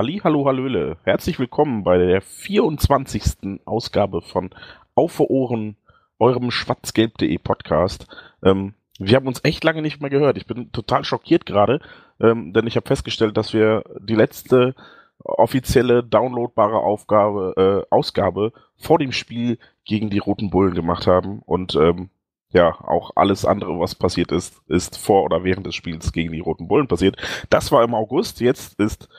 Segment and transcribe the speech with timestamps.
[0.00, 0.96] Halli, hallo, hallöle.
[1.02, 3.60] Herzlich willkommen bei der 24.
[3.66, 4.48] Ausgabe von
[4.94, 5.76] Auf Ohren,
[6.18, 8.06] eurem schwarzgelb.de Podcast.
[8.42, 10.38] Ähm, wir haben uns echt lange nicht mehr gehört.
[10.38, 11.80] Ich bin total schockiert gerade,
[12.18, 14.74] ähm, denn ich habe festgestellt, dass wir die letzte
[15.22, 21.74] offizielle downloadbare Aufgabe, äh, Ausgabe vor dem Spiel gegen die Roten Bullen gemacht haben und
[21.74, 22.08] ähm,
[22.54, 26.40] ja, auch alles andere, was passiert ist, ist vor oder während des Spiels gegen die
[26.40, 27.18] Roten Bullen passiert.
[27.50, 29.10] Das war im August, jetzt ist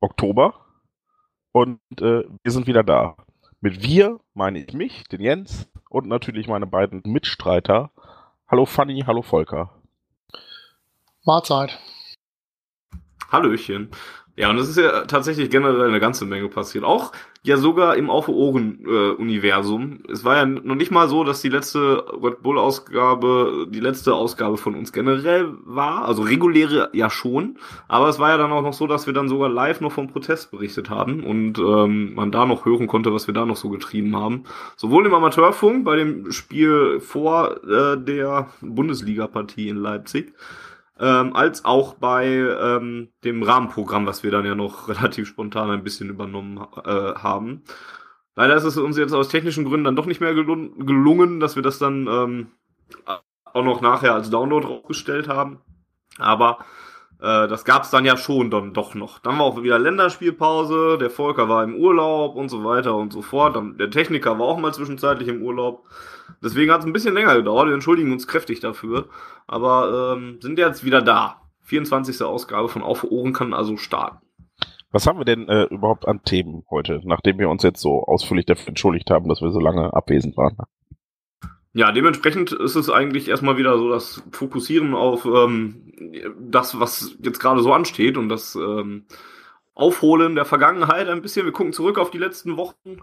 [0.00, 0.54] Oktober
[1.52, 3.16] und äh, wir sind wieder da.
[3.60, 7.90] Mit wir meine ich mich, den Jens und natürlich meine beiden Mitstreiter.
[8.46, 9.70] Hallo Fanny, hallo Volker.
[11.24, 11.78] Mahlzeit.
[13.30, 13.90] Hallöchen.
[14.38, 16.84] Ja, und es ist ja tatsächlich generell eine ganze Menge passiert.
[16.84, 17.10] Auch
[17.42, 20.04] ja sogar im Auf Ohren äh, Universum.
[20.08, 24.14] Es war ja noch nicht mal so, dass die letzte Red Bull Ausgabe die letzte
[24.14, 28.62] Ausgabe von uns generell war, also reguläre ja schon, aber es war ja dann auch
[28.62, 32.30] noch so, dass wir dann sogar live noch vom Protest berichtet haben und ähm, man
[32.30, 34.44] da noch hören konnte, was wir da noch so getrieben haben.
[34.76, 40.32] Sowohl im Amateurfunk bei dem Spiel vor äh, der Bundesliga Partie in Leipzig
[41.00, 45.84] ähm, als auch bei ähm, dem Rahmenprogramm, was wir dann ja noch relativ spontan ein
[45.84, 47.62] bisschen übernommen äh, haben.
[48.36, 51.56] Leider ist es uns jetzt aus technischen Gründen dann doch nicht mehr gelungen, gelungen dass
[51.56, 52.46] wir das dann ähm,
[53.44, 55.58] auch noch nachher als Download draufgestellt haben.
[56.18, 56.58] Aber
[57.20, 59.18] äh, das gab es dann ja schon dann doch noch.
[59.18, 63.22] Dann war auch wieder Länderspielpause, der Volker war im Urlaub und so weiter und so
[63.22, 63.56] fort.
[63.56, 65.84] Dann, der Techniker war auch mal zwischenzeitlich im Urlaub.
[66.42, 67.66] Deswegen hat es ein bisschen länger gedauert.
[67.66, 69.08] Wir entschuldigen uns kräftig dafür.
[69.46, 71.42] Aber ähm, sind jetzt wieder da.
[71.64, 72.22] 24.
[72.22, 74.18] Ausgabe von Auf Ohren kann also starten.
[74.90, 78.46] Was haben wir denn äh, überhaupt an Themen heute, nachdem wir uns jetzt so ausführlich
[78.46, 80.56] dafür entschuldigt haben, dass wir so lange abwesend waren?
[81.78, 85.92] Ja, dementsprechend ist es eigentlich erstmal wieder so das Fokussieren auf ähm,
[86.36, 89.04] das, was jetzt gerade so ansteht und das ähm,
[89.76, 91.46] Aufholen der Vergangenheit ein bisschen.
[91.46, 92.96] Wir gucken zurück auf die letzten Wochen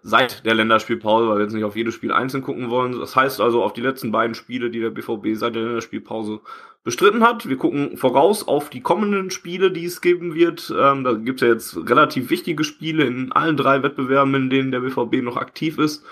[0.00, 2.98] seit der Länderspielpause, weil wir jetzt nicht auf jedes Spiel einzeln gucken wollen.
[2.98, 6.40] Das heißt also auf die letzten beiden Spiele, die der BVB seit der Länderspielpause
[6.84, 7.46] bestritten hat.
[7.46, 10.74] Wir gucken voraus auf die kommenden Spiele, die es geben wird.
[10.74, 14.72] Ähm, da gibt es ja jetzt relativ wichtige Spiele in allen drei Wettbewerben, in denen
[14.72, 16.06] der BVB noch aktiv ist.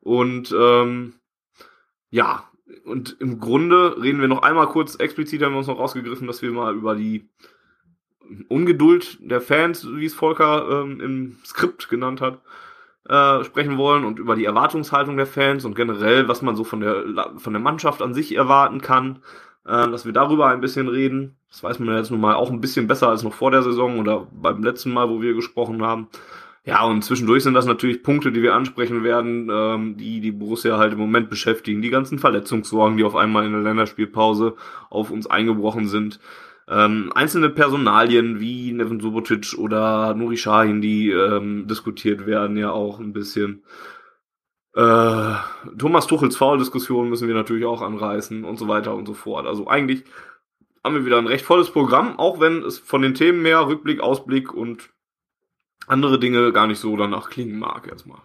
[0.00, 1.12] Und ähm,
[2.10, 2.44] ja,
[2.84, 6.42] und im Grunde reden wir noch einmal kurz explizit, haben wir uns noch rausgegriffen, dass
[6.42, 7.28] wir mal über die
[8.48, 12.40] Ungeduld der Fans, wie es Volker ähm, im Skript genannt hat,
[13.08, 16.80] äh, sprechen wollen und über die Erwartungshaltung der Fans und generell, was man so von
[16.80, 19.20] der, von der Mannschaft an sich erwarten kann,
[19.66, 21.36] äh, dass wir darüber ein bisschen reden.
[21.48, 23.98] Das weiß man jetzt nun mal auch ein bisschen besser als noch vor der Saison
[23.98, 26.08] oder beim letzten Mal, wo wir gesprochen haben.
[26.64, 30.76] Ja, und zwischendurch sind das natürlich Punkte, die wir ansprechen werden, ähm, die die Borussia
[30.76, 31.80] halt im Moment beschäftigen.
[31.80, 34.56] Die ganzen Verletzungssorgen, die auf einmal in der Länderspielpause
[34.90, 36.20] auf uns eingebrochen sind.
[36.68, 43.00] Ähm, einzelne Personalien wie Nevin Subotic oder Nuri Sahin, die ähm, diskutiert werden, ja auch
[43.00, 43.64] ein bisschen.
[44.74, 45.34] Äh,
[45.78, 49.46] Thomas Tuchels Foul-Diskussion müssen wir natürlich auch anreißen und so weiter und so fort.
[49.46, 50.04] Also eigentlich
[50.84, 54.00] haben wir wieder ein recht volles Programm, auch wenn es von den Themen mehr Rückblick,
[54.00, 54.90] Ausblick und
[55.90, 58.22] andere Dinge gar nicht so danach klingen mag erstmal.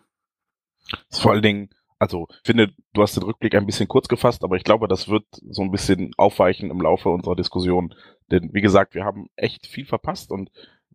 [1.09, 4.57] Vor allen Dingen also ich finde, du hast den Rückblick ein bisschen kurz gefasst, aber
[4.57, 7.93] ich glaube, das wird so ein bisschen aufweichen im Laufe unserer Diskussion.
[8.31, 10.51] Denn wie gesagt, wir haben echt viel verpasst und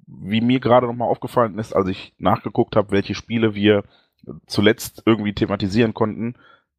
[0.07, 3.85] wie mir gerade nochmal aufgefallen ist, als ich nachgeguckt habe, welche Spiele wir
[4.47, 6.35] zuletzt irgendwie thematisieren konnten,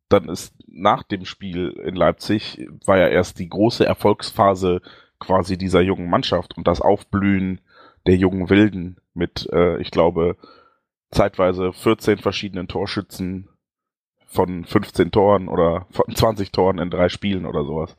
[0.10, 4.82] dann ist nach dem Spiel in Leipzig war ja erst die große Erfolgsphase
[5.20, 7.62] quasi dieser jungen Mannschaft und das Aufblühen
[8.08, 10.38] der jungen Wilden mit, äh, ich glaube,
[11.12, 13.50] zeitweise 14 verschiedenen Torschützen,
[14.32, 17.98] von 15 Toren oder von 20 Toren in drei Spielen oder sowas.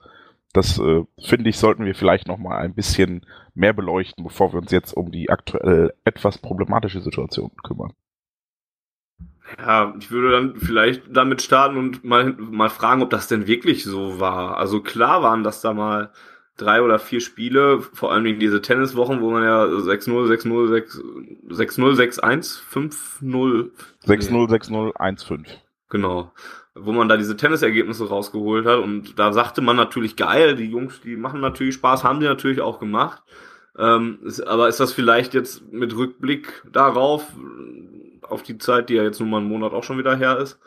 [0.54, 4.60] Das äh, finde ich, sollten wir vielleicht noch mal ein bisschen mehr beleuchten, bevor wir
[4.60, 7.92] uns jetzt um die aktuell etwas problematische Situation kümmern.
[9.58, 13.84] Ja, ich würde dann vielleicht damit starten und mal, mal fragen, ob das denn wirklich
[13.84, 14.56] so war.
[14.56, 16.10] Also klar waren das da mal
[16.56, 20.92] drei oder vier Spiele, vor allem diese Tenniswochen, wo man ja 6-0, 6-0,
[21.48, 22.60] 6-0, 6-1,
[23.22, 23.70] 5-0.
[24.06, 25.46] 6-0, 6-0, 1-5.
[25.88, 26.32] Genau.
[26.74, 28.78] wo man da diese Tennisergebnisse rausgeholt hat.
[28.78, 32.62] Und da sagte man natürlich geil, die Jungs, die machen natürlich Spaß, haben die natürlich
[32.62, 33.22] auch gemacht.
[33.78, 37.26] Ähm, ist, aber ist das vielleicht jetzt mit Rückblick darauf,
[38.22, 40.58] auf die Zeit, die ja jetzt nun mal einen Monat auch schon wieder her ist,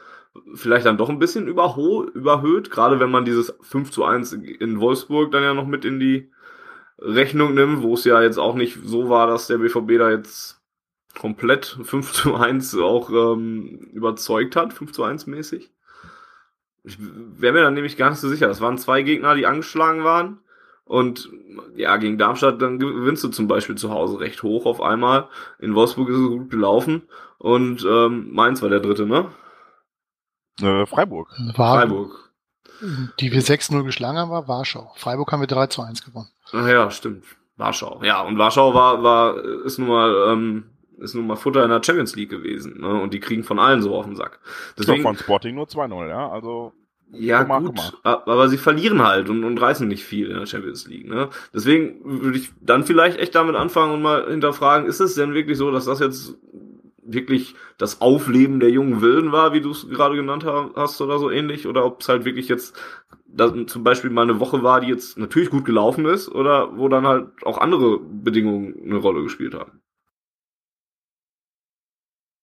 [0.53, 5.31] vielleicht dann doch ein bisschen überhöht, gerade wenn man dieses 5 zu 1 in Wolfsburg
[5.31, 6.31] dann ja noch mit in die
[6.99, 10.61] Rechnung nimmt, wo es ja jetzt auch nicht so war, dass der BVB da jetzt
[11.17, 15.71] komplett 5 zu 1 auch ähm, überzeugt hat, 5 zu 1 mäßig.
[16.83, 18.47] Ich wäre mir dann nämlich gar nicht so sicher.
[18.47, 20.39] Das waren zwei Gegner, die angeschlagen waren.
[20.83, 21.31] Und
[21.75, 25.27] ja, gegen Darmstadt, dann gewinnst du zum Beispiel zu Hause recht hoch auf einmal.
[25.57, 27.01] In Wolfsburg ist es gut gelaufen.
[27.39, 29.31] Und ähm, Mainz war der dritte, ne?
[30.61, 31.29] Äh, Freiburg.
[31.55, 32.33] War, Freiburg.
[33.19, 34.91] Die wir 6-0 geschlagen haben, war Warschau.
[34.95, 36.29] Freiburg haben wir 3 zu 1 gewonnen.
[36.51, 37.23] Ach ja, stimmt.
[37.57, 38.01] Warschau.
[38.03, 40.65] Ja, und Warschau war, war, ist nun mal, ähm,
[40.97, 42.81] ist nun mal Futter in der Champions League gewesen.
[42.81, 43.01] Ne?
[43.01, 44.39] Und die kriegen von allen so auf den Sack.
[44.77, 46.29] Deswegen, von Sporting nur 2-0, ja.
[46.29, 46.73] Also.
[47.11, 50.87] Ja, mal, gut, aber sie verlieren halt und, und reißen nicht viel in der Champions
[50.87, 51.07] League.
[51.07, 51.29] Ne?
[51.53, 55.57] Deswegen würde ich dann vielleicht echt damit anfangen und mal hinterfragen, ist es denn wirklich
[55.57, 56.35] so, dass das jetzt
[57.05, 61.29] wirklich das Aufleben der jungen Wilden war, wie du es gerade genannt hast oder so
[61.29, 62.75] ähnlich, oder ob es halt wirklich jetzt
[63.27, 66.87] dass zum Beispiel mal eine Woche war, die jetzt natürlich gut gelaufen ist, oder wo
[66.87, 69.81] dann halt auch andere Bedingungen eine Rolle gespielt haben.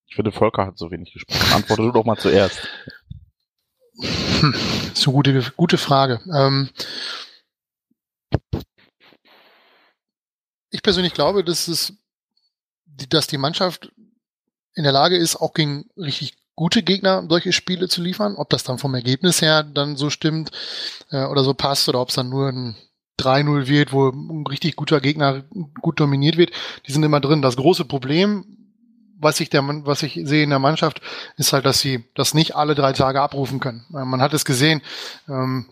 [0.07, 1.55] Ich finde, Volker hat so wenig gesprochen.
[1.55, 2.69] Antworte du doch mal zuerst.
[4.41, 4.55] Hm,
[4.95, 6.21] so gute, gute Frage.
[6.35, 6.71] Ähm
[10.71, 11.97] ich persönlich glaube, dass es,
[12.87, 13.93] dass die Mannschaft
[14.75, 18.37] in der Lage ist, auch gegen richtig gute Gegner solche Spiele zu liefern.
[18.37, 20.51] Ob das dann vom Ergebnis her dann so stimmt
[21.11, 22.77] äh, oder so passt oder ob es dann nur ein
[23.19, 25.45] 3-0 wird, wo ein richtig guter Gegner
[25.81, 26.51] gut dominiert wird,
[26.87, 27.43] die sind immer drin.
[27.43, 28.45] Das große Problem,
[29.19, 31.01] was ich, der, was ich sehe in der Mannschaft,
[31.37, 33.85] ist halt, dass sie das nicht alle drei Tage abrufen können.
[33.95, 34.83] Äh, man hat es gesehen.
[35.29, 35.67] Ähm,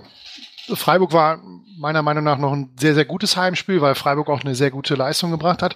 [0.73, 1.41] Freiburg war
[1.79, 4.95] meiner Meinung nach noch ein sehr, sehr gutes Heimspiel, weil Freiburg auch eine sehr gute
[4.95, 5.75] Leistung gebracht hat.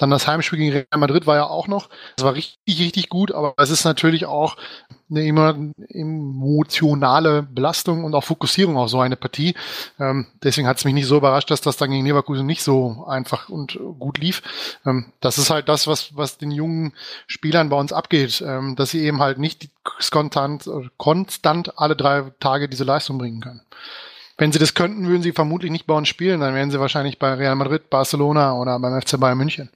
[0.00, 1.90] Dann das Heimspiel gegen Real Madrid war ja auch noch.
[2.16, 4.56] Das war richtig, richtig gut, aber es ist natürlich auch
[5.10, 5.54] eine immer
[5.90, 9.54] emotionale Belastung und auch Fokussierung auf so eine Partie.
[9.98, 13.04] Ähm, deswegen hat es mich nicht so überrascht, dass das dann gegen Leverkusen nicht so
[13.06, 14.42] einfach und gut lief.
[14.86, 16.94] Ähm, das ist halt das, was, was den jungen
[17.26, 19.68] Spielern bei uns abgeht, ähm, dass sie eben halt nicht
[20.10, 23.60] konstant, konstant alle drei Tage diese Leistung bringen können.
[24.40, 27.18] Wenn sie das könnten, würden sie vermutlich nicht bei uns spielen, dann wären sie wahrscheinlich
[27.18, 29.68] bei Real Madrid, Barcelona oder beim FC Bayern München.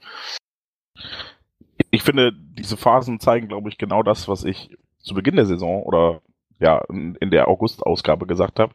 [1.91, 5.83] Ich finde, diese Phasen zeigen, glaube ich, genau das, was ich zu Beginn der Saison
[5.83, 6.23] oder
[6.61, 8.73] ja in, der August-Ausgabe gesagt habe.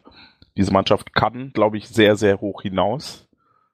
[0.55, 3.27] Diese Mannschaft kann, glaube ich, sehr, sehr hoch hinaus.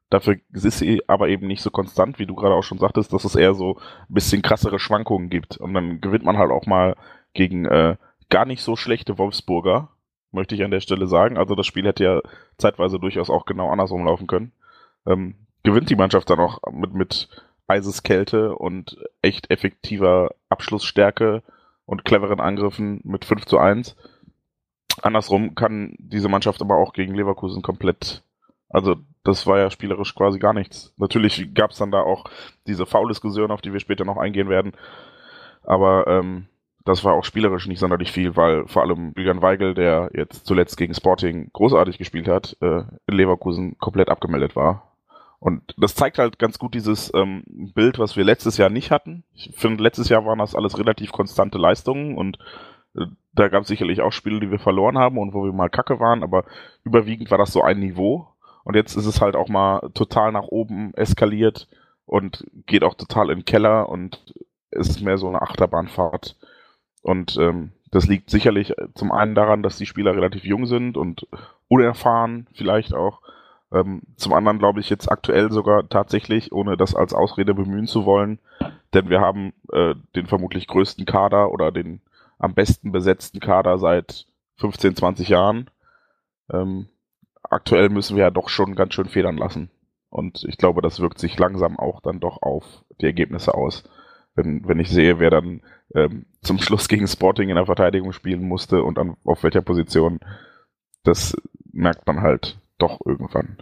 [0.10, 3.26] Dafür ist sie aber eben nicht so konstant, wie du gerade auch schon sagtest, dass
[3.26, 5.58] es eher so ein bisschen krassere Schwankungen gibt.
[5.58, 6.96] Und dann gewinnt man halt auch mal
[7.34, 7.98] gegen äh,
[8.30, 9.90] gar nicht so schlechte Wolfsburger
[10.36, 11.38] möchte ich an der Stelle sagen.
[11.38, 12.22] Also das Spiel hätte ja
[12.58, 14.52] zeitweise durchaus auch genau andersrum laufen können.
[15.08, 17.28] Ähm, gewinnt die Mannschaft dann auch mit, mit
[17.68, 21.42] Eiseskälte und echt effektiver Abschlussstärke
[21.86, 23.96] und cleveren Angriffen mit 5 zu 1.
[25.02, 28.24] Andersrum kann diese Mannschaft aber auch gegen Leverkusen komplett,
[28.70, 30.94] also das war ja spielerisch quasi gar nichts.
[30.98, 32.26] Natürlich gab es dann da auch
[32.68, 34.74] diese Foul-Diskussion, auf die wir später noch eingehen werden.
[35.64, 36.46] Aber ähm,
[36.86, 40.78] das war auch spielerisch nicht sonderlich viel, weil vor allem Julian Weigel, der jetzt zuletzt
[40.78, 44.92] gegen Sporting großartig gespielt hat, äh, in Leverkusen komplett abgemeldet war.
[45.40, 47.44] Und das zeigt halt ganz gut dieses ähm,
[47.74, 49.24] Bild, was wir letztes Jahr nicht hatten.
[49.34, 52.38] Ich finde, letztes Jahr waren das alles relativ konstante Leistungen und
[52.96, 55.70] äh, da gab es sicherlich auch Spiele, die wir verloren haben und wo wir mal
[55.70, 56.46] kacke waren, aber
[56.84, 58.28] überwiegend war das so ein Niveau.
[58.64, 61.68] Und jetzt ist es halt auch mal total nach oben eskaliert
[62.06, 64.34] und geht auch total in den Keller und
[64.70, 66.36] es ist mehr so eine Achterbahnfahrt
[67.06, 71.28] und ähm, das liegt sicherlich zum einen daran, dass die Spieler relativ jung sind und
[71.68, 73.22] unerfahren vielleicht auch.
[73.72, 78.08] Ähm, zum anderen glaube ich jetzt aktuell sogar tatsächlich, ohne das als Ausrede bemühen zu
[78.08, 78.40] wollen,
[78.96, 82.02] denn wir haben äh, den vermutlich größten Kader oder den
[82.40, 85.70] am besten besetzten Kader seit 15, 20 Jahren.
[86.52, 86.88] Ähm,
[87.44, 89.70] aktuell müssen wir ja doch schon ganz schön federn lassen.
[90.10, 93.84] Und ich glaube, das wirkt sich langsam auch dann doch auf die Ergebnisse aus
[94.36, 95.62] wenn, wenn ich sehe, wer dann
[95.94, 100.20] ähm, zum Schluss gegen Sporting in der Verteidigung spielen musste und an, auf welcher Position,
[101.04, 101.36] das
[101.72, 103.58] merkt man halt doch irgendwann.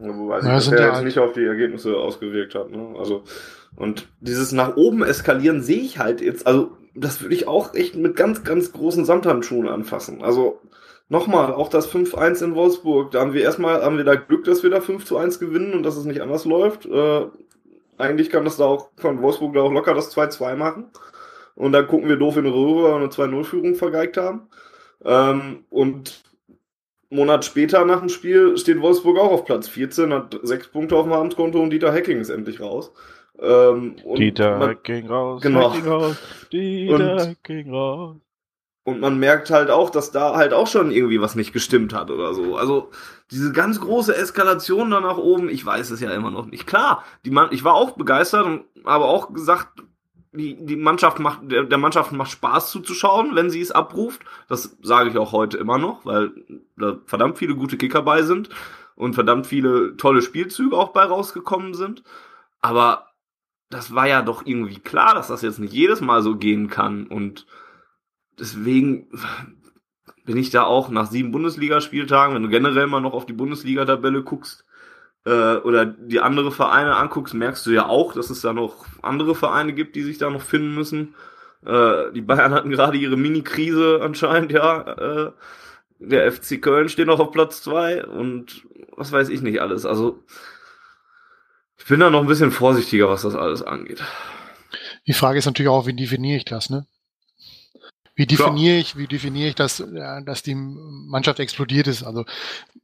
[0.00, 2.70] Ja, wobei sich ja, das ja jetzt halt nicht auf die Ergebnisse ausgewirkt hat.
[2.70, 2.94] Ne?
[2.98, 3.22] Also,
[3.76, 7.94] und dieses nach oben eskalieren sehe ich halt jetzt, also das würde ich auch echt
[7.94, 10.22] mit ganz, ganz großen Samthandschuhen anfassen.
[10.22, 10.60] Also
[11.08, 14.62] nochmal, auch das 5-1 in Wolfsburg, da haben wir erstmal, haben wir da Glück, dass
[14.62, 16.86] wir da 5 zu 1 gewinnen und dass es nicht anders läuft.
[16.86, 17.26] Äh,
[17.98, 20.90] eigentlich kann das da auch von Wolfsburg da auch locker das 2-2 machen.
[21.54, 24.48] Und dann gucken wir doof in Röhre, weil wir eine 2-0-Führung vergeigt haben.
[25.04, 26.22] Ähm, und
[27.10, 30.96] einen Monat später nach dem Spiel steht Wolfsburg auch auf Platz 14, hat sechs Punkte
[30.96, 32.92] auf dem Abendkonto und Dieter Hecking ist endlich raus.
[33.38, 35.72] Ähm, Dieter man, Hecking raus, genau.
[35.72, 36.16] Hecking raus,
[36.52, 38.16] Dieter und, Hecking raus.
[38.86, 42.08] Und man merkt halt auch, dass da halt auch schon irgendwie was nicht gestimmt hat
[42.08, 42.56] oder so.
[42.56, 42.92] Also
[43.32, 46.68] diese ganz große Eskalation da nach oben, ich weiß es ja immer noch nicht.
[46.68, 49.82] Klar, die Mann, ich war auch begeistert und habe auch gesagt,
[50.30, 54.22] die, die Mannschaft macht, der, der Mannschaft macht Spaß zuzuschauen, wenn sie es abruft.
[54.46, 56.30] Das sage ich auch heute immer noch, weil
[56.76, 58.50] da verdammt viele gute Kicker bei sind
[58.94, 62.04] und verdammt viele tolle Spielzüge auch bei rausgekommen sind.
[62.60, 63.08] Aber
[63.68, 67.08] das war ja doch irgendwie klar, dass das jetzt nicht jedes Mal so gehen kann
[67.08, 67.46] und
[68.38, 69.08] deswegen
[70.24, 74.22] bin ich da auch nach sieben Bundesligaspieltagen, wenn du generell mal noch auf die Bundesliga-Tabelle
[74.22, 74.64] guckst,
[75.26, 79.34] äh, oder die andere Vereine anguckst, merkst du ja auch, dass es da noch andere
[79.34, 81.14] Vereine gibt, die sich da noch finden müssen.
[81.64, 84.82] Äh, die Bayern hatten gerade ihre Mini-Krise anscheinend, ja.
[84.82, 85.32] Äh,
[85.98, 88.66] der FC Köln steht noch auf Platz zwei und
[88.96, 89.86] was weiß ich nicht alles.
[89.86, 90.22] Also
[91.78, 94.02] ich bin da noch ein bisschen vorsichtiger, was das alles angeht.
[95.06, 96.86] Die Frage ist natürlich auch, wie definiere ich das, ne?
[98.16, 99.84] Wie definiere ich, wie definiere ich das,
[100.24, 102.02] dass die Mannschaft explodiert ist?
[102.02, 102.24] Also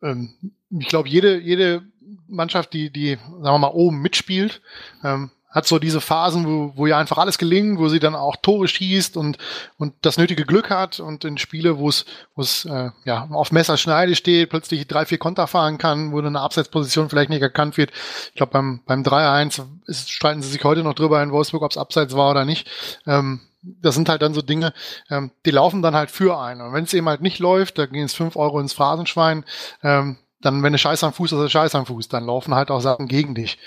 [0.02, 0.34] ähm,
[0.70, 1.82] ich glaube, jede, jede
[2.28, 4.60] Mannschaft, die, die, sagen wir mal, oben mitspielt,
[5.02, 8.36] ähm, hat so diese Phasen, wo, wo ihr einfach alles gelingt, wo sie dann auch
[8.36, 9.36] Tore schießt und,
[9.76, 13.52] und das nötige Glück hat und in Spiele, wo es, wo es äh, ja, auf
[13.52, 17.90] Messerschneide steht, plötzlich drei, vier Konter fahren kann, wo eine Abseitsposition vielleicht nicht erkannt wird.
[18.28, 19.62] Ich glaube, beim, beim 3-1
[19.92, 22.68] streiten sie sich heute noch drüber in Wolfsburg, ob es Abseits war oder nicht.
[23.06, 24.72] Ähm, das sind halt dann so Dinge,
[25.10, 26.60] ähm, die laufen dann halt für einen.
[26.60, 29.44] Und wenn es eben halt nicht läuft, da gehen es fünf Euro ins Phrasenschwein,
[29.82, 32.70] ähm, dann, wenn du Scheiß am Fuß hast, ist Scheiß am Fuß, dann laufen halt
[32.70, 33.58] auch Sachen gegen dich.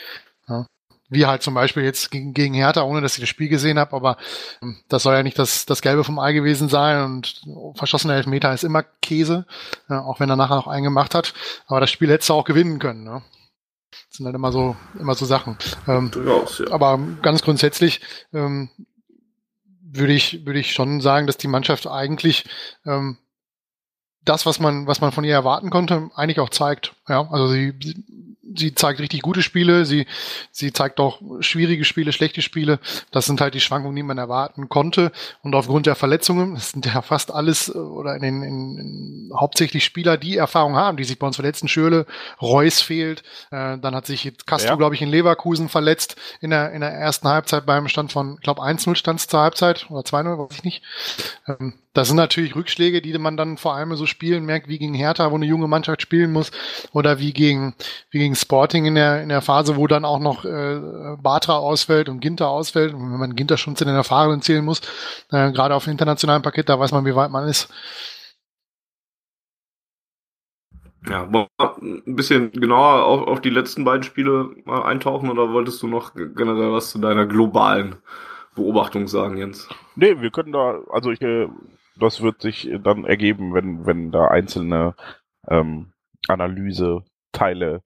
[0.48, 0.68] Ja.
[1.08, 3.96] Wie halt zum Beispiel jetzt gegen, gegen Hertha, ohne dass ich das Spiel gesehen habe,
[3.96, 4.18] aber
[4.62, 7.42] ähm, das soll ja nicht das, das Gelbe vom Ei gewesen sein und
[7.76, 9.46] verschossener Elfmeter ist immer Käse,
[9.90, 11.34] ja, auch wenn er nachher noch einen gemacht hat.
[11.68, 13.04] Aber das Spiel hättest du auch gewinnen können.
[13.04, 13.22] Ne?
[13.92, 15.58] Das sind halt immer so, immer so Sachen.
[15.88, 16.72] Ähm, Durchaus, ja.
[16.72, 18.02] Aber ganz grundsätzlich
[18.34, 18.70] ähm,
[19.98, 22.46] würde ich, würde ich schon sagen, dass die Mannschaft eigentlich
[22.86, 23.18] ähm,
[24.26, 26.94] das, was man, was man von ihr erwarten konnte, eigentlich auch zeigt.
[27.08, 27.74] Ja, also sie,
[28.56, 30.06] sie zeigt richtig gute Spiele, sie,
[30.52, 32.80] sie zeigt auch schwierige Spiele, schlechte Spiele.
[33.12, 35.12] Das sind halt die Schwankungen, die man erwarten konnte.
[35.42, 39.84] Und aufgrund der Verletzungen, das sind ja fast alles äh, oder in, in, in hauptsächlich
[39.84, 41.68] Spieler, die Erfahrung haben, die sich bei uns verletzen.
[41.68, 42.06] Schöle,
[42.42, 44.76] Reus fehlt, äh, dann hat sich jetzt Castro, ja.
[44.76, 48.42] glaube ich, in Leverkusen verletzt in der, in der ersten Halbzeit beim Stand von, ich
[48.42, 50.84] glaube, 1-0 stand zur Halbzeit oder 2-0, weiß ich nicht.
[51.48, 54.94] Ähm, das sind natürlich Rückschläge, die man dann vor allem so spielen merkt, wie gegen
[54.94, 56.52] Hertha, wo eine junge Mannschaft spielen muss,
[56.94, 57.76] oder wie gegen,
[58.12, 60.80] wie gegen Sporting in der, in der Phase, wo dann auch noch äh,
[61.22, 62.94] Batra ausfällt und Ginter ausfällt.
[62.94, 64.82] Und wenn man Ginter schon zu den Erfahrenen zählen muss,
[65.32, 67.70] äh, gerade auf internationalen Paket, da weiß man, wie weit man ist.
[71.08, 75.88] Ja, ein bisschen genauer auf, auf die letzten beiden Spiele mal eintauchen oder wolltest du
[75.88, 77.98] noch generell was zu deiner globalen
[78.56, 79.68] Beobachtung sagen, Jens?
[79.96, 81.48] Nee, wir können da, also ich, äh,
[82.00, 84.96] das wird sich dann ergeben, wenn, wenn da einzelne
[85.48, 85.94] ähm,
[86.28, 87.84] Analyse-Teile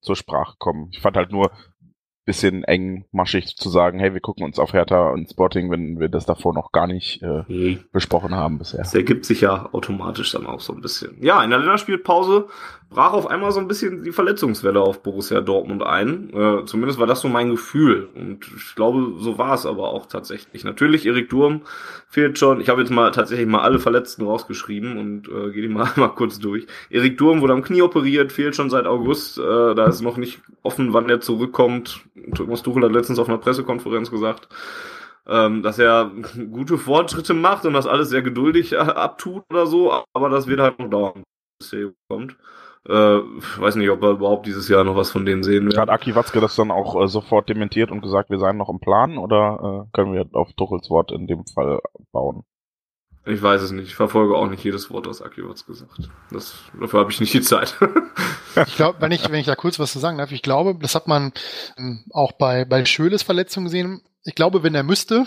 [0.00, 0.88] zur Sprache kommen.
[0.92, 1.50] Ich fand halt nur
[2.24, 6.24] bisschen engmaschig zu sagen, hey, wir gucken uns auf Hertha und Sporting, wenn wir das
[6.26, 7.84] davor noch gar nicht äh, hm.
[7.92, 8.80] besprochen haben bisher.
[8.80, 11.16] Das ergibt sich ja automatisch dann auch so ein bisschen.
[11.20, 12.48] Ja, in der Länderspielpause
[12.94, 16.30] brach auf einmal so ein bisschen die Verletzungswelle auf Borussia Dortmund ein.
[16.32, 18.08] Äh, zumindest war das so mein Gefühl.
[18.14, 20.64] Und ich glaube, so war es aber auch tatsächlich.
[20.64, 21.62] Natürlich, Erik Durm
[22.08, 22.60] fehlt schon.
[22.60, 26.08] Ich habe jetzt mal tatsächlich mal alle Verletzten rausgeschrieben und äh, gehe die mal, mal
[26.08, 26.66] kurz durch.
[26.88, 29.38] Erik Durm wurde am Knie operiert, fehlt schon seit August.
[29.38, 32.04] Äh, da ist noch nicht offen, wann er zurückkommt.
[32.34, 34.48] Thomas Tuchel hat letztens auf einer Pressekonferenz gesagt,
[35.26, 36.10] ähm, dass er
[36.50, 40.60] gute Fortschritte macht und das alles sehr geduldig äh, abtut oder so, aber das wird
[40.60, 41.24] halt noch dauern,
[41.58, 42.36] bis er kommt.
[42.86, 45.80] Äh, weiß nicht, ob wir überhaupt dieses Jahr noch was von denen sehen werden.
[45.80, 48.78] Hat Aki Watzke das dann auch äh, sofort dementiert und gesagt, wir seien noch im
[48.78, 51.80] Plan oder äh, können wir auf Tuchels Wort in dem Fall
[52.12, 52.44] bauen?
[53.26, 53.88] Ich weiß es nicht.
[53.88, 56.10] Ich verfolge auch nicht jedes Wort, was Aki Watzke gesagt.
[56.30, 57.74] Das, dafür habe ich nicht die Zeit.
[58.66, 60.94] ich glaube, wenn ich, wenn ich da kurz was zu sagen darf, ich glaube, das
[60.94, 61.32] hat man
[61.78, 64.02] ähm, auch bei, bei Schöles Verletzungen gesehen.
[64.24, 65.26] Ich glaube, wenn er müsste,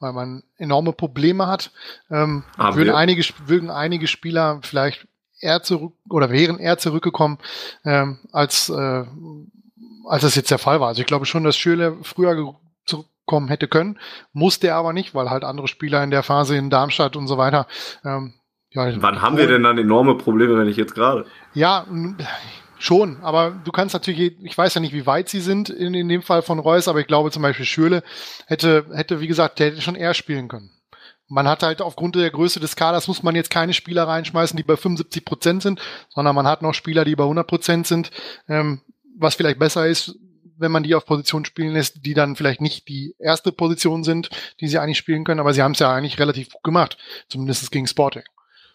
[0.00, 1.70] weil man enorme Probleme hat,
[2.10, 5.06] ähm, würden, einige, würden einige Spieler vielleicht
[5.40, 7.38] eher zurück oder wären eher zurückgekommen,
[7.84, 9.04] ähm, als, äh,
[10.06, 10.88] als das jetzt der Fall war.
[10.88, 12.54] Also ich glaube schon, dass Schöle früher
[13.24, 13.98] zurückkommen hätte können,
[14.32, 17.38] musste er aber nicht, weil halt andere Spieler in der Phase in Darmstadt und so
[17.38, 17.66] weiter.
[18.04, 18.34] Ähm,
[18.70, 21.26] ja, Wann haben wir denn dann enorme Probleme, wenn ich jetzt gerade?
[21.54, 21.86] Ja,
[22.76, 26.08] Schon, aber du kannst natürlich, ich weiß ja nicht, wie weit sie sind in, in
[26.08, 28.02] dem Fall von Reus, aber ich glaube zum Beispiel Schürle
[28.46, 30.70] hätte, hätte, wie gesagt, der hätte schon eher spielen können.
[31.28, 34.64] man hat halt aufgrund der Größe des Kaders muss man jetzt keine Spieler reinschmeißen, die
[34.64, 38.10] bei 75 Prozent sind, sondern man hat noch Spieler, die bei 100 Prozent sind,
[38.48, 38.82] ähm,
[39.16, 40.18] was vielleicht besser ist,
[40.64, 44.30] wenn man die auf Position spielen lässt, die dann vielleicht nicht die erste Position sind,
[44.60, 46.96] die sie eigentlich spielen können, aber sie haben es ja eigentlich relativ gut gemacht,
[47.28, 48.24] zumindest gegen Sporting.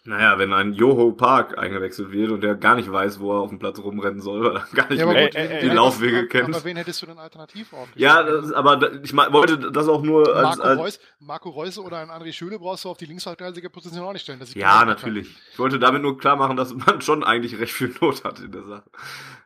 [0.04, 3.50] Naja, wenn ein Joho Park eingewechselt wird und der gar nicht weiß, wo er auf
[3.50, 6.26] dem Platz rumrennen soll, weil er gar nicht Ja, mehr gut, die ey, Laufwege aber,
[6.26, 6.54] kennt.
[6.54, 8.00] aber wen hättest du denn alternativ aufgestellt?
[8.00, 11.98] Ja, das, aber ich wollte das auch nur als, Marco, als Reus, Marco Reus oder
[11.98, 14.40] ein André Schöle brauchst du auf die Linksverteidigerposition auch nicht stellen.
[14.54, 15.36] Ja, natürlich.
[15.52, 18.52] Ich wollte damit nur klar machen, dass man schon eigentlich recht viel Not hat in
[18.52, 18.84] der Sache.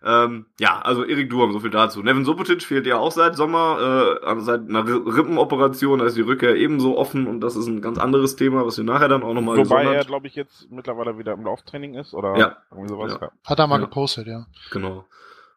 [0.04, 2.00] Ähm, ja, also Erik Durm, so viel dazu.
[2.02, 6.20] Nevin Subotic fehlt ja auch seit Sommer, äh, seit einer Ri- Rippenoperation, da ist die
[6.20, 9.32] Rückkehr ebenso offen und das ist ein ganz anderes Thema, was wir nachher dann auch
[9.34, 12.56] nochmal Wobei er, glaube ich, jetzt mittlerweile wieder im Lauftraining ist oder Ja.
[12.70, 13.12] irgendwie sowas.
[13.12, 13.26] Ja.
[13.26, 13.32] Ja.
[13.44, 13.86] Hat er mal Ja.
[13.86, 14.46] gepostet, ja.
[14.70, 15.04] Genau.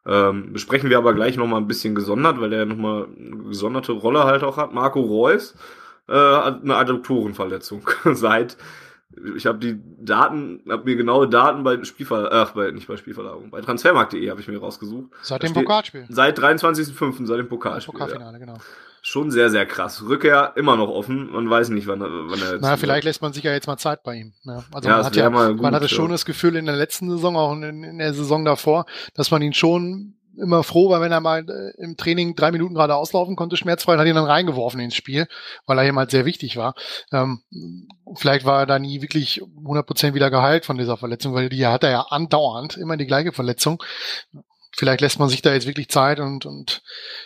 [0.05, 4.23] Ähm, besprechen wir aber gleich nochmal ein bisschen gesondert, weil der nochmal eine gesonderte Rolle
[4.23, 4.73] halt auch hat.
[4.73, 5.55] Marco Reus
[6.07, 7.81] äh, hat eine Adduktorenverletzung
[8.13, 8.57] seit
[9.35, 13.49] ich habe die Daten, habe mir genaue Daten bei Spielver ach, bei, nicht bei Spielverlagerung,
[13.49, 15.11] bei transfermarkt.de habe ich mir rausgesucht.
[15.23, 16.05] Seit dem Pokalspiel.
[16.09, 17.93] Seit 23.05., seit dem Pokalspiel.
[17.97, 18.05] Ja.
[18.05, 18.57] Pokalfinale, genau.
[19.09, 20.03] Schon sehr, sehr krass.
[20.03, 21.31] Rückkehr immer noch offen.
[21.31, 22.61] Man weiß nicht, wann, er- wann er jetzt.
[22.61, 24.33] Na, vielleicht lässt man sich ja jetzt mal Zeit bei ihm.
[24.43, 24.65] Ne?
[24.73, 25.89] Also Ja, man hat ja, mal gut, man hatte ja.
[25.89, 29.41] schon das Gefühl in der letzten Saison, auch in, in der Saison davor, dass man
[29.41, 33.37] ihn schon immer froh war, wenn er mal äh, im Training drei Minuten gerade auslaufen
[33.37, 35.25] konnte, schmerzfrei, und hat ihn dann reingeworfen ins Spiel,
[35.65, 36.75] weil er ihm halt sehr wichtig war.
[37.13, 37.39] Ähm,
[38.17, 41.85] vielleicht war er da nie wirklich 100% wieder geheilt von dieser Verletzung, weil die hat
[41.85, 43.81] er ja andauernd immer die gleiche Verletzung.
[44.77, 46.83] Vielleicht lässt man sich da jetzt wirklich Zeit und, und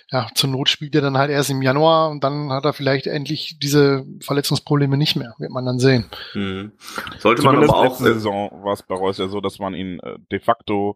[0.09, 3.07] ja, zur Not spielt er dann halt erst im Januar und dann hat er vielleicht
[3.07, 6.05] endlich diese Verletzungsprobleme nicht mehr, wird man dann sehen.
[6.33, 6.71] Mhm.
[7.19, 7.83] Sollte man aber auch.
[7.83, 10.95] letzte Saison war es bei Reus ja so, dass man ihn äh, de facto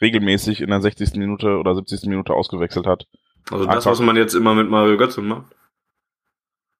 [0.00, 1.14] regelmäßig in der 60.
[1.14, 2.02] Minute oder 70.
[2.08, 3.06] Minute ausgewechselt hat.
[3.50, 5.46] Also das, Einfach- was man jetzt immer mit Mario Götze macht.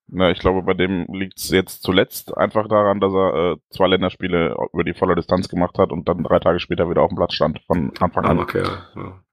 [0.07, 3.87] Na, ich glaube, bei dem liegt es jetzt zuletzt einfach daran, dass er äh, zwei
[3.87, 7.17] Länderspiele über die volle Distanz gemacht hat und dann drei Tage später wieder auf dem
[7.17, 8.31] Platz stand von Anfang an.
[8.31, 8.83] Armer Kerl.
[8.95, 9.23] Ja.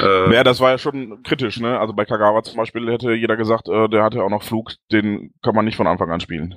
[0.00, 1.78] Äh, Ja, das war ja schon kritisch, ne?
[1.78, 5.32] Also bei Kagawa zum Beispiel hätte jeder gesagt, äh, der hatte auch noch Flug, den
[5.42, 6.54] kann man nicht von Anfang an spielen.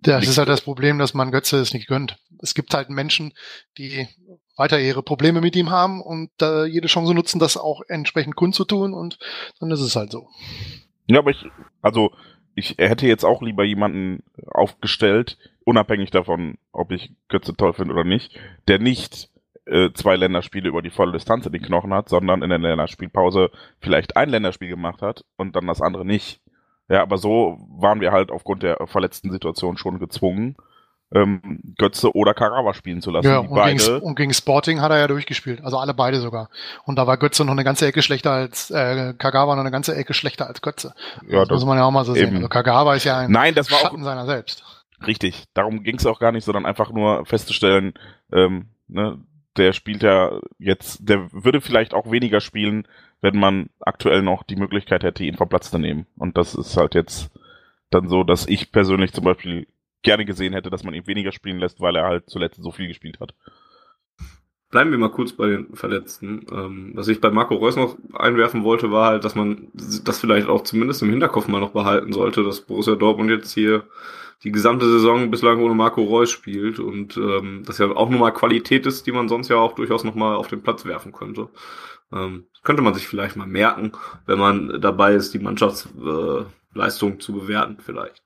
[0.00, 2.18] Das ist halt das Problem, dass man Götze es nicht gönnt.
[2.40, 3.32] Es gibt halt Menschen,
[3.78, 4.08] die
[4.56, 8.94] weiter ihre Probleme mit ihm haben und äh, jede Chance nutzen, das auch entsprechend kundzutun
[8.94, 9.18] und
[9.60, 10.28] dann ist es halt so.
[11.06, 11.44] Ja, aber ich,
[11.82, 12.10] also
[12.54, 18.04] ich hätte jetzt auch lieber jemanden aufgestellt, unabhängig davon, ob ich Götze toll finde oder
[18.04, 18.38] nicht,
[18.68, 19.30] der nicht
[19.66, 23.50] äh, zwei Länderspiele über die volle Distanz in den Knochen hat, sondern in der Länderspielpause
[23.80, 26.40] vielleicht ein Länderspiel gemacht hat und dann das andere nicht.
[26.88, 30.56] Ja, aber so waren wir halt aufgrund der verletzten Situation schon gezwungen,
[31.14, 33.28] ähm, Götze oder Karawa spielen zu lassen.
[33.28, 35.62] Ja, und gegen, beide, und gegen Sporting hat er ja durchgespielt.
[35.64, 36.48] Also alle beide sogar.
[36.84, 39.94] Und da war Götze noch eine ganze Ecke schlechter als, äh, Kagawa noch eine ganze
[39.94, 40.94] Ecke schlechter als Götze.
[41.28, 42.28] ja, das, das, muss man ja auch mal so sehen.
[42.28, 42.36] eben.
[42.36, 44.64] Also Kagawa ist ja ein nein, das war auch Schatten seiner selbst.
[45.06, 47.94] Richtig, darum ging es auch gar nicht, sondern einfach nur festzustellen,
[48.32, 49.18] ähm, ne,
[49.56, 52.86] der spielt ja jetzt, der würde vielleicht auch weniger spielen,
[53.20, 56.06] wenn man aktuell noch die Möglichkeit hätte, ihn vom Platz zu nehmen.
[56.16, 57.30] Und das ist halt jetzt
[57.90, 59.66] dann so, dass ich persönlich zum Beispiel
[60.02, 62.88] gerne gesehen hätte, dass man ihn weniger spielen lässt, weil er halt zuletzt so viel
[62.88, 63.34] gespielt hat.
[64.70, 66.46] Bleiben wir mal kurz bei den Verletzten.
[66.50, 70.48] Ähm, was ich bei Marco Reus noch einwerfen wollte, war halt, dass man das vielleicht
[70.48, 73.84] auch zumindest im Hinterkopf mal noch behalten sollte, dass Borussia Dortmund jetzt hier
[74.44, 78.30] die gesamte Saison bislang ohne Marco Reus spielt und ähm, das ja auch nur mal
[78.32, 81.48] Qualität ist, die man sonst ja auch durchaus noch mal auf den Platz werfen könnte.
[82.10, 83.92] Ähm, könnte man sich vielleicht mal merken,
[84.26, 88.22] wenn man dabei ist, die Mannschaftsleistung äh, zu bewerten vielleicht.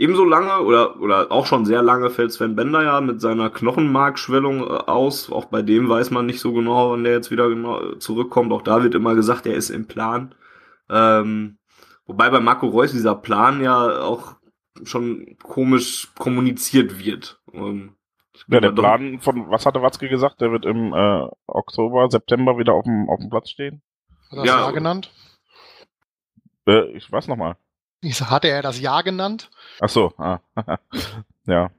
[0.00, 4.62] Ebenso lange oder, oder auch schon sehr lange fällt Sven Bender ja mit seiner Knochenmarkschwellung
[4.62, 5.30] äh, aus.
[5.30, 8.50] Auch bei dem weiß man nicht so genau, wann der jetzt wieder genau zurückkommt.
[8.50, 10.34] Auch da wird immer gesagt, er ist im Plan.
[10.88, 11.58] Ähm,
[12.06, 14.36] wobei bei Marco Reus dieser Plan ja auch
[14.84, 17.38] schon komisch kommuniziert wird.
[17.52, 17.94] Ähm,
[18.48, 22.72] Ja, der Plan von, was hatte Watzke gesagt, der wird im äh, Oktober, September wieder
[22.72, 23.82] auf dem, auf dem Platz stehen?
[24.30, 24.60] Hat er das Ja.
[24.60, 25.12] Jahr genannt?
[26.66, 27.56] Äh, ich weiß nochmal.
[28.02, 29.50] Hatte er das Jahr genannt?
[29.80, 30.40] Ach so, ah,
[31.46, 31.70] ja,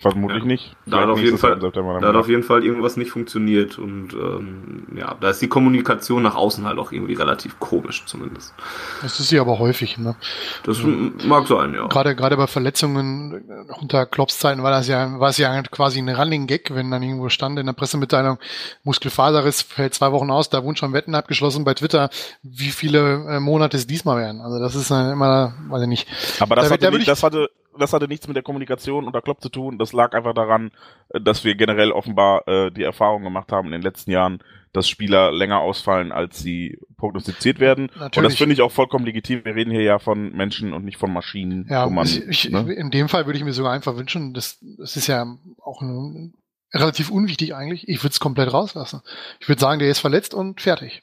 [0.00, 0.46] vermutlich Ja.
[0.46, 0.76] nicht.
[0.86, 4.86] Da hat auf jeden Fall- Da hat auf jeden Fall irgendwas nicht funktioniert und ähm,
[4.96, 8.54] ja, da ist die Kommunikation nach außen halt auch irgendwie relativ komisch zumindest.
[9.02, 9.98] Das ist sie aber häufig.
[9.98, 10.16] Ne?
[10.64, 11.86] Das m- mag sein, ja.
[11.88, 13.44] Gerade gerade bei Verletzungen
[13.80, 17.02] unter Klopps Zeiten war das ja war es ja quasi ein Running Gag, wenn dann
[17.02, 18.38] irgendwo stand in der Pressemitteilung
[18.84, 22.10] Muskelfaserriss fällt zwei Wochen aus, da wurden schon Wetten abgeschlossen bei Twitter,
[22.42, 24.40] wie viele äh, Monate es diesmal werden.
[24.40, 26.08] Also das ist immer, weiß ich nicht.
[26.40, 28.42] Aber das, Da- hatte, da würd nicht, ich- das, hatte, das hatte nichts mit der
[28.42, 29.78] Kommunikation unter Klopp zu tun.
[29.78, 30.70] Das lag einfach daran,
[31.10, 34.88] äh, dass wir generell offenbar äh, die Erfahrung gemacht haben in den letzten Jahren, dass
[34.88, 37.90] Spieler länger ausfallen, als sie prognostiziert werden.
[37.94, 38.16] Natürlich.
[38.16, 39.44] Und das finde ich auch vollkommen legitim.
[39.44, 41.66] Wir reden hier ja von Menschen und nicht von Maschinen.
[41.68, 42.72] Ja, man, ich, ne?
[42.72, 45.26] in dem Fall würde ich mir sogar einfach wünschen, das, das ist ja
[45.60, 46.34] auch ein,
[46.72, 47.88] relativ unwichtig eigentlich.
[47.88, 49.02] Ich würde es komplett rauslassen.
[49.40, 51.02] Ich würde sagen, der ist verletzt und fertig.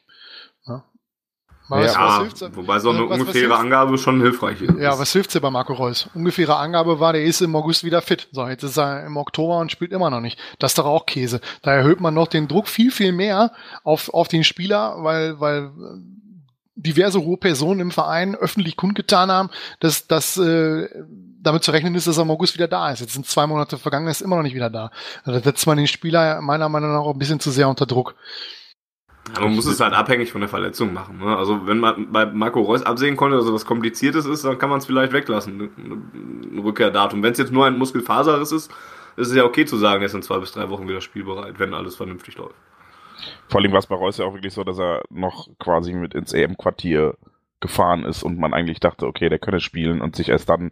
[1.69, 1.75] Ja.
[1.75, 4.79] Mal ja, was, was wobei so eine was, ungefähre was Angabe schon hilfreich ist.
[4.79, 6.09] Ja, was hilft dir bei Marco Reus?
[6.15, 8.27] Ungefähre Angabe war, der ist im August wieder fit.
[8.31, 10.39] So, jetzt ist er im Oktober und spielt immer noch nicht.
[10.57, 11.41] Das ist doch auch Käse.
[11.61, 13.51] Da erhöht man noch den Druck viel, viel mehr
[13.83, 15.71] auf, auf den Spieler, weil, weil
[16.75, 20.87] diverse hohe Personen im Verein öffentlich kundgetan haben, dass, dass äh,
[21.41, 22.99] damit zu rechnen ist, dass er im August wieder da ist.
[22.99, 24.91] Jetzt sind zwei Monate vergangen, er ist immer noch nicht wieder da.
[25.25, 28.15] Da setzt man den Spieler meiner Meinung nach auch ein bisschen zu sehr unter Druck.
[29.35, 31.19] Ja, man muss es halt abhängig von der Verletzung machen.
[31.19, 31.35] Ne?
[31.35, 34.79] Also wenn man bei Marco Reus absehen konnte, dass was Kompliziertes ist, dann kann man
[34.79, 37.21] es vielleicht weglassen, ein Rückkehrdatum.
[37.21, 38.71] Wenn es jetzt nur ein Muskelfaserriss ist,
[39.17, 41.59] ist es ja okay zu sagen, er ist in zwei bis drei Wochen wieder spielbereit,
[41.59, 42.55] wenn alles vernünftig läuft.
[43.47, 46.13] Vor allem war es bei Reus ja auch wirklich so, dass er noch quasi mit
[46.13, 47.15] ins EM-Quartier
[47.59, 50.71] gefahren ist und man eigentlich dachte, okay, der könne spielen und sich erst dann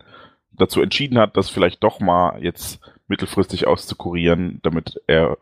[0.52, 5.38] dazu entschieden hat, das vielleicht doch mal jetzt mittelfristig auszukurieren, damit er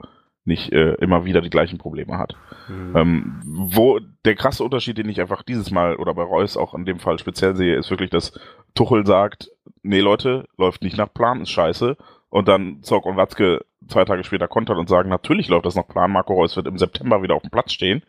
[0.46, 2.36] nicht äh, immer wieder die gleichen Probleme hat.
[2.68, 2.96] Mhm.
[2.96, 6.86] Ähm, wo der krasse Unterschied, den ich einfach dieses Mal oder bei Reus auch in
[6.86, 8.40] dem Fall speziell sehe, ist wirklich, dass
[8.76, 9.50] Tuchel sagt,
[9.82, 11.98] nee Leute, läuft nicht nach Plan, ist scheiße.
[12.30, 15.88] Und dann Zorg und Watzke zwei Tage später kontern und sagen, natürlich läuft das nach
[15.88, 18.04] Plan, Marco Reus wird im September wieder auf dem Platz stehen.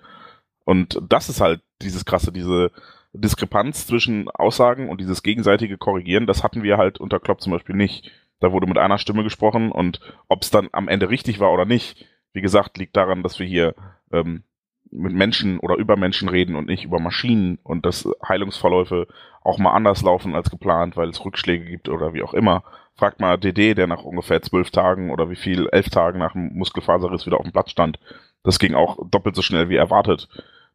[0.65, 2.71] Und das ist halt dieses krasse, diese
[3.13, 7.77] Diskrepanz zwischen Aussagen und dieses gegenseitige Korrigieren, das hatten wir halt unter Klopp zum Beispiel
[7.77, 8.11] nicht.
[8.41, 11.65] Da wurde mit einer Stimme gesprochen und ob es dann am Ende richtig war oder
[11.65, 12.05] nicht,
[12.37, 13.75] wie gesagt, liegt daran, dass wir hier
[14.13, 14.45] ähm,
[14.91, 19.09] mit Menschen oder über Menschen reden und nicht über Maschinen und dass Heilungsverläufe
[19.43, 22.63] auch mal anders laufen als geplant, weil es Rückschläge gibt oder wie auch immer.
[22.95, 26.55] Fragt mal DD, der nach ungefähr zwölf Tagen oder wie viel, elf Tagen nach dem
[26.59, 27.99] Muskelfaserriss wieder auf dem Platz stand.
[28.43, 30.29] Das ging auch doppelt so schnell wie erwartet.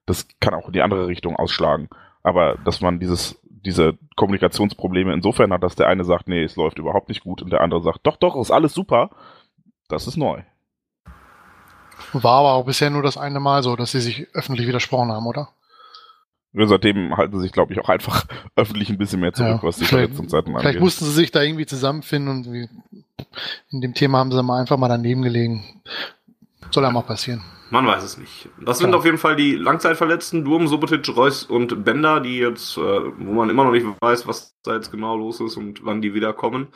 [0.08, 1.90] Das kann auch in die andere Richtung ausschlagen.
[2.24, 6.80] Aber dass man dieses, diese Kommunikationsprobleme insofern hat, dass der eine sagt, nee, es läuft
[6.80, 9.12] überhaupt nicht gut und der andere sagt, doch, doch, ist alles super,
[9.90, 10.42] das ist neu.
[12.14, 15.26] War aber auch bisher nur das eine Mal so, dass sie sich öffentlich widersprochen haben,
[15.26, 15.50] oder?
[16.54, 19.64] Ja, seitdem halten sie sich, glaube ich, auch einfach öffentlich ein bisschen mehr zurück, ja,
[19.64, 20.62] was die Verletzungszeiten angeht.
[20.62, 22.70] Vielleicht mussten sie sich da irgendwie zusammenfinden und
[23.70, 25.82] in dem Thema haben sie mal einfach mal daneben gelegen.
[26.72, 27.42] Soll ja mal passieren.
[27.72, 28.50] Man weiß es nicht.
[28.60, 32.82] Das sind auf jeden Fall die Langzeitverletzten, Durm, Subotic, Reus und Bender, die jetzt, äh,
[32.82, 36.14] wo man immer noch nicht weiß, was da jetzt genau los ist und wann die
[36.14, 36.68] wiederkommen.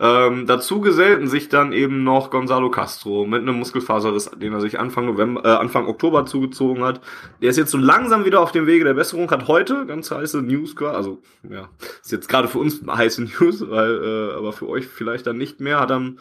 [0.00, 4.80] Ähm, dazu gesellten sich dann eben noch Gonzalo Castro mit einem Muskelfaserriss, den er sich
[4.80, 7.00] Anfang November, äh, Anfang Oktober zugezogen hat.
[7.40, 10.42] Der ist jetzt so langsam wieder auf dem Wege der Besserung, hat heute ganz heiße
[10.42, 11.68] News, also ja,
[12.02, 15.60] ist jetzt gerade für uns heiße News, weil, äh, aber für euch vielleicht dann nicht
[15.60, 16.18] mehr, hat dann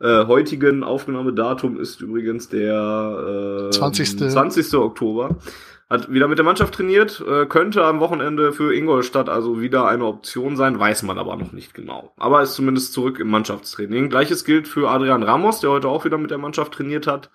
[0.00, 4.30] äh, heutigen Aufnahmedatum ist übrigens der äh, 20.
[4.30, 4.74] 20.
[4.74, 5.36] Oktober.
[5.88, 10.04] Hat wieder mit der Mannschaft trainiert, äh, könnte am Wochenende für Ingolstadt also wieder eine
[10.04, 12.12] Option sein, weiß man aber noch nicht genau.
[12.16, 14.08] Aber ist zumindest zurück im Mannschaftstraining.
[14.08, 17.30] Gleiches gilt für Adrian Ramos, der heute auch wieder mit der Mannschaft trainiert hat.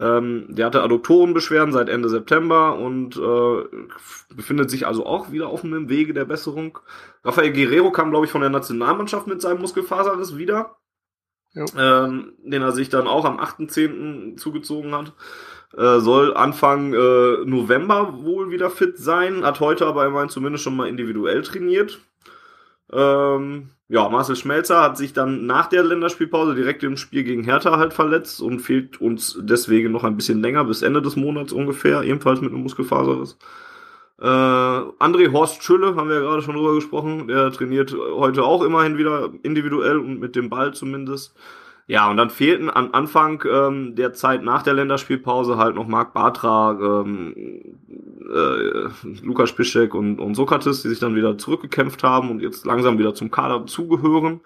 [0.00, 3.64] Ähm, der hatte Adduktorenbeschwerden seit Ende September und äh,
[4.32, 6.78] befindet sich also auch wieder auf einem Wege der Besserung.
[7.24, 10.76] Rafael Guerrero kam, glaube ich, von der Nationalmannschaft mit seinem Muskelfaserriss wieder
[11.78, 14.36] ähm, den er sich dann auch am 8.10.
[14.36, 15.12] zugezogen hat.
[15.76, 20.76] Äh, soll Anfang äh, November wohl wieder fit sein, hat heute aber immerhin zumindest schon
[20.76, 22.00] mal individuell trainiert.
[22.90, 27.78] Ähm, ja, Marcel Schmelzer hat sich dann nach der Länderspielpause direkt im Spiel gegen Hertha
[27.78, 32.02] halt verletzt und fehlt uns deswegen noch ein bisschen länger, bis Ende des Monats ungefähr,
[32.02, 33.38] ebenfalls mit einem Muskelfaserriss.
[34.20, 38.64] Äh, André Horst Schülle, haben wir ja gerade schon drüber gesprochen, der trainiert heute auch
[38.64, 41.34] immerhin wieder individuell und mit dem Ball zumindest.
[41.86, 46.12] Ja, und dann fehlten am Anfang ähm, der Zeit nach der Länderspielpause halt noch Marc
[46.12, 47.34] Bartra, ähm,
[48.28, 48.88] äh,
[49.22, 53.14] Lukas Piszek und, und Sokrates, die sich dann wieder zurückgekämpft haben und jetzt langsam wieder
[53.14, 54.40] zum Kader zugehören.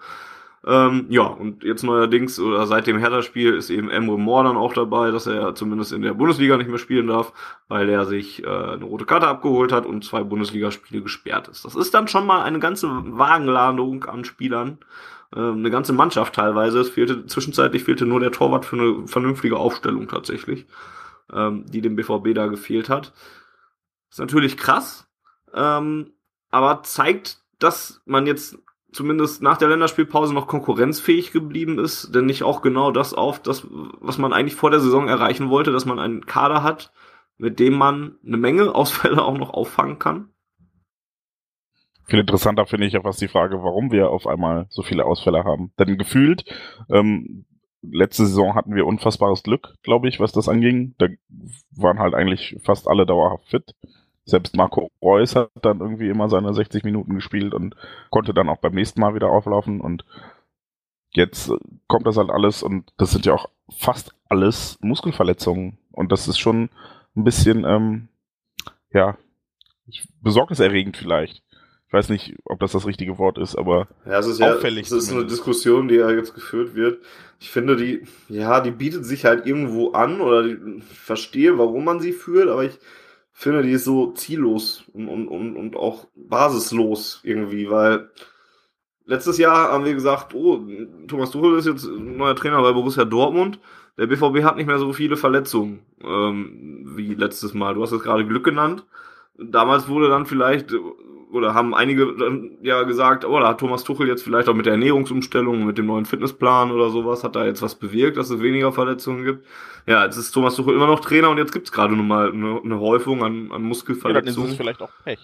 [0.65, 4.73] Ähm, ja, und jetzt neuerdings, oder seit dem Hertha-Spiel ist eben Emre Moore dann auch
[4.73, 7.33] dabei, dass er zumindest in der Bundesliga nicht mehr spielen darf,
[7.67, 11.65] weil er sich äh, eine rote Karte abgeholt hat und zwei Bundesligaspiele gesperrt ist.
[11.65, 14.77] Das ist dann schon mal eine ganze Wagenladung an Spielern,
[15.35, 16.79] äh, eine ganze Mannschaft teilweise.
[16.79, 20.65] Es fehlte, zwischenzeitlich fehlte nur der Torwart für eine vernünftige Aufstellung tatsächlich,
[21.33, 23.11] ähm, die dem BVB da gefehlt hat.
[24.09, 25.09] ist natürlich krass,
[25.53, 26.13] ähm,
[26.51, 28.57] aber zeigt, dass man jetzt
[28.93, 33.67] zumindest nach der Länderspielpause noch konkurrenzfähig geblieben ist, denn nicht auch genau das auf, das,
[33.69, 36.93] was man eigentlich vor der Saison erreichen wollte, dass man einen Kader hat,
[37.37, 40.29] mit dem man eine Menge Ausfälle auch noch auffangen kann?
[42.05, 45.43] Viel interessanter finde ich ja fast die Frage, warum wir auf einmal so viele Ausfälle
[45.45, 45.71] haben.
[45.79, 46.43] Denn gefühlt
[46.89, 47.45] ähm,
[47.81, 50.95] letzte Saison hatten wir unfassbares Glück, glaube ich, was das anging.
[50.97, 51.07] Da
[51.75, 53.73] waren halt eigentlich fast alle dauerhaft fit.
[54.25, 57.75] Selbst Marco Reus hat dann irgendwie immer seine 60 Minuten gespielt und
[58.09, 60.05] konnte dann auch beim nächsten Mal wieder auflaufen und
[61.11, 61.51] jetzt
[61.87, 66.39] kommt das halt alles und das sind ja auch fast alles Muskelverletzungen und das ist
[66.39, 66.69] schon
[67.15, 68.07] ein bisschen, ähm,
[68.91, 69.17] ja,
[70.21, 71.43] besorgniserregend vielleicht.
[71.87, 74.89] Ich weiß nicht, ob das das richtige Wort ist, aber ja, es ist auffällig.
[74.89, 77.03] Ja, es ist eine Diskussion, die ja jetzt geführt wird.
[77.39, 81.83] Ich finde, die, ja, die bietet sich halt irgendwo an oder die, ich verstehe, warum
[81.83, 82.79] man sie führt, aber ich
[83.33, 88.09] finde, die ist so ziellos und, und, und, und auch basislos irgendwie, weil
[89.05, 90.61] letztes Jahr haben wir gesagt, oh,
[91.07, 93.59] Thomas Tuchel ist jetzt neuer Trainer bei Borussia Dortmund.
[93.97, 97.75] Der BVB hat nicht mehr so viele Verletzungen ähm, wie letztes Mal.
[97.75, 98.85] Du hast es gerade Glück genannt.
[99.37, 100.73] Damals wurde dann vielleicht
[101.33, 104.65] oder haben einige dann ja gesagt, oh, da hat Thomas Tuchel jetzt vielleicht auch mit
[104.65, 108.41] der Ernährungsumstellung, mit dem neuen Fitnessplan oder sowas, hat da jetzt was bewirkt, dass es
[108.41, 109.45] weniger Verletzungen gibt.
[109.87, 112.31] Ja, jetzt ist Thomas Tuchel immer noch Trainer und jetzt gibt es gerade nun mal
[112.31, 114.25] eine, eine, Häufung an, an Muskelverletzungen.
[114.25, 115.19] Ja, dann ist es vielleicht auch Pech.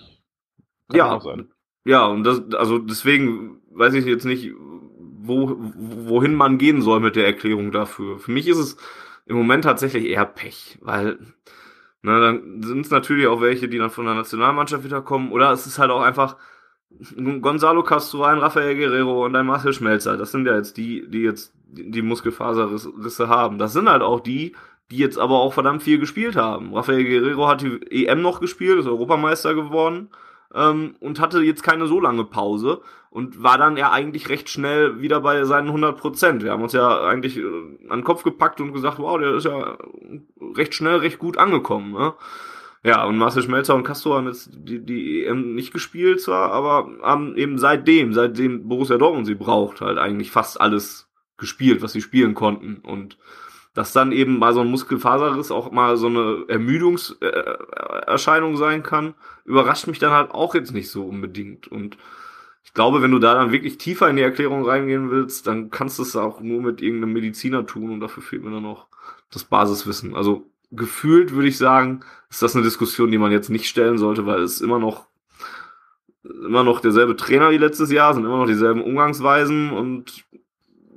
[0.90, 1.50] Kann ja, auch sein.
[1.86, 7.16] ja, und das, also deswegen weiß ich jetzt nicht, wo, wohin man gehen soll mit
[7.16, 8.18] der Erklärung dafür.
[8.18, 8.78] Für mich ist es
[9.28, 11.20] im Moment tatsächlich eher Pech, weil
[12.02, 15.32] na, dann sind es natürlich auch welche, die dann von der Nationalmannschaft wiederkommen.
[15.32, 16.38] Oder es ist halt auch einfach
[17.42, 20.18] Gonzalo Castro, ein Rafael Guerrero und ein Marcel Schmelzer.
[20.18, 23.60] Das sind ja jetzt die, die jetzt die Muskelfaserrisse haben.
[23.60, 24.56] Das sind halt auch die,
[24.92, 26.74] die jetzt aber auch verdammt viel gespielt haben.
[26.74, 30.10] Rafael Guerrero hat die EM noch gespielt, ist Europameister geworden
[30.54, 35.02] ähm, und hatte jetzt keine so lange Pause und war dann ja eigentlich recht schnell
[35.02, 36.44] wieder bei seinen 100 Prozent.
[36.44, 37.42] Wir haben uns ja eigentlich äh,
[37.90, 39.78] an den Kopf gepackt und gesagt, wow, der ist ja
[40.56, 41.94] recht schnell, recht gut angekommen.
[41.94, 42.14] Ne?
[42.84, 46.90] Ja, und Marcel Schmelzer und Castro haben jetzt die, die EM nicht gespielt zwar, aber
[47.02, 52.02] haben eben seitdem, seitdem Borussia Dortmund sie braucht, halt eigentlich fast alles gespielt, was sie
[52.02, 53.18] spielen konnten und
[53.74, 59.14] dass dann eben bei so einem Muskelfaserriss auch mal so eine Ermüdungserscheinung sein kann,
[59.46, 61.68] überrascht mich dann halt auch jetzt nicht so unbedingt.
[61.68, 61.98] Und
[62.70, 65.98] ich glaube, wenn du da dann wirklich tiefer in die Erklärung reingehen willst, dann kannst
[65.98, 68.86] du es auch nur mit irgendeinem Mediziner tun und dafür fehlt mir dann noch
[69.32, 70.16] das Basiswissen.
[70.16, 74.28] Also gefühlt würde ich sagen, ist das eine Diskussion, die man jetzt nicht stellen sollte,
[74.28, 75.08] weil es immer noch
[76.24, 80.26] immer noch derselbe Trainer wie letztes Jahr, sind immer noch dieselben Umgangsweisen und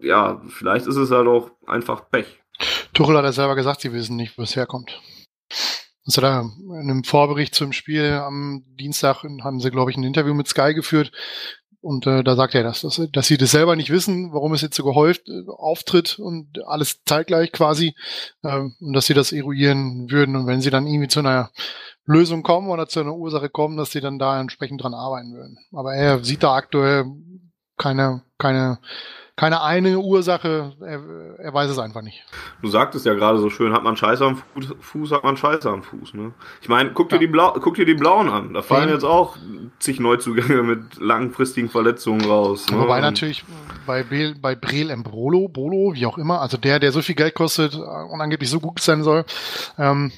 [0.02, 2.42] ja, vielleicht ist es halt auch einfach Pech.
[2.92, 5.00] Tuchel hat ja selber gesagt, sie wissen nicht, wo es herkommt.
[6.04, 10.34] Also da in einem Vorbericht zum Spiel am Dienstag haben sie, glaube ich, ein Interview
[10.34, 11.12] mit Sky geführt.
[11.82, 14.62] Und äh, da sagt er, dass, dass, dass sie das selber nicht wissen, warum es
[14.62, 17.96] jetzt so gehäuft äh, auftritt und alles zeitgleich quasi.
[18.42, 20.36] Äh, und dass sie das eruieren würden.
[20.36, 21.50] Und wenn sie dann irgendwie zu einer
[22.06, 25.58] Lösung kommen oder zu einer Ursache kommen, dass sie dann da entsprechend dran arbeiten würden.
[25.72, 27.04] Aber er sieht da aktuell
[27.76, 28.78] keine, keine
[29.36, 31.00] keine eine Ursache, er,
[31.38, 32.22] er, weiß es einfach nicht.
[32.60, 34.42] Du sagtest ja gerade so schön, hat man Scheiße am
[34.80, 36.14] Fuß, hat man Scheiße am Fuß.
[36.14, 36.32] Ne?
[36.60, 38.52] Ich meine, guck, dir die Blau, guck dir die Blauen an.
[38.52, 39.36] Da fallen jetzt auch
[39.78, 42.70] zig Neuzugänge mit langfristigen Verletzungen raus.
[42.70, 42.78] Ne?
[42.78, 43.44] Wobei natürlich
[43.86, 47.34] bei, Be bei Brel Embrolo, Bolo, wie auch immer, also der, der so viel Geld
[47.34, 49.24] kostet und angeblich so gut sein soll,
[49.78, 50.12] ähm,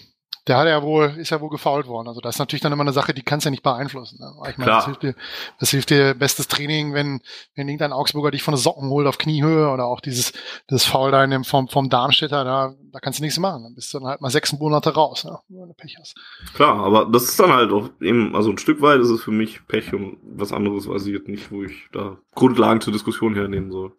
[0.46, 2.08] der hat ja wohl, ist ja wohl gefault worden.
[2.08, 4.18] Also das ist natürlich dann immer eine Sache, die kannst du ja nicht beeinflussen.
[4.20, 4.30] Ne?
[4.50, 5.14] Ich meine, das hilft, dir,
[5.58, 7.20] das hilft dir bestes Training, wenn,
[7.54, 10.32] wenn irgendein Augsburger dich von den Socken holt auf Kniehöhe oder auch dieses,
[10.66, 13.62] das Foul da in dem, vom, vom Darmstädter, da, da kannst du nichts machen.
[13.62, 15.38] Dann bist du dann halt mal sechs Monate raus, ne?
[15.48, 16.14] wenn du Pech hast.
[16.54, 19.32] Klar, aber das ist dann halt auch eben, also ein Stück weit ist es für
[19.32, 23.34] mich Pech und was anderes weiß ich jetzt nicht, wo ich da Grundlagen zur Diskussion
[23.34, 23.92] hernehmen soll.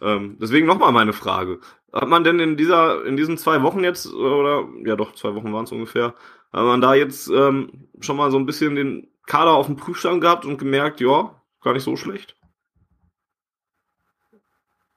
[0.00, 1.60] Ähm, deswegen nochmal meine Frage.
[1.92, 5.52] Hat man denn in dieser, in diesen zwei Wochen jetzt, oder ja doch, zwei Wochen
[5.52, 6.14] waren es ungefähr,
[6.52, 10.20] hat man da jetzt ähm, schon mal so ein bisschen den Kader auf dem Prüfstand
[10.20, 12.36] gehabt und gemerkt, ja, gar nicht so schlecht?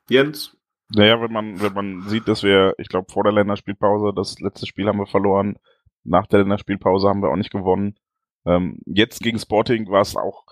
[0.09, 0.55] Jens?
[0.89, 4.65] Naja, wenn man, wenn man sieht, dass wir, ich glaube, vor der Länderspielpause, das letzte
[4.65, 5.57] Spiel haben wir verloren,
[6.03, 7.95] nach der Länderspielpause haben wir auch nicht gewonnen.
[8.45, 10.45] Ähm, jetzt gegen Sporting war es auch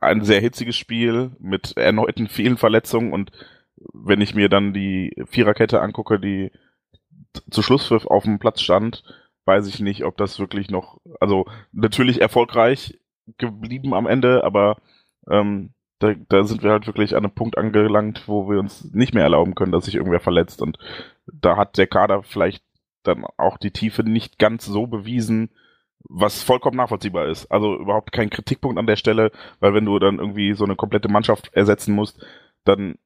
[0.00, 3.32] ein sehr hitziges Spiel mit erneuten vielen Verletzungen und
[3.92, 6.50] wenn ich mir dann die Viererkette angucke, die
[7.50, 9.02] zu Schlusspfiff auf dem Platz stand,
[9.44, 12.98] weiß ich nicht, ob das wirklich noch, also natürlich erfolgreich
[13.38, 14.76] geblieben am Ende, aber
[15.30, 19.14] ähm, da, da sind wir halt wirklich an einem Punkt angelangt, wo wir uns nicht
[19.14, 20.60] mehr erlauben können, dass sich irgendwer verletzt.
[20.60, 20.78] Und
[21.32, 22.64] da hat der Kader vielleicht
[23.04, 25.50] dann auch die Tiefe nicht ganz so bewiesen,
[26.08, 27.46] was vollkommen nachvollziehbar ist.
[27.50, 29.30] Also überhaupt kein Kritikpunkt an der Stelle,
[29.60, 32.24] weil wenn du dann irgendwie so eine komplette Mannschaft ersetzen musst,
[32.64, 32.96] dann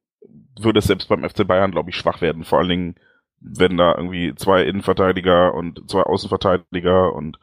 [0.60, 2.44] würde es selbst beim FC Bayern, glaube ich, schwach werden.
[2.44, 2.94] Vor allen Dingen,
[3.40, 7.38] wenn da irgendwie zwei Innenverteidiger und zwei Außenverteidiger und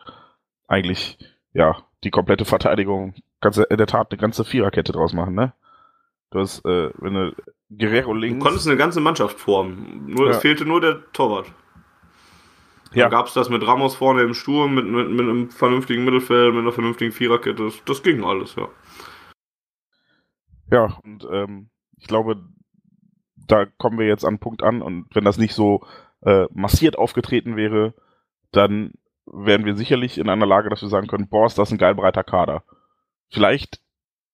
[0.67, 1.17] eigentlich,
[1.54, 5.54] ja, die komplette Verteidigung, kannst du in der Tat eine ganze Viererkette draus machen, ne?
[6.32, 7.36] Du hast, äh, wenn du
[7.69, 8.39] Guerrero links.
[8.39, 10.06] Du konntest eine ganze Mannschaft formen.
[10.08, 10.32] Nur, ja.
[10.32, 11.52] Es fehlte nur der Torwart.
[12.93, 13.04] Ja.
[13.04, 16.54] Dann gab es das mit Ramos vorne im Sturm, mit, mit, mit einem vernünftigen Mittelfeld,
[16.54, 17.63] mit einer vernünftigen Viererkette.
[17.63, 18.67] Das, das ging alles, ja.
[20.71, 22.43] Ja, und ähm, ich glaube,
[23.47, 25.86] da kommen wir jetzt an einen Punkt an und wenn das nicht so
[26.21, 27.93] äh, massiert aufgetreten wäre,
[28.51, 28.93] dann
[29.25, 31.95] wären wir sicherlich in einer Lage, dass wir sagen können, boah, ist das ein geil
[31.95, 32.63] breiter Kader.
[33.32, 33.82] Vielleicht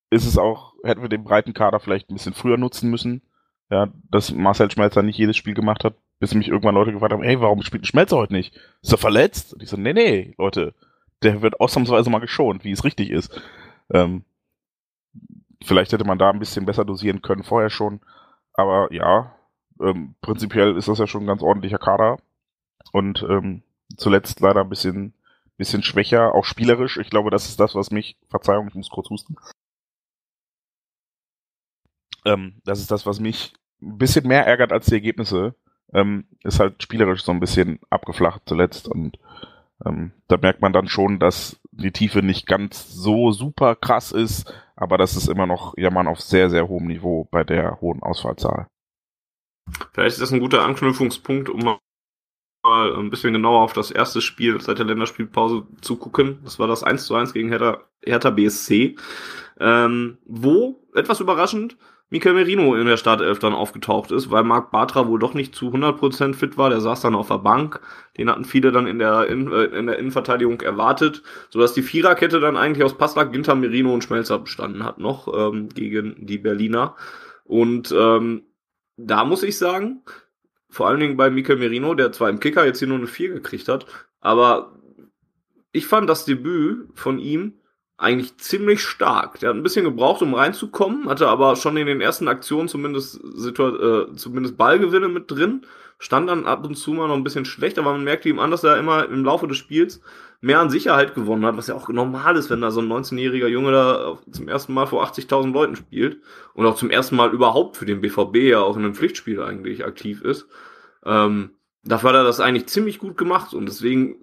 [0.10, 3.22] ist es auch, hätten wir den breiten Kader vielleicht ein bisschen früher nutzen müssen,
[3.70, 7.24] ja, dass Marcel Schmelzer nicht jedes Spiel gemacht hat, bis mich irgendwann Leute gefragt haben,
[7.24, 8.56] hey, warum spielt ein Schmelzer heute nicht?
[8.82, 9.54] Ist er verletzt?
[9.54, 10.74] Und ich so, nee, nee, Leute,
[11.22, 13.40] der wird ausnahmsweise mal geschont, wie es richtig ist.
[13.92, 14.24] Ähm,
[15.64, 18.00] vielleicht hätte man da ein bisschen besser dosieren können vorher schon.
[18.60, 19.34] Aber ja,
[19.80, 22.18] ähm, prinzipiell ist das ja schon ein ganz ordentlicher Kader.
[22.92, 23.64] Und ähm,
[23.96, 25.14] zuletzt leider ein bisschen,
[25.56, 26.98] bisschen schwächer, auch spielerisch.
[26.98, 29.38] Ich glaube, das ist das, was mich, Verzeihung, ich muss kurz husten.
[32.26, 35.56] Ähm, das ist das, was mich ein bisschen mehr ärgert als die Ergebnisse.
[35.94, 39.18] Ähm, ist halt spielerisch so ein bisschen abgeflacht zuletzt und
[39.86, 44.54] ähm, da merkt man dann schon, dass die Tiefe nicht ganz so super krass ist,
[44.76, 48.68] aber das ist immer noch Jammern auf sehr, sehr hohem Niveau bei der hohen Ausfallzahl.
[49.94, 51.80] Vielleicht ist das ein guter Anknüpfungspunkt, um mal
[52.66, 56.40] ein bisschen genauer auf das erste Spiel seit der Länderspielpause zu gucken.
[56.44, 58.96] Das war das 1 zu 1 gegen Hertha, Hertha BSC,
[59.60, 61.78] ähm, wo, etwas überraschend,
[62.12, 65.68] Mikel Merino in der Startelf dann aufgetaucht ist, weil Marc Bartra wohl doch nicht zu
[65.68, 66.72] 100% fit war.
[66.72, 67.82] Der saß dann auf der Bank.
[68.18, 72.40] Den hatten viele dann in der, in, äh, in der Innenverteidigung erwartet, sodass die Viererkette
[72.40, 76.96] dann eigentlich aus Passlack, Ginter, Merino und Schmelzer bestanden hat noch ähm, gegen die Berliner.
[77.44, 78.44] Und ähm,
[78.98, 80.02] da muss ich sagen,
[80.70, 83.30] vor allen Dingen bei Mikel Merino, der zwar im Kicker jetzt hier nur eine 4
[83.30, 83.86] gekriegt hat,
[84.20, 84.80] aber
[85.72, 87.54] ich fand das Debüt von ihm
[88.00, 89.40] eigentlich ziemlich stark.
[89.40, 93.20] Der hat ein bisschen gebraucht, um reinzukommen, hatte aber schon in den ersten Aktionen zumindest,
[93.22, 95.66] äh, zumindest Ballgewinne mit drin,
[96.00, 98.52] stand dann ab und zu mal noch ein bisschen schlecht, aber man merkte ihm an,
[98.52, 100.02] dass er immer im Laufe des Spiels
[100.40, 103.48] mehr an Sicherheit gewonnen hat, was ja auch normal ist, wenn da so ein 19-jähriger
[103.48, 106.22] Junge da zum ersten Mal vor 80.000 Leuten spielt
[106.54, 109.84] und auch zum ersten Mal überhaupt für den BVB ja auch in einem Pflichtspiel eigentlich
[109.84, 110.48] aktiv ist.
[111.04, 111.52] Ähm,
[111.84, 114.16] dafür hat er das eigentlich ziemlich gut gemacht und deswegen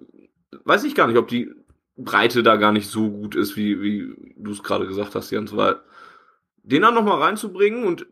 [0.63, 1.51] weiß ich gar nicht, ob die
[1.97, 5.55] Breite da gar nicht so gut ist, wie, wie du es gerade gesagt hast, Jens,
[5.55, 5.77] weil
[6.63, 8.05] den dann nochmal reinzubringen und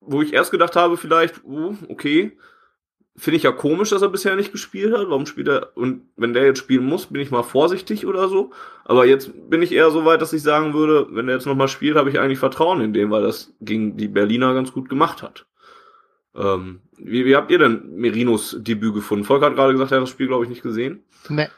[0.00, 2.36] wo ich erst gedacht habe, vielleicht, oh, okay,
[3.16, 5.08] finde ich ja komisch, dass er bisher nicht gespielt hat.
[5.08, 5.76] Warum spielt er?
[5.76, 8.52] Und wenn der jetzt spielen muss, bin ich mal vorsichtig oder so.
[8.84, 11.68] Aber jetzt bin ich eher so weit, dass ich sagen würde, wenn er jetzt nochmal
[11.68, 15.22] spielt, habe ich eigentlich Vertrauen in den, weil das gegen die Berliner ganz gut gemacht
[15.22, 15.46] hat.
[16.34, 19.24] Ähm, wie, wie habt ihr denn Merinos Debüt gefunden?
[19.24, 21.04] Volker hat gerade gesagt, er hat das Spiel, glaube ich, nicht gesehen.
[21.28, 21.48] Nee.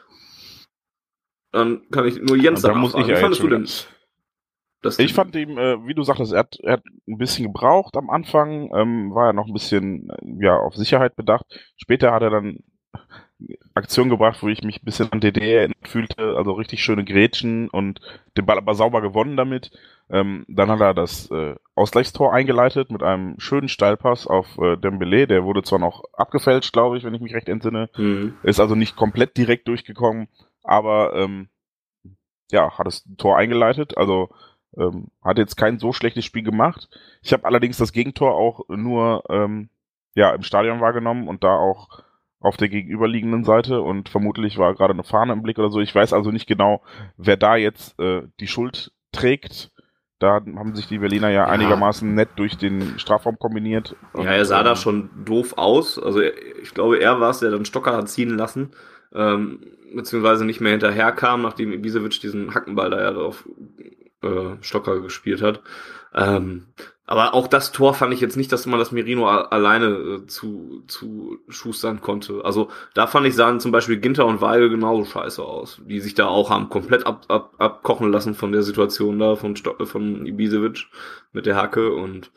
[1.53, 3.67] Dann kann ich nur Jens da muss ich Wie fandest du denn?
[4.97, 8.09] Ich fand ihm, äh, wie du sagtest, er hat, er hat ein bisschen gebraucht am
[8.09, 10.09] Anfang, ähm, war er noch ein bisschen
[10.41, 11.45] ja, auf Sicherheit bedacht.
[11.77, 12.57] Später hat er dann
[13.75, 17.69] Aktion gebracht, wo ich mich ein bisschen an DDR erinnert fühlte, also richtig schöne Grätschen
[17.69, 18.01] und
[18.37, 19.71] den Ball aber sauber gewonnen damit.
[20.09, 25.27] Ähm, dann hat er das äh, Ausgleichstor eingeleitet mit einem schönen Steilpass auf äh, Dembele.
[25.27, 27.89] Der wurde zwar noch abgefälscht, glaube ich, wenn ich mich recht entsinne.
[27.97, 28.35] Mhm.
[28.43, 30.27] Ist also nicht komplett direkt durchgekommen,
[30.63, 31.49] aber ähm,
[32.51, 33.97] ja, hat das Tor eingeleitet.
[33.97, 34.29] Also
[34.77, 36.89] ähm, hat jetzt kein so schlechtes Spiel gemacht.
[37.21, 39.69] Ich habe allerdings das Gegentor auch nur ähm,
[40.15, 41.89] ja im Stadion wahrgenommen und da auch
[42.39, 45.79] auf der gegenüberliegenden Seite und vermutlich war gerade eine Fahne im Blick oder so.
[45.79, 46.81] Ich weiß also nicht genau,
[47.17, 49.71] wer da jetzt äh, die Schuld trägt.
[50.19, 53.95] Da haben sich die Berliner ja, ja, einigermaßen nett durch den Strafraum kombiniert.
[54.15, 55.97] Ja, er sah ähm, da schon doof aus.
[55.99, 58.71] Also ich glaube, er war es, der dann Stocker hat ziehen lassen
[59.13, 59.59] ähm,
[59.95, 63.47] beziehungsweise nicht mehr hinterherkam, nachdem Ibisevic diesen Hackenball da ja drauf
[64.21, 65.61] äh, Stocker gespielt hat.
[66.13, 66.67] Ähm,
[67.05, 70.83] aber auch das Tor fand ich jetzt nicht, dass man das Merino alleine äh, zu,
[70.87, 72.45] zu schustern konnte.
[72.45, 76.15] Also da fand ich, sahen zum Beispiel Ginter und Weigel genauso scheiße aus, die sich
[76.15, 80.25] da auch haben komplett ab, ab, abkochen lassen von der Situation da von, Sto von
[80.25, 80.85] Ibisevic
[81.33, 82.31] mit der Hacke und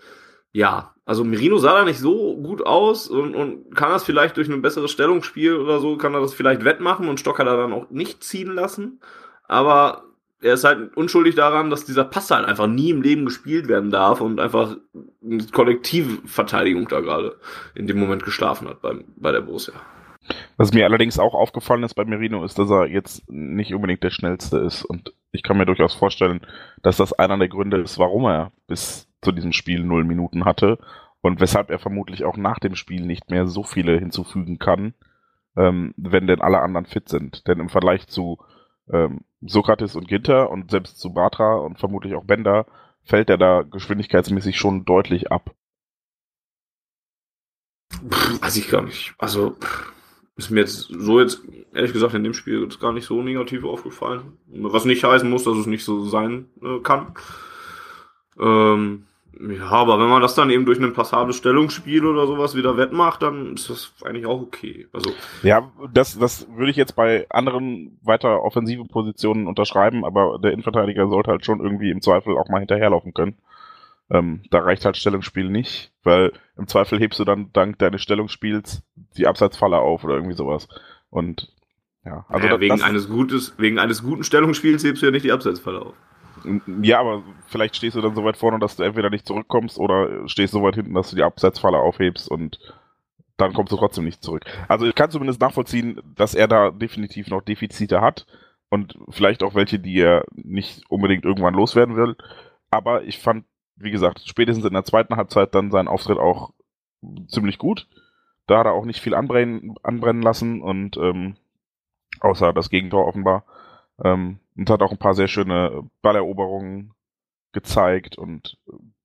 [0.50, 4.48] ja, also Merino sah da nicht so gut aus und, und kann das vielleicht durch
[4.48, 7.72] ein besseres Stellungsspiel oder so, kann er das vielleicht wettmachen und Stock hat er dann
[7.72, 9.00] auch nicht ziehen lassen.
[9.46, 10.02] Aber
[10.42, 13.92] er ist halt unschuldig daran, dass dieser Pass halt einfach nie im Leben gespielt werden
[13.92, 14.76] darf und einfach
[15.24, 17.36] eine Kollektivverteidigung da gerade
[17.76, 19.74] in dem Moment geschlafen hat beim, bei der Borussia.
[20.56, 24.10] Was mir allerdings auch aufgefallen ist bei Merino, ist, dass er jetzt nicht unbedingt der
[24.10, 24.84] schnellste ist.
[24.84, 26.40] Und ich kann mir durchaus vorstellen,
[26.82, 30.78] dass das einer der Gründe ist, warum er bis zu diesem Spiel null Minuten hatte
[31.20, 34.94] und weshalb er vermutlich auch nach dem Spiel nicht mehr so viele hinzufügen kann,
[35.56, 37.46] ähm, wenn denn alle anderen fit sind.
[37.46, 38.38] Denn im Vergleich zu
[38.90, 42.66] ähm, Sokrates und Ginter und selbst zu Batra und vermutlich auch Bender
[43.02, 45.54] fällt er da geschwindigkeitsmäßig schon deutlich ab.
[48.40, 49.14] Weiß ich gar nicht.
[49.18, 49.92] Also pff,
[50.36, 53.64] ist mir jetzt so jetzt ehrlich gesagt in dem Spiel jetzt gar nicht so negativ
[53.64, 54.38] aufgefallen.
[54.48, 57.14] Was nicht heißen muss, dass es nicht so sein äh, kann.
[58.38, 59.04] Ähm,
[59.38, 63.22] ja, aber wenn man das dann eben durch ein passables Stellungsspiel oder sowas wieder wettmacht,
[63.22, 64.86] dann ist das eigentlich auch okay.
[64.92, 65.10] Also
[65.42, 71.08] Ja, das, das würde ich jetzt bei anderen weiter offensive Positionen unterschreiben, aber der Innenverteidiger
[71.08, 73.36] sollte halt schon irgendwie im Zweifel auch mal hinterherlaufen können.
[74.08, 78.82] Ähm, da reicht halt Stellungsspiel nicht, weil im Zweifel hebst du dann dank deines Stellungsspiels
[79.16, 80.68] die Abseitsfalle auf oder irgendwie sowas.
[81.10, 81.52] Und
[82.04, 85.32] ja, also naja, wegen eines gutes, wegen eines guten Stellungsspiels hebst du ja nicht die
[85.32, 85.94] Abseitsfalle auf.
[86.82, 90.28] Ja, aber vielleicht stehst du dann so weit vorne, dass du entweder nicht zurückkommst oder
[90.28, 92.58] stehst so weit hinten, dass du die Abseitsfalle aufhebst und
[93.36, 94.44] dann kommst du trotzdem nicht zurück.
[94.68, 98.26] Also ich kann zumindest nachvollziehen, dass er da definitiv noch Defizite hat
[98.68, 102.16] und vielleicht auch welche, die er nicht unbedingt irgendwann loswerden will.
[102.70, 103.44] Aber ich fand,
[103.76, 106.52] wie gesagt, spätestens in der zweiten Halbzeit dann seinen Auftritt auch
[107.28, 107.86] ziemlich gut.
[108.46, 111.36] Da hat er auch nicht viel anbrennen, anbrennen lassen und ähm,
[112.20, 113.44] außer das Gegentor offenbar.
[114.02, 116.92] Ähm, und hat auch ein paar sehr schöne Balleroberungen
[117.52, 118.58] gezeigt und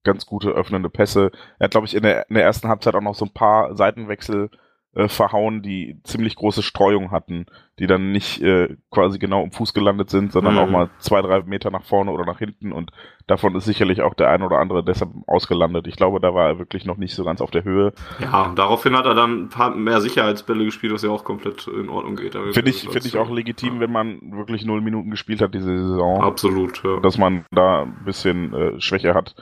[0.04, 1.32] ganz gute öffnende Pässe.
[1.60, 3.76] Er hat, glaube ich, in der, in der ersten Halbzeit auch noch so ein paar
[3.76, 4.50] Seitenwechsel
[4.94, 7.46] äh, verhauen, die ziemlich große Streuung hatten,
[7.80, 10.60] die dann nicht äh, quasi genau im Fuß gelandet sind, sondern Mhm.
[10.60, 12.92] auch mal zwei, drei Meter nach vorne oder nach hinten und
[13.26, 15.88] davon ist sicherlich auch der ein oder andere deshalb ausgelandet.
[15.88, 17.94] Ich glaube, da war er wirklich noch nicht so ganz auf der Höhe.
[18.20, 21.68] Ja, und daraufhin hat er dann ein paar mehr Sicherheitsbälle gespielt, was ja auch komplett
[21.68, 22.36] in Ordnung geht.
[22.36, 25.78] Also Finde ich, finde ich auch legitim, wenn man wirklich null Minuten gespielt hat diese
[25.78, 26.22] Saison.
[26.22, 27.00] Absolut, ja.
[27.00, 29.36] dass man da ein bisschen äh, Schwäche hat.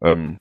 [0.00, 0.38] Ähm,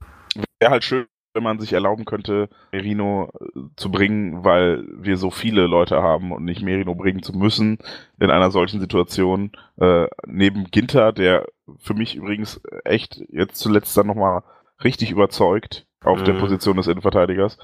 [0.59, 1.05] Wäre halt schön,
[1.37, 6.31] wenn man sich erlauben könnte, Merino äh, zu bringen, weil wir so viele Leute haben
[6.31, 7.77] und nicht Merino bringen zu müssen
[8.19, 9.51] in einer solchen Situation.
[9.79, 11.45] Äh, neben Ginter, der
[11.77, 14.41] für mich übrigens echt jetzt zuletzt dann nochmal
[14.83, 16.39] richtig überzeugt auf der Mhm.
[16.39, 17.59] Position des Innenverteidigers.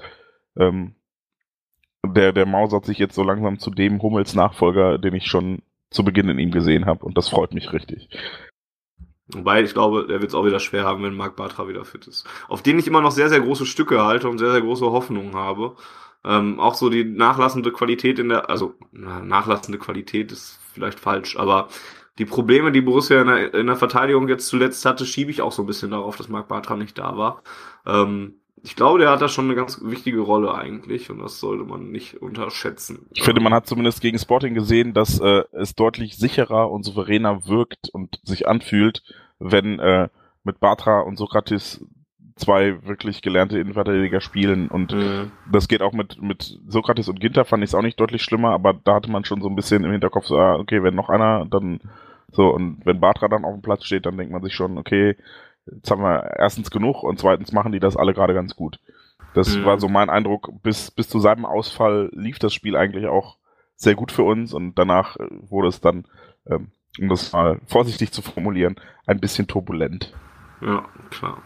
[0.56, 0.94] Ähm,
[2.06, 6.04] der, der mausert sich jetzt so langsam zu dem Hummels Nachfolger, den ich schon zu
[6.04, 8.08] Beginn in ihm gesehen habe und das freut mich richtig.
[9.28, 12.06] Wobei, ich glaube, der wird es auch wieder schwer haben, wenn Marc Bartra wieder fit
[12.06, 12.26] ist.
[12.48, 15.34] Auf den ich immer noch sehr, sehr große Stücke halte und sehr, sehr große Hoffnungen
[15.34, 15.76] habe.
[16.24, 21.36] Ähm, auch so die nachlassende Qualität in der, also na, nachlassende Qualität ist vielleicht falsch,
[21.36, 21.68] aber
[22.18, 25.52] die Probleme, die Borussia in der, in der Verteidigung jetzt zuletzt hatte, schiebe ich auch
[25.52, 27.42] so ein bisschen darauf, dass Marc Bartra nicht da war.
[27.86, 31.64] Ähm, ich glaube, der hat da schon eine ganz wichtige Rolle eigentlich und das sollte
[31.64, 33.06] man nicht unterschätzen.
[33.14, 37.46] Ich finde, man hat zumindest gegen Sporting gesehen, dass äh, es deutlich sicherer und souveräner
[37.46, 39.02] wirkt und sich anfühlt,
[39.38, 40.08] wenn äh,
[40.44, 41.84] mit Batra und Sokrates
[42.36, 44.68] zwei wirklich gelernte Innenverteidiger spielen.
[44.68, 45.30] Und Mhm.
[45.52, 48.52] das geht auch mit, mit Sokrates und Ginter, fand ich es auch nicht deutlich schlimmer,
[48.52, 51.10] aber da hatte man schon so ein bisschen im Hinterkopf, so, ah, okay, wenn noch
[51.10, 51.80] einer, dann
[52.32, 55.16] so, und wenn Batra dann auf dem Platz steht, dann denkt man sich schon, okay,
[55.66, 58.78] jetzt haben wir erstens genug und zweitens machen die das alle gerade ganz gut.
[59.34, 59.64] Das Mhm.
[59.64, 60.50] war so mein Eindruck.
[60.62, 63.36] Bis, bis zu seinem Ausfall lief das Spiel eigentlich auch
[63.76, 66.06] sehr gut für uns und danach äh, wurde es dann,
[66.48, 70.12] ähm, um das mal vorsichtig zu formulieren, ein bisschen turbulent.
[70.60, 71.42] Ja, klar.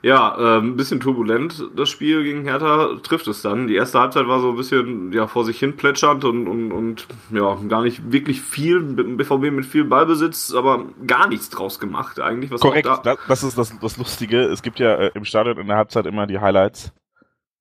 [0.00, 3.66] Ja, ähm, ein bisschen turbulent das Spiel gegen Hertha trifft es dann.
[3.66, 7.08] Die erste Halbzeit war so ein bisschen ja vor sich hin plätschernd und, und, und
[7.32, 12.52] ja, gar nicht wirklich viel BVB mit viel Ballbesitz, aber gar nichts draus gemacht eigentlich.
[12.52, 14.42] Was Korrekt, da, das, das ist das, das Lustige.
[14.42, 16.92] Es gibt ja äh, im Stadion in der Halbzeit immer die Highlights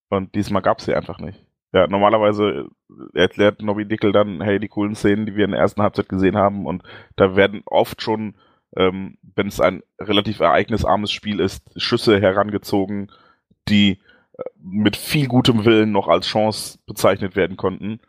[0.10, 1.44] und diesmal gab es sie einfach nicht.
[1.74, 2.70] Ja, normalerweise
[3.16, 6.08] äh, erklärt Nobby Dickel dann, hey, die coolen Szenen, die wir in der ersten Halbzeit
[6.08, 6.84] gesehen haben und
[7.16, 8.36] da werden oft schon,
[8.78, 13.12] ähm, wenn es ein relativ ereignisarmes Spiel ist, Schüsse herangezogen,
[13.68, 14.00] die
[14.38, 18.00] äh, mit viel gutem Willen noch als Chance bezeichnet werden konnten.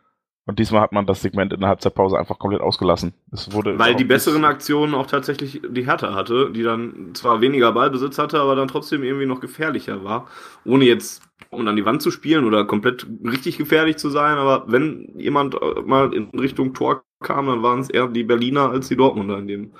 [0.45, 3.13] Und diesmal hat man das Segment in der Halbzeitpause einfach komplett ausgelassen.
[3.31, 7.71] Es wurde weil die besseren Aktionen auch tatsächlich die Hertha hatte, die dann zwar weniger
[7.71, 10.27] Ballbesitz hatte, aber dann trotzdem irgendwie noch gefährlicher war.
[10.65, 14.65] Ohne jetzt um an die Wand zu spielen oder komplett richtig gefährlich zu sein, aber
[14.67, 18.87] wenn jemand äh, mal in Richtung Tor kam, dann waren es eher die Berliner als
[18.87, 19.71] die Dortmunder in dem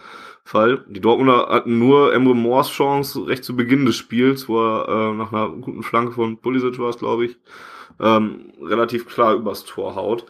[0.49, 0.83] Fall.
[0.87, 5.13] Die Dortmunder hatten nur Emre Moors Chance recht zu Beginn des Spiels, wo er äh,
[5.13, 7.37] nach einer guten Flanke von Pulisic war glaube ich,
[7.99, 10.25] ähm, relativ klar übers Tor haut.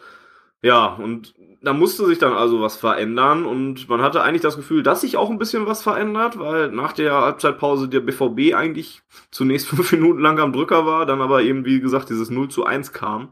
[0.62, 4.82] Ja, und da musste sich dann also was verändern und man hatte eigentlich das Gefühl,
[4.82, 9.68] dass sich auch ein bisschen was verändert, weil nach der Halbzeitpause der BVB eigentlich zunächst
[9.70, 12.92] fünf Minuten lang am Drücker war, dann aber eben, wie gesagt, dieses 0 zu 1
[12.92, 13.30] kam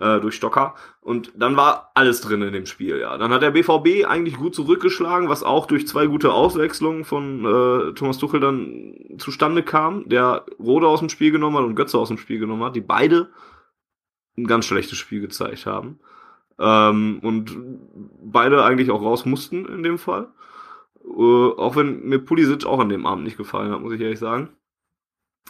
[0.00, 3.16] äh, durch Stocker und dann war alles drin in dem Spiel, ja.
[3.18, 7.92] Dann hat der BVB eigentlich gut zurückgeschlagen, was auch durch zwei gute Auswechslungen von äh,
[7.92, 12.08] Thomas Tuchel dann zustande kam, der Rode aus dem Spiel genommen hat und Götze aus
[12.08, 13.30] dem Spiel genommen hat, die beide
[14.36, 16.00] ein ganz schlechtes Spiel gezeigt haben.
[16.58, 17.56] Ähm, und
[18.22, 20.28] beide eigentlich auch raus mussten in dem Fall.
[21.04, 24.18] Äh, auch wenn mir Pulisic auch an dem Abend nicht gefallen hat, muss ich ehrlich
[24.18, 24.50] sagen.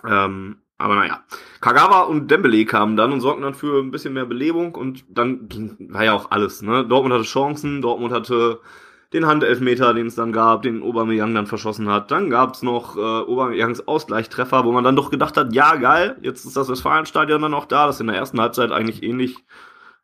[0.05, 1.21] Ähm, aber naja.
[1.61, 5.49] Kagawa und Dembele kamen dann und sorgten dann für ein bisschen mehr Belebung und dann
[5.49, 6.87] ging, war ja auch alles, ne?
[6.87, 8.61] Dortmund hatte Chancen, Dortmund hatte
[9.13, 12.11] den Handelfmeter, den es dann gab, den Aubameyang dann verschossen hat.
[12.11, 16.45] Dann gab's noch äh, Aubameyangs Ausgleichstreffer, wo man dann doch gedacht hat, ja geil, jetzt
[16.45, 19.45] ist das Westfalenstadion dann auch da, das in der ersten Halbzeit eigentlich ähnlich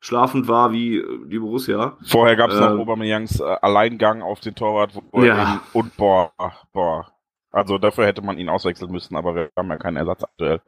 [0.00, 1.96] schlafend war wie die Borussia.
[2.04, 5.62] Vorher gab's äh, noch Aubameyangs äh, Alleingang auf den Torwart ja.
[5.72, 6.32] und boah,
[6.72, 7.06] boah,
[7.52, 10.60] also dafür hätte man ihn auswechseln müssen, aber wir haben ja keinen Ersatz aktuell.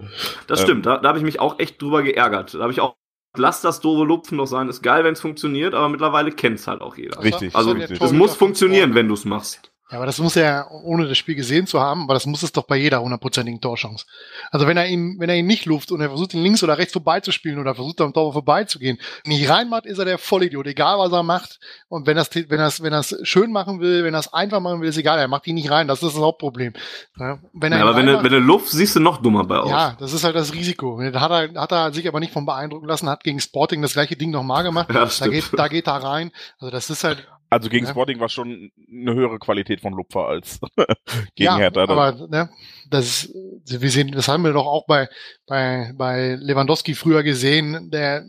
[0.47, 2.55] Das ähm, stimmt, da, da habe ich mich auch echt drüber geärgert.
[2.55, 2.97] Da habe ich auch
[3.37, 6.67] lass das doofe Lupfen noch sein, ist geil, wenn es funktioniert, aber mittlerweile kennt es
[6.67, 7.23] halt auch jeder.
[7.23, 7.55] Richtig.
[7.55, 9.73] Also es muss funktionieren, wenn du es machst.
[9.91, 12.53] Ja, aber das muss er, ohne das Spiel gesehen zu haben, aber das muss es
[12.53, 14.05] doch bei jeder hundertprozentigen Torchance.
[14.51, 16.77] Also wenn er ihn, wenn er ihn nicht luft und er versucht, ihn links oder
[16.77, 21.11] rechts vorbeizuspielen oder versucht, am Tor vorbeizugehen, nicht reinmacht, ist er der Vollidiot, egal was
[21.13, 21.59] er macht.
[21.89, 24.61] Und wenn er es, wenn es, wenn es schön machen will, wenn er es einfach
[24.61, 25.89] machen will, ist egal, er macht ihn nicht rein.
[25.89, 26.75] Das ist das Hauptproblem.
[27.19, 29.57] Ja, wenn er ja, aber wenn er, wenn er Luft, siehst du noch dummer bei
[29.57, 29.71] aus.
[29.71, 31.01] Ja, das ist halt das Risiko.
[31.01, 33.95] Da hat er, hat er sich aber nicht von beeindrucken lassen, hat gegen Sporting das
[33.95, 34.91] gleiche Ding nochmal gemacht.
[34.93, 36.31] Ja, da geht, da geht er rein.
[36.59, 37.91] Also das ist halt, also gegen ja.
[37.91, 40.61] Sporting war schon eine höhere Qualität von Lupfer als
[41.35, 41.83] gegen ja, Hertha.
[41.83, 42.51] Aber ne,
[42.91, 43.31] das,
[43.65, 45.09] wir sehen, das haben wir doch auch bei,
[45.47, 48.29] bei, bei Lewandowski früher gesehen, der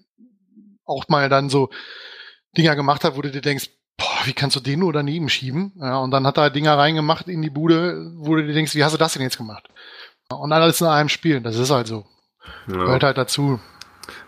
[0.86, 1.70] auch mal dann so
[2.57, 5.74] Dinger gemacht hat, wo du dir denkst, boah, wie kannst du den nur daneben schieben?
[5.80, 8.84] Ja, und dann hat er Dinger reingemacht in die Bude, wo du dir denkst, wie
[8.84, 9.67] hast du das denn jetzt gemacht?
[10.32, 12.05] Und alles in einem Spiel, das ist halt so.
[12.67, 12.74] Ja.
[12.74, 13.59] Gehört halt dazu.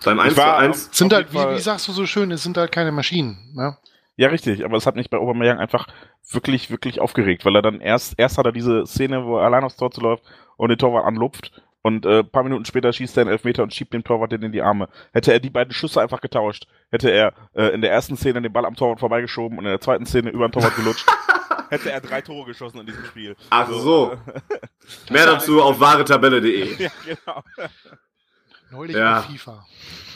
[0.03, 2.71] Beim 1 zu 1 sind halt, wie, wie sagst du so schön, es sind halt
[2.71, 3.53] keine Maschinen.
[3.55, 3.77] Ne?
[4.17, 5.87] Ja, richtig, aber es hat mich bei Aubameyang einfach
[6.31, 9.63] wirklich, wirklich aufgeregt, weil er dann erst, erst hat er diese Szene, wo er allein
[9.63, 10.23] aufs Tor zu läuft
[10.57, 11.51] und den Torwart anlupft
[11.81, 14.61] und äh, paar Minuten später schießt er einen Elfmeter und schiebt den Torwart in die
[14.61, 14.89] Arme.
[15.13, 18.53] Hätte er die beiden Schüsse einfach getauscht, hätte er äh, in der ersten Szene den
[18.53, 21.07] Ball am Torwart vorbeigeschoben und in der zweiten Szene über den Torwart gelutscht,
[21.69, 23.35] hätte er drei Tore geschossen in diesem Spiel.
[23.49, 23.79] Ach so.
[23.79, 24.17] so.
[25.09, 26.83] Mehr dazu auf wahretabelle.de.
[26.83, 27.41] ja, genau.
[28.71, 29.21] Neulich ja.
[29.21, 29.65] FIFA.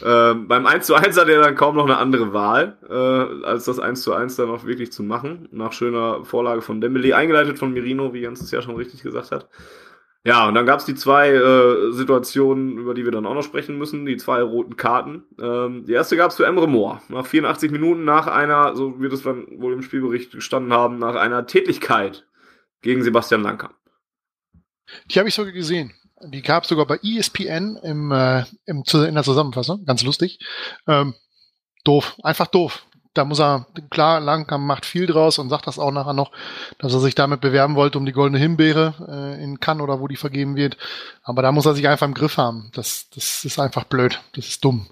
[0.03, 3.66] Ähm, beim 1 zu 1 hat er dann kaum noch eine andere Wahl, äh, als
[3.66, 5.49] das 1 zu 1 dann auch wirklich zu machen.
[5.51, 9.32] Nach schöner Vorlage von Dembele, eingeleitet von Mirino, wie Jens es ja schon richtig gesagt
[9.32, 9.49] hat.
[10.24, 13.43] Ja, und dann gab es die zwei äh, Situationen, über die wir dann auch noch
[13.43, 15.24] sprechen müssen, die zwei roten Karten.
[15.39, 17.01] Ähm, die erste gab es für Emre Moore.
[17.10, 21.16] Nach 84 Minuten nach einer, so wird es dann wohl im Spielbericht gestanden haben, nach
[21.16, 22.26] einer Tätigkeit
[22.82, 23.72] gegen Sebastian Lanker.
[25.12, 25.93] Die habe ich sogar gesehen.
[26.28, 29.86] Die gab es sogar bei ESPN im, äh, im, in der Zusammenfassung.
[29.86, 30.39] Ganz lustig.
[30.88, 31.13] Ähm,
[31.84, 32.15] doof.
[32.23, 32.86] Einfach doof.
[33.13, 36.32] Da muss er, klar, Langkamp macht viel draus und sagt das auch nachher noch,
[36.80, 40.09] dass er sich damit bewerben wollte um die goldene Himbeere äh, in Cannes oder wo
[40.09, 40.78] die vergeben wird.
[41.23, 42.71] Aber da muss er sich einfach im Griff haben.
[42.73, 44.21] Das, das ist einfach blöd.
[44.34, 44.88] Das ist dumm.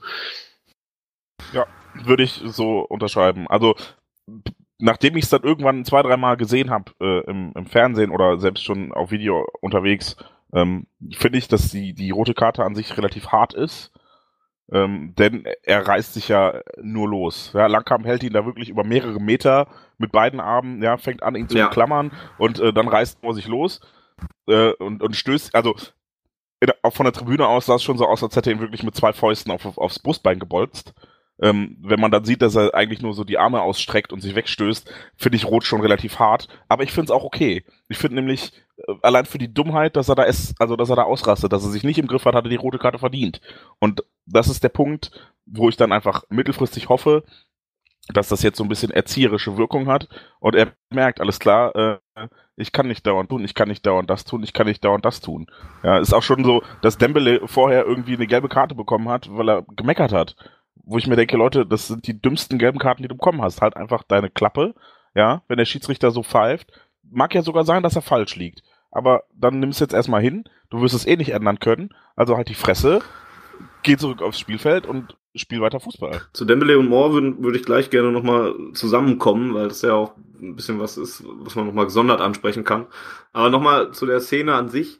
[1.51, 1.65] Ja,
[1.95, 3.45] würde ich so unterschreiben.
[3.49, 3.75] Also
[4.79, 8.63] nachdem ich es dann irgendwann zwei, dreimal gesehen habe äh, im, im Fernsehen oder selbst
[8.63, 10.15] schon auf Video unterwegs,
[10.54, 13.91] ähm, finde ich, dass die, die rote Karte an sich relativ hart ist.
[14.72, 17.51] Ähm, denn er reißt sich ja nur los.
[17.54, 21.36] Ja, Langkamp hält ihn da wirklich über mehrere Meter mit beiden Armen, ja, fängt an,
[21.36, 21.68] ihn zu ja.
[21.68, 23.82] klammern und äh, dann reißt er sich los
[24.47, 25.76] äh, und, und stößt, also
[26.62, 28.62] in, auch von der Tribüne aus sah es schon so aus, als hätte er ihn
[28.62, 30.93] wirklich mit zwei Fäusten auf, auf, aufs Brustbein gebolzt.
[31.41, 34.36] Ähm, wenn man dann sieht, dass er eigentlich nur so die Arme ausstreckt und sich
[34.36, 36.47] wegstößt, finde ich Rot schon relativ hart.
[36.69, 37.65] Aber ich finde es auch okay.
[37.89, 40.95] Ich finde nämlich, äh, allein für die Dummheit, dass er da ist, also dass er
[40.95, 43.41] da ausrastet, dass er sich nicht im Griff hat, hat er die rote Karte verdient.
[43.79, 45.11] Und das ist der Punkt,
[45.45, 47.23] wo ich dann einfach mittelfristig hoffe,
[48.09, 50.09] dass das jetzt so ein bisschen erzieherische Wirkung hat
[50.39, 52.27] und er merkt, alles klar, äh,
[52.57, 55.05] ich kann nicht dauernd tun, ich kann nicht dauernd das tun, ich kann nicht dauernd
[55.05, 55.47] das tun.
[55.84, 59.49] Ja, ist auch schon so, dass Dembele vorher irgendwie eine gelbe Karte bekommen hat, weil
[59.49, 60.36] er gemeckert hat
[60.84, 63.61] wo ich mir denke, Leute, das sind die dümmsten gelben Karten, die du bekommen hast.
[63.61, 64.75] Halt einfach deine Klappe,
[65.15, 66.71] ja, wenn der Schiedsrichter so pfeift.
[67.09, 68.63] Mag ja sogar sein, dass er falsch liegt.
[68.91, 72.38] Aber dann nimmst du jetzt erstmal hin, du wirst es eh nicht ändern können, also
[72.38, 73.01] halt die Fresse,
[73.81, 76.21] geh zurück aufs Spielfeld und spiel weiter Fußball.
[76.34, 80.13] Zu Dembele und Moore würde würd ich gleich gerne nochmal zusammenkommen, weil das ja auch
[80.39, 82.86] ein bisschen was ist, was man nochmal gesondert ansprechen kann.
[83.31, 84.99] Aber nochmal zu der Szene an sich.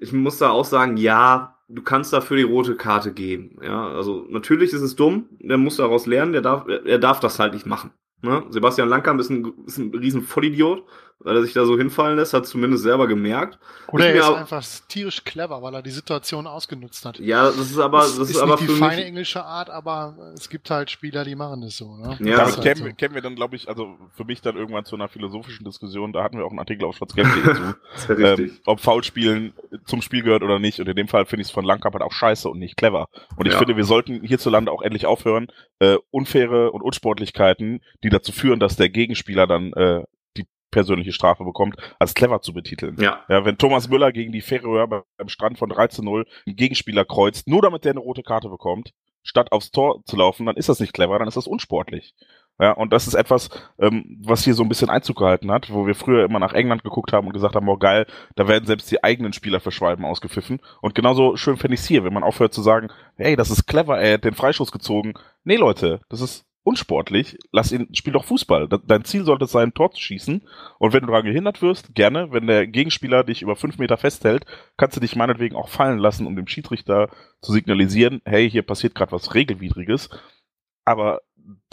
[0.00, 3.58] Ich muss da auch sagen, ja, du kannst dafür die rote Karte geben.
[3.62, 7.38] Ja, also natürlich ist es dumm, der muss daraus lernen, der darf, er darf das
[7.38, 7.90] halt nicht machen.
[8.22, 8.44] Ne?
[8.48, 10.84] Sebastian Langkamp ist ein, ist ein riesen Vollidiot
[11.24, 13.58] weil er sich da so hinfallen lässt, hat zumindest selber gemerkt.
[13.88, 17.18] Oder er ist einfach tierisch clever, weil er die Situation ausgenutzt hat.
[17.18, 20.32] Ja, das ist aber, das, das ist, ist aber nicht die feine englische Art, aber
[20.34, 21.96] es gibt halt Spieler, die machen das so.
[21.96, 22.18] Ne?
[22.20, 22.96] Ja, Damit kennen, halt so.
[22.96, 26.22] kennen wir dann, glaube ich, also für mich dann irgendwann zu einer philosophischen Diskussion, da
[26.22, 29.54] hatten wir auch einen Artikel auf schwarzgelb.de zu, ähm, ob Foulspielen
[29.86, 30.80] zum Spiel gehört oder nicht.
[30.80, 33.08] Und in dem Fall finde ich es von Langkamp halt auch scheiße und nicht clever.
[33.36, 33.58] Und ich ja.
[33.58, 35.46] finde, wir sollten hierzulande auch endlich aufhören,
[35.78, 40.02] äh, unfaire und Unsportlichkeiten, die dazu führen, dass der Gegenspieler dann äh,
[40.74, 42.96] persönliche Strafe bekommt, als clever zu betiteln.
[43.00, 43.20] Ja.
[43.28, 47.62] Ja, wenn Thomas Müller gegen die Färöer beim Strand von 13-0 einen Gegenspieler kreuzt, nur
[47.62, 50.92] damit der eine rote Karte bekommt, statt aufs Tor zu laufen, dann ist das nicht
[50.92, 52.12] clever, dann ist das unsportlich.
[52.60, 55.86] Ja, und das ist etwas, ähm, was hier so ein bisschen Einzug gehalten hat, wo
[55.86, 58.90] wir früher immer nach England geguckt haben und gesagt haben, oh geil, da werden selbst
[58.90, 60.60] die eigenen Spieler für Schwalben ausgepfiffen.
[60.80, 63.66] Und genauso schön fände ich es hier, wenn man aufhört zu sagen, hey, das ist
[63.66, 65.14] clever, er hat den Freischuss gezogen.
[65.44, 67.38] Nee, Leute, das ist unsportlich.
[67.52, 68.68] Lass ihn, spiel doch Fußball.
[68.68, 70.42] Dein Ziel sollte es sein, ein Tor zu schießen.
[70.78, 74.46] Und wenn du daran gehindert wirst, gerne, wenn der Gegenspieler dich über fünf Meter festhält,
[74.76, 77.10] kannst du dich meinetwegen auch fallen lassen, um dem Schiedsrichter
[77.40, 80.08] zu signalisieren, hey, hier passiert gerade was Regelwidriges.
[80.84, 81.20] Aber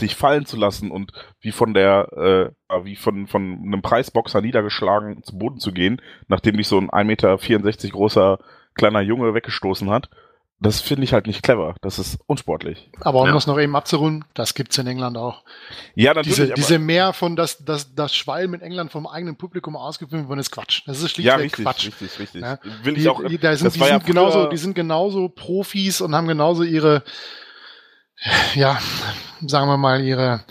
[0.02, 5.24] dich fallen zu lassen und wie von der, äh, wie von, von einem Preisboxer niedergeschlagen
[5.24, 8.39] zu Boden zu gehen, nachdem dich so ein 1,64 Meter großer
[8.74, 10.10] kleiner Junge weggestoßen hat,
[10.64, 11.76] das finde ich halt nicht clever.
[11.82, 12.89] Das ist unsportlich.
[13.01, 13.34] Aber um Ja.
[13.34, 15.43] das noch eben abzurunden, das gibt's in England auch.
[15.95, 16.36] Ja, natürlich.
[16.38, 20.39] Diese, diese mehr von das, das, das Schwalm in England vom eigenen Publikum ausgefilmt worden
[20.39, 20.84] ist Quatsch.
[20.86, 21.86] Das ist ja, schlichtweg richtig, Quatsch.
[21.88, 22.41] richtig, richtig.
[22.43, 22.59] Ja.
[22.84, 23.24] Will ich Die, auch.
[23.26, 26.62] die, da sind, die, war ja sind genauso, die sind genauso Profis und haben genauso
[26.62, 27.03] ihre,
[28.53, 28.80] ja,
[29.47, 30.43] sagen wir mal, ihre,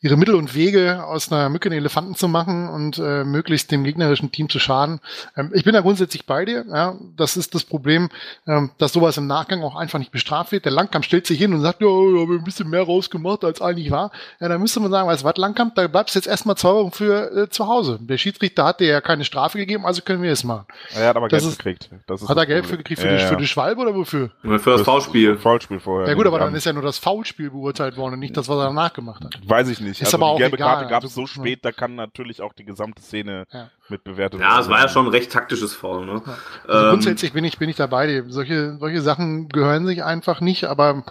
[0.00, 3.82] ihre Mittel und Wege aus einer Mücke einen Elefanten zu machen und äh, möglichst dem
[3.82, 5.00] gegnerischen Team zu schaden.
[5.36, 6.64] Ähm, ich bin da grundsätzlich bei dir.
[6.68, 8.08] Ja, das ist das Problem,
[8.46, 10.64] ähm, dass sowas im Nachgang auch einfach nicht bestraft wird.
[10.64, 13.60] Der Langkamp stellt sich hin und sagt, ja, ich habe ein bisschen mehr rausgemacht, als
[13.60, 14.12] eigentlich war.
[14.40, 16.74] Ja, da müsste man sagen, weißt du was, Langkamp, da bleibst du jetzt erstmal zwei
[16.74, 17.98] Wochen für äh, zu Hause.
[18.00, 20.66] Der Schiedsrichter hat dir ja keine Strafe gegeben, also können wir es machen.
[20.94, 21.90] Er hat aber Das Geld ist- gekriegt.
[22.06, 23.28] Das ist Hat er Geld für gekriegt für, Ja, die, ja.
[23.28, 24.30] für die Schwalbe oder wofür?
[24.42, 25.36] Für das V-Spiel.
[25.38, 26.08] Foulspiel vorher.
[26.08, 28.48] Ja gut, aber dann Ähm, ist ja nur das Foulspiel beurteilt worden und nicht das,
[28.48, 29.36] was er danach gemacht hat.
[29.44, 29.87] Weiß ich nicht.
[29.90, 31.94] Ist also aber die auch gelbe egal, Karte gab es also- so spät, da kann
[31.94, 33.70] natürlich auch die gesamte Szene Ja.
[33.88, 36.22] mit bewertet Ja, es war ja schon ein recht taktisches Foul, ne?
[36.66, 38.24] Also Ähm, grundsätzlich bin ich, bin ich dabei.
[38.28, 41.04] Solche, solche Sachen gehören sich einfach nicht, aber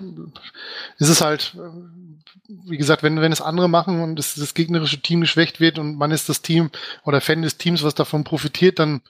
[0.98, 1.56] es ist halt,
[2.48, 5.98] wie gesagt, wenn, wenn es andere machen und das, das gegnerische Team geschwächt wird und
[5.98, 6.70] man ist das Team
[7.04, 9.02] oder Fan des Teams, was davon profitiert, dann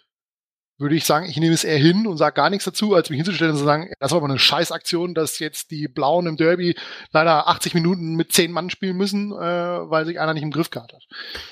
[0.80, 3.17] würde ich sagen, ich nehme es eher hin und sage gar nichts dazu, als mich
[3.17, 6.75] hinzustellen und zu sagen, das war aber eine Scheißaktion, dass jetzt die Blauen im Derby
[7.11, 10.69] leider 80 Minuten mit 10 Mann spielen müssen, äh, weil sich einer nicht im Griff
[10.69, 11.03] gehabt hat.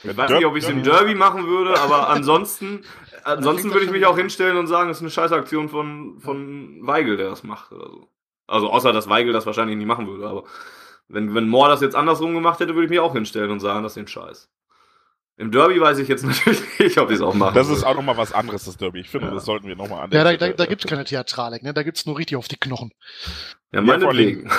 [0.04, 2.84] Ich weiß nicht, ob ich es im Derby machen würde, aber ansonsten,
[3.24, 7.18] ansonsten würde ich mich auch hinstellen und sagen, es ist eine Scheißaktion von, von Weigel,
[7.18, 8.08] der das macht oder so.
[8.48, 10.44] Also außer, dass Weigel das wahrscheinlich nicht machen würde, aber
[11.08, 13.84] wenn, wenn Moore das jetzt andersrum gemacht hätte, würde ich mich auch hinstellen und sagen,
[13.84, 14.50] das ist ein Scheiß.
[15.38, 17.54] Im Derby weiß ich jetzt natürlich nicht, ob ich es auch mache.
[17.56, 19.02] Das ist auch nochmal was anderes, das Derby.
[19.02, 19.34] Ich finde, Ja.
[19.34, 21.74] das sollten wir nochmal an der Ja, da, da, da gibt's keine Theatralik, ne?
[21.74, 22.92] da gibt's nur richtig auf die Knochen.
[23.72, 24.50] Ja, Ja, meinetwegen.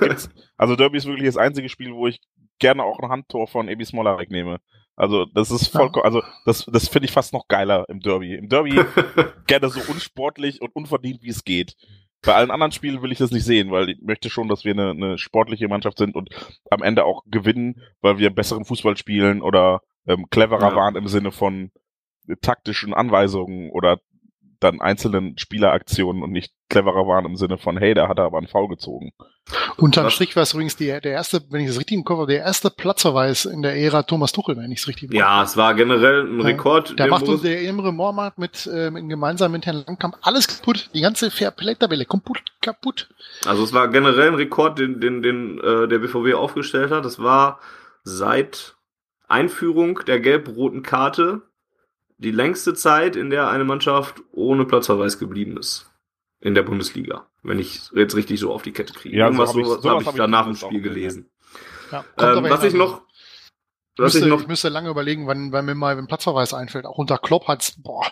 [0.00, 2.20] Gibt's- Also Derby ist wirklich das einzige Spiel, wo ich
[2.58, 4.58] gerne auch ein Handtor von Ebi Smoller wegnehme.
[4.94, 8.34] Also das ist vollkommen, also das, das finde ich fast noch geiler im Derby.
[8.34, 8.78] Im Derby
[9.46, 11.76] gerne so unsportlich und unverdient, wie es geht.
[12.24, 14.72] Bei allen anderen Spielen will ich das nicht sehen, weil ich möchte schon, dass wir
[14.72, 16.30] eine, eine sportliche Mannschaft sind und
[16.70, 20.76] am Ende auch gewinnen, weil wir besseren Fußball spielen oder ähm, cleverer Ja.
[20.76, 21.72] waren im Sinne von
[22.40, 23.98] taktischen Anweisungen oder
[24.62, 28.38] dann einzelnen Spieleraktionen und nicht cleverer waren im Sinne von, hey, da hat er aber
[28.38, 29.12] einen Foul gezogen.
[29.76, 30.08] Unterm?
[30.10, 32.42] Strich war es übrigens die, der erste, wenn ich das richtig im Kopf habe, der
[32.42, 35.74] erste Platzverweis in der Ära Thomas Tuchel, wenn ich es richtig im ja, es war
[35.74, 36.46] generell ein Ja.
[36.46, 36.98] Rekord.
[36.98, 40.90] Der macht uns der Imre Mormart mit, äh, mit gemeinsam mit Herrn Langkamp alles kaputt.
[40.94, 43.08] Die ganze Fairplay-Tabelle kaputt, kaputt.
[43.44, 47.04] Also es war generell ein Rekord, den, den, den äh, der BVB aufgestellt hat.
[47.04, 47.58] Das war
[48.04, 48.76] seit
[49.28, 51.42] Einführung der gelb-roten Karte
[52.22, 55.90] die längste Zeit, in der eine Mannschaft ohne Platzverweis geblieben ist.
[56.40, 57.28] In der Bundesliga.
[57.42, 59.16] Wenn ich jetzt richtig so auf die Kette kriege.
[59.16, 61.30] Ja, so Irgendwas so, habe ich hab ich danach im Spiel gelesen.
[61.90, 63.02] Ja, Ähm, was ich noch,
[63.94, 66.54] ich was müsste, ich noch, ich müsste lange überlegen, wann, wann mir mal ein Platzverweis
[66.54, 66.86] einfällt.
[66.86, 68.06] Auch unter Klopp hat's, boah.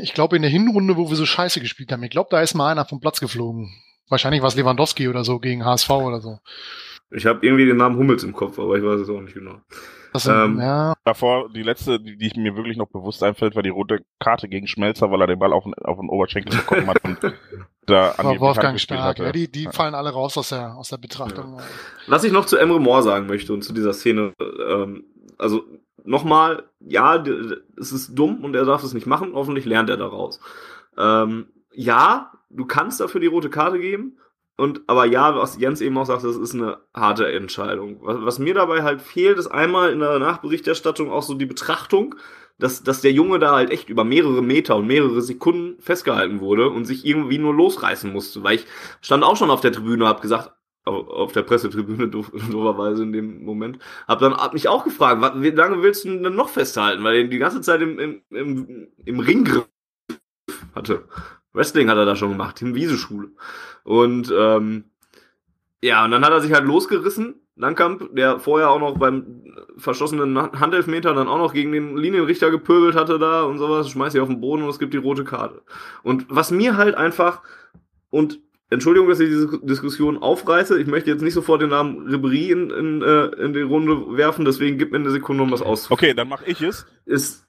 [0.00, 2.54] Ich glaube, in der Hinrunde, wo wir so scheiße gespielt haben, ich glaube, da ist
[2.54, 3.72] mal einer vom Platz geflogen.
[4.08, 6.38] Wahrscheinlich war es Lewandowski oder so gegen HSV oder so.
[7.10, 9.60] ich habe irgendwie den Namen Hummels im Kopf, aber ich weiß es auch nicht genau.
[10.12, 13.62] Das sind, Ähm, ja, Davor, die letzte, die, die mir wirklich noch bewusst einfällt, war
[13.62, 16.86] die rote Karte gegen Schmelzer, weil er den Ball auf, den- auf den Oberschenkel bekommen
[16.86, 17.18] hat und
[17.86, 19.00] da an Wolfgang Stark.
[19.02, 19.24] hatte.
[19.24, 21.60] Ja, die, die fallen alle raus aus der, aus der Betrachtung.
[22.06, 24.32] Was ich noch zu Emre Moore sagen möchte und zu dieser Szene,
[24.68, 25.04] ähm,
[25.38, 25.62] also
[26.04, 27.22] nochmal, ja,
[27.78, 30.40] es ist dumm und er darf es nicht machen, hoffentlich lernt er daraus.
[30.96, 34.18] Ähm, ja, du kannst dafür die rote Karte geben,
[34.58, 37.98] und aber ja, was Jens eben auch sagt, das ist eine harte Entscheidung.
[38.02, 42.16] Was, was mir dabei halt fehlt, ist einmal in der Nachberichterstattung auch so die Betrachtung,
[42.58, 46.70] dass, dass der Junge da halt echt über mehrere Meter und mehrere Sekunden festgehalten wurde
[46.70, 48.42] und sich irgendwie nur losreißen musste.
[48.42, 48.66] Weil ich
[49.00, 50.52] stand auch schon auf der Tribüne, hab gesagt,
[50.84, 53.78] au- auf der Pressetribüne doof- dooferweise in dem Moment,
[54.08, 57.04] hab dann hab mich auch gefragt, wie lange willst du denn noch festhalten?
[57.04, 59.68] Weil er die ganze Zeit im, im, im, im Ringgriff
[60.74, 61.04] hatte.
[61.58, 63.30] Wrestling hat er da schon gemacht, in Wieseschule.
[63.84, 64.84] Und ähm,
[65.82, 67.34] ja, und dann hat er sich halt losgerissen.
[67.56, 69.42] Langkamp, der vorher auch noch beim
[69.76, 74.20] verschossenen Handelfmeter dann auch noch gegen den Linienrichter gepöbelt hatte da und sowas, schmeißt sie
[74.20, 75.62] auf den Boden und es gibt die rote Karte.
[76.04, 77.42] Und was mir halt einfach,
[78.10, 78.38] und
[78.70, 80.78] Entschuldigung, dass ich diese Diskussion aufreiße.
[80.78, 84.44] Ich möchte jetzt nicht sofort den Namen Ribery in, in, äh, in die Runde werfen,
[84.44, 85.98] deswegen gib mir eine Sekunde, um das auszuführen.
[85.98, 86.86] Okay, dann mache ich es.
[87.06, 87.47] Ist,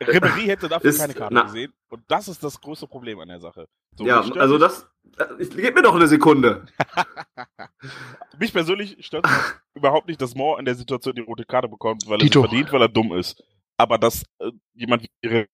[0.00, 1.72] Ribery hätte dafür ist- keine Karte na- gesehen.
[1.90, 3.66] Und das ist das größte Problem an der Sache.
[3.96, 4.86] So, ja, also das,
[5.18, 6.66] äh, ich, gib mir doch eine Sekunde.
[8.38, 9.26] Mich persönlich stört
[9.74, 12.72] überhaupt nicht, dass Moore in der Situation die rote Karte bekommt, weil er sie verdient,
[12.72, 13.42] weil er dumm ist.
[13.76, 15.48] Aber dass äh, jemand wie Ribery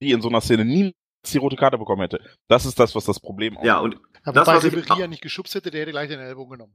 [0.00, 0.94] in so einer Szene niemals
[1.26, 4.56] die rote Karte bekommen hätte, das ist das, was das Problem Ja, und Das, wobei
[4.56, 6.74] was ich- Ribery ja nicht geschubst hätte, der hätte gleich den Ellbogen genommen.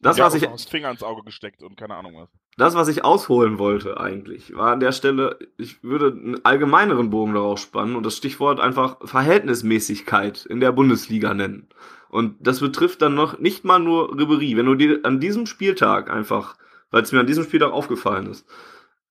[0.00, 2.28] Das, ja, was ich, und Finger ins Auge gesteckt und keine Ahnung was.
[2.56, 7.34] das, was ich ausholen wollte eigentlich, war an der Stelle, ich würde einen allgemeineren Bogen
[7.34, 11.68] darauf spannen und das Stichwort einfach Verhältnismäßigkeit in der Bundesliga nennen.
[12.08, 14.56] Und das betrifft dann noch nicht mal nur Ribery.
[14.56, 16.56] Wenn du dir an diesem Spieltag einfach,
[16.90, 18.46] weil es mir an diesem Spieltag aufgefallen ist,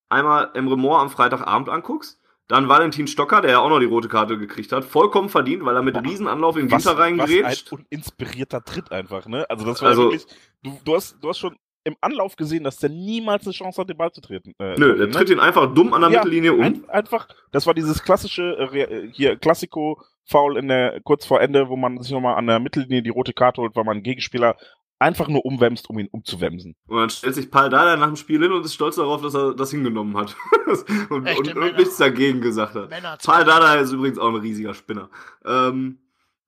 [0.10, 4.08] einmal Emre Moore am Freitagabend anguckst, dann Valentin Stocker, der ja auch noch die rote
[4.10, 7.72] Karte gekriegt hat, vollkommen verdient, weil er mit Riesenanlauf in Was, Ginter was reingrätscht.
[7.72, 9.46] ein uninspirierter Tritt einfach, ne?
[9.50, 10.26] Also das war Also- wirklich,
[10.62, 13.90] du, du, hast, du hast schon im Anlauf gesehen, dass der niemals eine Chance hat,
[13.90, 14.54] den Ball zu treten.
[14.60, 14.96] Äh, Nö, ne?
[15.08, 16.62] der tritt ihn einfach dumm an der Ja, Mittellinie um.
[16.62, 21.68] Ein, einfach, das war dieses klassische, äh, Re- hier, Klassiko-Foul in der, kurz vor Ende,
[21.70, 24.56] wo man sich nochmal an der Mittellinie die rote Karte holt, weil man einen Gegenspieler
[25.04, 26.76] einfach nur umwämst, um ihn umzuwämsen.
[26.88, 29.36] Und dann stellt sich Paul Dardai nach dem Spiel hin und ist stolz darauf, dass
[29.36, 30.36] er das hingenommen hat.
[31.10, 32.90] und, und, und nichts dagegen gesagt hat.
[33.24, 35.10] Paul Dardai ist übrigens auch ein riesiger Spinner.
[35.46, 36.00] Ähm,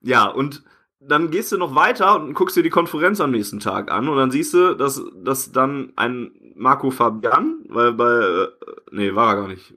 [0.01, 0.64] ja, und
[0.99, 4.18] dann gehst du noch weiter und guckst dir die Konferenz am nächsten Tag an und
[4.18, 8.47] dann siehst du, dass, dass dann ein Marco Fabian, weil bei, äh,
[8.91, 9.74] nee, war er gar nicht.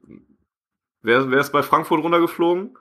[1.03, 2.77] Wer, wer ist bei Frankfurt runtergeflogen?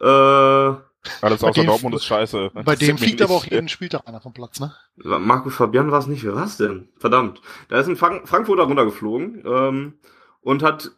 [0.00, 0.74] Äh,
[1.20, 2.50] Alles Bei außer dem- Dortmund ist scheiße.
[2.64, 4.74] Bei dem fliegt aber auch jeden Spieltag einer vom Platz, ne?
[4.96, 6.24] Marco Fabian war es nicht.
[6.24, 6.88] Wer war es denn?
[6.98, 7.40] Verdammt.
[7.68, 9.94] Da ist ein Frank Frankfurter runtergeflogen ähm,
[10.40, 10.92] und hat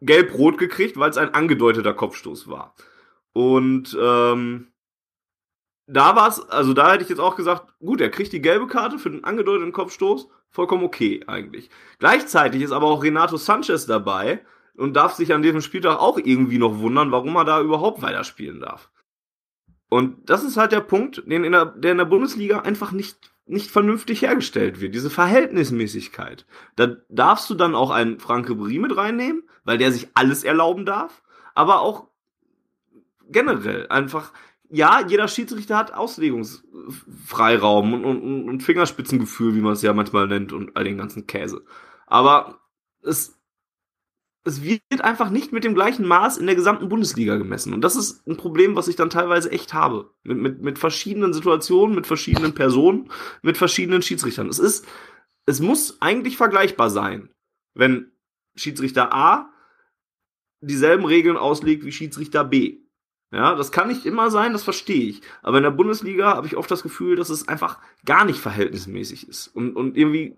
[0.00, 2.74] gelb-rot gekriegt, weil es ein angedeuteter Kopfstoß war.
[3.32, 4.68] Und ähm,
[5.86, 8.66] da war es, also da hätte ich jetzt auch gesagt, gut, er kriegt die gelbe
[8.66, 11.70] Karte für den angedeuteten Kopfstoß, vollkommen okay eigentlich.
[11.98, 14.44] Gleichzeitig ist aber auch Renato Sanchez dabei
[14.76, 18.60] und darf sich an diesem Spieltag auch irgendwie noch wundern, warum er da überhaupt weiterspielen
[18.60, 18.90] darf.
[19.88, 23.32] Und das ist halt der Punkt, den in der, der in der Bundesliga einfach nicht,
[23.46, 24.94] nicht vernünftig hergestellt wird.
[24.94, 26.46] Diese Verhältnismäßigkeit.
[26.74, 30.86] Da darfst du dann auch einen Frank Ribéry mit reinnehmen, weil der sich alles erlauben
[30.86, 31.22] darf,
[31.54, 32.08] aber auch
[33.28, 34.32] generell einfach,
[34.70, 40.52] ja, jeder Schiedsrichter hat Auslegungsfreiraum und, und, und Fingerspitzengefühl, wie man es ja manchmal nennt
[40.52, 41.64] und all den ganzen Käse.
[42.06, 42.60] Aber
[43.02, 43.35] es,
[44.46, 47.74] es wird einfach nicht mit dem gleichen Maß in der gesamten Bundesliga gemessen.
[47.74, 50.10] Und das ist ein Problem, was ich dann teilweise echt habe.
[50.22, 53.10] Mit, mit, mit verschiedenen Situationen, mit verschiedenen Personen,
[53.42, 54.48] mit verschiedenen Schiedsrichtern.
[54.48, 54.86] Es ist,
[55.46, 57.28] es muss eigentlich vergleichbar sein,
[57.74, 58.12] wenn
[58.54, 59.50] Schiedsrichter A
[60.60, 62.78] dieselben Regeln auslegt wie Schiedsrichter B.
[63.32, 65.22] Ja, das kann nicht immer sein, das verstehe ich.
[65.42, 69.28] Aber in der Bundesliga habe ich oft das Gefühl, dass es einfach gar nicht verhältnismäßig
[69.28, 70.36] ist und, und irgendwie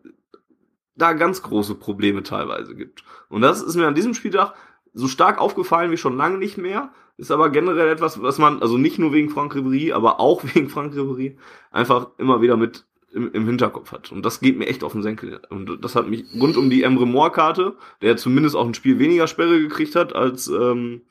[0.99, 3.05] da ganz große Probleme teilweise gibt.
[3.29, 4.55] Und das ist mir an diesem Spieltag
[4.95, 6.91] so stark aufgefallen wie schon lange nicht mehr.
[7.17, 10.69] Ist aber generell etwas, was man, also nicht nur wegen Frank Ribéry, aber auch wegen
[10.69, 11.37] Frank Ribéry,
[11.71, 14.13] einfach immer wieder mit im, im Hinterkopf hat.
[14.13, 15.41] Und das geht mir echt auf den Senkel.
[15.49, 19.27] Und das hat mich rund um die Emre Moore-Karte, der zumindest auch ein Spiel weniger
[19.27, 21.03] Sperre gekriegt hat als, ähm,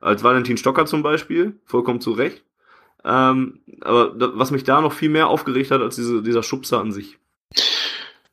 [0.00, 2.44] als Valentin Stocker zum Beispiel, vollkommen zu Recht.
[3.04, 6.92] Ähm, aber was mich da noch viel mehr aufgeregt hat als diese, dieser Schubser an
[6.92, 7.18] sich.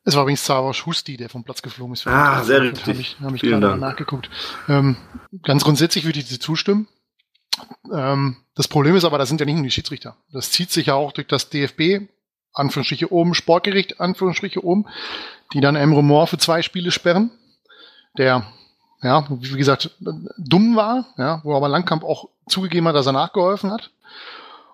[0.08, 2.06] Es war übrigens Savas Husti, der vom Platz geflogen ist.
[2.06, 2.98] Ah, sehr Habe richtig.
[2.98, 3.82] ich, hab ich Vielen gerade Dank.
[3.82, 4.30] nachgeguckt.
[4.66, 4.96] Ähm,
[5.42, 6.88] ganz grundsätzlich würde ich dir zustimmen.
[7.92, 10.16] Ähm, das Problem ist aber, das sind ja nicht nur die Schiedsrichter.
[10.32, 12.08] Das zieht sich ja auch durch das DFB,
[12.54, 14.86] Anführungsstriche oben, Sportgericht, Anführungsstriche oben,
[15.52, 17.30] die dann Emre Moore für zwei Spiele sperren,
[18.16, 18.46] der,
[19.02, 19.90] ja, wie gesagt,
[20.38, 23.90] dumm war, ja, wo aber Langkamp auch zugegeben hat, dass er nachgeholfen hat.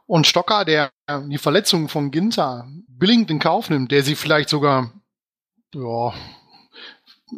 [0.06, 0.92] Und Stocker, der
[1.26, 4.92] die Verletzung von Ginter billigend in Kauf nimmt, der sie vielleicht sogar
[5.74, 6.12] ja,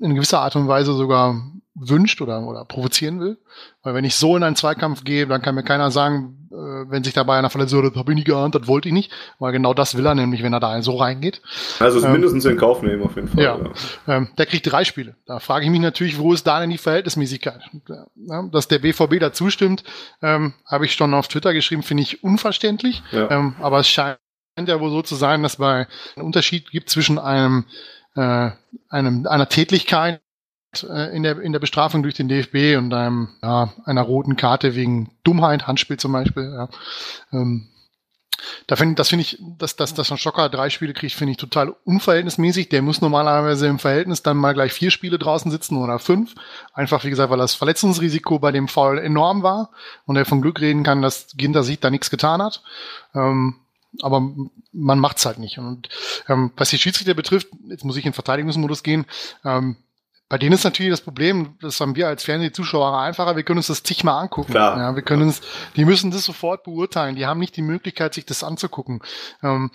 [0.01, 1.43] in gewisser Art und Weise sogar
[1.79, 3.39] wünscht oder, oder provozieren will.
[3.83, 7.05] Weil wenn ich so in einen Zweikampf gehe, dann kann mir keiner sagen, äh, wenn
[7.05, 9.13] sich dabei einer verletzt, so, das habe ich nie geahnt, das wollte ich nicht.
[9.39, 11.43] Weil genau das will er nämlich, wenn er da so reingeht.
[11.79, 13.43] Also es Ähm, mindestens in Kauf nehmen auf jeden Fall.
[13.43, 13.59] Ja.
[14.09, 15.17] Ähm, der kriegt drei Spiele.
[15.27, 17.61] Da frage ich mich natürlich, wo ist da denn die Verhältnismäßigkeit?
[18.17, 19.85] Ja, dass der BVB da zustimmt,
[20.23, 23.03] ähm, habe ich schon auf Twitter geschrieben, finde ich unverständlich.
[23.13, 23.31] Ja.
[23.31, 24.19] Ähm, aber es scheint
[24.57, 27.67] ja wohl so zu sein, dass bei einen Unterschied gibt zwischen einem,
[28.17, 28.51] äh,
[28.89, 30.21] einem einer Tätlichkeit
[30.83, 34.75] äh, in der in der Bestrafung durch den DFB und einem ja, einer roten Karte
[34.75, 36.53] wegen Dummheit, Handspiel zum Beispiel.
[36.53, 36.69] Ja.
[37.33, 37.69] Ähm,
[38.67, 41.37] Da find, das finde ich, dass, dass, dass ein Schocker drei Spiele kriegt, finde ich
[41.39, 42.69] total unverhältnismäßig.
[42.69, 46.35] Der muss normalerweise im Verhältnis dann mal gleich vier Spiele draußen sitzen oder fünf.
[46.75, 49.71] Einfach, wie gesagt, weil das Verletzungsrisiko bei dem Foul enorm war
[50.05, 52.63] und er von Glück reden kann, dass Ginter sich da nichts getan hat.
[53.15, 53.57] Ähm,
[54.03, 54.23] aber
[54.73, 55.59] man macht's halt nicht.
[55.59, 55.89] Und
[56.29, 59.07] ähm, was die Schiedsrichter betrifft, jetzt muss ich in Verteidigungsmodus gehen,
[59.45, 59.77] ähm,
[60.29, 63.69] bei denen ist natürlich das Problem, das haben wir als Fernsehzuschauer einfacher, wir können uns
[63.69, 64.53] das zigmal angucken.
[64.53, 64.77] Klar.
[64.77, 65.41] Ja, wir können uns,
[65.77, 69.03] die müssen das sofort beurteilen, die haben nicht die Möglichkeit, sich das anzugucken.
[69.43, 69.71] Ähm,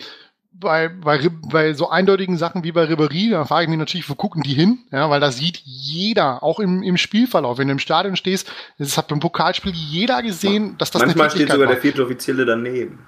[0.54, 4.16] bei, bei, bei so eindeutigen Sachen wie bei Ribery, da frage ich mich natürlich, wo
[4.16, 4.80] gucken die hin?
[4.92, 8.98] Ja, weil da sieht jeder, auch im, im Spielverlauf, wenn du im Stadion stehst, das
[8.98, 11.74] hat beim Pokalspiel jeder gesehen, dass das Manchmal steht sogar war.
[11.74, 13.08] der vierte Offizielle daneben.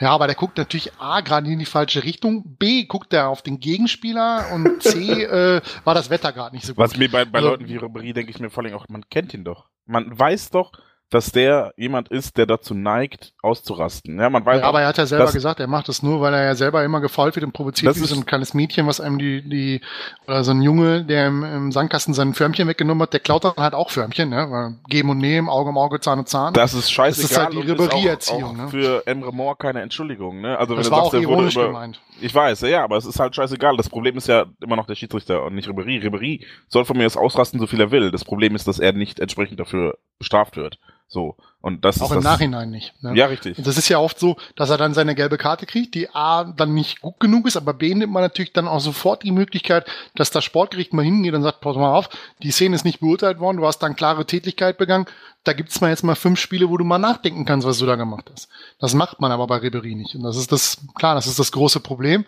[0.00, 3.42] Ja, aber der guckt natürlich A, gerade in die falsche Richtung, B, guckt er auf
[3.42, 6.78] den Gegenspieler und C, äh, war das Wetter gerade nicht so gut.
[6.82, 9.08] Was mir bei, bei Also- Leuten wie Ribéry denke ich mir vor allem auch, man
[9.08, 9.66] kennt ihn doch.
[9.86, 10.72] Man weiß doch,
[11.10, 14.18] dass der jemand ist, der dazu neigt, auszurasten.
[14.18, 16.34] Ja, man weiß Ja, aber er hat ja selber gesagt, er macht das nur, weil
[16.34, 19.00] er ja selber immer gefault wird und provoziert wie ist- so ein kleines Mädchen, was
[19.00, 19.80] einem die, die,
[20.26, 23.54] oder so ein Junge, der im, im Sandkasten sein Förmchen weggenommen hat, der klaut dann
[23.56, 24.46] halt auch Förmchen, ne?
[24.50, 26.52] Weil Geben und Nehmen, Auge um Auge, Zahn um Zahn.
[26.54, 27.22] Das ist scheißegal.
[27.22, 28.68] Das ist halt die auch, ne?
[28.68, 30.58] Für Emre Moore keine Entschuldigung, ne?
[30.58, 32.00] Also wenn das war sagst, auch ironisch über, gemeint.
[32.20, 33.76] Ich weiß, ja, aber es ist halt scheißegal.
[33.76, 36.02] Das Problem ist ja immer noch der Schiedsrichter und nicht Ribéry.
[36.02, 38.10] Ribéry soll von mir aus ausrasten, so viel er will.
[38.10, 40.78] Das Problem ist, dass er nicht entsprechend dafür bestraft wird.
[41.08, 41.36] So.
[41.60, 42.92] Und das Auch ist im das, Nachhinein nicht.
[43.02, 43.16] Ne?
[43.16, 43.56] Ja, richtig.
[43.56, 46.74] Das ist ja oft so, dass er dann seine gelbe Karte kriegt, die A dann
[46.74, 50.30] nicht gut genug ist, aber B nimmt man natürlich dann auch sofort die Möglichkeit, dass
[50.30, 52.10] das Sportgericht mal hingeht und sagt, pass mal auf,
[52.42, 55.06] die Szene ist nicht beurteilt worden, du hast dann klare Tätigkeit begangen,
[55.44, 57.96] da gibt's mal jetzt mal fünf Spiele, wo du mal nachdenken kannst, was du da
[57.96, 58.48] gemacht hast.
[58.78, 60.14] Das macht man aber bei Ribery nicht.
[60.14, 62.26] Und das ist das, klar, das ist das große Problem.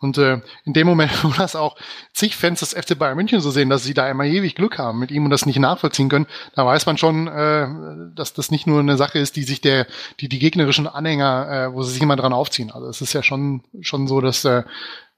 [0.00, 1.76] Und äh, in dem Moment, wo das auch
[2.12, 4.98] zig Fans des FC Bayern München so sehen, dass sie da immer ewig Glück haben
[4.98, 7.68] mit ihm und das nicht nachvollziehen können, da weiß man schon, äh,
[8.14, 9.86] dass das nicht nur eine Sache ist, die sich der,
[10.18, 12.70] die die gegnerischen Anhänger, äh, wo sie sich immer dran aufziehen.
[12.70, 14.62] Also es ist ja schon schon so, dass äh,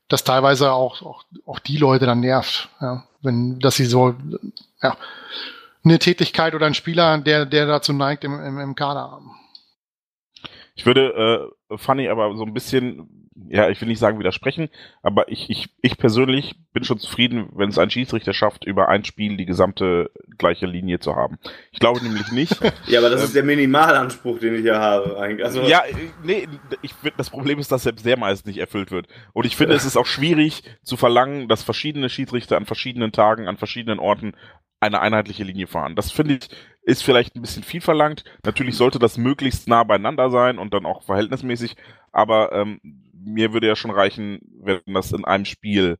[0.08, 4.16] dass teilweise auch auch, auch die Leute dann nervt, ja, wenn dass sie so
[4.82, 4.96] ja
[5.84, 9.30] eine Tätigkeit oder ein Spieler, der der dazu neigt, im, im, im Kader haben.
[10.74, 14.68] Ich würde äh, Funny aber so ein bisschen, ja, ich will nicht sagen widersprechen,
[15.02, 19.04] aber ich, ich, ich persönlich bin schon zufrieden, wenn es ein Schiedsrichter schafft, über ein
[19.04, 21.38] Spiel die gesamte gleiche Linie zu haben.
[21.70, 22.58] Ich glaube nämlich nicht.
[22.86, 25.18] Ja, aber das ist der Minimalanspruch, den ich hier habe.
[25.18, 25.44] Eigentlich.
[25.44, 26.48] Also, ja, äh, nee,
[26.82, 29.06] ich, find, das Problem ist, dass selbst der meist nicht erfüllt wird.
[29.32, 33.48] Und ich finde, es ist auch schwierig zu verlangen, dass verschiedene Schiedsrichter an verschiedenen Tagen,
[33.48, 34.34] an verschiedenen Orten
[34.80, 35.94] eine einheitliche Linie fahren.
[35.94, 36.48] Das finde ich,
[36.82, 38.24] ist vielleicht ein bisschen viel verlangt.
[38.44, 41.76] Natürlich sollte das möglichst nah beieinander sein und dann auch verhältnismäßig,
[42.10, 42.80] aber ähm,
[43.24, 45.98] mir würde ja schon reichen, wenn das in einem Spiel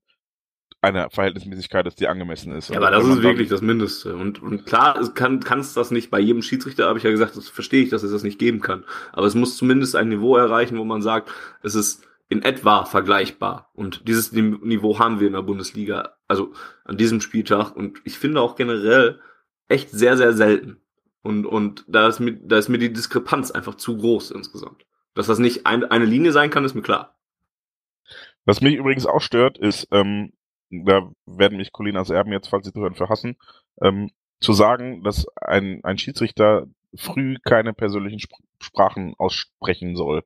[0.83, 2.69] eine Verhältnismäßigkeit ist, die angemessen ist.
[2.69, 4.17] Ja, aber Und das ist wirklich das Mindeste.
[4.17, 7.37] Und, und klar, es kann kann's das nicht bei jedem Schiedsrichter, habe ich ja gesagt,
[7.37, 8.85] das verstehe ich, dass es das nicht geben kann.
[9.13, 11.31] Aber es muss zumindest ein Niveau erreichen, wo man sagt,
[11.63, 13.71] es ist in etwa vergleichbar.
[13.75, 16.53] Und dieses Niveau haben wir in der Bundesliga, also
[16.85, 17.77] an diesem Spieltag.
[17.77, 19.21] Und ich finde auch generell
[19.69, 20.79] echt sehr, sehr selten.
[21.23, 24.85] Und, und da, ist mir, da ist mir die Diskrepanz einfach zu groß insgesamt.
[25.15, 27.15] Dass das nicht ein, eine Linie sein kann, ist mir klar.
[28.45, 30.33] Was mich übrigens auch stört, ist, ähm,
[30.71, 33.37] da werden mich Colinas Erben jetzt, falls sie zuhören, verhassen,
[33.81, 34.11] ähm,
[34.41, 40.23] zu sagen, dass ein, ein Schiedsrichter früh keine persönlichen Sp Sprachen aussprechen soll.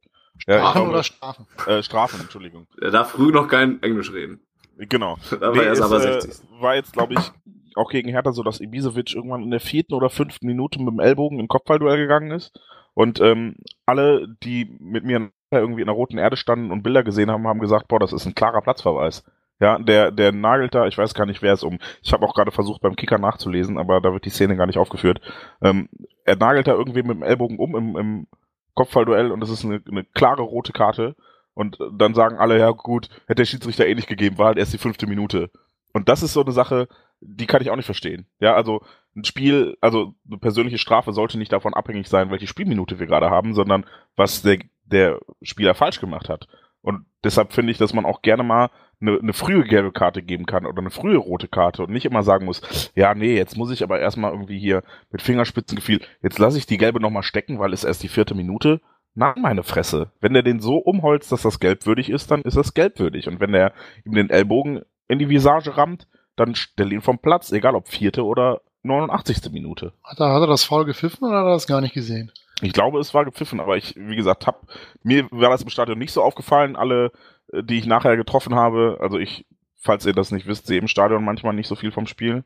[0.46, 1.46] Ja, Strafen glaube, oder Strafen?
[1.66, 2.66] äh, Strafen, Entschuldigung.
[2.80, 4.40] Er darf früh noch kein Englisch reden.
[4.76, 5.16] Genau.
[5.30, 6.46] Da war Nee, er es, aber äh, 60.
[6.60, 7.32] war jetzt, glaube ich,
[7.76, 11.00] auch gegen Hertha so, dass Ibisevic irgendwann in der vierten oder fünften Minute mit dem
[11.00, 12.58] Ellbogen in Kopfballduell gegangen ist.
[12.94, 17.30] Und ähm, alle, die mit mir irgendwie in der roten Erde standen und Bilder gesehen
[17.30, 19.24] haben, haben gesagt, boah, das ist ein klarer Platzverweis.
[19.58, 21.78] Ja, der, der nagelt da, ich weiß gar nicht, wer es um.
[22.02, 24.78] Ich habe auch gerade versucht, beim Kicker nachzulesen, aber da wird die Szene gar nicht
[24.78, 25.20] aufgeführt.
[25.62, 25.88] Ähm,
[26.24, 28.26] er nagelt da irgendwie mit dem Ellbogen um im, im
[28.74, 31.16] Kopfballduell und das ist eine, eine klare rote Karte.
[31.54, 34.74] Und dann sagen alle, ja gut, hätte der Schiedsrichter eh nicht gegeben, war halt erst
[34.74, 35.50] die fünfte Minute.
[35.94, 36.88] Und das ist so eine Sache,
[37.20, 38.26] die kann ich auch nicht verstehen.
[38.40, 38.82] Ja, also
[39.16, 43.30] ein Spiel, also eine persönliche Strafe sollte nicht davon abhängig sein, welche Spielminute wir gerade
[43.30, 46.46] haben, sondern was der, der Spieler falsch gemacht hat.
[46.82, 50.46] Und deshalb finde ich, dass man auch gerne mal eine, eine frühe gelbe Karte geben
[50.46, 53.70] kann oder eine frühe rote Karte und nicht immer sagen muss, ja, nee, jetzt muss
[53.70, 57.72] ich aber erstmal irgendwie hier mit Fingerspitzengefühl, jetzt lasse ich die gelbe nochmal stecken, weil
[57.72, 58.80] es erst die vierte Minute.
[59.14, 60.12] Nein, meine Fresse.
[60.20, 63.28] Wenn der den so umholzt, dass das gelbwürdig ist, dann ist das gelbwürdig.
[63.28, 63.72] Und wenn der
[64.04, 66.06] ihm den Ellbogen in die Visage rammt,
[66.36, 69.50] dann stell ihn vom Platz, egal ob vierte oder 89.
[69.52, 69.92] Minute.
[70.04, 72.30] Hat er, hat er das faul gepfiffen oder hat er das gar nicht gesehen?
[72.62, 74.62] Ich glaube, es war gepfiffen, aber ich, wie gesagt, hab,
[75.02, 76.76] mir war das im Stadion nicht so aufgefallen.
[76.76, 77.12] Alle,
[77.52, 79.44] äh, die ich nachher getroffen habe, also ich,
[79.76, 82.44] falls ihr das nicht wisst, sehe im Stadion manchmal nicht so viel vom Spiel.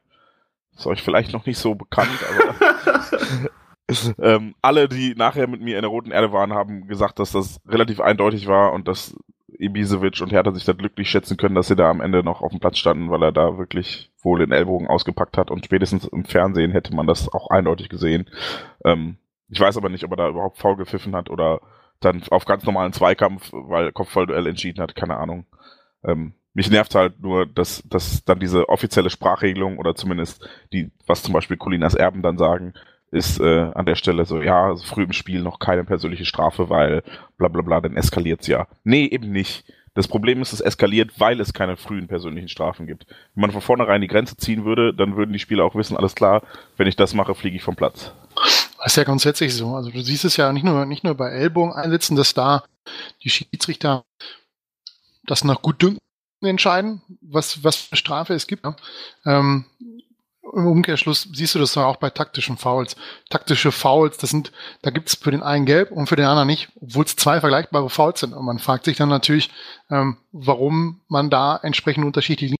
[0.76, 3.50] Ist euch vielleicht noch nicht so bekannt, aber
[4.18, 7.60] ähm, alle, die nachher mit mir in der Roten Erde waren, haben gesagt, dass das
[7.68, 9.14] relativ eindeutig war und dass
[9.60, 12.50] Ibisevic und Hertha sich da glücklich schätzen können, dass sie da am Ende noch auf
[12.50, 16.24] dem Platz standen, weil er da wirklich wohl den Ellbogen ausgepackt hat und spätestens im
[16.24, 18.28] Fernsehen hätte man das auch eindeutig gesehen.
[18.84, 19.16] Ähm,
[19.48, 21.60] ich weiß aber nicht, ob er da überhaupt faul gepfiffen hat oder
[22.00, 25.46] dann auf ganz normalen Zweikampf, weil Kopfballduell entschieden hat, keine Ahnung.
[26.04, 31.22] Ähm, mich nervt halt nur, dass, dass dann diese offizielle Sprachregelung oder zumindest die, was
[31.22, 32.74] zum Beispiel Colinas Erben dann sagen,
[33.10, 36.70] ist äh, an der Stelle so, ja, also früh im Spiel noch keine persönliche Strafe,
[36.70, 37.02] weil
[37.38, 38.66] bla bla bla, dann eskaliert's ja.
[38.84, 39.64] Nee, eben nicht.
[39.94, 43.06] Das Problem ist, es eskaliert, weil es keine frühen persönlichen Strafen gibt.
[43.34, 46.14] Wenn man von vornherein die Grenze ziehen würde, dann würden die Spieler auch wissen, alles
[46.14, 46.42] klar,
[46.76, 48.12] wenn ich das mache, fliege ich vom Platz.
[48.78, 49.74] Das ist ja grundsätzlich so.
[49.74, 52.64] Also du siehst es ja nicht nur, nicht nur bei Ellbogen einsetzen, dass da
[53.24, 54.04] die Schiedsrichter
[55.24, 56.00] das nach gut dünken
[56.40, 58.64] entscheiden, was, was für Strafe es gibt.
[59.26, 59.66] Ähm,
[60.54, 62.96] Im Umkehrschluss siehst du das auch bei taktischen Fouls.
[63.28, 66.48] Taktische Fouls, das sind, da gibt es für den einen gelb und für den anderen
[66.48, 68.34] nicht, obwohl es zwei vergleichbare Fouls sind.
[68.34, 69.50] Und man fragt sich dann natürlich,
[69.90, 72.54] ähm, warum man da entsprechend unterschiedlich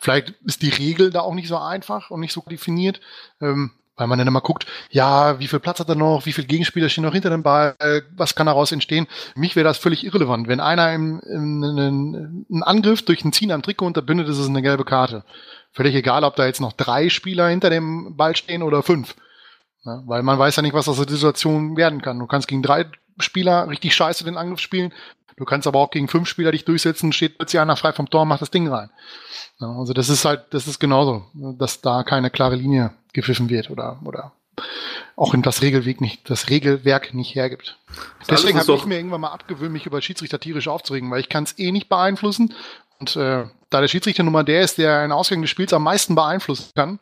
[0.00, 3.00] Vielleicht ist die Regel da auch nicht so einfach und nicht so definiert.
[3.40, 6.46] Ähm, weil man dann immer guckt, ja, wie viel Platz hat er noch, wie viele
[6.46, 7.74] Gegenspieler stehen noch hinter dem Ball,
[8.16, 9.08] was kann daraus entstehen.
[9.34, 10.46] Mich wäre das völlig irrelevant.
[10.46, 14.84] Wenn einer einen, einen Angriff durch ein Ziehen am Trikot unterbindet, ist es eine gelbe
[14.84, 15.24] Karte.
[15.78, 19.14] Völlig egal, ob da jetzt noch drei Spieler hinter dem Ball stehen oder fünf.
[19.84, 22.18] Ja, weil man weiß ja nicht, was aus der Situation werden kann.
[22.18, 22.86] Du kannst gegen drei
[23.20, 24.92] Spieler richtig scheiße den Angriff spielen.
[25.36, 28.24] Du kannst aber auch gegen fünf Spieler dich durchsetzen, steht plötzlich einer frei vom Tor,
[28.24, 28.90] macht das Ding rein.
[29.60, 33.70] Ja, also das ist halt, das ist genauso, dass da keine klare Linie gepfiffen wird
[33.70, 34.32] oder, oder
[35.14, 37.78] auch in das Regelweg nicht, das Regelwerk nicht hergibt.
[38.28, 41.44] Deswegen habe ich mir irgendwann mal abgewöhnt, mich über Schiedsrichter tierisch aufzuregen, weil ich kann
[41.44, 42.52] es eh nicht beeinflussen.
[42.98, 45.82] Und äh, da der Schiedsrichter nun mal der ist, der einen Ausgang des Spiels am
[45.84, 46.98] meisten beeinflussen kann,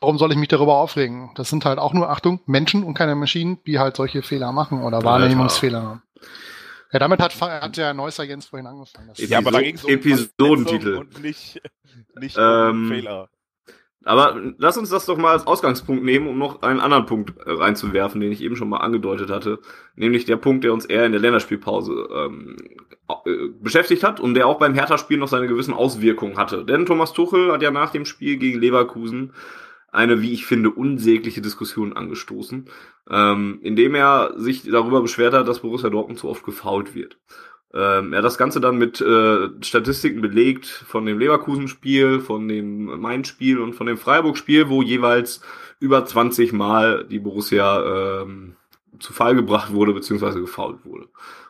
[0.00, 1.30] warum soll ich mich darüber aufregen?
[1.34, 4.82] Das sind halt auch nur, Achtung, Menschen und keine Maschinen, die halt solche Fehler machen
[4.82, 6.02] oder Wahrnehmungsfehler haben.
[6.92, 9.10] Ja, damit hat, hat der Neusser Jens vorhin angefangen.
[9.16, 10.94] ja, aber da ging es um Episodentitel.
[10.94, 11.60] Und nicht,
[12.20, 13.28] nicht ähm, um Fehler.
[14.04, 17.50] Aber lass uns das doch mal als Ausgangspunkt nehmen, um noch einen anderen Punkt äh,
[17.50, 19.60] reinzuwerfen, den ich eben schon mal angedeutet hatte.
[19.96, 22.56] Nämlich der Punkt, der uns eher in der Länderspielpause ähm,
[23.08, 26.64] äh, beschäftigt hat und der auch beim Hertha-Spiel noch seine gewissen Auswirkungen hatte.
[26.64, 29.32] Denn Thomas Tuchel hat ja nach dem Spiel gegen Leverkusen
[29.94, 32.66] eine, wie ich finde, unsägliche Diskussion angestoßen,
[33.10, 37.16] ähm, indem er sich darüber beschwert hat, dass Borussia Dortmund zu oft gefault wird.
[37.74, 43.00] Ähm, er hat das Ganze dann mit äh, Statistiken belegt von dem Leverkusen-Spiel, von dem
[43.00, 45.40] Main-Spiel und von dem Freiburg-Spiel, wo jeweils
[45.80, 48.54] über 20 Mal die Borussia ähm,
[49.00, 51.08] zu Fall gebracht wurde, beziehungsweise gefault wurde.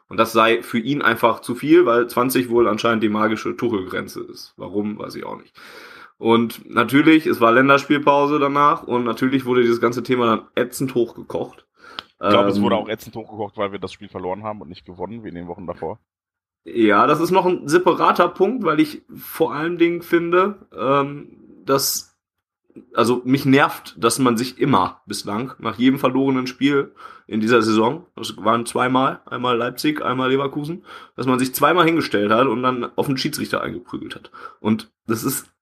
[0.08, 4.22] Und das sei für ihn einfach zu viel, weil 20 wohl anscheinend die magische Tuchelgrenze
[4.22, 4.54] ist.
[4.56, 5.54] Warum, weiß ich auch nicht.
[6.16, 11.63] Und natürlich, es war Länderspielpause danach und natürlich wurde dieses ganze Thema dann ätzend hochgekocht.
[12.24, 14.60] Ich glaube, ähm, es wurde ähm, auch ätzend hochgekocht, weil wir das Spiel verloren haben
[14.60, 15.98] und nicht gewonnen, wie in den Wochen davor.
[16.64, 22.18] Ja, das ist noch ein separater Punkt, weil ich vor allen Dingen finde, ähm, dass,
[22.94, 26.94] also mich nervt, dass man sich immer bislang nach jedem verlorenen Spiel
[27.26, 30.84] in dieser Saison, das waren zweimal, einmal Leipzig, einmal Leverkusen,
[31.16, 34.30] dass man sich zweimal hingestellt hat und dann auf den Schiedsrichter eingeprügelt hat.
[34.60, 35.53] Und das ist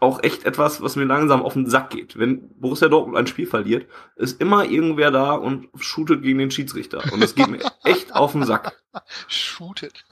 [0.00, 2.18] auch echt etwas, was mir langsam auf den Sack geht.
[2.18, 3.86] Wenn Borussia Dortmund ein Spiel verliert,
[4.16, 7.02] ist immer irgendwer da und shootet gegen den Schiedsrichter.
[7.12, 8.80] Und es geht mir echt auf den Sack.
[9.26, 10.04] Shootet.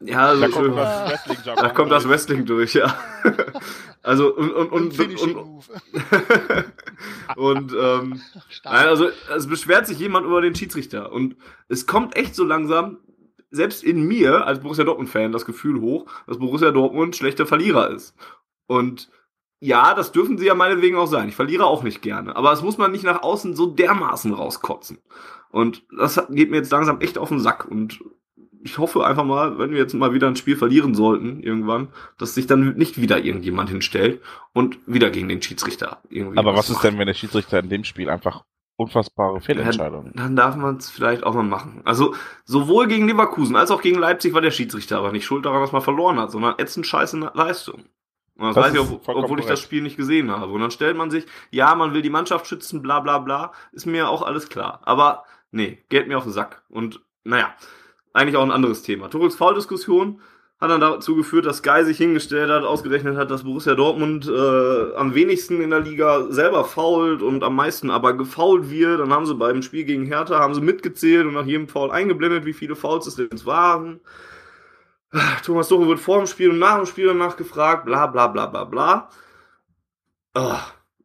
[0.00, 2.98] Ja, also da kommt, das Wrestling, da kommt das Wrestling durch, ja.
[4.00, 5.64] Also und und und und, und,
[7.36, 8.22] und ähm,
[8.64, 11.36] nein, also es beschwert sich jemand über den Schiedsrichter und
[11.68, 12.98] es kommt echt so langsam
[13.50, 17.90] selbst in mir als Borussia Dortmund Fan das Gefühl hoch, dass Borussia Dortmund schlechter Verlierer
[17.90, 18.14] ist.
[18.68, 19.10] Und
[19.60, 21.28] ja, das dürfen sie ja meinetwegen auch sein.
[21.28, 22.36] Ich verliere auch nicht gerne.
[22.36, 24.98] Aber das muss man nicht nach außen so dermaßen rauskotzen.
[25.50, 27.66] Und das geht mir jetzt langsam echt auf den Sack.
[27.66, 27.98] Und
[28.62, 31.88] ich hoffe einfach mal, wenn wir jetzt mal wieder ein Spiel verlieren sollten, irgendwann,
[32.18, 34.20] dass sich dann nicht wieder irgendjemand hinstellt
[34.52, 36.38] und wieder gegen den Schiedsrichter irgendwie.
[36.38, 38.44] Aber was, was ist denn, wenn der Schiedsrichter in dem Spiel einfach
[38.76, 40.12] unfassbare Fehlentscheidungen?
[40.14, 41.82] Dann, dann darf man es vielleicht auch mal machen.
[41.84, 42.14] Also
[42.44, 45.72] sowohl gegen Leverkusen als auch gegen Leipzig war der Schiedsrichter aber nicht schuld daran, dass
[45.72, 47.84] man verloren hat, sondern ätzend scheiße Leistung.
[48.38, 50.52] Und das, das weiß ich auch, obwohl ich das Spiel nicht gesehen habe.
[50.52, 53.86] Und dann stellt man sich, ja, man will die Mannschaft schützen, bla bla bla, ist
[53.86, 54.80] mir auch alles klar.
[54.84, 56.62] Aber nee, geht mir auf den Sack.
[56.68, 57.52] Und naja,
[58.12, 59.08] eigentlich auch ein anderes Thema.
[59.10, 60.20] Tuchels Foul-Diskussion
[60.60, 64.94] hat dann dazu geführt, dass Sky sich hingestellt hat, ausgerechnet hat, dass Borussia Dortmund äh,
[64.94, 69.00] am wenigsten in der Liga selber fault und am meisten aber gefault wird.
[69.00, 72.44] Dann haben sie beim Spiel gegen Hertha haben sie mitgezählt und nach jedem Foul eingeblendet,
[72.44, 74.00] wie viele Fouls es denn waren.
[75.44, 78.46] Thomas Tuchel wird vor dem Spiel und nach dem Spiel danach gefragt, bla bla bla
[78.46, 79.10] bla bla.
[80.34, 80.58] Oh,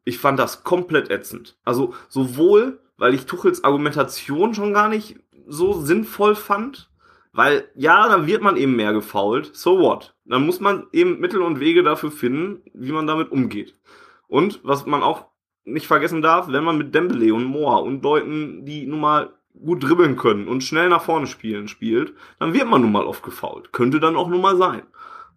[0.04, 1.56] ich fand das komplett ätzend.
[1.64, 6.90] Also sowohl weil ich Tuchels Argumentation schon gar nicht so sinnvoll fand.
[7.32, 9.56] Weil, ja, dann wird man eben mehr gefault.
[9.56, 10.14] So what?
[10.24, 13.74] Dann muss man eben Mittel und Wege dafür finden, wie man damit umgeht.
[14.28, 15.26] Und was man auch
[15.64, 19.82] nicht vergessen darf, wenn man mit Dembele und Moa und Leuten, die nun mal gut
[19.82, 23.72] dribbeln können und schnell nach vorne spielen, spielt, dann wird man nun mal oft gefault.
[23.72, 24.82] Könnte dann auch nun mal sein.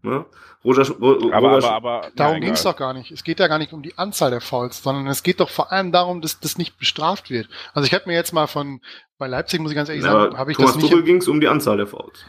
[0.02, 0.26] Ne?
[0.64, 3.12] Roger, Roger, aber, aber, aber, darum ging es doch gar nicht.
[3.12, 5.72] Es geht ja gar nicht um die Anzahl der Fouls, sondern es geht doch vor
[5.72, 7.48] allem darum, dass das nicht bestraft wird.
[7.74, 8.82] Also ich habe mir jetzt mal von
[9.18, 10.92] bei Leipzig muss ich ganz ehrlich sagen, habe ich Thomas das nicht.
[10.92, 12.26] Tuchel ging es um die Anzahl der Fouls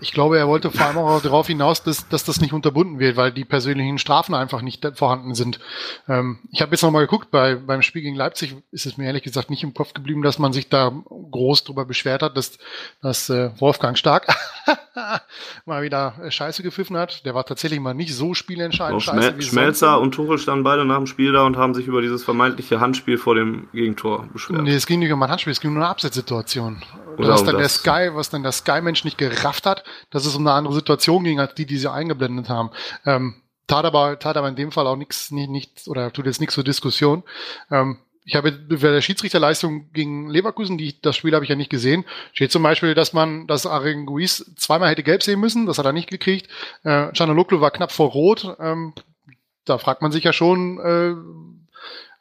[0.00, 3.16] ich glaube, er wollte vor allem auch darauf hinaus, dass, dass das nicht unterbunden wird,
[3.16, 5.58] weil die persönlichen Strafen einfach nicht vorhanden sind.
[6.08, 9.22] Ähm, ich habe jetzt nochmal geguckt, bei, beim Spiel gegen Leipzig ist es mir ehrlich
[9.22, 10.92] gesagt nicht im Kopf geblieben, dass man sich da
[11.30, 12.58] groß drüber beschwert hat, dass,
[13.02, 14.26] dass äh, Wolfgang Stark
[15.64, 17.24] mal wieder Scheiße gepfiffen hat.
[17.24, 19.02] Der war tatsächlich mal nicht so spielentscheidend.
[19.02, 22.02] Schmel Scheiße, Schmelzer und Tuchel standen beide nach dem Spiel da und haben sich über
[22.02, 24.62] dieses vermeintliche Handspiel vor dem Gegentor beschwert.
[24.62, 26.82] Nee, es ging nicht um ein Handspiel, es ging um eine Absetzsituation.
[27.16, 30.56] Was dann der Sky, was dann der Sky-Mensch nicht gerafft hat, dass es um eine
[30.56, 32.70] andere Situation ging, als die, die sie eingeblendet haben.
[33.04, 36.40] Ähm, tat aber, tat aber in dem Fall auch nichts, nicht, nicht, oder tut jetzt
[36.40, 37.22] nichts zur Diskussion.
[37.70, 41.70] Ähm, ich habe bei der Schiedsrichterleistung gegen Leverkusen, die, das Spiel habe ich ja nicht
[41.70, 45.86] gesehen, steht zum Beispiel, dass man, dass Arenguis zweimal hätte gelb sehen müssen, das hat
[45.86, 46.48] er nicht gekriegt.
[46.84, 48.56] Äh, Canaloglu war knapp vor Rot.
[48.60, 48.94] Ähm,
[49.64, 51.14] da fragt man sich ja schon, äh,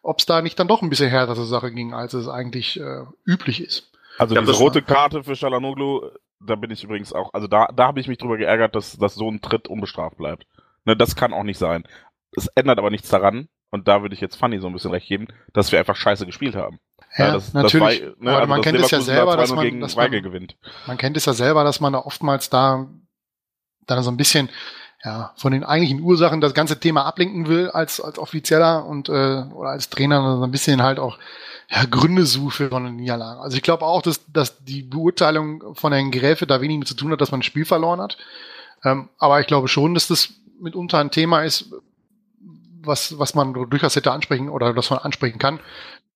[0.02, 2.80] ob es da nicht dann doch ein bisschen härter zur Sache ging, als es eigentlich
[2.80, 3.92] äh, üblich ist.
[4.20, 6.10] Also diese rote Karte für Shalanoglu,
[6.40, 9.16] da bin ich übrigens auch, also da, da habe ich mich drüber geärgert, dass, dass
[9.16, 10.46] so ein Tritt unbestraft bleibt.
[10.86, 11.84] Ne, das kann auch nicht sein.
[12.36, 15.08] Es ändert aber nichts daran, und da würde ich jetzt Fanny so ein bisschen recht
[15.08, 16.80] geben, dass wir einfach scheiße gespielt haben.
[17.18, 18.00] Ja, ja das, natürlich.
[18.00, 20.58] Das war, ne, also man kennt es ja selber, dass man, gegen dass man, gewinnt.
[20.88, 22.88] man kennt es ja selber, dass man da oftmals da
[23.86, 24.50] dann so ein bisschen
[25.04, 29.44] ja, von den eigentlichen Ursachen das ganze Thema ablenken will als, als Offizieller und äh,
[29.54, 31.18] oder als Trainer so ein bisschen halt auch
[31.72, 33.40] ja, Gründe sucht für so eine Niederlage.
[33.42, 36.96] Also ich glaube auch, dass, dass die Beurteilung von Herrn Gräfe da wenig mit zu
[36.96, 38.18] tun hat, dass man ein Spiel verloren hat.
[38.84, 41.72] Ähm, aber ich glaube schon, dass das mitunter ein Thema ist,
[42.82, 45.60] was, was man durchaus hätte ansprechen oder das man ansprechen kann.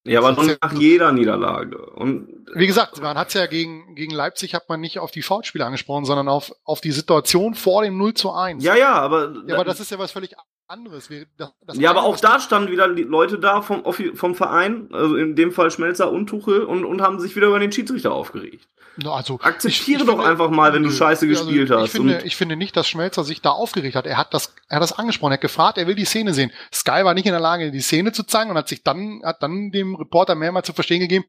[0.06, 1.78] Ja, aber nur nach jeder Niederlage.
[1.78, 5.64] Und wie gesagt, man hat ja gegen, gegen Leipzig hat man nicht auf die Foulspiele
[5.64, 8.62] angesprochen, sondern auf, auf die Situation vor dem 0 zu 1.
[8.62, 9.32] Ja, ja, aber.
[9.46, 10.36] Ja, aber das ist ja was völlig
[10.66, 11.08] anderes.
[11.36, 13.84] Das, das ja, aber auch da standen wieder die Leute da vom,
[14.14, 17.58] vom Verein, also in dem Fall Schmelzer und Tuchel, und, und haben sich wieder über
[17.58, 18.68] den Schiedsrichter aufgeregt.
[19.04, 21.90] Also, Akzeptiere ich, ich doch finde, einfach mal, wenn du Scheiße also gespielt ich hast.
[21.90, 24.06] Finde, ich finde nicht, dass Schmelzer sich da aufgeregt hat.
[24.06, 25.32] Er hat das, er hat das angesprochen.
[25.32, 26.52] Er hat gefragt, er will die Szene sehen.
[26.72, 29.42] Sky war nicht in der Lage, die Szene zu zeigen und hat sich dann, hat
[29.42, 31.24] dann dem Reporter mehrmals zu verstehen gegeben,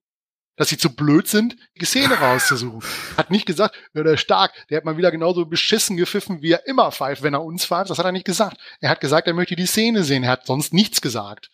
[0.56, 2.82] dass sie zu blöd sind, die Szene rauszusuchen.
[3.18, 6.66] Hat nicht gesagt, ja, der stark, der hat mal wieder genauso beschissen gepfiffen, wie er
[6.68, 7.90] immer pfeift, wenn er uns pfeift.
[7.90, 8.58] Das hat er nicht gesagt.
[8.80, 10.24] Er hat gesagt, er möchte die Szene sehen.
[10.24, 11.50] Er hat sonst nichts gesagt.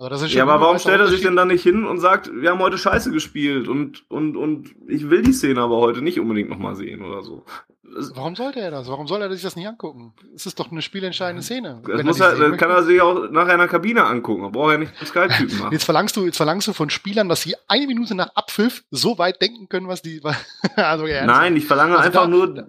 [0.00, 2.60] Also ja, aber warum stellt er sich denn dann nicht hin und sagt, wir haben
[2.60, 6.74] heute Scheiße gespielt und, und, und ich will die Szene aber heute nicht unbedingt nochmal
[6.74, 7.44] sehen oder so?
[8.14, 8.88] Warum sollte er das?
[8.88, 10.14] Warum soll er sich das nicht angucken?
[10.34, 11.82] Es ist doch eine spielentscheidende Szene.
[11.86, 14.44] Das muss er, er kann er sich auch nach einer Kabine angucken.
[14.44, 15.72] Er braucht ja nicht den Sky-Typen machen.
[15.72, 19.18] Jetzt verlangst du, jetzt verlangst du von Spielern, dass sie eine Minute nach Abpfiff so
[19.18, 20.22] weit denken können, was die,
[20.76, 22.66] also Nein, ich verlange also einfach da, nur,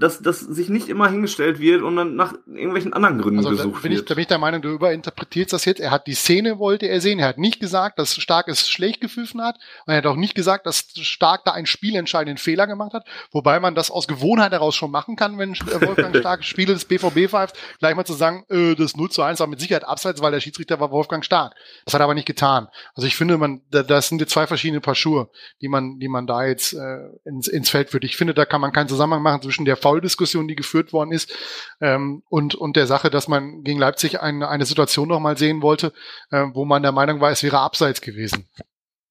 [0.00, 3.82] dass das sich nicht immer hingestellt wird und dann nach irgendwelchen anderen Gründen also, gesucht
[3.82, 4.02] bin wird.
[4.02, 5.80] Ich, da bin ich der Meinung, du überinterpretierst das jetzt.
[5.80, 7.18] Er hat die Szene wollte er sehen.
[7.18, 9.56] Er hat nicht gesagt, dass Stark es schlecht gepfiffen hat.
[9.86, 13.06] Und er hat auch nicht gesagt, dass Stark da einen spielentscheidenden Fehler gemacht hat.
[13.30, 17.28] Wobei man das aus Gewohnheit heraus schon machen kann, wenn Wolfgang Stark Spiele des BVB
[17.28, 20.32] pfeift, gleich mal zu sagen, äh, das 0 zu 1 war mit Sicherheit abseits, weil
[20.32, 21.54] der Schiedsrichter war Wolfgang Stark.
[21.84, 22.68] Das hat er aber nicht getan.
[22.94, 25.28] Also ich finde, man, das sind jetzt zwei verschiedene Paar Schuhe,
[25.60, 28.04] die man, die man da jetzt äh, ins, ins Feld führt.
[28.04, 31.32] Ich finde, da kann man keinen Zusammenhang machen zwischen der Foul-Diskussion, die geführt worden ist,
[31.80, 35.92] ähm, und, und der Sache, dass man gegen Leipzig eine, eine Situation nochmal sehen wollte,
[36.30, 38.48] äh, wo man der Meinung war, es wäre abseits gewesen.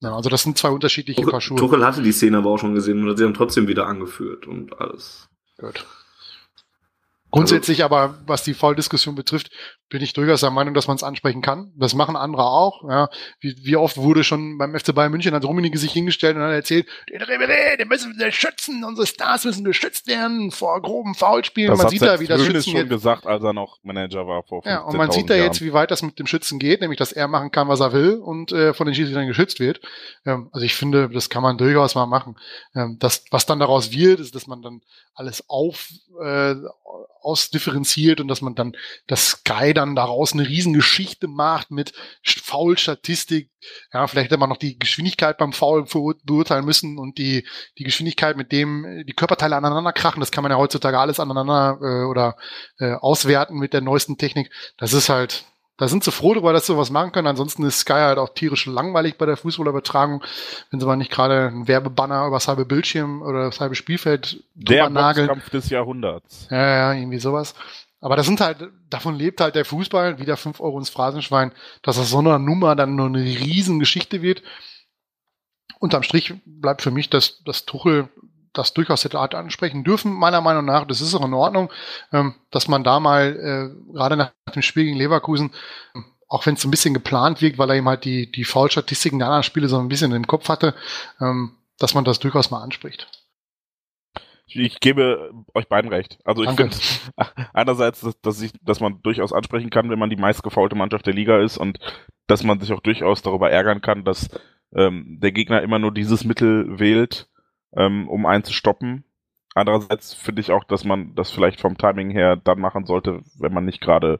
[0.02, 1.58] Ja, also das sind zwei unterschiedliche Tuchel, Paar Schuhe.
[1.58, 4.48] Tuchel hatte die Szene aber auch schon gesehen und hat sie dann trotzdem wieder angeführt
[4.48, 5.28] und alles.
[5.58, 5.86] Gut.
[7.32, 9.52] Grundsätzlich aber, was die Foul-Diskussion betrifft,
[9.90, 11.72] bin ich durchaus der Meinung, dass man es ansprechen kann.
[11.76, 12.84] Das machen andere auch.
[12.88, 13.10] Ja.
[13.40, 16.52] Wie, wie oft wurde schon beim FC Bayern München hat Rummenigge sich hingestellt und hat
[16.52, 21.76] erzählt, den Ribéry, den müssen wir schützen, unsere Stars müssen geschützt werden vor groben Foulspielen.
[21.76, 24.82] Man sieht da, wie das Schützen schon gesagt, als er noch Manager war vor Ja,
[24.82, 27.28] und man sieht da jetzt, wie weit das mit dem Schützen geht, nämlich, dass er
[27.28, 29.82] machen kann, was er will und äh, von den Schiedsrichtern geschützt wird.
[30.26, 32.36] Ähm, also ich finde, das kann man durchaus mal machen.
[32.76, 34.82] Ähm, das, was dann daraus wird, ist, dass man dann
[35.20, 35.90] alles auf
[36.22, 36.56] äh,
[37.22, 38.76] ausdifferenziert und dass man dann
[39.08, 41.92] das Sky dann daraus eine Riesengeschichte macht mit
[42.24, 43.50] Foul-Statistik.
[43.94, 45.86] Ja, vielleicht hätte man noch die Geschwindigkeit beim Foul
[46.24, 47.46] beurteilen müssen und die,
[47.78, 50.22] die Geschwindigkeit, mit dem die Körperteile aneinander krachen.
[50.22, 52.38] Das kann man ja heutzutage alles aneinander äh, oder
[52.80, 54.52] äh, auswerten mit der neuesten Technik.
[54.78, 55.44] Das ist halt,
[55.80, 57.28] da sind sie froh darüber, dass sie was machen können.
[57.28, 60.22] Ansonsten ist Sky halt auch tierisch langweilig bei der Fußballübertragung,
[60.70, 64.44] wenn sie mal nicht gerade einen Werbebanner über das halbe Bildschirm oder das halbe Spielfeld
[64.56, 65.28] der nageln.
[65.28, 66.48] Boxkampf des Jahrhunderts.
[66.52, 67.56] Ja, ja, irgendwie sowas.
[68.02, 71.96] Aber das sind halt, davon lebt halt der Fußball, wieder fünf Euro ins Phrasenschwein, dass
[71.96, 74.44] das so eine Nummer dann nur eine Riesengeschichte wird.
[75.80, 78.10] Unterm Strich bleibt für mich, dass, dass Tuchel
[78.54, 80.86] das durchaus hätte ansprechen dürfen, meiner Meinung nach.
[80.86, 81.72] Das ist auch in Ordnung,
[82.12, 85.52] ähm, dass man da mal, äh, gerade nach dem Spiel gegen Leverkusen,
[86.28, 89.28] auch wenn es ein bisschen geplant wirkt, weil er eben halt die, die Foul-Statistiken der
[89.28, 90.76] anderen Spiele so ein bisschen im Kopf hatte,
[91.20, 93.08] ähm, dass man das durchaus mal anspricht.
[94.52, 96.20] Ich gebe euch beiden recht.
[96.26, 96.76] Also ich finde
[97.54, 101.14] einerseits, dass, dass, ich, dass man durchaus ansprechen kann, wenn man die meistgefaulte Mannschaft der
[101.14, 101.80] Liga ist und
[102.28, 104.30] dass man sich auch durchaus darüber ärgern kann, dass
[104.74, 107.29] ähm, der Gegner immer nur dieses Mittel wählt,
[107.76, 109.04] ähm, um einen zu stoppen.
[109.56, 113.54] Andererseits finde ich auch, dass man das vielleicht vom Timing her dann machen sollte, wenn
[113.54, 114.20] man nicht gerade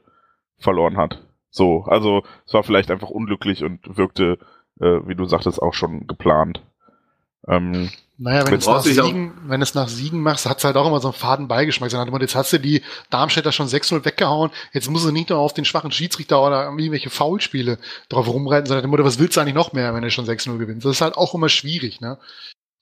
[0.58, 1.22] verloren hat.
[1.50, 4.38] So, also es war vielleicht einfach unglücklich und wirkte,
[4.80, 6.62] äh, wie du sagtest, auch schon geplant.
[7.48, 10.86] Ähm, naja, wenn, es nach Siegen, wenn es nach Siegen machst, hat es halt auch
[10.86, 11.90] immer so einen faden Beigeschmack.
[11.90, 15.64] Jetzt hast du die Darmstädter schon 6-0 weggehauen, jetzt muss du nicht nur auf den
[15.64, 17.78] schwachen Schiedsrichter oder irgendwelche Foulspiele
[18.10, 20.84] drauf rumreiten, sondern was willst du eigentlich noch mehr, wenn du schon 6-0 gewinnst?
[20.84, 22.18] Das ist halt auch immer schwierig, ne?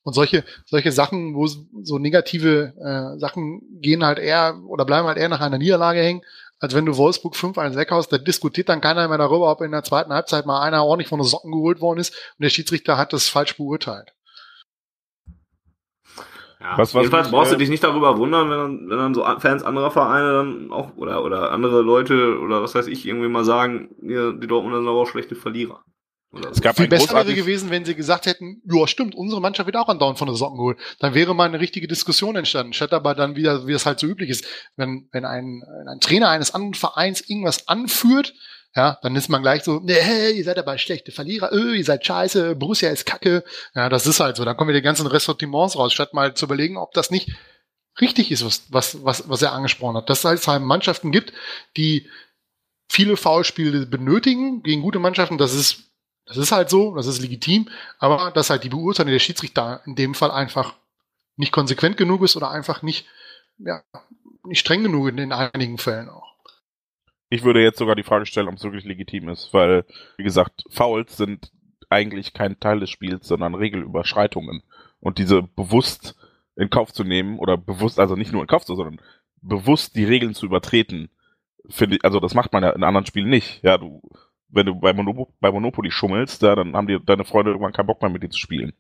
[0.05, 5.19] Und solche, solche Sachen, wo so negative äh, Sachen gehen halt eher oder bleiben halt
[5.19, 6.23] eher nach einer Niederlage hängen,
[6.61, 9.85] als wenn du Wolfsburg 5-1 weghaust, da diskutiert dann keiner mehr darüber, ob in der
[9.85, 13.13] zweiten Halbzeit mal einer ordentlich von den Socken geholt worden ist und der Schiedsrichter hat
[13.13, 14.15] das falsch beurteilt.
[16.61, 19.25] Ja, was, was jedenfalls brauchst du dich nicht darüber wundern, wenn dann, wenn dann so
[19.39, 23.45] Fans anderer Vereine dann auch oder oder andere Leute oder was weiß ich irgendwie mal
[23.45, 25.85] sagen, die Dortmunder sind aber auch schlechte Verlierer.
[26.51, 29.77] Es gab Viel besser wäre gewesen, wenn sie gesagt hätten, ja stimmt, unsere Mannschaft wird
[29.77, 30.79] auch andauernd von der Socken geholt.
[30.99, 32.75] Dann wäre mal eine richtige Diskussion entstanden.
[32.75, 34.45] Statt aber dann wieder, wie es halt so üblich ist,
[34.77, 38.35] wenn, wenn ein, ein Trainer eines anderen Vereins irgendwas anführt,
[38.77, 42.05] ja, dann ist man gleich so, nee, ihr seid aber schlechte Verlierer, öh, ihr seid
[42.05, 43.43] scheiße, Borussia ist kacke.
[43.75, 44.45] Ja, das ist halt so.
[44.45, 47.31] Dann kommen wir die ganzen Ressortiments raus, statt mal zu überlegen, ob das nicht
[48.01, 50.11] richtig ist, was, was, was, was er angesprochen hat.
[50.11, 51.33] Dass es halt Mannschaften gibt,
[51.79, 52.07] die
[52.91, 55.88] viele Foulspiele benötigen gegen gute Mannschaften, das ist
[56.29, 57.69] das ist halt so, das ist legitim,
[57.99, 60.75] aber dass halt die Beurteilung der Schiedsrichter in dem Fall einfach
[61.37, 63.07] nicht konsequent genug ist oder einfach nicht,
[63.59, 63.83] ja,
[64.45, 66.35] nicht streng genug in, in einigen Fällen auch.
[67.31, 69.85] Ich würde jetzt sogar die Frage stellen, ob es wirklich legitim ist, weil,
[70.17, 71.51] wie gesagt, Fouls sind
[71.91, 74.63] eigentlich kein Teil des Spiels, sondern Regelüberschreitungen.
[75.01, 76.17] Und diese bewusst
[76.57, 79.01] in Kauf zu nehmen oder bewusst, also nicht nur in Kauf zu, sondern
[79.41, 81.11] bewusst die Regeln zu übertreten,
[81.69, 83.63] finde ich, also das macht man ja in anderen Spielen nicht.
[83.63, 84.03] Ja, du
[84.49, 87.87] wenn du bei, Monop bei Monopoly schummelst, ja, dann haben die, deine Freunde irgendwann keinen
[87.87, 88.73] Bock mehr mit dir zu spielen.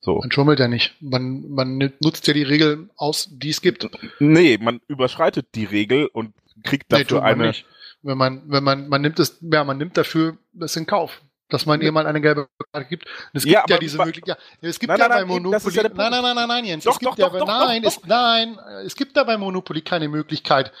[0.00, 0.18] So.
[0.18, 0.96] Man schummelt ja nicht.
[1.00, 3.88] Man, man nutzt ja die Regeln aus, die es gibt.
[4.18, 6.34] Nee, man überschreitet die Regel und
[6.64, 7.46] kriegt dafür nee, eine.
[7.48, 7.66] Nicht.
[8.02, 11.22] Wenn man, wenn man, man nimmt es, ja, man nimmt dafür das in Kauf
[11.52, 13.06] dass man jemand eine gelbe Karte gibt.
[13.06, 14.38] Und es gibt ja, ja diese Möglichkeit.
[14.60, 15.74] Ja, es gibt nein, ja nein, bei Monopoly.
[15.74, 16.84] Ja nein, nein, nein, nein, nein, Jens.
[16.84, 19.82] Doch, es gibt doch, ja, doch, nein, doch, es, nein, es gibt da bei Monopoly
[19.82, 20.72] keine Möglichkeit,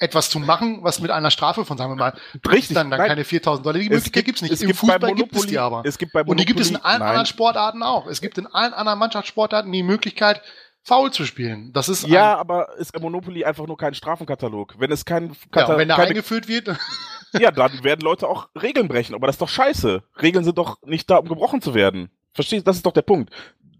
[0.00, 2.14] etwas zu machen, was mit einer Strafe von, sagen wir mal,
[2.50, 3.78] Richtig, dann, dann keine 4000 Dollar.
[3.78, 4.52] Die Möglichkeit gibt es nicht.
[4.52, 5.82] Es Im gibt Fußball Monopoly, gibt es die aber.
[5.84, 7.08] Es gibt bei Monopoly, Und die gibt es in allen nein.
[7.08, 8.06] anderen Sportarten auch.
[8.06, 10.42] Es gibt in allen anderen Mannschaftssportarten die Möglichkeit,
[10.82, 11.72] faul zu spielen.
[11.74, 14.76] Das ist ja, aber ist bei Monopoly einfach nur kein Strafenkatalog.
[14.78, 16.74] Wenn es kein Katalog, ja, wenn keine, eingeführt wird,
[17.38, 19.14] ja, dann werden Leute auch Regeln brechen.
[19.14, 20.02] Aber das ist doch scheiße.
[20.22, 22.10] Regeln sind doch nicht da, um gebrochen zu werden.
[22.32, 22.66] Verstehst?
[22.66, 23.30] Das ist doch der Punkt.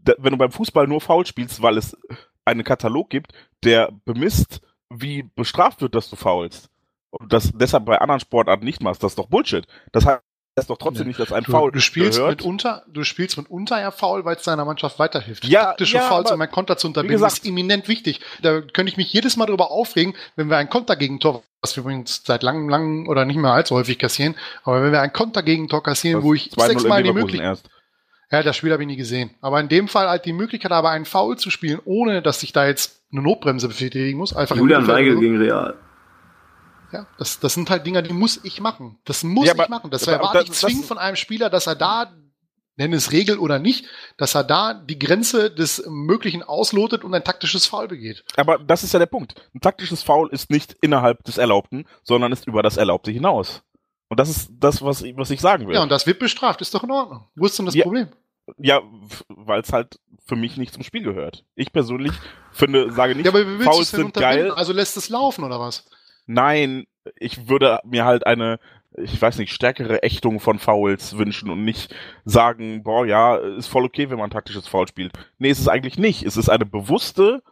[0.05, 1.97] Da, wenn du beim Fußball nur faul spielst, weil es
[2.45, 3.33] einen Katalog gibt,
[3.65, 4.61] der bemisst,
[4.91, 6.69] wie bestraft wird, dass du faulst
[7.11, 9.67] und das deshalb bei anderen Sportarten nicht machst, das ist doch Bullshit.
[9.93, 10.21] Das heißt
[10.69, 12.39] doch trotzdem nicht, dass ein du, Foul du spielst gehört.
[12.39, 15.45] mitunter, du spielst mitunter ja faul, weil es deiner Mannschaft weiterhilft.
[15.45, 18.21] Ja, Taktische ja, Fouls, um ein Konter zu unterbinden, gesagt, ist eminent wichtig.
[18.43, 22.23] Da könnte ich mich jedes Mal darüber aufregen, wenn wir ein Kontergegentor, was wir übrigens
[22.25, 26.23] seit langem, langem oder nicht mehr allzu häufig kassieren, aber wenn wir ein Kontergegentor kassieren,
[26.23, 27.61] wo ich sechsmal die Möglichkeit
[28.33, 29.31] ja, das Spiel habe ich nie gesehen.
[29.41, 32.53] Aber in dem Fall halt die Möglichkeit habe, einen Foul zu spielen, ohne dass ich
[32.53, 34.35] da jetzt eine Notbremse betätigen muss.
[34.35, 35.77] Einfach Julian Weigel gegen Real.
[36.93, 38.99] Ja, das, das sind halt Dinger, die muss ich machen.
[39.05, 39.91] Das muss ja, ich machen.
[39.91, 42.13] Das erwarte ich zwingend von einem Spieler, dass er da,
[42.77, 47.23] nenne es Regel oder nicht, dass er da die Grenze des Möglichen auslotet und ein
[47.23, 48.25] taktisches Foul begeht.
[48.37, 49.35] Aber das ist ja der Punkt.
[49.55, 53.63] Ein taktisches Foul ist nicht innerhalb des Erlaubten, sondern ist über das Erlaubte hinaus.
[54.09, 55.75] Und das ist das, was ich, was ich sagen will.
[55.77, 57.29] Ja, und das wird bestraft, ist doch in Ordnung.
[57.37, 58.09] Wo ist denn das ja, Problem?
[58.59, 58.81] Ja,
[59.29, 61.45] weil es halt für mich nicht zum Spiel gehört.
[61.55, 62.13] Ich persönlich
[62.53, 64.51] finde, sage nicht, ja, aber wie Fouls sind geil.
[64.51, 65.89] Also lässt es laufen oder was?
[66.27, 66.87] Nein,
[67.17, 68.61] ich würde mir halt eine,
[68.97, 71.95] ich weiß nicht, stärkere Ächtung von Fouls wünschen und nicht
[72.25, 75.13] sagen, boah, ja, ist voll okay, wenn man taktisches Foul spielt.
[75.39, 76.23] Nee, ist es eigentlich nicht.
[76.23, 77.43] Es ist eine bewusste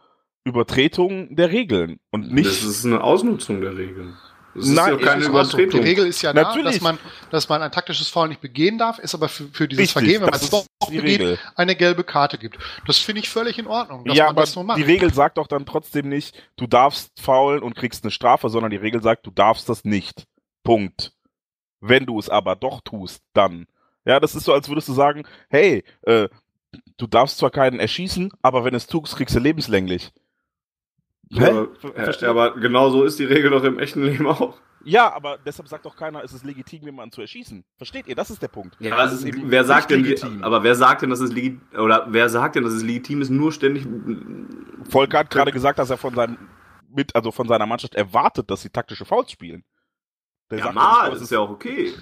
[0.43, 2.47] Übertretung der Regeln und nicht.
[2.47, 4.17] Das ist eine Ausnutzung der Regeln.
[4.55, 5.57] Das ist Nein, ja keine aber so.
[5.57, 5.85] Die Übertretung.
[5.85, 6.73] Regel ist ja da, Natürlich.
[6.73, 6.97] dass man,
[7.29, 10.21] dass man ein taktisches Foul nicht begehen darf, ist aber für, für dieses Richtig, Vergehen,
[10.21, 11.39] wenn man es doch begeht, Regel.
[11.55, 12.57] eine gelbe Karte gibt.
[12.87, 14.79] Das finde ich völlig in Ordnung, dass ja, man aber das so macht.
[14.79, 18.71] die Regel sagt doch dann trotzdem nicht, du darfst faulen und kriegst eine Strafe, sondern
[18.71, 20.25] die Regel sagt, du darfst das nicht.
[20.63, 21.13] Punkt.
[21.79, 23.67] Wenn du es aber doch tust, dann.
[24.05, 26.27] Ja, das ist so, als würdest du sagen, hey, äh,
[26.97, 30.11] du darfst zwar keinen erschießen, aber wenn es tust, kriegst du lebenslänglich.
[31.31, 31.45] Hä?
[31.45, 32.27] Aber, Verstehe.
[32.27, 34.57] ja, aber genau so ist die Regel doch im echten Leben auch.
[34.83, 37.65] Ja, aber deshalb sagt doch keiner, es ist legitim, jemanden zu erschießen.
[37.77, 38.15] Versteht ihr?
[38.15, 38.77] Das ist der Punkt.
[38.79, 40.41] Ja, Es ist eben wer sagt denn, legitim.
[40.43, 43.29] aber wer sagt denn, dass es legitim, oder wer sagt denn, dass es legitim ist,
[43.29, 43.85] nur ständig,
[44.89, 46.37] Volker hat gerade gesagt, dass er von seinem
[46.91, 49.63] mit, also von seiner Mannschaft erwartet, dass sie taktische Fouls spielen.
[50.49, 51.93] Der ja, sagt mal, das ist ja auch okay.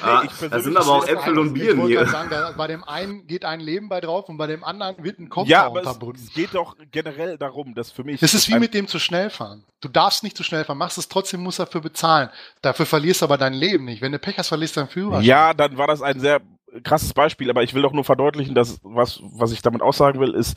[0.00, 1.98] Nee, Ah, das persönlich sind aber auch Äpfel und Ich Bieren wollte hier.
[2.00, 5.02] gerade sagen, da, bei dem einen geht ein Leben bei drauf und bei dem anderen
[5.02, 8.22] wird ein Kopf Ja, aber es, geht doch generell darum, dass für mich.
[8.22, 9.64] Es ist wie mit dem zu schnell fahren.
[9.80, 12.30] Du darfst nicht zu schnell fahren, machst es trotzdem, musst dafür bezahlen.
[12.62, 14.00] Dafür verlierst du aber dein Leben nicht.
[14.02, 15.24] Wenn du Pech hast, verlierst du deinen Führerschein.
[15.24, 16.40] Ja, dann war das ein sehr
[16.84, 20.34] krasses Beispiel, aber ich will doch nur verdeutlichen, dass was, was ich damit aussagen will,
[20.34, 20.56] ist,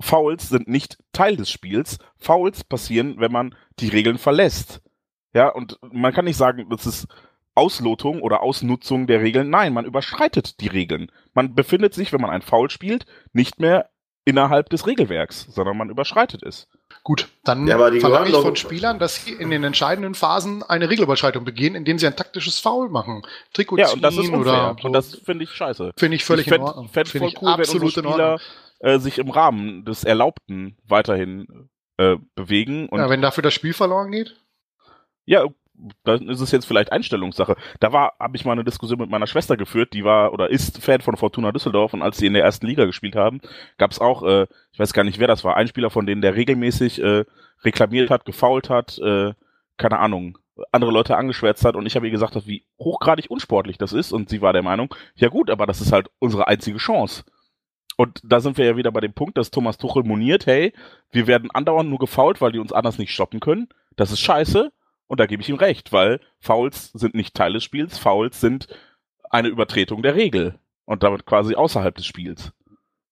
[0.00, 1.98] Fouls sind nicht Teil des Spiels.
[2.18, 4.80] Fouls passieren, wenn man die Regeln verlässt.
[5.34, 7.06] Ja, und man kann nicht sagen, das ist
[7.54, 9.50] Auslotung oder Ausnutzung der Regeln.
[9.50, 11.10] Nein, man überschreitet die Regeln.
[11.34, 13.90] Man befindet sich, wenn man ein Foul spielt, nicht mehr
[14.24, 16.68] innerhalb des Regelwerks, sondern man überschreitet es.
[17.02, 20.62] Gut, dann Ja, aber die verlange ich von Spielern, dass sie in den entscheidenden Phasen
[20.62, 23.22] eine Regelüberschreitung begehen, indem sie ein taktisches Foul machen.
[23.52, 24.38] Trikot Ja, und das ist unfair.
[24.40, 24.86] oder so.
[24.86, 25.92] Und das finde ich scheiße.
[25.96, 26.88] finde ich völlig ich in fänd, Ordnung.
[26.88, 28.12] fänd Finde voll ich cool, wenn unsere in.
[28.12, 28.40] Spieler
[28.78, 32.88] äh, sich im Rahmen des Erlaubten weiterhin äh, bewegen.
[32.88, 34.36] Und Ja, wenn dafür das Spiel verloren geht.
[35.24, 35.44] ja,
[36.04, 37.56] dann ist es jetzt vielleicht Einstellungssache.
[37.80, 40.82] Da war, habe ich mal eine Diskussion mit meiner Schwester geführt, die war oder ist
[40.82, 43.40] Fan von Fortuna Düsseldorf und als sie in der ersten Liga gespielt haben,
[43.78, 46.22] gab es auch, äh, ich weiß gar nicht wer das war, ein Spieler von denen,
[46.22, 47.24] der regelmäßig äh,
[47.64, 49.32] reklamiert hat, gefault hat, äh,
[49.76, 50.38] keine Ahnung,
[50.70, 54.28] andere Leute angeschwärzt hat und ich habe ihr gesagt, wie hochgradig unsportlich das ist und
[54.28, 57.24] sie war der Meinung, ja gut, aber das ist halt unsere einzige Chance.
[57.96, 60.72] Und da sind wir ja wieder bei dem Punkt, dass Thomas Tuchel moniert, hey,
[61.10, 63.68] wir werden andauernd nur gefault, weil die uns anders nicht stoppen können.
[63.96, 64.72] Das ist scheiße.
[65.12, 68.66] Und da gebe ich ihm recht, weil Fouls sind nicht Teil des Spiels, Fouls sind
[69.28, 72.54] eine Übertretung der Regel und damit quasi außerhalb des Spiels.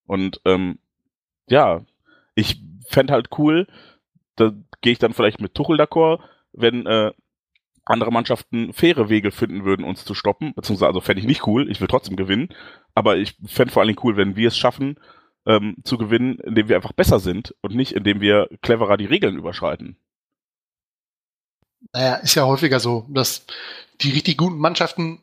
[0.07, 0.79] Und ähm,
[1.47, 1.85] ja,
[2.33, 3.67] ich fände halt cool,
[4.35, 4.51] da
[4.81, 6.21] gehe ich dann vielleicht mit Tuchel d'accord,
[6.53, 7.11] wenn äh,
[7.85, 11.69] andere Mannschaften faire Wege finden würden, uns zu stoppen, beziehungsweise also fände ich nicht cool,
[11.69, 12.49] ich will trotzdem gewinnen,
[12.95, 14.95] aber ich fände vor allen Dingen cool, wenn wir es schaffen,
[15.45, 19.37] ähm, zu gewinnen, indem wir einfach besser sind und nicht, indem wir cleverer die Regeln
[19.37, 19.97] überschreiten.
[21.93, 23.45] Naja, ist ja häufiger so, dass
[24.01, 25.19] die richtig guten Mannschaften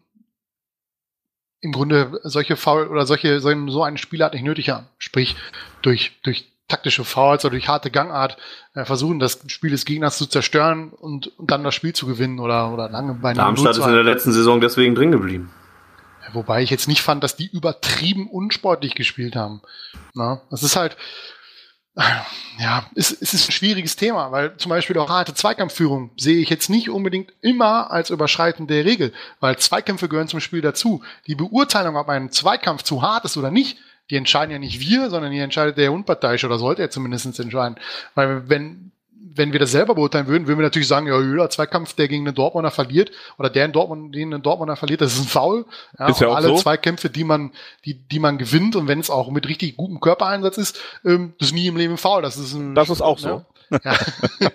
[1.60, 4.86] im Grunde solche Foul oder solche, so einen- Spielart nicht nötig haben.
[4.98, 5.36] Sprich,
[5.82, 8.36] durch, durch taktische Fouls oder durch harte Gangart
[8.74, 12.38] äh, versuchen, das Spiel des Gegners zu zerstören und, und dann das Spiel zu gewinnen
[12.38, 15.50] oder, oder lange bei Darmstadt ist in der letzten Saison deswegen drin geblieben.
[16.34, 19.62] Wobei ich jetzt nicht fand, dass die übertrieben unsportlich gespielt haben.
[20.14, 20.98] Na, das ist halt,
[22.58, 26.48] ja, es, es ist ein schwieriges Thema, weil zum Beispiel auch harte Zweikampfführung sehe ich
[26.48, 31.02] jetzt nicht unbedingt immer als Überschreiten der Regel, weil Zweikämpfe gehören zum Spiel dazu.
[31.26, 33.78] Die Beurteilung, ob ein Zweikampf zu hart ist oder nicht,
[34.10, 37.76] die entscheiden ja nicht wir, sondern die entscheidet der Unparteiische oder sollte er zumindest entscheiden.
[38.14, 38.92] Weil wenn,
[39.34, 42.26] wenn wir das selber beurteilen würden, würden wir natürlich sagen, ja, jeder Zweikampf, der gegen
[42.26, 45.64] einen Dortmunder verliert, oder der in Dortmund, den ein Dortmunder verliert, das ist ein Foul.
[45.98, 46.56] Ja, Ist ja und auch alle so.
[46.56, 47.52] Zweikämpfe, die man,
[47.84, 51.48] die, die man gewinnt und wenn es auch mit richtig gutem Körpereinsatz ist, ähm, das
[51.48, 52.22] ist nie im Leben ein Foul.
[52.22, 53.44] Das ist, ein, Das ist auch so.
[53.70, 53.80] Ne?
[53.84, 53.92] Ja.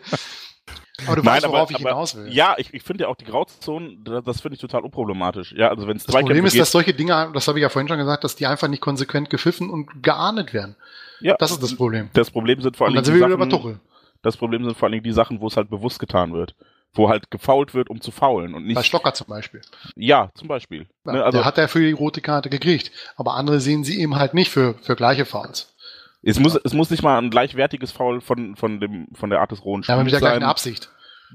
[1.08, 2.32] aber du weißt, worauf ich hinaus will.
[2.32, 5.54] Ja, ich, ich finde ja auch die Grauzonen, das, das finde ich total unproblematisch.
[5.58, 7.70] Ja, also wenn es Das Problem ist, geht, dass solche Dinge, das habe ich ja
[7.70, 10.76] vorhin schon gesagt, dass die einfach nicht konsequent gepfiffen und geahndet werden.
[11.20, 12.10] ja, Das ist das Problem.
[12.14, 13.80] das Problem sind vor Und allem dann die sind wir wieder bei Tuchel.
[14.24, 16.56] Das Problem sind vor allen Dingen die Sachen, wo es halt bewusst getan wird.
[16.96, 18.76] Wo halt gefault wird, um zu faulen und nicht.
[18.76, 19.62] Bei Stocker zum Beispiel.
[19.96, 20.88] Ja, zum Beispiel.
[21.06, 22.92] Ja, ne, also der hat ja für die rote Karte gekriegt.
[23.16, 25.74] Aber andere sehen sie eben halt nicht für, für gleiche Fouls.
[26.22, 29.52] es muss, es muss nicht mal ein gleichwertiges Foul von, von dem, von der Art
[29.52, 30.50] des rohen Ja, aber mit der Spiels gleichen sein.
[30.50, 30.90] Absicht.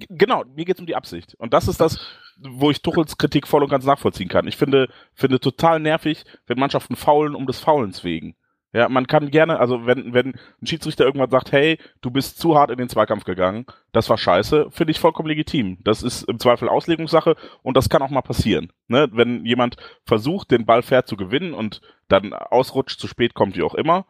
[0.09, 1.35] Genau, mir geht's um die Absicht.
[1.39, 1.99] Und das ist das,
[2.39, 4.47] wo ich Tuchels Kritik voll und ganz nachvollziehen kann.
[4.47, 8.37] Ich finde, finde total nervig, wenn Mannschaften faulen um des Faulens wegen.
[8.73, 12.55] Ja, man kann gerne, also wenn, wenn ein Schiedsrichter irgendwann sagt, hey, du bist zu
[12.55, 15.79] hart in den Zweikampf gegangen, das war scheiße, finde ich vollkommen legitim.
[15.85, 18.71] Das ist im Zweifel Auslegungssache und das kann auch mal passieren.
[18.87, 19.09] Ne?
[19.11, 23.63] Wenn jemand versucht, den Ball fair zu gewinnen und dann ausrutscht, zu spät kommt, wie
[23.63, 24.05] auch immer,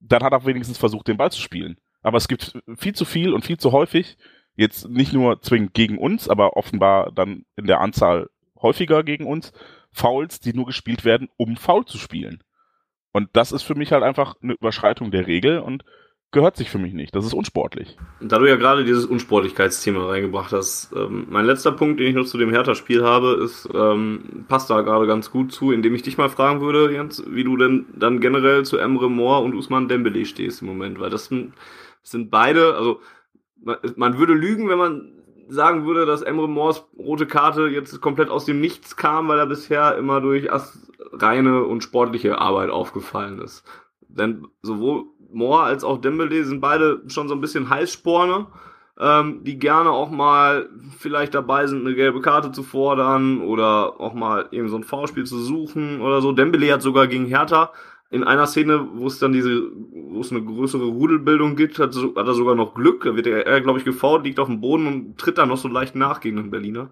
[0.00, 1.76] dann hat er wenigstens versucht, den Ball zu spielen.
[2.02, 4.16] Aber es gibt viel zu viel und viel zu häufig,
[4.56, 8.30] jetzt nicht nur zwingend gegen uns, aber offenbar dann in der Anzahl
[8.60, 9.52] häufiger gegen uns,
[9.92, 12.42] Fouls, die nur gespielt werden, um Foul zu spielen.
[13.16, 15.84] Und das ist für mich halt einfach eine Überschreitung der Regel und
[16.32, 17.16] gehört sich für mich nicht.
[17.16, 17.96] Das ist unsportlich.
[18.20, 22.26] Da du ja gerade dieses Unsportlichkeitsthema reingebracht hast, ähm, mein letzter Punkt, den ich noch
[22.26, 26.18] zu dem Hertha-Spiel habe, ist, ähm, passt da gerade ganz gut zu, indem ich dich
[26.18, 30.26] mal fragen würde, Jens, wie du denn dann generell zu Emre Moore und Usman Dembele
[30.26, 31.54] stehst im Moment, weil das sind,
[32.02, 33.00] sind beide, also
[33.96, 35.15] man würde lügen, wenn man
[35.48, 39.46] sagen würde, dass Emre Moores rote Karte jetzt komplett aus dem Nichts kam, weil er
[39.46, 40.48] bisher immer durch
[41.12, 43.64] reine und sportliche Arbeit aufgefallen ist.
[44.08, 48.46] Denn sowohl Moore als auch Dembele sind beide schon so ein bisschen Heißsporne,
[48.98, 54.14] ähm, die gerne auch mal vielleicht dabei sind, eine gelbe Karte zu fordern oder auch
[54.14, 56.32] mal eben so ein Foulspiel zu suchen oder so.
[56.32, 57.72] Dembele hat sogar gegen Hertha
[58.16, 62.26] in einer Szene, wo es dann diese, wo es eine größere Rudelbildung gibt, hat, hat
[62.26, 63.04] er sogar noch Glück.
[63.04, 65.58] Da wird er, er glaube ich, gefault, liegt auf dem Boden und tritt dann noch
[65.58, 66.90] so leicht nach gegen den Berliner.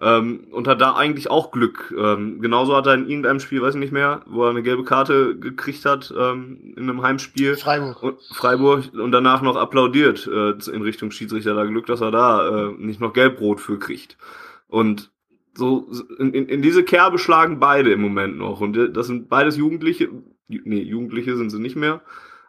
[0.00, 1.94] Ähm, und hat da eigentlich auch Glück.
[1.96, 4.84] Ähm, genauso hat er in irgendeinem Spiel, weiß ich nicht mehr, wo er eine gelbe
[4.84, 7.56] Karte gekriegt hat, ähm, in einem Heimspiel.
[7.56, 8.02] Freiburg.
[8.02, 11.54] Und, Freiburg und danach noch applaudiert äh, in Richtung Schiedsrichter.
[11.54, 14.18] Da Glück, dass er da äh, nicht noch Gelbrot für kriegt.
[14.66, 15.10] Und
[15.54, 18.60] so in, in, in diese Kerbe schlagen beide im Moment noch.
[18.60, 20.08] Und das sind beides Jugendliche,
[20.48, 22.02] nee, Jugendliche sind sie nicht mehr.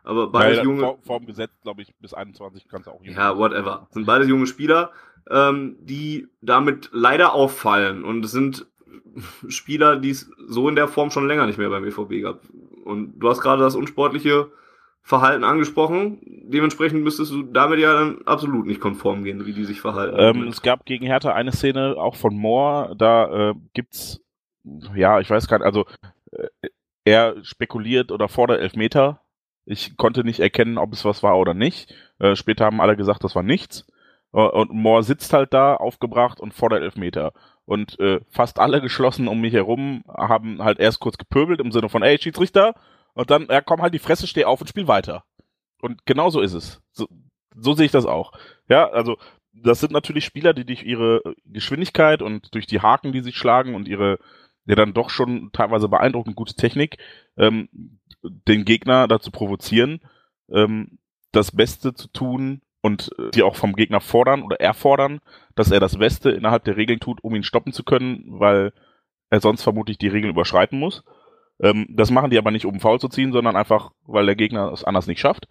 [0.04, 0.82] Aber beides Weil, junge.
[0.82, 3.88] Vor, vor dem Gesetz, glaube ich, bis 21 kannst du auch Ja, whatever.
[3.92, 4.92] Sind beides junge Spieler,
[5.30, 8.04] ähm, die damit leider auffallen.
[8.04, 8.66] Und es sind
[9.48, 12.42] Spieler, die es so in der Form schon länger nicht mehr beim EVB gab.
[12.86, 14.52] Und du hast gerade das unsportliche
[15.02, 16.20] Verhalten angesprochen.
[16.24, 20.16] Dementsprechend müsstest du damit ja dann absolut nicht konform gehen, wie die sich verhalten.
[20.20, 24.22] Ähm, es gab gegen Hertha eine Szene, auch von Moore, da äh, gibt's,
[24.96, 25.86] ja, ich weiß gar nicht, also
[26.32, 26.48] äh,
[27.10, 29.22] er spekuliert oder fordert Elfmeter.
[29.66, 31.94] Ich konnte nicht erkennen, ob es was war oder nicht.
[32.20, 33.88] Äh, später haben alle gesagt, das war nichts.
[34.34, 37.34] Äh, und Moore sitzt halt da, aufgebracht und fordert Elfmeter.
[37.66, 41.90] Und äh, fast alle geschlossen um mich herum haben halt erst kurz gepöbelt im Sinne
[41.90, 42.76] von, ey, Schiedsrichter,
[43.14, 45.24] und dann, ja, komm halt die Fresse, steh auf und spiel weiter.
[45.82, 46.82] Und genau so ist es.
[46.92, 47.08] So,
[47.56, 48.34] so sehe ich das auch.
[48.68, 49.18] Ja, also
[49.52, 53.76] das sind natürlich Spieler, die durch ihre Geschwindigkeit und durch die Haken, die sie schlagen
[53.76, 54.20] und ihre
[54.66, 56.98] ja dann doch schon teilweise beeindruckend gute Technik,
[57.38, 57.70] ähm,
[58.24, 60.02] den Gegner dazu provozieren,
[60.52, 61.00] ähm,
[61.32, 65.20] das Beste zu tun und äh, die auch vom Gegner fordern oder erfordern,
[65.56, 68.74] dass er das Beste innerhalb der Regeln tut, um ihn stoppen zu können, weil
[69.30, 71.04] er sonst vermutlich die Regeln überschreiten muss.
[71.62, 74.72] Ähm, das machen die aber nicht, um faul zu ziehen, sondern einfach, weil der Gegner
[74.72, 75.48] es anders nicht schafft.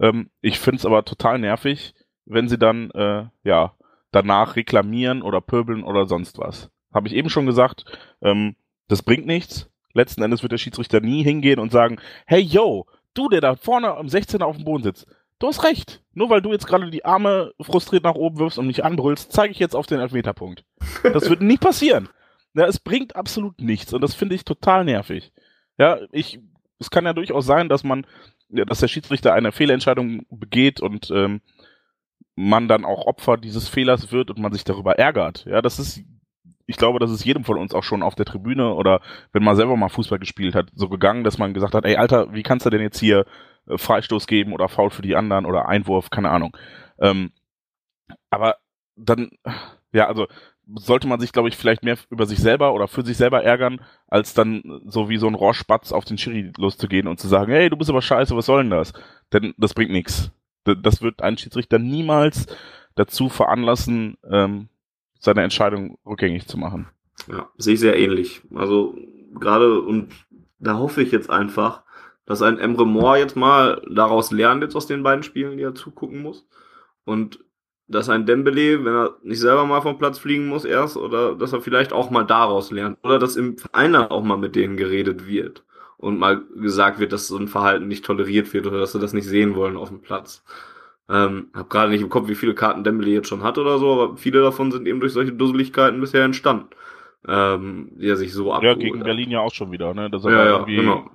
[0.00, 3.74] Ähm, ich finde es aber total nervig, wenn sie dann äh, ja
[4.10, 6.70] danach reklamieren oder pöbeln oder sonst was.
[6.92, 7.84] Habe ich eben schon gesagt,
[8.22, 8.56] ähm,
[8.88, 9.70] das bringt nichts.
[9.92, 13.94] Letzten Endes wird der Schiedsrichter nie hingehen und sagen, hey yo, du, der da vorne
[13.96, 15.06] am 16er auf dem Boden sitzt,
[15.38, 16.02] du hast recht.
[16.12, 19.52] Nur weil du jetzt gerade die Arme frustriert nach oben wirfst und mich anbrüllst, zeige
[19.52, 20.64] ich jetzt auf den Elfmeterpunkt.
[21.02, 22.08] Das wird nie passieren.
[22.52, 25.30] Ja, es bringt absolut nichts und das finde ich total nervig.
[25.78, 26.40] Ja, ich,
[26.80, 28.04] es kann ja durchaus sein, dass man,
[28.48, 31.42] ja, dass der Schiedsrichter eine Fehlentscheidung begeht und ähm,
[32.34, 35.44] man dann auch Opfer dieses Fehlers wird und man sich darüber ärgert.
[35.44, 36.02] Ja, das ist,
[36.70, 39.00] ich glaube, das ist jedem von uns auch schon auf der Tribüne oder
[39.32, 42.32] wenn man selber mal Fußball gespielt hat, so gegangen, dass man gesagt hat, ey Alter,
[42.32, 43.26] wie kannst du denn jetzt hier
[43.66, 46.56] äh, Freistoß geben oder Foul für die anderen oder Einwurf, keine Ahnung.
[47.00, 47.32] Ähm,
[48.30, 48.56] aber
[48.94, 49.30] dann,
[49.92, 50.28] ja, also
[50.76, 53.80] sollte man sich, glaube ich, vielleicht mehr über sich selber oder für sich selber ärgern,
[54.06, 57.68] als dann so wie so ein Rohrspatz auf den Schiri loszugehen und zu sagen, hey,
[57.68, 58.92] du bist aber scheiße, was soll denn das?
[59.32, 60.30] Denn das bringt nichts.
[60.64, 62.46] Das wird einen Schiedsrichter niemals
[62.94, 64.68] dazu veranlassen, ähm,
[65.20, 66.88] seine Entscheidung rückgängig zu machen.
[67.30, 68.42] Ja, sehe ich sehr ähnlich.
[68.54, 68.96] Also
[69.38, 70.08] gerade und
[70.58, 71.82] da hoffe ich jetzt einfach,
[72.26, 75.74] dass ein Emre Moore jetzt mal daraus lernt jetzt aus den beiden Spielen, die er
[75.74, 76.46] zugucken muss
[77.04, 77.44] und
[77.90, 81.52] dass ein Dembele, wenn er nicht selber mal vom Platz fliegen muss erst, oder dass
[81.52, 82.98] er vielleicht auch mal daraus lernt.
[83.02, 85.64] Oder dass im Verein dann auch mal mit denen geredet wird
[85.96, 89.12] und mal gesagt wird, dass so ein Verhalten nicht toleriert wird oder dass sie das
[89.12, 90.44] nicht sehen wollen auf dem Platz.
[91.10, 93.92] Ähm, hab gerade nicht im Kopf, wie viele Karten Dembele jetzt schon hat oder so,
[93.92, 96.68] aber viele davon sind eben durch solche Dusseligkeiten bisher entstanden.
[97.28, 100.08] Ähm, die er sich so abgeholt Ja, gegen Berlin ja auch schon wieder, ne?
[100.08, 101.10] Dass er ja, ja, genau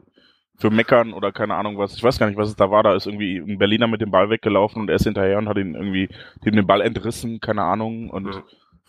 [0.58, 1.96] für Meckern oder keine Ahnung was.
[1.96, 2.84] Ich weiß gar nicht, was es da war.
[2.84, 5.58] Da ist irgendwie ein Berliner mit dem Ball weggelaufen und er ist hinterher und hat
[5.58, 6.10] ihn irgendwie
[6.46, 8.44] dem den Ball entrissen, keine Ahnung, und ja.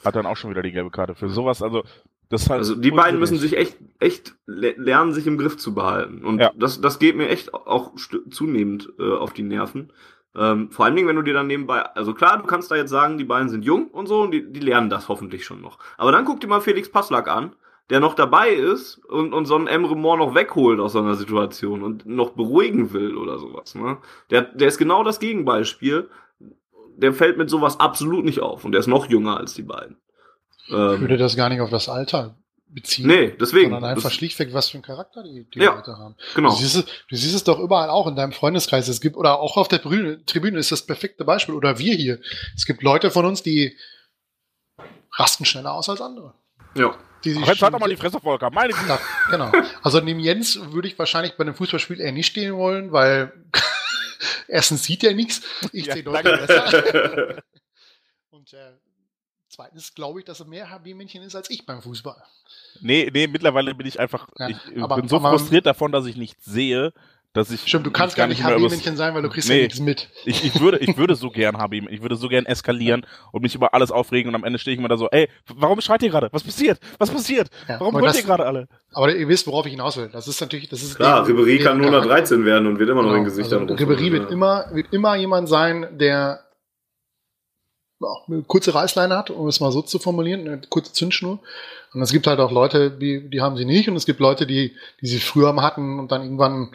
[0.05, 1.15] hat dann auch schon wieder die gelbe Karte.
[1.15, 1.83] Für sowas, also
[2.28, 5.74] das ist halt Also die beiden müssen sich echt, echt lernen, sich im Griff zu
[5.74, 6.24] behalten.
[6.24, 6.53] Und ja.
[6.57, 7.93] das, das geht mir echt auch
[8.31, 9.93] zunehmend äh, auf die Nerven.
[10.37, 12.91] Ähm, vor allen Dingen, wenn du dir dann nebenbei, also klar, du kannst da jetzt
[12.91, 15.79] sagen, die beiden sind jung und so, und die, die lernen das hoffentlich schon noch.
[15.97, 17.57] Aber dann guck dir mal Felix Passlack an,
[17.89, 21.15] der noch dabei ist und, und so einen Emre Moore noch wegholt aus so einer
[21.15, 23.75] Situation und noch beruhigen will oder sowas.
[23.75, 23.99] Ne?
[24.31, 26.11] Der, der ist genau das Gegenbeispiel.
[26.97, 29.97] Der fällt mit sowas absolut nicht auf und der ist noch jünger als die beiden.
[30.69, 32.37] Ähm, ich würde das gar nicht auf das Alter
[32.68, 33.06] beziehen.
[33.06, 33.70] Nee, deswegen.
[33.70, 36.16] Sondern einfach schlichtweg, was für einen Charakter die, die Ja, Leute haben.
[36.34, 36.51] Genau.
[36.51, 38.88] Du, siehst es, du siehst es doch überall auch in deinem Freundeskreis.
[38.88, 41.55] Es gibt, oder auch auf der Tribüne, Tribüne ist das perfekte Beispiel.
[41.55, 42.20] Oder wir hier.
[42.55, 43.76] Es gibt Leute von uns, die
[45.12, 46.34] rasten schneller aus als andere.
[46.74, 46.97] Ja.
[47.24, 48.51] Die sich jetzt halt doch mal die Fresse, Volker.
[48.51, 48.86] Meine Güte.
[48.88, 49.51] Ja, genau.
[49.82, 53.32] Also neben Jens würde ich wahrscheinlich bei einem Fußballspiel eher nicht stehen wollen, weil
[54.48, 57.43] erstens sieht er nichts, ich Ja, sehe deutlich besser.
[58.30, 58.72] Und äh,
[59.57, 62.16] zweitens glaube ich, dass er mehr HB-Männchen ist als ich beim Fußball.
[62.83, 66.05] Nee, nee, mittlerweile bin ich einfach, Ja, ich aber- bin so aber- frustriert davon, dass
[66.05, 66.93] ich nichts sehe,
[67.33, 69.57] dass ich Stimmt, du kannst gar nicht HB-Männchen sein, weil du kriegst Nee.
[69.57, 70.09] ja nichts mit.
[70.27, 73.55] Ich, ich würde, ich würde so gern HB, ich würde so gern eskalieren und mich
[73.55, 76.11] über alles aufregen und am Ende stehe ich immer da so, ey, warum schreit ihr
[76.11, 76.28] gerade?
[76.33, 76.78] Was passiert?
[76.99, 77.49] Was passiert?
[77.69, 78.69] Ja, Warum wollt ihr gerade alle?
[78.93, 80.09] Aber ihr wisst, worauf ich hinaus will.
[80.12, 82.11] Das ist natürlich, das ist Klar, Ribéry kann nur Charakter.
[82.11, 83.19] 113 werden und wird immer noch Genau.
[83.20, 86.45] in Gesichtern Also, Ribéry wird immer, wird immer jemand sein, der ja,
[88.28, 91.39] eine kurze Reißleine hat, um es mal so zu formulieren, eine kurze Zündschnur.
[91.94, 93.89] Und es gibt halt auch Leute, die, die haben sie nicht.
[93.89, 96.73] Und es gibt Leute, die, die sie früher mal hatten und dann irgendwann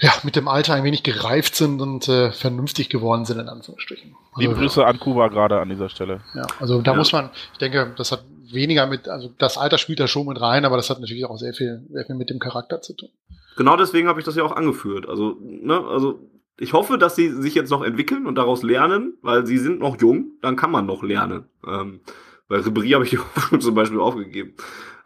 [0.00, 4.14] ja, mit dem Alter ein wenig gereift sind und äh, vernünftig geworden sind, in Anführungsstrichen.
[4.36, 6.20] Liebe Also, Grüße an Kuba gerade an dieser Stelle.
[6.34, 6.96] Ja, also da Ja.
[6.96, 10.40] muss man, ich denke, das hat weniger mit, also das Alter spielt da schon mit
[10.40, 13.10] rein, aber das hat natürlich auch sehr viel, sehr viel mit dem Charakter zu tun.
[13.56, 15.06] Genau deswegen habe ich das ja auch angeführt.
[15.08, 16.20] Also, ne, also
[16.58, 20.00] ich hoffe, dass sie sich jetzt noch entwickeln und daraus lernen, weil sie sind noch
[20.00, 21.48] jung, dann kann man noch lernen.
[21.66, 22.00] Ähm,
[22.48, 24.54] bei Ribéry habe ich die Hoffnung zum Beispiel aufgegeben.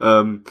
[0.00, 0.44] Ähm,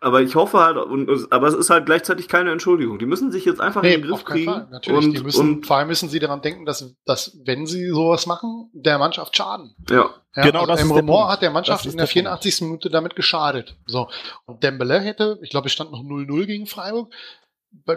[0.00, 2.98] aber ich hoffe halt, und, es- aber es ist halt gleichzeitig keine Entschuldigung.
[2.98, 4.52] Die müssen sich jetzt einfach in den Griff auf keinen kriegen.
[4.52, 4.68] Fall.
[4.70, 7.88] Natürlich, und, die müssen, und vor allem müssen sie daran denken, dass, dass, wenn sie
[7.88, 9.74] sowas machen, der Mannschaft schaden.
[9.90, 11.32] ja, Ja, Genau, also das ist Emre der Mor Punkt.
[11.32, 12.12] hat der Mannschaft in der der Punkt.
[12.12, 12.60] 84.
[12.62, 13.76] Minute damit geschadet.
[13.86, 14.08] So.
[14.46, 17.12] Und Dembele hätte, ich glaube, es stand noch 0-0 gegen Freiburg.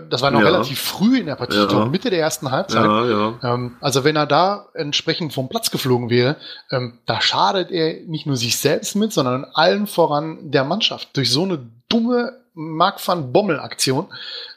[0.09, 0.47] Das war noch Ja.
[0.47, 1.65] relativ früh in der Partie, Ja.
[1.65, 2.83] glaube Mitte der ersten Halbzeit.
[2.85, 3.33] ja.
[3.43, 6.35] Ähm, also wenn er da entsprechend vom Platz geflogen wäre,
[6.71, 11.09] ähm, da schadet er nicht nur sich selbst mit, sondern allen voran der Mannschaft.
[11.17, 14.07] Durch so eine dumme Mark van Bommel-Aktion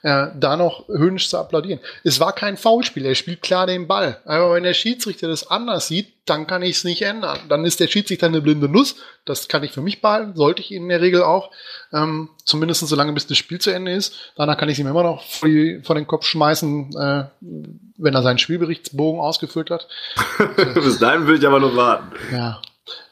[0.03, 1.81] äh, da noch höhnisch zu applaudieren.
[2.03, 4.21] Es war kein Foulspiel, er spielt klar den Ball.
[4.25, 7.39] Aber wenn der Schiedsrichter das anders sieht, dann kann ich es nicht ändern.
[7.49, 8.97] Dann ist der Schiedsrichter eine blinde Nuss.
[9.25, 11.53] Das kann ich für mich behalten, sollte ich in der Regel auch.
[11.93, 14.33] Ähm, zumindest so lange, bis das Spiel zu Ende ist.
[14.37, 18.15] Danach kann ich es ihm immer noch vor, die, vor den Kopf schmeißen, äh, wenn
[18.15, 19.87] er seinen Spielberichtsbogen ausgefüllt hat.
[20.75, 22.13] Bis dahin will ich aber noch warten.
[22.33, 22.61] Ja.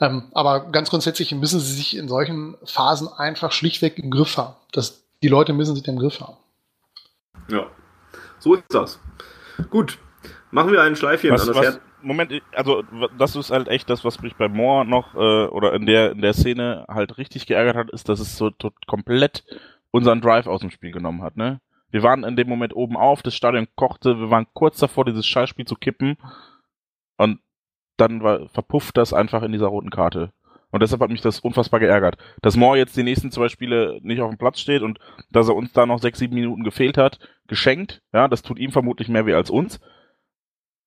[0.01, 4.55] Ähm, aber ganz grundsätzlich müssen sie sich in solchen Phasen einfach schlichtweg im Griff haben.
[4.73, 6.37] Das, die Leute müssen sich im Griff haben.
[7.49, 7.67] Ja.
[8.39, 8.99] So ist das.
[9.71, 9.99] Gut.
[10.51, 11.81] Machen wir einen Schleifchen Was, an das was, Herz.
[12.03, 12.83] Moment, also
[13.19, 16.23] das ist halt echt das, was mich bei Moore noch äh, oder in der in
[16.23, 19.45] der Szene halt richtig geärgert hat, ist, dass es so, so komplett
[19.91, 21.37] unseren Drive aus dem Spiel genommen hat.
[21.37, 21.61] Ne?
[21.91, 25.27] Wir waren in dem Moment oben auf, das Stadion kochte, wir waren kurz davor, dieses
[25.27, 26.17] Scheißspiel zu kippen
[27.19, 27.41] und
[28.01, 30.33] dann war, verpufft das einfach in dieser roten Karte.
[30.71, 32.17] Und deshalb hat mich das unfassbar geärgert.
[32.43, 34.99] Dass Moore jetzt die nächsten zwei Spiele nicht auf dem Platz steht und
[35.31, 37.19] dass er uns da noch sechs, sieben Minuten gefehlt hat,
[37.49, 38.03] geschenkt.
[38.13, 39.81] Ja, das tut ihm vermutlich mehr weh als uns.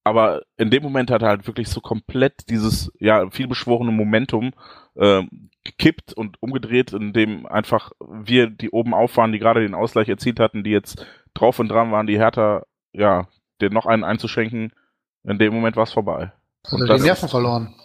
[0.06, 4.52] Aber in dem Moment hat er halt wirklich so komplett dieses, ja, vielbeschworene Momentum
[4.98, 9.76] ähm, gekippt und umgedreht, in dem einfach wir, die oben auf waren, die gerade den
[9.76, 13.28] Ausgleich erzielt hatten, die jetzt drauf und dran waren, die Hertha, ja,
[13.62, 14.74] den noch einen einzuschenken,
[15.24, 16.34] in dem Moment war es vorbei.
[16.72, 17.76] Und die Nerven ist- verloren.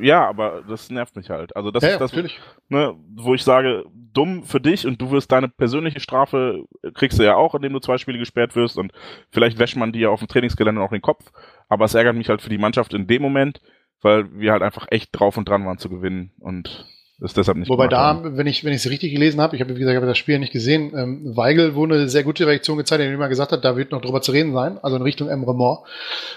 [0.00, 1.54] Ja, aber das nervt mich halt.
[1.54, 2.40] Also das ja, ist ja, das, natürlich.
[2.68, 7.18] ne, wo ich sage, dumm für dich und du wirst deine persönliche Strafe, äh, kriegst
[7.18, 8.90] du ja auch, indem du zwei Spiele gesperrt wirst und
[9.30, 11.30] vielleicht wäscht man dir auf dem Trainingsgelände auch den Kopf,
[11.68, 13.60] aber es ärgert mich halt für die Mannschaft in dem Moment,
[14.02, 16.84] weil wir halt einfach echt drauf und dran waren zu gewinnen und
[17.20, 18.36] es deshalb nicht Wobei da, haben.
[18.36, 20.18] wenn ich wenn ich es richtig gelesen habe, ich habe wie gesagt ich habe das
[20.18, 23.64] Spiel nicht gesehen, ähm, Weigel wurde eine sehr gute Reaktion gezeigt, indem er gesagt hat,
[23.64, 25.84] da wird noch drüber zu reden sein, also in Richtung Emre Mor.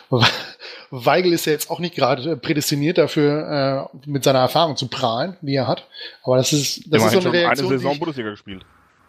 [0.92, 5.38] Weigel ist ja jetzt auch nicht gerade prädestiniert dafür, äh, mit seiner Erfahrung zu prahlen,
[5.42, 5.88] die er hat.
[6.24, 8.66] Aber das ist das Immerhin ist so eine Reaktion, eine Saison ich, Bundesliga gespielt.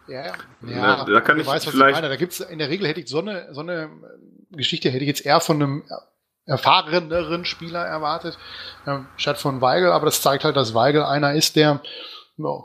[0.07, 0.33] Ja, ja.
[0.69, 2.09] Ja, da kann du ich weißt, was vielleicht- ich meine.
[2.09, 3.89] Da gibt's in der Regel hätte ich so eine, so eine
[4.51, 5.83] Geschichte hätte ich jetzt eher von einem
[6.45, 8.37] erfahreneren Spieler erwartet,
[8.85, 11.81] ähm, statt von Weigel, aber das zeigt halt, dass Weigel einer ist, der
[12.37, 12.63] ja,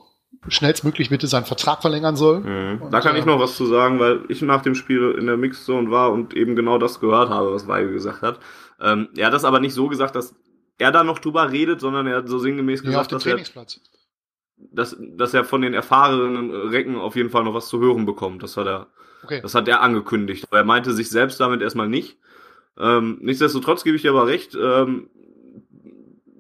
[0.49, 2.41] schnellstmöglich bitte seinen Vertrag verlängern soll.
[2.41, 2.83] Mhm.
[2.83, 5.27] Und, Da kann ich äh, noch was zu sagen, weil ich nach dem Spiel in
[5.27, 8.39] der Mixzone war und eben genau das gehört habe, was Weigel gesagt hat.
[8.81, 10.35] Ähm, er hat das aber nicht so gesagt, dass
[10.79, 13.27] er da noch drüber redet, sondern er hat so sinngemäß Ja, auf gesagt, dem dass
[13.27, 13.81] er, Trainingsplatz.
[14.57, 18.43] dass, dass er von den erfahrenen Recken auf jeden Fall noch was zu hören bekommt.
[18.43, 18.87] Das hat er,
[19.25, 19.41] Okay.
[19.43, 20.47] das hat er angekündigt.
[20.49, 22.17] Aber er meinte sich selbst damit erstmal nicht.
[22.79, 25.11] Ähm, nichtsdestotrotz gebe ich dir aber recht, ähm,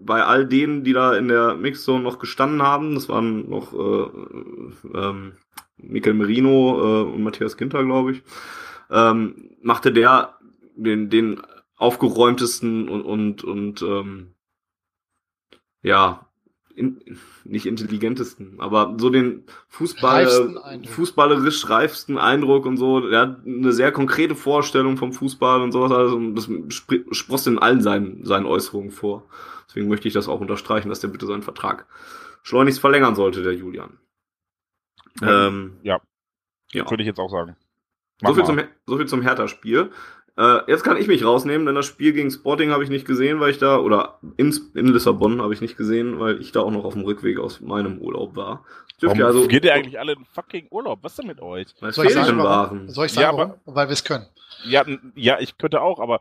[0.00, 4.08] bei all denen, die da in der Mixzone noch gestanden haben, das waren noch äh,
[4.94, 5.32] ähm,
[5.76, 8.22] Mikel Merino äh, und Matthias Ginter, glaube ich,
[8.90, 10.38] ähm, machte der
[10.76, 11.42] den, den
[11.76, 14.34] aufgeräumtesten und, und, und ähm,
[15.82, 16.26] ja,
[16.74, 17.00] in,
[17.48, 20.92] nicht intelligentesten, aber so den Fußball, Eindruck.
[20.92, 23.08] fußballerisch reifsten Eindruck und so.
[23.08, 25.90] Er hat eine sehr konkrete Vorstellung vom Fußball und sowas.
[25.92, 26.48] Also das
[27.10, 29.24] sprost in allen seinen, seinen Äußerungen vor.
[29.68, 31.86] Deswegen möchte ich das auch unterstreichen, dass der bitte seinen Vertrag
[32.42, 33.98] schleunigst verlängern sollte, der Julian.
[35.22, 36.00] Ähm, ja.
[36.72, 36.88] ja.
[36.88, 37.56] Würde ich jetzt auch sagen.
[38.22, 39.90] so viel, zum, so viel zum Hertha-Spiel.
[40.38, 43.40] Äh, jetzt kann ich mich rausnehmen, denn das Spiel gegen Sporting habe ich nicht gesehen,
[43.40, 46.70] weil ich da, oder in, in Lissabon habe ich nicht gesehen, weil ich da auch
[46.70, 48.64] noch auf dem Rückweg aus meinem Urlaub war.
[49.00, 51.00] Warum also, geht ihr eigentlich alle in fucking Urlaub?
[51.02, 51.66] Was ist denn mit euch?
[51.80, 52.88] Weil soll, ich sagen, waren.
[52.88, 54.26] soll ich sagen, ja, aber, weil wir es können?
[54.64, 54.84] Ja,
[55.16, 56.20] ja, ich könnte auch, aber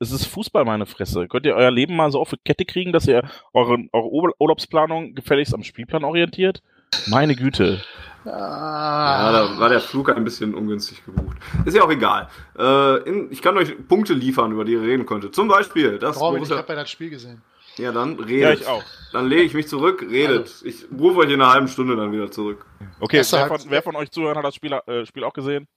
[0.00, 1.26] es ist Fußball, meine Fresse.
[1.26, 3.22] Könnt ihr euer Leben mal so auf die Kette kriegen, dass ihr
[3.54, 6.62] eure, eure Urlaubsplanung gefälligst am Spielplan orientiert?
[7.06, 7.82] Meine Güte.
[8.26, 9.22] Ah.
[9.22, 11.36] Ja, da war der Flug ein bisschen ungünstig gebucht.
[11.64, 12.28] Ist ja auch egal.
[12.58, 15.34] Äh, in, ich kann euch Punkte liefern, über die ihr reden könntet.
[15.34, 16.18] Zum Beispiel, das.
[16.18, 17.42] Brauche ich, ich habe ja das Spiel gesehen.
[17.76, 18.40] Ja, dann redet.
[18.40, 18.82] Ja, ich auch.
[19.12, 20.46] Dann lege ich mich zurück, redet.
[20.46, 20.66] Also.
[20.66, 22.64] Ich rufe euch in einer halben Stunde dann wieder zurück.
[23.00, 25.68] Okay, wer von, wer von, euch Zuhörern hat das Spiel, äh, Spiel auch gesehen?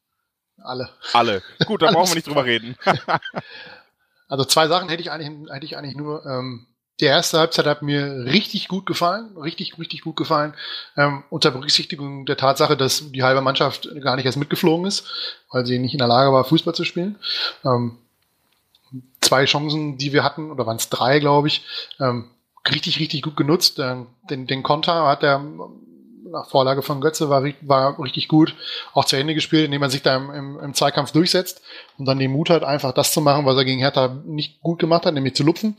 [0.61, 0.89] Alle.
[1.13, 1.41] Alle.
[1.65, 2.75] Gut, dann brauchen wir nicht drüber reden.
[4.27, 6.25] also zwei Sachen hätte ich eigentlich, hätte ich eigentlich nur.
[6.25, 6.67] Ähm,
[6.99, 10.53] die erste Halbzeit hat mir richtig gut gefallen, richtig, richtig gut gefallen.
[10.97, 15.05] Ähm, unter Berücksichtigung der Tatsache, dass die halbe Mannschaft gar nicht erst mitgeflogen ist,
[15.51, 17.17] weil sie nicht in der Lage war, Fußball zu spielen.
[17.63, 17.97] Ähm,
[19.21, 21.63] zwei Chancen, die wir hatten, oder waren es drei, glaube ich,
[21.99, 22.29] ähm,
[22.69, 23.79] richtig, richtig gut genutzt.
[23.79, 25.39] Ähm, den, den Konter hat er
[26.31, 28.55] nach Vorlage von Götze war, war richtig gut,
[28.93, 31.61] auch zu Ende gespielt, indem man sich da im, im, im, Zweikampf durchsetzt
[31.97, 34.79] und dann den Mut hat, einfach das zu machen, was er gegen Hertha nicht gut
[34.79, 35.77] gemacht hat, nämlich zu lupfen.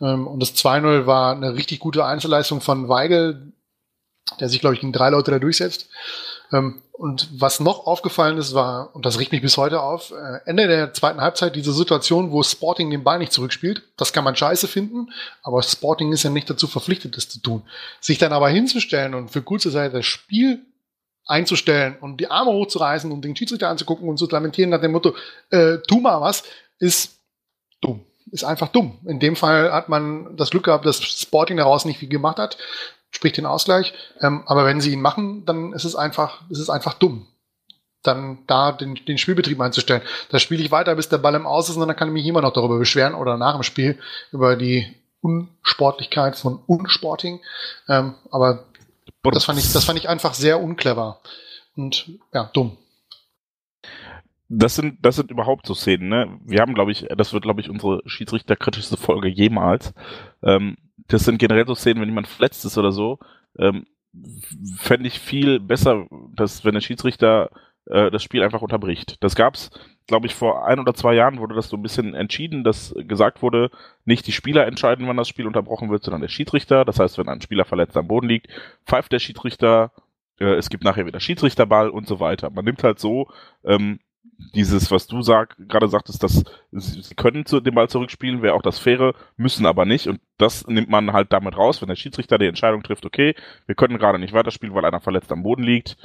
[0.00, 3.52] Ähm, und das 2-0 war eine richtig gute Einzelleistung von Weigel,
[4.40, 5.88] der sich, glaube ich, gegen drei Leute da durchsetzt.
[6.52, 10.40] Ähm, und was noch aufgefallen ist, war, und das riecht mich bis heute auf, äh,
[10.46, 13.82] Ende der zweiten Halbzeit diese Situation, wo Sporting den Ball nicht zurückspielt.
[13.98, 15.10] Das kann man scheiße finden,
[15.42, 17.62] aber Sporting ist ja nicht dazu verpflichtet, das zu tun.
[18.00, 20.64] Sich dann aber hinzustellen und für kurze Zeit das Spiel
[21.26, 25.14] einzustellen und die Arme hochzureißen und den Schiedsrichter anzugucken und zu lamentieren nach dem Motto,
[25.50, 26.44] äh, tu mal was,
[26.78, 27.18] ist
[27.80, 28.06] dumm.
[28.30, 28.98] Ist einfach dumm.
[29.06, 32.56] In dem Fall hat man das Glück gehabt, dass Sporting daraus nicht viel gemacht hat
[33.16, 33.94] sprich den Ausgleich.
[34.20, 37.26] Ähm, aber wenn sie ihn machen, dann ist es einfach, ist es einfach dumm.
[38.02, 40.02] Dann da den, den Spielbetrieb einzustellen.
[40.30, 42.26] Da spiele ich weiter, bis der Ball im Aus ist und dann kann ich mich
[42.26, 43.98] immer noch darüber beschweren oder nach dem Spiel
[44.32, 47.40] über die Unsportlichkeit von Unsporting.
[47.88, 48.64] Ähm, aber
[49.24, 51.20] das fand ich, das fand ich einfach sehr unclever
[51.74, 52.76] und ja, dumm.
[54.48, 56.38] Das sind, das sind überhaupt so Szenen, ne?
[56.44, 59.92] Wir haben, glaube ich, das wird, glaube ich, unsere schiedsrichterkritischste Folge jemals.
[60.42, 60.76] Ähm,
[61.08, 63.18] das sind generell so Szenen, wenn jemand verletzt ist oder so,
[63.58, 63.86] ähm,
[64.76, 67.50] fände ich viel besser, dass wenn der Schiedsrichter
[67.86, 69.22] äh, das Spiel einfach unterbricht.
[69.22, 69.70] Das gab's,
[70.06, 73.42] glaube ich, vor ein oder zwei Jahren wurde das so ein bisschen entschieden, dass gesagt
[73.42, 73.70] wurde,
[74.04, 76.84] nicht die Spieler entscheiden, wann das Spiel unterbrochen wird, sondern der Schiedsrichter.
[76.84, 78.48] Das heißt, wenn ein Spieler verletzt am Boden liegt,
[78.86, 79.92] pfeift der Schiedsrichter,
[80.38, 82.50] äh, es gibt nachher wieder Schiedsrichterball und so weiter.
[82.50, 83.28] Man nimmt halt so
[83.64, 84.00] ähm,
[84.54, 88.62] dieses, was du sag, gerade sagtest, dass sie können zu, den Ball zurückspielen, wäre auch
[88.62, 90.08] das Faire, müssen aber nicht.
[90.08, 93.34] Und das nimmt man halt damit raus, wenn der Schiedsrichter die Entscheidung trifft, okay,
[93.66, 95.96] wir können gerade nicht weiterspielen, weil einer verletzt am Boden liegt.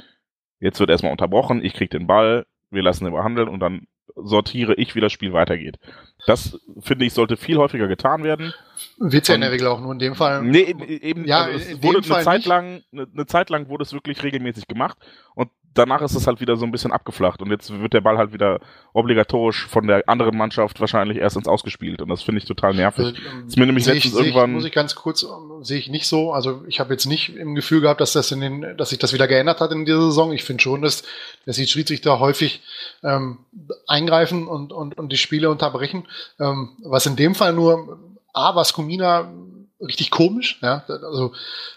[0.60, 4.74] Jetzt wird erstmal unterbrochen, ich krieg den Ball, wir lassen ihn behandeln und dann sortiere
[4.74, 5.78] ich, wie das Spiel weitergeht.
[6.26, 8.52] Das, finde ich, sollte viel häufiger getan werden.
[8.98, 10.42] Wird ja in der Regel auch nur in dem Fall.
[10.42, 13.92] Nee, eben, ja, also es wurde eine Zeit lang, eine, eine Zeit lang wurde es
[13.92, 14.98] wirklich regelmäßig gemacht
[15.34, 18.18] und danach ist es halt wieder so ein bisschen abgeflacht und jetzt wird der Ball
[18.18, 18.60] halt wieder
[18.92, 23.06] obligatorisch von der anderen Mannschaft wahrscheinlich erst ins Ausgespielt und das finde ich total nervig.
[23.06, 25.26] Also, ähm, ist mir nämlich letztens ich, irgendwann ich, muss ich ganz kurz
[25.62, 28.40] sehe ich nicht so, also ich habe jetzt nicht im Gefühl gehabt, dass das in
[28.40, 30.32] den dass sich das wieder geändert hat in dieser Saison.
[30.32, 31.04] Ich finde schon, dass
[31.46, 32.62] dass die Schiedsrichter häufig
[33.02, 33.38] ähm,
[33.86, 36.06] eingreifen und und und die Spiele unterbrechen,
[36.38, 37.98] ähm, was in dem Fall nur
[38.32, 39.32] A, was Kumina
[39.80, 41.32] richtig komisch, ja, also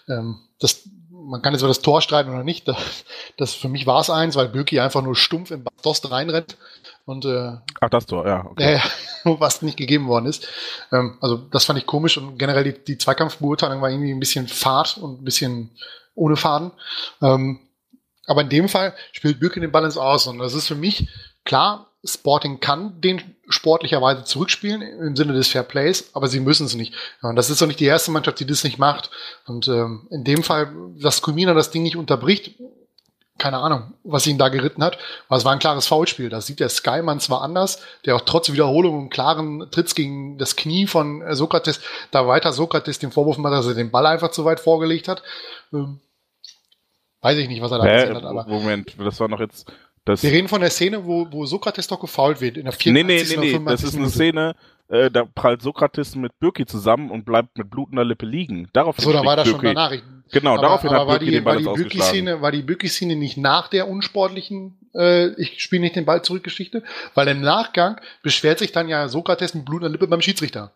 [0.07, 0.88] ähm, das
[1.26, 2.68] man kann jetzt über das Tor streiten oder nicht.
[2.68, 2.77] Das,
[3.38, 6.57] das für mich war es eins, weil Böki einfach nur stumpf in Dost reinrennt
[7.06, 8.45] und äh, Ach, das Tor, ja.
[8.45, 8.76] Okay.
[8.76, 8.80] Äh,
[9.39, 10.47] was nicht gegeben worden ist.
[10.91, 14.47] Ähm, also das fand ich komisch und generell die, die Zweikampfbeurteilung war irgendwie ein bisschen
[14.47, 15.72] fad und ein bisschen
[16.15, 16.72] ohne Faden.
[17.22, 17.60] Ähm,
[18.27, 21.07] aber in dem Fall spielt Bürki den Balance aus und das ist für mich
[21.43, 26.76] klar, Sporting kann den sportlicherweise zurückspielen im Sinne des Fair Plays, aber sie müssen es
[26.76, 26.94] nicht.
[27.22, 29.10] Ja, und das ist doch nicht die erste Mannschaft, die das nicht macht.
[29.45, 32.56] Und ähm, in dem Fall, dass Kumina das Ding nicht unterbricht,
[33.38, 36.30] keine Ahnung, was ihn da geritten hat, aber es war ein klares Foulspiel.
[36.30, 40.56] Da sieht der Skyman zwar anders, der auch trotz Wiederholung und klaren Tritts gegen das
[40.56, 44.32] Knie von äh, Sokrates, da weiter Sokrates den Vorwurf macht, dass er den Ball einfach
[44.32, 45.22] zu weit vorgelegt hat.
[45.73, 45.99] Ähm,
[47.22, 48.23] weiß ich nicht, was er da äh, hat.
[48.23, 49.69] Aber Moment, das war noch jetzt
[50.06, 53.03] Das, Wir reden von der Szene, wo, wo Sokrates doch gefault wird, in der nee,
[53.03, 53.30] nee, 84.
[53.30, 53.88] nee, oder nee, das 85.
[53.90, 54.10] ist eine.
[54.10, 54.56] Szene,
[54.88, 58.69] äh, da prallt Sokrates mit Birki zusammen und bleibt mit blutender Lippe liegen.
[58.72, 59.91] Daraufhin So, dann war das schlägt schon Birki- danach.
[59.91, 61.99] Ich, Genau, aber, daraufhin aber hat war Birki die, den war Ball die ins Ausgeschlagen.
[61.99, 66.44] Bücki-Szene, war die Bücki-Szene nicht nach der unsportlichen, äh, ich spiele nicht den Ball zurück
[66.44, 66.84] Geschichte?
[67.14, 70.72] Weil im Nachgang beschwert sich dann ja Sokrates mit blutender Lippe beim Schiedsrichter.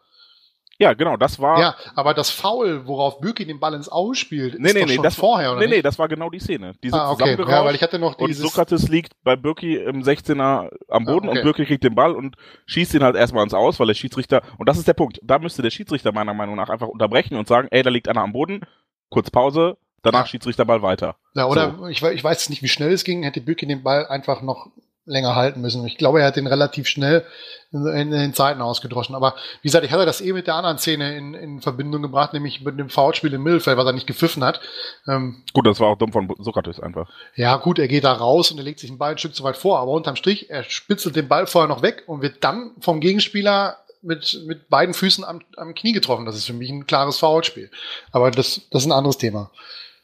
[0.82, 1.60] Ja, genau, das war.
[1.60, 5.04] Ja, aber das Foul, worauf Bürki den Ball ins Ausspielt, nee, ist nee, nee, schon
[5.04, 5.86] das vorher, oder nee, nee, nicht?
[5.86, 6.74] das war genau die Szene.
[6.82, 7.36] Die ah, okay.
[7.38, 8.44] Ja, weil ich hatte noch und dieses...
[8.44, 11.40] Sokrates liegt bei Birki im 16er am Boden Ah, okay.
[11.40, 12.38] und Birki kriegt den Ball und
[12.68, 15.38] schießt ihn halt erstmal ins Aus, weil der Schiedsrichter, und das ist der Punkt, da
[15.38, 18.32] müsste der Schiedsrichter meiner Meinung nach einfach unterbrechen und sagen, ey, da liegt einer am
[18.32, 18.62] Boden,
[19.10, 20.26] kurz Pause, danach Ja.
[20.28, 21.18] Schiedsrichterball weiter.
[21.36, 24.08] Ja, oder ich, we- ich weiß nicht, wie schnell es ging, hätte Bürki den Ball
[24.08, 24.68] einfach noch
[25.10, 25.86] länger halten müssen.
[25.86, 27.26] Ich glaube, er hat den relativ schnell
[27.72, 29.16] in, in den Zeiten ausgedroschen.
[29.16, 32.34] Aber wie gesagt, ich hatte das eh mit der anderen Szene in, in Verbindung gebracht,
[32.34, 34.62] nämlich mit dem Foulspiel im Mittelfeld, was er nicht gepfiffen hat.
[35.08, 37.10] Ähm, Gut, das war auch dumm von Sokrates einfach.
[37.36, 39.44] ja, gut, er geht da raus und er legt sich den Ball ein Stück zu
[39.44, 42.72] weit vor, aber unterm Strich, er spitzelt den Ball vorher noch weg und wird dann
[42.80, 46.26] vom Gegenspieler mit, mit beiden Füßen am, am Knie getroffen.
[46.26, 47.70] Das ist für mich ein klares Foulspiel.
[48.12, 49.52] Aber das, das ist ein anderes Thema.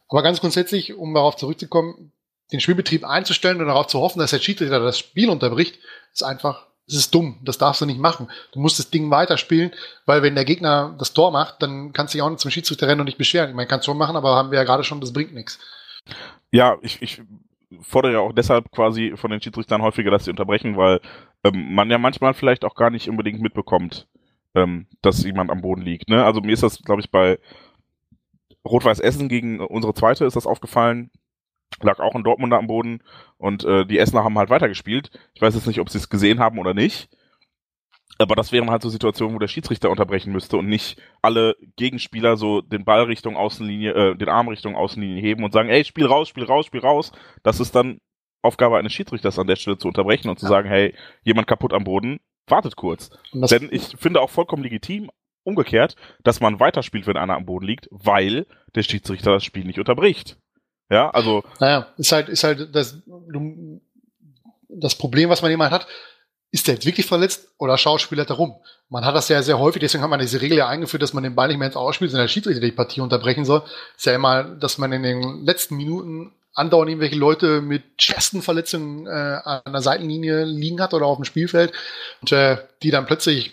[0.10, 2.12] Aber ganz grundsätzlich, um darauf zurückzukommen,
[2.52, 5.80] den Spielbetrieb einzustellen und darauf zu hoffen, dass der Schiedsrichter das Spiel unterbricht,
[6.14, 7.40] ist einfach, es ist dumm.
[7.44, 8.30] Das darfst du nicht machen.
[8.52, 9.72] Du musst das Ding weiterspielen,
[10.06, 12.88] weil wenn der Gegner das Tor macht, dann kannst du dich auch nicht zum Schiedsrichter
[12.88, 13.50] rennen und dich beschweren.
[13.50, 15.60] Ich meine, kannst schon machen, aber haben wir ja gerade schon, das bringt nichts.
[16.52, 17.22] Ja, ich, ich
[17.82, 21.02] fordere ja auch deshalb quasi von den Schiedsrichtern häufiger, dass sie unterbrechen, weil
[21.44, 24.08] ähm, man ja manchmal vielleicht auch gar nicht unbedingt mitbekommt,
[24.54, 26.10] ähm, dass jemand am Boden liegt.
[26.10, 26.24] Ne?
[26.24, 27.40] Also mir ist das, glaube ich, bei
[28.64, 31.12] Rot-Weiß Essen gegen unsere zweite ist das aufgefallen.
[31.82, 33.02] Lag auch ein Dortmunder am Boden
[33.38, 35.12] und äh, die Essener haben halt weitergespielt.
[35.34, 37.10] Ich weiß jetzt nicht, ob sie es gesehen haben oder nicht.
[38.18, 42.38] Aber das wären halt so Situationen, wo der Schiedsrichter unterbrechen müsste und nicht alle Gegenspieler
[42.38, 46.06] so den Ball Richtung Außenlinie, äh, den Arm Richtung Außenlinie heben und sagen, ey, spiel
[46.06, 47.12] raus, spiel raus, spiel raus.
[47.44, 48.00] Das ist dann
[48.42, 50.50] Aufgabe eines Schiedsrichters an der Stelle zu unterbrechen und zu Ja.
[50.50, 50.94] sagen, hey,
[51.24, 53.10] jemand kaputt am Boden, wartet kurz.
[53.34, 55.10] Denn ich finde auch vollkommen legitim,
[55.44, 59.80] umgekehrt, dass man weiterspielt, wenn einer am Boden liegt, weil der Schiedsrichter das Spiel nicht
[59.80, 60.38] unterbricht.
[60.90, 62.96] Ja, also, Naja, ist halt, ist halt das,
[64.70, 65.88] das Problem, was man jemand hat,
[66.52, 68.56] ist der jetzt wirklich verletzt oder schauspielert er rum?
[68.88, 71.24] Man hat das ja sehr häufig, deswegen hat man diese Regel ja eingeführt, dass man
[71.24, 73.64] den Ball nicht mehr ins Ausspielt, sondern der Schiedsrichter die Partie unterbrechen soll.
[73.98, 79.08] Ist ja immer, dass man in den letzten Minuten andauernd irgendwelche Leute mit schwersten Verletzungen
[79.08, 81.74] äh, an der Seitenlinie liegen hat oder auf dem Spielfeld
[82.22, 83.52] und äh, die dann plötzlich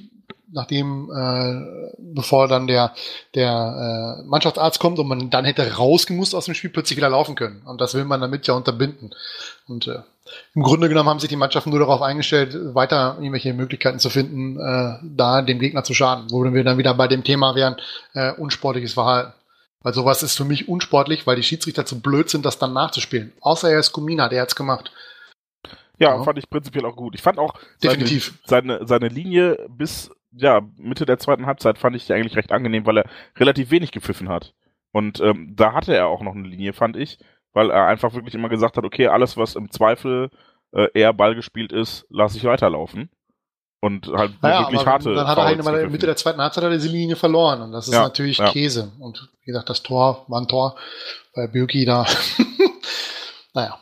[0.52, 2.92] nachdem, äh, bevor dann der,
[3.34, 7.34] der äh, Mannschaftsarzt kommt und man dann hätte rausgemusst aus dem Spiel, plötzlich wieder laufen
[7.34, 7.62] können.
[7.66, 9.14] Und das will man damit ja unterbinden.
[9.66, 10.00] Und äh,
[10.54, 14.58] im Grunde genommen haben sich die Mannschaften nur darauf eingestellt, weiter irgendwelche Möglichkeiten zu finden,
[14.58, 16.26] äh, da dem Gegner zu schaden.
[16.30, 17.76] Wo wir dann wieder bei dem Thema wären,
[18.14, 19.32] äh, unsportliches Verhalten.
[19.82, 23.32] Weil sowas ist für mich unsportlich, weil die Schiedsrichter zu blöd sind, das dann nachzuspielen.
[23.40, 24.92] Außer er ist Kumina, der hat's gemacht.
[25.98, 26.22] ja, Ja.
[26.22, 27.14] fand ich prinzipiell auch gut.
[27.14, 28.34] Ich fand auch Definitiv.
[28.46, 32.52] Seine, seine, seine Linie bis ja, Mitte der zweiten Halbzeit fand ich die eigentlich recht
[32.52, 33.04] angenehm, weil er
[33.36, 34.54] relativ wenig gepfiffen hat.
[34.92, 37.18] Und ähm, da hatte er auch noch eine Linie, fand ich,
[37.52, 40.30] weil er einfach wirklich immer gesagt hat, okay, alles, was im Zweifel
[40.72, 43.10] äh, eher Ball gespielt ist, lasse ich weiterlaufen.
[43.80, 45.12] Und halt Naja, wirklich harte.
[45.12, 45.90] dann hat er halt in der.
[45.90, 48.48] Mitte der zweiten Halbzeit diese Linie verloren und das ist Ja, natürlich ja.
[48.48, 48.92] Käse.
[49.00, 50.76] Und wie gesagt, das Tor war ein Tor
[51.34, 52.06] bei Birki da.
[53.54, 53.81] naja.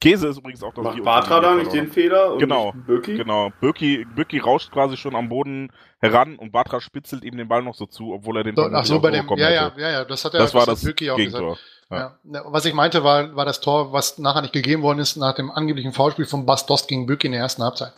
[0.00, 2.34] Käse ist übrigens auch das Macht Bartra da nicht den Fehler?
[2.34, 3.16] Und Genau, Birki?
[3.16, 3.50] Genau.
[3.60, 7.74] Birki, Birki rauscht quasi schon am Boden heran und Bartra spitzelt ihm den Ball noch
[7.74, 9.80] so zu, obwohl er den So, Ball ach nicht so, bei dem, ja, ja, hätte.
[9.80, 11.42] ja, ja, das hat er, Das war hat das Birki auch gesagt.
[11.42, 11.58] Gegentor.
[11.90, 11.96] Ja.
[11.98, 12.18] Ja.
[12.24, 12.42] Ja.
[12.48, 15.50] Was ich meinte, war, war das Tor, was nachher nicht gegeben worden ist, nach dem
[15.50, 17.92] angeblichen Foulspiel von Bas Dost gegen Birki in der ersten Halbzeit.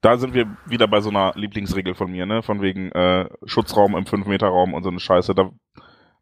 [0.00, 2.42] Da sind wir wieder bei so einer Lieblingsregel von mir, ne?
[2.42, 5.34] Von wegen äh, Schutzraum im 5-Meter-Raum und so eine Scheiße.
[5.34, 5.50] Da,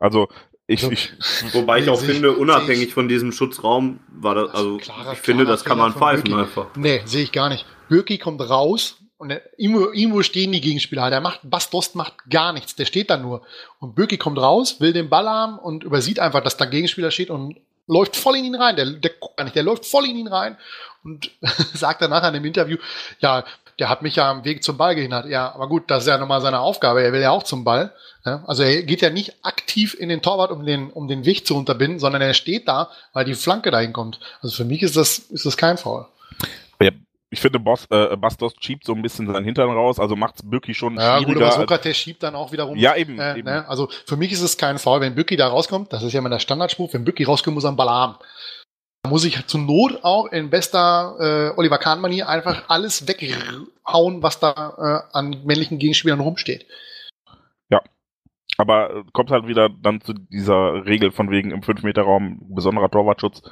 [0.01, 0.27] also
[0.69, 0.90] ich, So.
[0.93, 1.11] ich
[1.53, 5.15] Wobei ich auch Sehe ich- finde, unabhängig ich- von diesem Schutzraum war das, also Klarer-
[5.15, 6.40] ich finde, das kann man pfeifen Birki.
[6.40, 6.66] einfach.
[6.77, 7.66] Nee, sehe ich gar nicht.
[7.89, 11.11] Birki kommt raus und irgendwo, irgendwo stehen die Gegenspieler.
[11.11, 12.77] Der macht, Bas Dost macht gar nichts.
[12.77, 13.43] Der steht da nur.
[13.81, 17.11] Und Birki kommt raus, will den Ball haben und übersieht einfach, dass da ein Gegenspieler
[17.11, 18.77] steht und läuft voll in ihn rein.
[18.77, 20.59] Der, der guckt gar nicht, der läuft voll in ihn rein
[21.03, 21.31] und
[21.74, 22.77] sagt dann nachher in dem Interview,
[23.20, 23.45] ja,
[23.79, 25.27] der hat mich ja am Weg zum Ball gehindert.
[25.27, 27.03] Ja, aber gut, das ist ja nochmal seine Aufgabe.
[27.03, 27.93] Er will ja auch zum Ball.
[28.25, 31.47] Ja, also er geht ja nicht aktiv in den Torwart, um den, um den Weg
[31.47, 34.19] zu unterbinden, sondern er steht da, weil die Flanke dahin kommt.
[34.43, 36.07] Also für mich ist das, ist das kein Foul.
[36.81, 36.91] ja,
[37.31, 40.73] ich finde, Boss, äh, Bastos schiebt so ein bisschen seinen Hintern raus, also macht's Birki
[40.73, 41.41] schon Ja, gut, schwieriger.
[41.47, 42.77] aber als- Sokrates schiebt dann auch wiederum.
[42.79, 43.19] ja, eben.
[43.21, 43.45] Äh, eben.
[43.49, 43.69] ne?
[43.69, 45.93] Also für mich ist es kein Foul, wenn Bücki da rauskommt.
[45.93, 46.93] Das ist ja immer der Standardspruch.
[46.95, 48.17] Wenn Bücki rauskommt, muss er einen Ball haben.
[49.03, 51.16] Da muss ich zur Not auch in bester
[51.55, 56.66] äh, Oliver Kahn-Manier einfach alles weghauen, was da äh, an männlichen Gegenspielern rumsteht.
[58.61, 63.43] Aber äh, kommt halt wieder dann zu dieser Regel von wegen im 5-Meter-Raum besonderer Torwartschutz,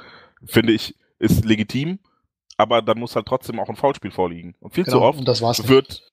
[0.43, 1.99] finde ich, ist legitim.
[2.57, 4.55] aber dann muss halt trotzdem auch ein Foulspiel vorliegen.
[4.59, 5.69] Und viel Genau, zu oft das war's nicht.
[5.69, 6.11] wird,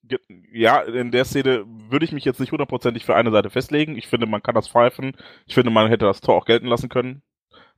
[0.52, 3.97] ja, in der Szene würde ich mich jetzt nicht hundertprozentig für eine Seite festlegen.
[3.97, 5.16] Ich finde, man kann das pfeifen.
[5.47, 7.23] Ich finde, man hätte das Tor auch gelten lassen können.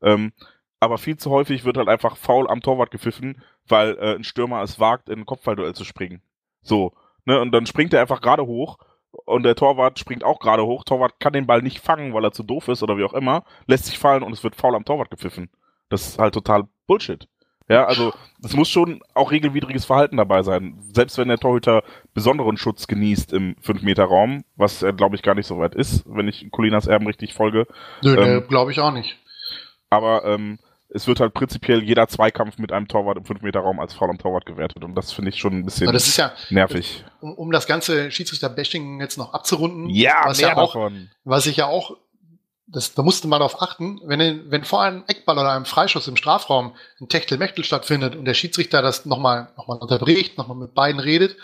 [0.03, 0.33] Ähm,
[0.81, 4.63] aber viel zu häufig wird halt einfach faul am Torwart gepfiffen, weil äh, ein Stürmer
[4.63, 6.23] es wagt, in ein Kopfballduell zu springen.
[6.63, 6.93] So,
[7.25, 8.79] ne, und dann springt er einfach gerade hoch
[9.25, 10.85] und der Torwart springt auch gerade hoch.
[10.85, 13.45] Torwart kann den Ball nicht fangen, weil er zu doof ist oder wie auch immer,
[13.67, 15.51] lässt sich fallen und es wird faul am Torwart gepfiffen.
[15.89, 17.27] Das ist halt total Bullshit.
[17.69, 18.13] Ja, also
[18.45, 20.77] es muss schon auch regelwidriges Verhalten dabei sein.
[20.93, 21.83] Selbst wenn der Torhüter
[22.15, 26.29] besonderen Schutz genießt im 5-Meter-Raum, was er, glaube ich, gar nicht so weit ist, wenn
[26.29, 27.67] ich Colinas Erben richtig folge.
[28.03, 29.19] Nö, ähm, glaube ich auch nicht.
[29.91, 30.59] Aber ähm,
[30.97, 34.47] es wird halt prinzipiell jeder Zweikampf mit einem Torwart im 5-Meter-Raum als Foul am Torwart
[34.47, 34.83] gewertet.
[34.83, 37.05] Und das finde ich schon ein bisschen das ist ja, nervig.
[37.21, 41.11] um, um das ganze Schiedsrichter-Bashing jetzt noch abzurunden, Ja, was ja auch, davon.
[41.25, 41.97] was ich ja auch,
[42.67, 46.17] das, da musste man darauf achten, wenn, wenn vor einem Eckball oder einem Freischuss im
[46.17, 50.99] Strafraum ein Techtel-Mechtel stattfindet und der Schiedsrichter das nochmal noch mal unterbricht, nochmal mit beiden
[50.99, 51.37] redet,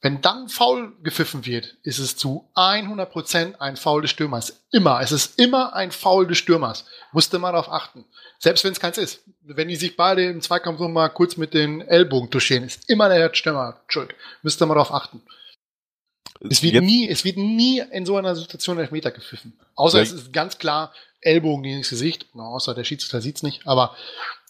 [0.00, 4.64] wenn dann Foul gepfiffen wird, ist es zu 100% ein Foul des Stürmers.
[4.70, 5.00] Immer.
[5.00, 6.84] Es ist immer ein Foul des Stürmers.
[7.12, 8.04] Musste man darauf achten.
[8.38, 9.22] Selbst wenn es keins ist.
[9.42, 13.08] Wenn die sich beide im Zweikampf noch mal kurz mit den Ellbogen touchieren, ist immer
[13.08, 14.14] der Stürmer schuld.
[14.42, 15.22] Müsste man darauf achten.
[16.48, 19.58] Es wird Jetzt- nie, es wird nie in so einer Situation Elfmeter gepfiffen.
[19.74, 20.04] Außer Ja.
[20.04, 22.26] es ist ganz klar Ellbogen gegen das Gesicht.
[22.34, 23.66] Na, außer der Schiedsrichter sieht's nicht.
[23.66, 23.96] Aber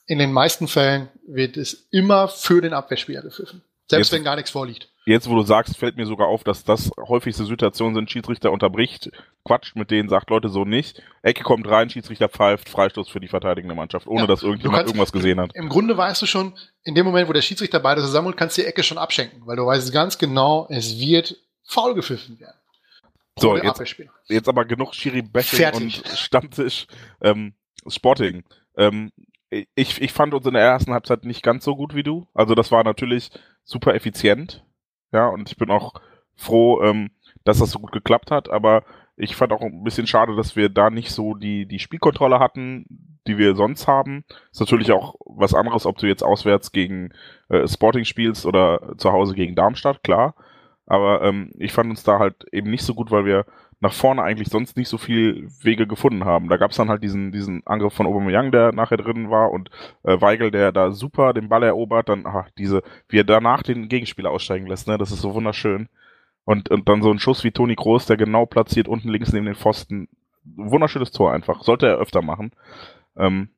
[0.04, 3.62] in den meisten Fällen wird es immer für den Abwehrspieler gepfiffen.
[3.90, 4.88] Selbst Jetzt- wenn gar nichts vorliegt.
[5.06, 9.10] Jetzt, wo du sagst, fällt mir sogar auf, dass das häufigste Situationen sind, Schiedsrichter unterbricht,
[9.42, 11.00] quatscht mit denen, sagt Leute so nicht.
[11.22, 14.90] Ecke kommt rein, Schiedsrichter pfeift, Freistoß für die verteidigende Mannschaft, ohne Ja, dass irgendjemand kannst-
[14.92, 15.52] irgendwas gesehen hat.
[15.54, 16.52] Im Grunde weißt du schon,
[16.84, 19.56] in dem Moment, wo der Schiedsrichter beide zusammenholt, kannst du die Ecke schon abschenken, weil
[19.56, 22.58] du weißt ganz genau, es wird faul gepfiffen werden.
[23.38, 23.80] So, jetzt,
[24.28, 26.86] jetzt aber genug Schiri-Bashing und Stammtisch.
[27.22, 27.54] Ähm,
[27.86, 28.44] Sporting.
[28.76, 29.12] Ähm,
[29.50, 32.26] ich, ich fand uns in der ersten Halbzeit nicht ganz so gut wie du.
[32.34, 33.30] Also das war natürlich
[33.64, 34.64] super effizient.
[35.12, 35.94] Ja, und ich bin auch
[36.36, 37.10] froh, ähm,
[37.44, 38.50] dass das so gut geklappt hat.
[38.50, 38.84] Aber
[39.16, 43.18] ich fand auch ein bisschen schade, dass wir da nicht so die, die Spielkontrolle hatten,
[43.26, 44.24] die wir sonst haben.
[44.52, 47.10] Ist natürlich auch was anderes, ob du jetzt auswärts gegen
[47.48, 50.34] äh, Sporting spielst oder zu Hause gegen Darmstadt, klar.
[50.86, 53.44] Aber ähm, ich fand uns da halt eben nicht so gut, weil wir
[53.80, 56.48] nach vorne eigentlich sonst nicht so viel Wege gefunden haben.
[56.48, 59.70] Da gab es dann halt diesen, diesen Angriff von Aubameyang, der nachher drin war und
[60.02, 63.88] äh, Weigel, der da super den Ball erobert, dann ach, diese, wie er danach den
[63.88, 65.88] Gegenspieler aussteigen lässt, ne, das ist so wunderschön.
[66.44, 69.46] Und, und dann so ein Schuss wie Toni Kroos, der genau platziert unten links neben
[69.46, 70.08] den Pfosten.
[70.56, 71.62] Wunderschönes Tor einfach.
[71.62, 72.52] Sollte er öfter machen.
[73.16, 73.50] Ähm,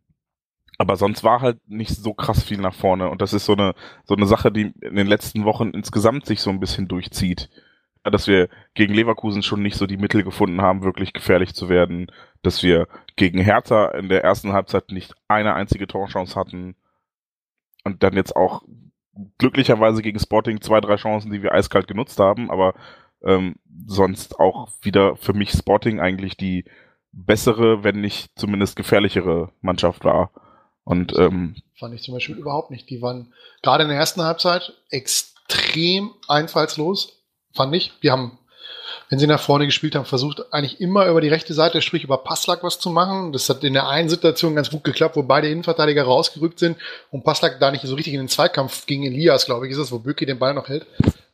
[0.77, 3.09] aber sonst war halt nicht so krass viel nach vorne.
[3.11, 3.75] Und das ist so eine,
[4.05, 7.49] so eine Sache, die in den letzten Wochen insgesamt sich so ein bisschen durchzieht.
[8.03, 12.11] Dass wir gegen Leverkusen schon nicht so die Mittel gefunden haben, wirklich gefährlich zu werden.
[12.43, 16.77] Dass wir gegen Hertha in der ersten Halbzeit nicht eine einzige Torchance hatten.
[17.85, 18.63] Und dann jetzt auch
[19.39, 22.51] glücklicherweise gegen Sporting zwei, drei Chancen, die wir eiskalt genutzt haben.
[22.51, 22.75] Aber
[23.23, 23.57] ähm,
[23.87, 26.65] sonst auch wieder für mich Sporting eigentlich die
[27.13, 30.31] bessere, wenn nicht zumindest gefährlichere Mannschaft war.
[30.85, 32.89] Und ähm, Fand ich zum Beispiel überhaupt nicht.
[32.91, 33.33] Die waren
[33.63, 37.20] gerade in der ersten Halbzeit extrem einfallslos,
[37.53, 37.93] fand ich.
[38.03, 38.39] Die haben,
[39.09, 42.19] wenn sie nach vorne gespielt haben, versucht eigentlich immer über die rechte Seite, sprich über
[42.19, 43.33] Passlack was zu machen.
[43.33, 46.79] Das hat in der einen Situation ganz gut geklappt, wo beide Innenverteidiger rausgerückt sind
[47.11, 49.93] und Passlack da nicht so richtig in den Zweikampf gegen Elias, glaube ich, ist es,
[49.93, 50.87] wo Böki den Ball noch hält.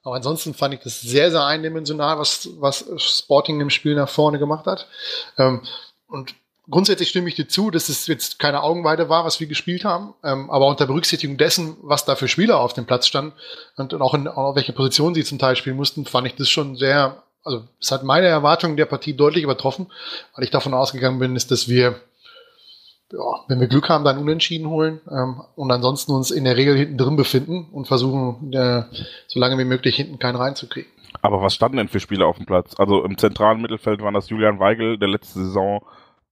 [0.03, 4.39] Aber ansonsten fand ich das sehr, sehr eindimensional, was, was Sporting im Spiel nach vorne
[4.39, 4.87] gemacht hat.
[5.37, 5.63] Ähm,
[6.07, 6.35] und
[6.71, 10.15] grundsätzlich stimme ich dir zu, dass es jetzt keine Augenweide war, was wir gespielt haben,
[10.25, 13.33] ähm, aber unter Berücksichtigung dessen, was da für Spieler auf dem Platz standen
[13.77, 16.49] und, und auch in auch welche Position sie zum Teil spielen mussten, fand ich das
[16.49, 19.87] schon sehr, also es hat meine Erwartungen der Partie deutlich übertroffen,
[20.35, 22.01] weil ich davon ausgegangen bin, ist, dass wir,
[23.13, 26.77] ja, wenn wir Glück haben, dann Unentschieden holen ähm, und ansonsten uns in der Regel
[26.77, 28.83] hinten drin befinden und versuchen, äh,
[29.29, 30.91] so lange wie möglich hinten keinen reinzukriegen.
[31.23, 32.75] Aber was standen denn für Spieler auf dem Platz?
[32.79, 35.83] Also im zentralen Mittelfeld waren das Julian Weigel, der letzte Saison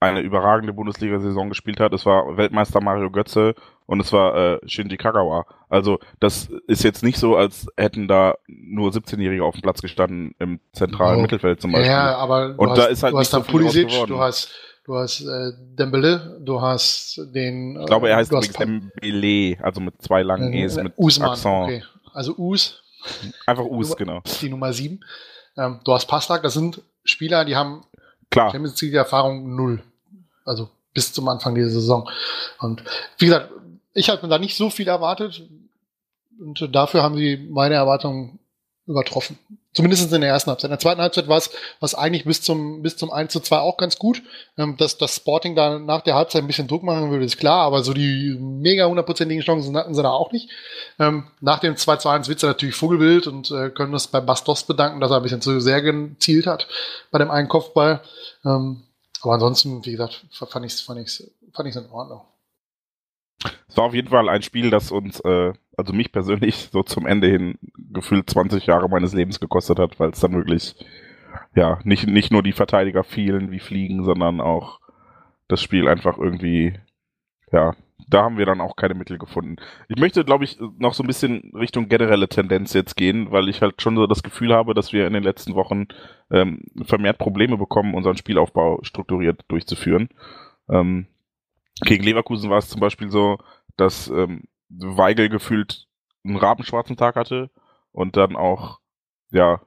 [0.04, 1.92] eine überragende Bundesliga-Saison gespielt hat.
[1.92, 3.54] Es war Weltmeister Mario Götze
[3.86, 5.46] und es war äh, Shinji Kagawa.
[5.68, 10.34] Also das ist jetzt nicht so, als hätten da nur 17-Jährige auf dem Platz gestanden
[10.38, 11.22] im zentralen Oh.
[11.22, 11.90] Mittelfeld zum Beispiel.
[11.90, 14.18] Ja, aber du Und hast, da ist halt du nicht hast so dann Pulisic, du
[14.20, 14.50] hast,
[14.84, 17.78] du hast äh, Dembele, du hast den.
[17.80, 21.30] Ich glaube, er heißt du hast übrigens Mbele, also mit zwei langen E's, mit Usman,
[21.30, 21.54] Accent.
[21.64, 21.82] okay.
[22.12, 22.82] Also Us,
[23.46, 24.22] Einfach Us, genau.
[24.40, 25.00] die Nummer 7.
[25.56, 27.82] Ähm, du hast Pastak, das sind Spieler, die haben
[28.30, 28.50] Klar.
[28.50, 29.82] Champions League Erfahrung null.
[30.44, 32.08] Also bis zum Anfang dieser Saison.
[32.60, 32.82] Und
[33.18, 33.50] wie gesagt,
[33.94, 35.42] ich hatte mir da nicht so viel erwartet.
[36.40, 38.38] Und dafür haben sie meine Erwartungen
[38.86, 39.38] übertroffen.
[39.74, 40.68] Zumindest in der ersten Halbzeit.
[40.68, 41.50] In der zweiten Halbzeit war es,
[41.80, 44.22] was eigentlich bis zum, bis zum 1 zu 2 auch ganz gut.
[44.56, 47.62] Ähm, dass das Sporting da nach der Halbzeit ein bisschen Druck machen würde, ist klar,
[47.62, 50.48] aber so die mega hundertprozentigen Chancen hatten sie da auch nicht.
[51.00, 54.20] Ähm, nach dem 2 zu 1 wird sie natürlich Vogelwild und äh, können uns bei
[54.20, 56.68] Bastos bedanken, dass er ein bisschen zu sehr gezielt hat
[57.10, 58.00] bei dem einen Kopfball.
[58.44, 58.83] Ähm,
[59.24, 62.22] aber ansonsten, wie gesagt, fand ich es fand ich's, fand ich's in Ordnung.
[63.68, 67.06] Es war auf jeden Fall ein Spiel, das uns, äh, also mich persönlich, so zum
[67.06, 67.58] Ende hin
[67.92, 70.76] gefühlt 20 Jahre meines Lebens gekostet hat, weil es dann wirklich,
[71.54, 74.80] ja, nicht, nicht nur die Verteidiger fielen wie Fliegen, sondern auch
[75.48, 76.78] das Spiel einfach irgendwie,
[77.52, 77.74] ja,
[78.08, 79.56] da haben wir dann auch keine Mittel gefunden.
[79.88, 83.62] Ich möchte, glaube ich, noch so ein bisschen Richtung generelle Tendenz jetzt gehen, weil ich
[83.62, 85.86] halt schon so das Gefühl habe, dass wir in den letzten Wochen
[86.30, 90.08] ähm, vermehrt Probleme bekommen, unseren Spielaufbau strukturiert durchzuführen.
[90.68, 91.06] Ähm,
[91.80, 93.38] gegen Leverkusen war es zum Beispiel so,
[93.76, 95.86] dass ähm, Weigel gefühlt
[96.24, 97.50] einen rabenschwarzen Tag hatte
[97.92, 98.80] und dann auch,
[99.30, 99.60] ja,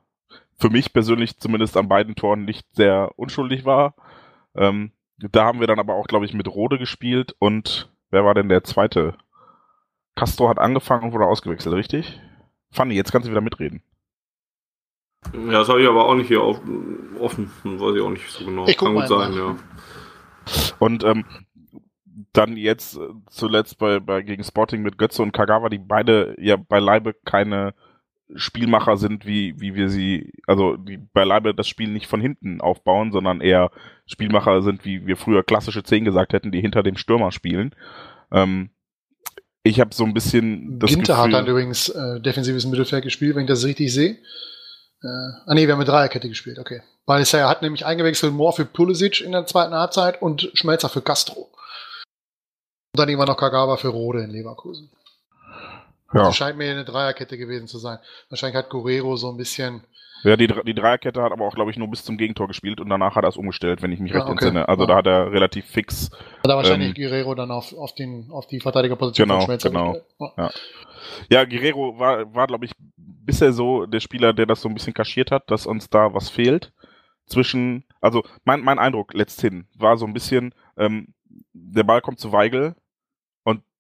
[0.60, 3.96] für mich persönlich zumindest an beiden Toren nicht sehr unschuldig war.
[4.56, 8.34] Ähm, da haben wir dann aber auch, glaube ich, mit Rode gespielt und wer war
[8.34, 9.16] denn der zweite?
[10.16, 12.20] Castro hat angefangen und wurde ausgewechselt, richtig?
[12.72, 13.84] Fanny, jetzt kannst du wieder mitreden.
[15.34, 16.62] Ja, das habe ich aber auch nicht hier auf,
[17.20, 17.52] offen.
[17.64, 18.68] Weiß ich auch nicht so genau.
[18.68, 19.38] Ich Kann gut sein, nach.
[19.38, 19.56] ja.
[20.80, 21.26] Und ähm,
[22.34, 26.56] dann jetzt äh, zuletzt bei, bei gegen Sporting mit Götze und Kagawa, die beide ja
[26.56, 27.74] beileibe keine
[28.36, 33.12] Spielmacher sind, wie, wie wir sie, also die beileibe das Spiel nicht von hinten aufbauen,
[33.12, 33.72] sondern eher
[34.06, 37.74] Spielmacher sind, wie wir früher klassische Zehn gesagt hätten, die hinter dem Stürmer spielen.
[38.32, 38.70] Ähm,
[39.64, 43.36] ich habe so ein bisschen das Ginter hat Gefühl, dann übrigens äh, defensives Mittelfeld gespielt,
[43.36, 44.18] wenn ich das richtig sehe.
[45.04, 45.08] Äh,
[45.46, 46.82] ah nee, wir haben mit Dreierkette gespielt, okay.
[47.06, 50.90] Weil es ja hat nämlich eingewechselt Moore für Pulisic in der zweiten Halbzeit und Schmelzer
[50.90, 51.50] für Castro.
[52.94, 54.90] Und dann immer noch Kagawa für Rode in Leverkusen.
[56.14, 58.00] Ja, Das scheint mir eine Dreierkette gewesen zu sein.
[58.30, 59.84] Wahrscheinlich hat Guerrero so ein bisschen.
[60.24, 62.90] ja die, die Dreierkette hat aber auch, glaube ich, nur bis zum Gegentor gespielt und
[62.90, 64.46] danach hat er es umgestellt, wenn ich mich Ja, recht okay.
[64.46, 64.68] entsinne.
[64.70, 64.88] Also Ja.
[64.88, 68.48] da hat er relativ fix Hat er wahrscheinlich Ähm, Guerrero dann auf, auf, den, auf
[68.48, 69.94] die Verteidigerposition Genau, von genau.
[69.94, 70.06] gestellt.
[70.38, 70.52] Ja.
[71.30, 74.94] Ja, Guerrero war, war glaube ich, bisher so der Spieler, der das so ein bisschen
[74.94, 76.72] kaschiert hat, dass uns da was fehlt.
[77.26, 81.14] Zwischen, also mein, mein Eindruck letzthin war so ein bisschen, ähm,
[81.54, 82.76] der Ball kommt zu Weigel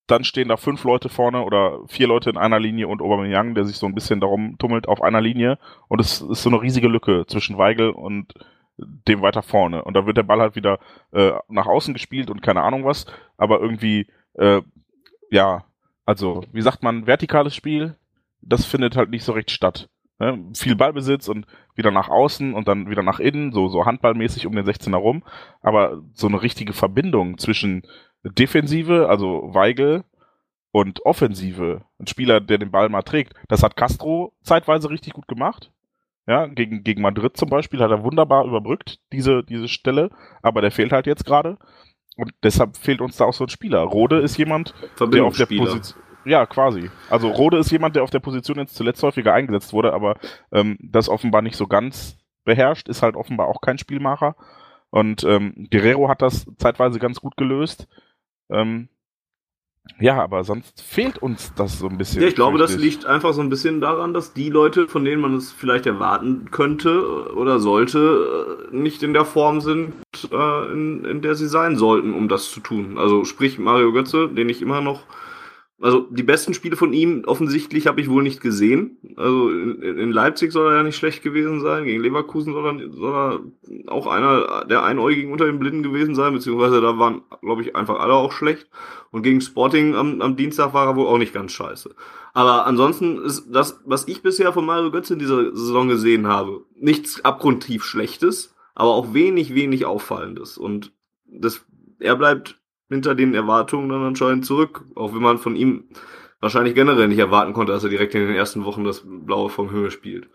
[0.07, 3.65] dann stehen da fünf Leute vorne oder vier Leute in einer Linie und Aubameyang, der
[3.65, 6.87] sich so ein bisschen darum tummelt auf einer Linie und es ist so eine riesige
[6.87, 8.33] Lücke zwischen Weigel und
[8.77, 10.79] dem weiter vorne und da wird der Ball halt wieder
[11.11, 13.05] äh, nach außen gespielt und keine Ahnung was,
[13.37, 14.61] aber irgendwie äh,
[15.29, 15.65] ja,
[16.07, 17.97] also, wie sagt man, vertikales Spiel,
[18.41, 19.89] das findet halt nicht so recht statt.
[20.19, 20.41] Ne?
[20.55, 24.55] Viel Ballbesitz und wieder nach außen und dann wieder nach innen, so, so handballmäßig um
[24.55, 25.23] den 16er rum.
[25.61, 27.83] Aber so eine richtige Verbindung zwischen
[28.29, 30.03] Defensive, also Weigel,
[30.71, 35.27] und Offensive, ein Spieler, der den Ball mal trägt, das hat Castro zeitweise richtig gut
[35.27, 35.71] gemacht.
[36.27, 40.09] Ja, gegen, gegen Madrid zum Beispiel hat er wunderbar überbrückt, diese, diese Stelle,
[40.41, 41.57] aber der fehlt halt jetzt gerade.
[42.17, 43.79] Und deshalb fehlt uns da auch so ein Spieler.
[43.79, 45.45] Rode ist jemand, der auf der.
[45.45, 46.03] Position.
[46.25, 46.89] Ja, quasi.
[47.09, 50.15] Also Rode ist jemand, der auf der Position jetzt zuletzt häufiger eingesetzt wurde, aber
[50.51, 54.35] ähm, das offenbar nicht so ganz beherrscht, ist halt offenbar auch kein Spielmacher.
[54.89, 57.87] Und ähm, Guerrero hat das zeitweise ganz gut gelöst.
[58.49, 58.89] Ähm,
[59.99, 62.21] ja, aber sonst fehlt uns das so ein bisschen.
[62.21, 65.21] Ja, ich glaube, das liegt einfach so ein bisschen daran, dass die Leute, von denen
[65.21, 69.93] man es vielleicht erwarten könnte oder sollte, äh, nicht in der Form sind,
[70.31, 72.97] äh, in, in der sie sein sollten, um das zu tun.
[72.97, 75.03] Also sprich Mario Götze, den ich immer noch
[75.79, 78.97] also die besten Spiele von ihm offensichtlich habe ich wohl nicht gesehen.
[79.15, 82.91] Also in, in Leipzig soll er ja nicht schlecht gewesen sein, gegen Leverkusen soll er,
[82.91, 87.61] soll er auch einer der Einäugigen unter den Blinden gewesen sein, beziehungsweise da waren, glaube
[87.61, 88.67] ich, einfach alle auch schlecht.
[89.11, 91.93] Und gegen Sporting am, am Dienstag war er wohl auch nicht ganz scheiße.
[92.33, 96.65] Aber ansonsten ist das, was ich bisher von Mario Götze in dieser Saison gesehen habe,
[96.75, 100.57] nichts abgrundtief Schlechtes, aber auch wenig, wenig Auffallendes.
[100.57, 100.91] Und
[101.25, 101.65] das,
[101.99, 105.85] er bleibt hinter den Erwartungen dann anscheinend zurück, auch wenn man von ihm
[106.39, 109.69] wahrscheinlich generell nicht erwarten konnte, dass er direkt in den ersten Wochen das Blaue vom
[109.69, 110.29] Himmel spielt.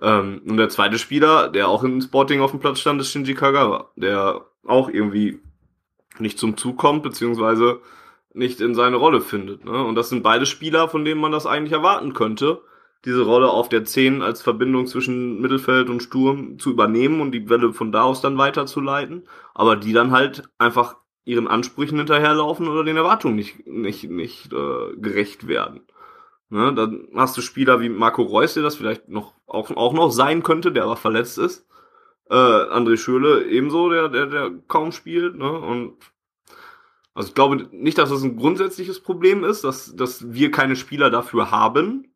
[0.00, 3.34] Ähm, und der zweite Spieler, der auch in Sporting auf dem Platz stand, ist Shinji
[3.34, 5.40] Kagawa, der auch irgendwie
[6.18, 7.80] nicht zum Zug kommt, beziehungsweise
[8.34, 9.64] nicht in seine Rolle findet.
[9.64, 9.84] Ne?
[9.84, 12.62] Und das sind beide Spieler, von denen man das eigentlich erwarten könnte,
[13.04, 17.48] diese Rolle auf der 10 als Verbindung zwischen Mittelfeld und Sturm zu übernehmen und die
[17.48, 22.84] Welle von da aus dann weiterzuleiten, aber die dann halt einfach ihren Ansprüchen hinterherlaufen oder
[22.84, 25.80] den Erwartungen nicht, nicht, nicht äh, gerecht werden.
[26.50, 30.10] Ne, dann hast du Spieler wie Marco Reus, der das vielleicht noch auch, auch noch
[30.10, 31.66] sein könnte, der aber verletzt ist.
[32.30, 35.36] Äh, André Schöle ebenso, der, der, der kaum spielt.
[35.36, 35.50] Ne?
[35.50, 35.96] Und
[37.14, 41.10] also ich glaube nicht, dass das ein grundsätzliches Problem ist, dass, dass wir keine Spieler
[41.10, 42.12] dafür haben.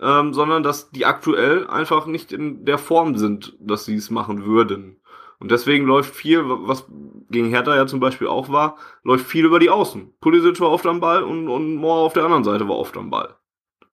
[0.00, 4.44] ähm, sondern dass die aktuell einfach nicht in der Form sind, dass sie es machen
[4.44, 4.97] würden.
[5.40, 6.86] Und deswegen läuft viel, was
[7.30, 10.12] gegen Hertha ja zum Beispiel auch war, läuft viel über die Außen.
[10.20, 13.10] Pulisic war oft am Ball und, und Moore auf der anderen Seite war oft am
[13.10, 13.36] Ball.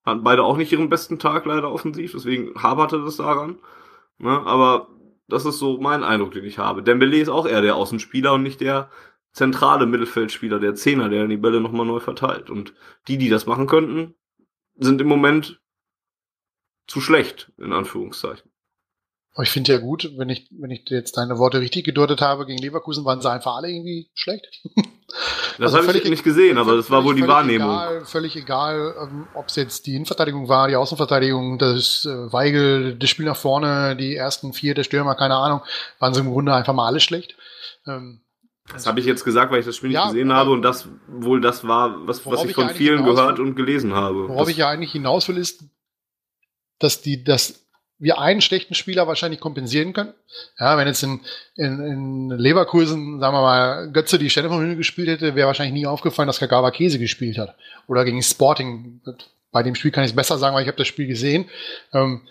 [0.03, 3.59] Hatten beide auch nicht ihren besten Tag leider offensiv, deswegen haberte das daran.
[4.17, 4.29] Ne?
[4.29, 4.87] Aber
[5.27, 6.83] das ist so mein Eindruck, den ich habe.
[6.83, 8.89] Dembele ist auch eher der Außenspieler und nicht der
[9.31, 12.49] zentrale Mittelfeldspieler, der Zehner, der die Bälle nochmal neu verteilt.
[12.49, 12.73] Und
[13.07, 14.15] die, die das machen könnten,
[14.77, 15.61] sind im Moment
[16.87, 18.49] zu schlecht, in Anführungszeichen.
[19.35, 22.45] Aber ich finde ja gut, wenn ich, wenn ich jetzt deine Worte richtig gedeutet habe,
[22.45, 24.47] gegen Leverkusen waren sie einfach alle irgendwie schlecht.
[25.57, 27.69] Das also habe ich nicht gesehen, aber das war wohl die Wahrnehmung.
[27.69, 32.95] Egal, völlig egal, ähm, ob es jetzt die Innenverteidigung war, die Außenverteidigung, das äh, Weigel,
[32.95, 35.61] das Spiel nach vorne, die ersten vier, der Stürmer, keine Ahnung,
[35.99, 37.37] waren sie im Grunde einfach mal alle schlecht.
[37.87, 38.19] Ähm,
[38.73, 40.89] das habe ich jetzt gesagt, weil ich das Spiel nicht ja, gesehen habe und das
[41.07, 44.27] wohl das war, was, was ich von vielen gehört und gelesen habe.
[44.27, 45.63] Worauf das ich ja eigentlich hinaus will, ist,
[46.79, 47.64] dass die, dass
[47.97, 50.13] wir einen schlechten Spieler wahrscheinlich kompensieren können.
[50.59, 51.21] Ja, wenn jetzt in,
[51.55, 55.73] in, in Leverkusen, sagen wir mal, Götze die Stelle von Hühne gespielt hätte, wäre wahrscheinlich
[55.73, 57.55] nie aufgefallen, dass Kagawa Käse gespielt hat.
[57.87, 59.01] Oder gegen Sporting.
[59.51, 61.49] Bei dem Spiel kann ich es besser sagen, weil ich habe das Spiel gesehen.
[61.93, 62.21] Ähm,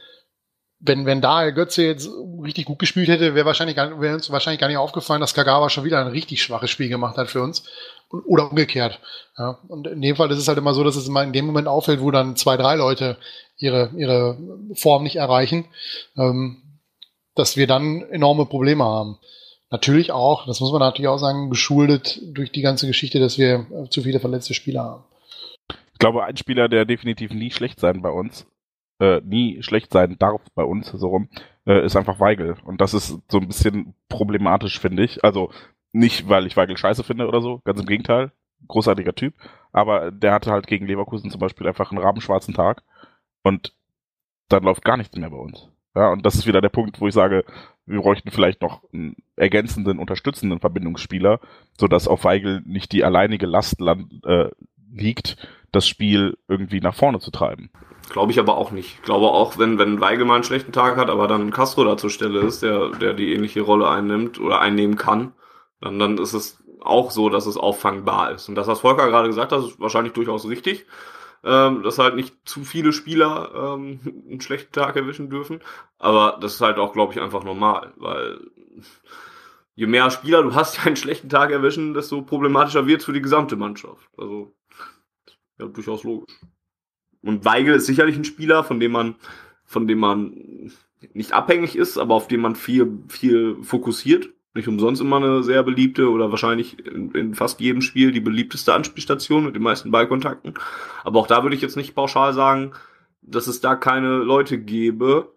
[0.80, 2.10] wenn, wenn da Götze jetzt
[2.42, 5.84] richtig gut gespielt hätte, wäre wahrscheinlich wäre uns wahrscheinlich gar nicht aufgefallen, dass Kagawa schon
[5.84, 7.64] wieder ein richtig schwaches Spiel gemacht hat für uns.
[8.10, 9.00] Oder umgekehrt.
[9.38, 11.46] Ja, und in dem Fall ist es halt immer so, dass es immer in dem
[11.46, 13.16] Moment auffällt, wo dann zwei, drei Leute
[13.56, 14.39] ihre, ihre
[14.74, 15.66] Form nicht erreichen,
[16.16, 16.62] ähm,
[17.35, 19.18] dass wir dann enorme Probleme haben.
[19.70, 23.66] Natürlich auch, das muss man natürlich auch sagen, geschuldet durch die ganze Geschichte, dass wir
[23.90, 25.05] zu viele verletzte Spieler haben.
[25.93, 28.47] Ich glaube, ein Spieler, der definitiv nie schlecht sein bei uns,
[29.01, 31.28] äh, nie schlecht sein darf bei uns, so rum,
[31.66, 32.56] äh, ist einfach Weigel.
[32.64, 35.24] Und das ist so ein bisschen problematisch, finde ich.
[35.24, 35.51] Also
[35.93, 38.32] nicht, weil ich Weigel scheiße finde oder so, ganz im Gegenteil.
[38.68, 39.35] Großartiger Typ.
[39.72, 42.82] Aber der hatte halt gegen Leverkusen zum Beispiel einfach einen rabenschwarzen Tag.
[43.44, 43.72] Und
[44.48, 45.68] dann läuft gar nichts mehr bei uns.
[45.94, 47.44] Ja, und das ist wieder der Punkt, wo ich sage,
[47.86, 51.38] wir bräuchten vielleicht noch einen ergänzenden, unterstützenden Verbindungsspieler,
[51.78, 54.50] sodass auf Weigel nicht die alleinige Last land, äh,
[54.92, 55.36] liegt,
[55.70, 57.70] das Spiel irgendwie nach vorne zu treiben.
[58.10, 58.94] Glaube ich aber auch nicht.
[58.94, 61.96] Ich glaube auch, wenn, wenn Weigel mal einen schlechten Tag hat, aber dann Castro da
[61.96, 65.32] zur Stelle ist, der, der die ähnliche Rolle einnimmt oder einnehmen kann,
[65.80, 68.48] dann, dann ist es auch so, dass es auffangbar ist.
[68.48, 70.86] Und das, was Volker gerade gesagt hat, ist wahrscheinlich durchaus richtig,
[71.44, 74.00] ähm, dass halt nicht zu viele Spieler ähm,
[74.30, 75.60] einen schlechten Tag erwischen dürfen.
[75.98, 78.40] Aber das ist halt auch, glaube ich, einfach normal, weil
[79.74, 83.12] je mehr Spieler du hast, die einen schlechten Tag erwischen, desto problematischer wird es für
[83.12, 84.08] die gesamte Mannschaft.
[84.16, 84.54] Also,
[85.58, 86.34] ja, durchaus logisch.
[87.22, 89.14] Und Weigel ist sicherlich ein Spieler, von dem man,
[89.64, 90.70] von dem man
[91.12, 95.62] nicht abhängig ist, aber auf den man viel, viel fokussiert nicht umsonst immer eine sehr
[95.62, 100.55] beliebte oder wahrscheinlich in, in, fast jedem Spiel die beliebteste Anspielstation mit den meisten Ballkontakten.
[101.02, 102.72] Aber auch da würde ich jetzt nicht pauschal sagen,
[103.20, 105.32] dass es da keine Leute gäbe,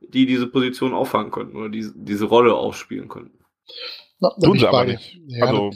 [0.00, 3.38] die diese Position auffangen könnten oder die, diese Rolle ausspielen könnten.
[4.18, 5.18] Na, Tun sie aber nicht.
[5.26, 5.72] Ja, also,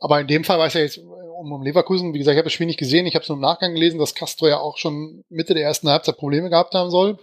[0.00, 2.46] aber in dem Fall war es ja jetzt um, um Leverkusen, wie gesagt, ich habe
[2.46, 4.78] das Spiel nicht gesehen, ich habe es nur im Nachgang gelesen, dass Castro ja auch
[4.78, 7.18] schon Mitte der ersten Halbzeit Probleme gehabt haben soll.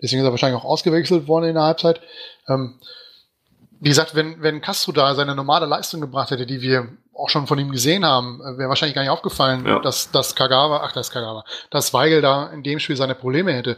[0.00, 2.00] Deswegen ist er wahrscheinlich auch ausgewechselt worden in der Halbzeit.
[2.48, 2.80] Ähm,
[3.82, 7.48] wie gesagt, wenn, wenn Castro da seine normale Leistung gebracht hätte, die wir auch schon
[7.48, 9.80] von ihm gesehen haben, äh, wäre wahrscheinlich gar nicht aufgefallen, ja.
[9.80, 13.76] dass, dass Kagawa, ach, das Kagawa, dass Weigel da in dem Spiel seine Probleme hätte.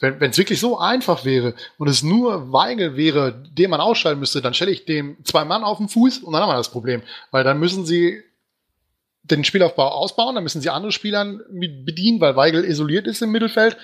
[0.00, 4.42] Wenn es wirklich so einfach wäre und es nur Weigel wäre, den man ausschalten müsste,
[4.42, 7.02] dann stelle ich dem zwei Mann auf den Fuß und dann haben wir das Problem.
[7.30, 8.22] Weil dann müssen sie
[9.24, 13.76] den Spielaufbau ausbauen, dann müssen sie andere Spieler bedienen, weil Weigel isoliert ist im Mittelfeld.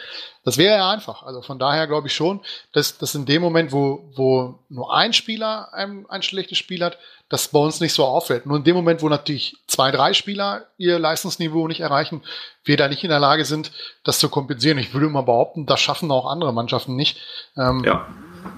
[0.44, 1.22] Das wäre ja einfach.
[1.22, 2.40] Also von daher glaube ich schon,
[2.72, 6.98] dass, dass in dem Moment, wo, wo nur ein Spieler ein, ein schlechtes Spiel hat,
[7.30, 8.44] das bei uns nicht so auffällt.
[8.44, 12.22] Nur in dem Moment, wo natürlich zwei, drei Spieler ihr Leistungsniveau nicht erreichen,
[12.64, 13.72] wir da nicht in der Lage sind,
[14.04, 14.78] das zu kompensieren.
[14.78, 17.18] Ich würde mal behaupten, das schaffen auch andere Mannschaften nicht.
[17.56, 18.06] Ähm, ja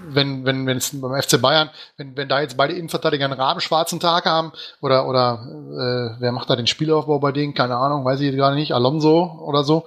[0.09, 4.01] wenn, wenn, wenn es beim FC Bayern, wenn, wenn da jetzt beide Innenverteidiger einen rabenschwarzen
[4.01, 7.55] Tag haben, oder, oder äh, wer macht da den Spielaufbau bei denen?
[7.55, 9.85] Keine Ahnung, weiß ich gerade nicht, Alonso oder so.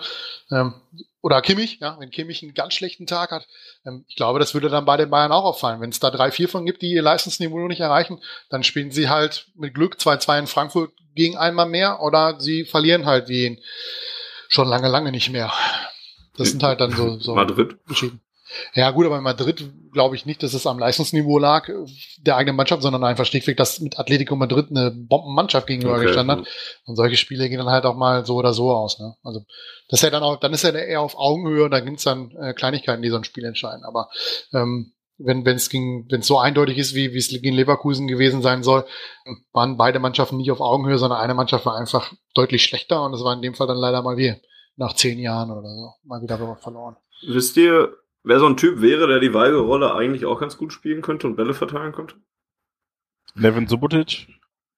[0.51, 0.73] Ähm,
[1.21, 3.47] oder Kimmich, ja, wenn Kimmich einen ganz schlechten Tag hat.
[3.85, 5.81] Ähm, ich glaube, das würde dann bei den Bayern auch auffallen.
[5.81, 9.09] Wenn es da drei, vier von gibt, die ihr Leistungsniveau nicht erreichen, dann spielen sie
[9.09, 13.59] halt mit Glück 2-2 in Frankfurt gegen einmal mehr oder sie verlieren halt wie
[14.49, 15.51] schon lange, lange nicht mehr.
[16.37, 17.77] Das sind halt dann so, so Madrid.
[17.87, 18.21] Geschichten.
[18.73, 21.69] Ja, gut, aber in Madrid glaube ich nicht, dass es am Leistungsniveau lag
[22.19, 26.39] der eigenen Mannschaft, sondern einfach schlichtweg, dass mit Atletico Madrid eine Bombenmannschaft gegenüber okay, gestanden
[26.39, 26.47] hat.
[26.85, 28.99] Und solche Spiele gehen dann halt auch mal so oder so aus.
[28.99, 29.15] Ne?
[29.23, 29.41] Also
[29.89, 32.03] das ist ja dann auch, dann ist er eher auf Augenhöhe und da gibt es
[32.03, 33.83] dann äh, Kleinigkeiten, die so ein Spiel entscheiden.
[33.83, 34.09] Aber
[34.53, 38.63] ähm, wenn es wenn es so eindeutig ist, wie wie es gegen Leverkusen gewesen sein
[38.63, 38.85] soll,
[39.53, 43.23] waren beide Mannschaften nicht auf Augenhöhe, sondern eine Mannschaft war einfach deutlich schlechter und das
[43.23, 44.41] war in dem Fall dann leider mal wir
[44.75, 46.97] nach zehn Jahren oder so mal wieder verloren.
[47.25, 47.95] Wisst ihr,
[48.25, 51.35] wer so ein Typ wäre, der die Weigel-Rolle eigentlich auch ganz gut spielen könnte und
[51.35, 52.15] Bälle verteilen könnte?
[53.35, 54.27] Nevin Subotic?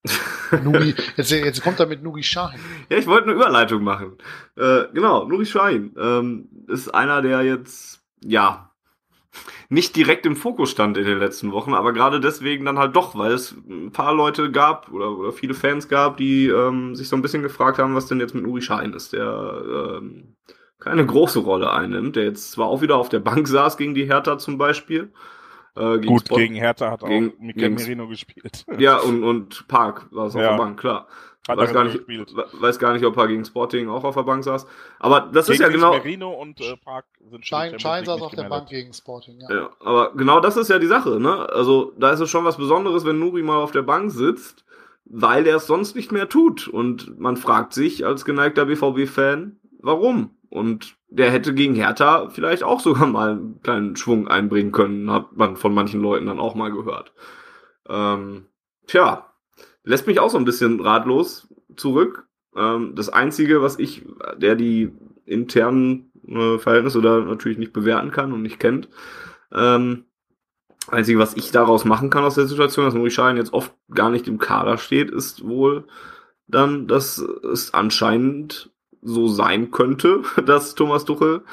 [0.64, 2.60] Nuri, jetzt, jetzt kommt er mit Nuri Shahin.
[2.90, 4.18] Ja, ich wollte eine Überleitung machen.
[4.56, 8.72] Äh, genau, Nuri Shahin ähm, ist einer, der jetzt, ja,
[9.70, 13.16] nicht direkt im Fokus stand in den letzten Wochen, aber gerade deswegen dann halt doch,
[13.18, 17.16] weil es ein paar Leute gab oder, oder viele Fans gab, die ähm, sich so
[17.16, 20.36] ein bisschen gefragt haben, was denn jetzt mit Nuri Shahin ist, der ähm,
[20.88, 24.06] keine große Rolle einnimmt, der jetzt zwar auch wieder auf der Bank saß gegen die
[24.06, 25.12] Hertha zum Beispiel,
[25.76, 28.66] äh, gegen Gut, Sport, gegen Hertha hat gegen, auch Mikel Merino gespielt.
[28.80, 30.52] Ja, und, und Park war es auf ja.
[30.52, 31.08] der Bank, klar.
[31.48, 32.34] Hat weiß, gar nicht, gespielt.
[32.36, 34.68] weiß gar nicht, ob er gegen Sporting auch auf der Bank saß.
[35.00, 35.94] Aber das gegen ist ja genau.
[35.94, 39.56] Merino und äh, Park sind Schein, Schein saß auf der Bank gegen Sporting, ja.
[39.56, 39.70] ja.
[39.80, 41.48] Aber genau das ist ja die Sache, ne?
[41.50, 44.66] Also da ist es schon was Besonderes, wenn Nuri mal auf der Bank sitzt,
[45.06, 46.68] weil er es sonst nicht mehr tut.
[46.68, 50.32] Und man fragt sich als geneigter BVB-Fan, warum?
[50.50, 55.36] Und der hätte gegen Hertha vielleicht auch sogar mal einen kleinen Schwung einbringen können, hat
[55.36, 57.14] man von manchen Leuten dann auch mal gehört.
[57.88, 58.46] Ähm,
[58.88, 59.34] tja,
[59.84, 62.28] lässt mich auch so ein bisschen ratlos zurück.
[62.56, 64.06] Ähm, das Einzige, was ich,
[64.38, 64.92] der die
[65.26, 68.90] internen äh, Verhältnisse da natürlich nicht bewerten kann und nicht kennt,
[69.52, 70.06] ähm,
[70.90, 74.10] Einzige, was ich daraus machen kann aus der Situation, dass Nuri Schein jetzt oft gar
[74.10, 75.86] nicht im Kader steht, ist wohl
[76.48, 78.72] dann, dass es anscheinend
[79.02, 81.44] so sein könnte, dass Thomas Tuchel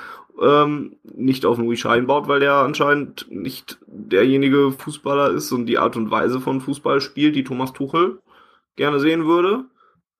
[0.40, 5.78] ähm, nicht auf Nuri Schein baut, weil der anscheinend nicht derjenige Fußballer ist und die
[5.78, 8.20] Art und Weise von Fußball spielt, die Thomas Tuchel
[8.76, 9.64] gerne sehen würde.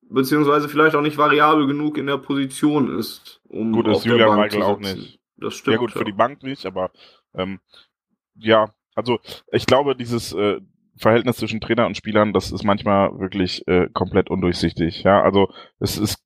[0.09, 4.13] Beziehungsweise vielleicht auch nicht variabel genug in der Position ist, um gut, auf ist der
[4.13, 5.19] Julian Bank Michael auch nicht.
[5.37, 5.73] Das stimmt.
[5.73, 6.91] Ja gut, für die Bank nicht, aber
[7.35, 7.59] ähm,
[8.37, 9.19] ja, also
[9.51, 10.61] ich glaube, dieses äh,
[10.97, 15.03] Verhältnis zwischen Trainer und Spielern, das ist manchmal wirklich äh, komplett undurchsichtig.
[15.03, 15.49] Ja, also
[15.81, 16.23] es ist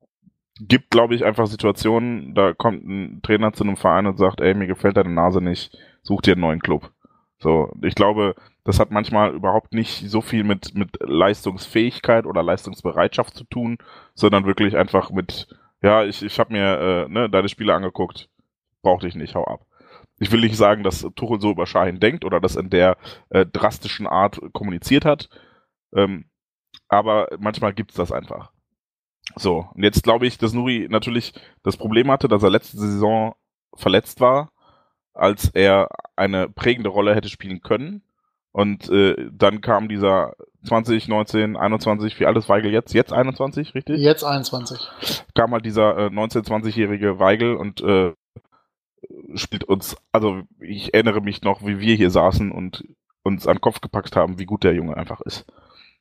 [0.60, 4.54] gibt, glaube ich, einfach Situationen, da kommt ein Trainer zu einem Verein und sagt, ey,
[4.54, 6.90] mir gefällt deine Nase nicht, such dir einen neuen Club.
[7.38, 13.34] So, ich glaube, das hat manchmal überhaupt nicht so viel mit, mit Leistungsfähigkeit oder Leistungsbereitschaft
[13.34, 13.78] zu tun,
[14.14, 15.48] sondern wirklich einfach mit,
[15.80, 18.28] ja, ich, ich habe mir äh, ne, deine Spiele angeguckt,
[18.82, 19.64] brauch dich nicht, hau ab.
[20.18, 22.96] Ich will nicht sagen, dass Tuchel so über Schahin denkt oder das in der
[23.30, 25.28] äh, drastischen Art kommuniziert hat,
[25.94, 26.24] ähm,
[26.88, 28.50] aber manchmal gibt's das einfach.
[29.36, 31.32] So, und jetzt glaube ich, dass Nuri natürlich
[31.62, 33.34] das Problem hatte, dass er letzte Saison
[33.74, 34.50] verletzt war,
[35.14, 38.02] als er eine prägende Rolle hätte spielen können.
[38.52, 40.34] Und äh, dann kam dieser
[40.64, 42.92] 20, 19, 21, wie alt ist Weigel jetzt?
[42.92, 44.00] Jetzt 21, richtig?
[44.00, 44.90] Jetzt 21.
[45.34, 48.12] Kam halt dieser äh, 19, 20-jährige Weigel und äh,
[49.34, 52.84] spielt uns, also ich erinnere mich noch, wie wir hier saßen und
[53.22, 55.46] uns an den Kopf gepackt haben, wie gut der Junge einfach ist.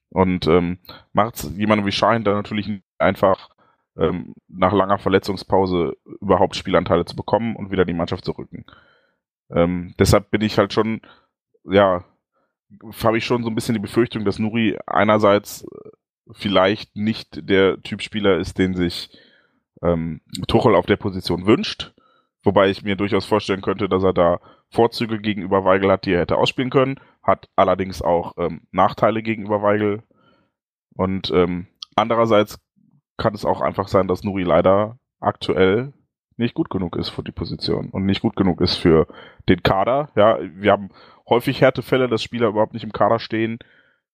[0.10, 0.80] Und ähm,
[1.14, 3.50] macht jemandem wie Schein dann natürlich einfach
[3.98, 8.66] ähm, nach langer Verletzungspause überhaupt Spielanteile zu bekommen und wieder die Mannschaft zu rücken.
[9.50, 11.02] Ähm, deshalb bin ich halt schon,
[11.64, 12.04] ja,
[13.04, 15.66] habe ich schon so ein bisschen die Befürchtung, dass Nuri einerseits
[16.32, 19.10] vielleicht nicht der Typ Spieler ist, den sich
[19.82, 21.94] ähm, Tuchel auf der Position wünscht.
[22.44, 24.40] Wobei ich mir durchaus vorstellen könnte, dass er da
[24.70, 29.62] Vorzüge gegenüber Weigel hat, die er hätte ausspielen können, hat allerdings auch ähm, Nachteile gegenüber
[29.62, 30.02] Weigel.
[30.96, 32.60] Und ähm, andererseits
[33.18, 35.94] kann es auch einfach sein, dass Nuri leider aktuell
[36.38, 39.08] nicht gut genug ist für die Position und nicht gut genug ist für
[39.50, 40.10] den Kader.
[40.16, 40.90] Ja, wir haben
[41.28, 43.60] häufig Härtefälle, dass Spieler überhaupt nicht im Kader stehen.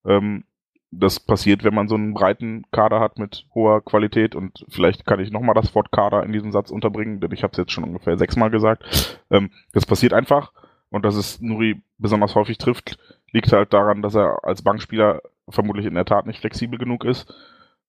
[0.06, 0.46] Ähm,
[0.90, 5.20] das passiert, wenn man so einen breiten Kader hat mit hoher Qualität und vielleicht kann
[5.20, 7.84] ich nochmal das Wort Kader in diesem Satz unterbringen, denn ich habe es jetzt schon
[7.84, 9.20] ungefähr sechsmal gesagt.
[9.30, 10.54] Ähm, das passiert einfach
[10.94, 13.00] und dass es Nuri besonders häufig trifft,
[13.32, 17.34] liegt halt daran, dass er als Bankspieler vermutlich in der Tat nicht flexibel genug ist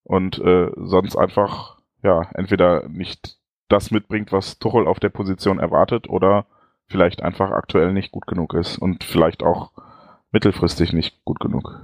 [0.05, 3.37] und äh, sonst einfach ja entweder nicht
[3.69, 6.47] das mitbringt, was Tuchel auf der Position erwartet oder
[6.87, 9.71] vielleicht einfach aktuell nicht gut genug ist und vielleicht auch
[10.33, 11.79] mittelfristig nicht gut genug.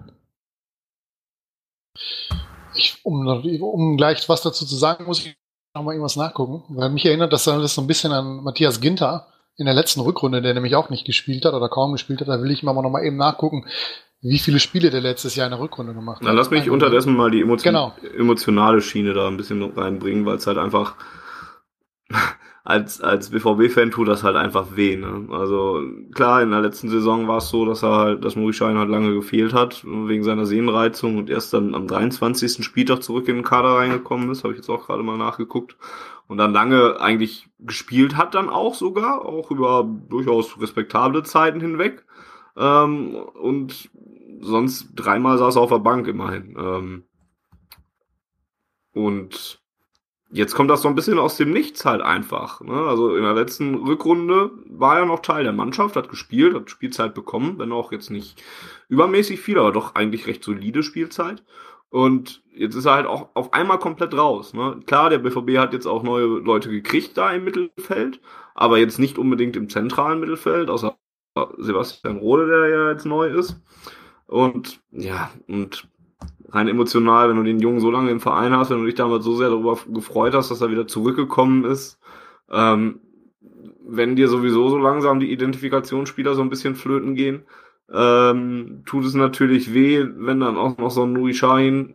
[2.74, 5.36] Ich, um, um gleich was dazu zu sagen, muss ich
[5.74, 9.29] noch mal irgendwas nachgucken, weil mich erinnert das alles so ein bisschen an Matthias Ginter
[9.60, 12.28] in der letzten Rückrunde, der nämlich auch nicht gespielt hat oder kaum gespielt hat.
[12.28, 13.66] Da will ich mal noch mal eben nachgucken,
[14.22, 16.26] wie viele Spiele der letztes Jahr in der Rückrunde gemacht hat.
[16.26, 17.94] Dann lass mich Eine unterdessen mal die Emotion genau.
[18.16, 20.96] emotionale Schiene da ein bisschen reinbringen, weil es halt einfach
[22.64, 24.96] als, als BVB-Fan tut das halt einfach weh.
[24.96, 25.28] Ne?
[25.30, 25.82] Also
[26.14, 28.88] klar, in der letzten Saison war es so, dass er halt, dass Maurice Schein halt
[28.88, 32.64] lange gefehlt hat, wegen seiner Sehnenreizung und erst dann am 23.
[32.64, 35.76] Spieltag zurück in den Kader reingekommen ist, habe ich jetzt auch gerade mal nachgeguckt.
[36.30, 42.04] Und dann lange eigentlich gespielt hat dann auch sogar, auch über durchaus respektable Zeiten hinweg.
[42.56, 43.90] Ähm, und
[44.40, 46.54] sonst dreimal saß er auf der Bank immerhin.
[46.56, 47.04] Ähm,
[48.92, 49.60] und
[50.30, 52.60] jetzt kommt das so ein bisschen aus dem Nichts halt einfach.
[52.60, 52.74] Ne?
[52.74, 57.12] Also in der letzten Rückrunde war er noch Teil der Mannschaft, hat gespielt, hat Spielzeit
[57.12, 58.40] bekommen, wenn auch jetzt nicht
[58.88, 61.42] übermäßig viel, aber doch eigentlich recht solide Spielzeit.
[61.88, 64.52] Und jetzt ist er halt auch auf einmal komplett raus.
[64.52, 64.80] Ne?
[64.86, 68.20] Klar, der BVB hat jetzt auch neue Leute gekriegt da im Mittelfeld,
[68.54, 70.94] aber jetzt nicht unbedingt im zentralen Mittelfeld, außer
[71.56, 73.58] Sebastian Rode, der ja jetzt neu ist.
[74.26, 75.88] Und ja, und
[76.50, 79.24] rein emotional, wenn du den Jungen so lange im Verein hast, wenn du dich damals
[79.24, 81.98] so sehr darüber gefreut hast, dass er wieder zurückgekommen ist,
[82.50, 83.00] ähm,
[83.82, 87.44] wenn dir sowieso so langsam die Identifikationsspieler so ein bisschen flöten gehen,
[87.92, 91.94] ähm, tut es natürlich weh, wenn dann auch noch so ein Nuri Sahin,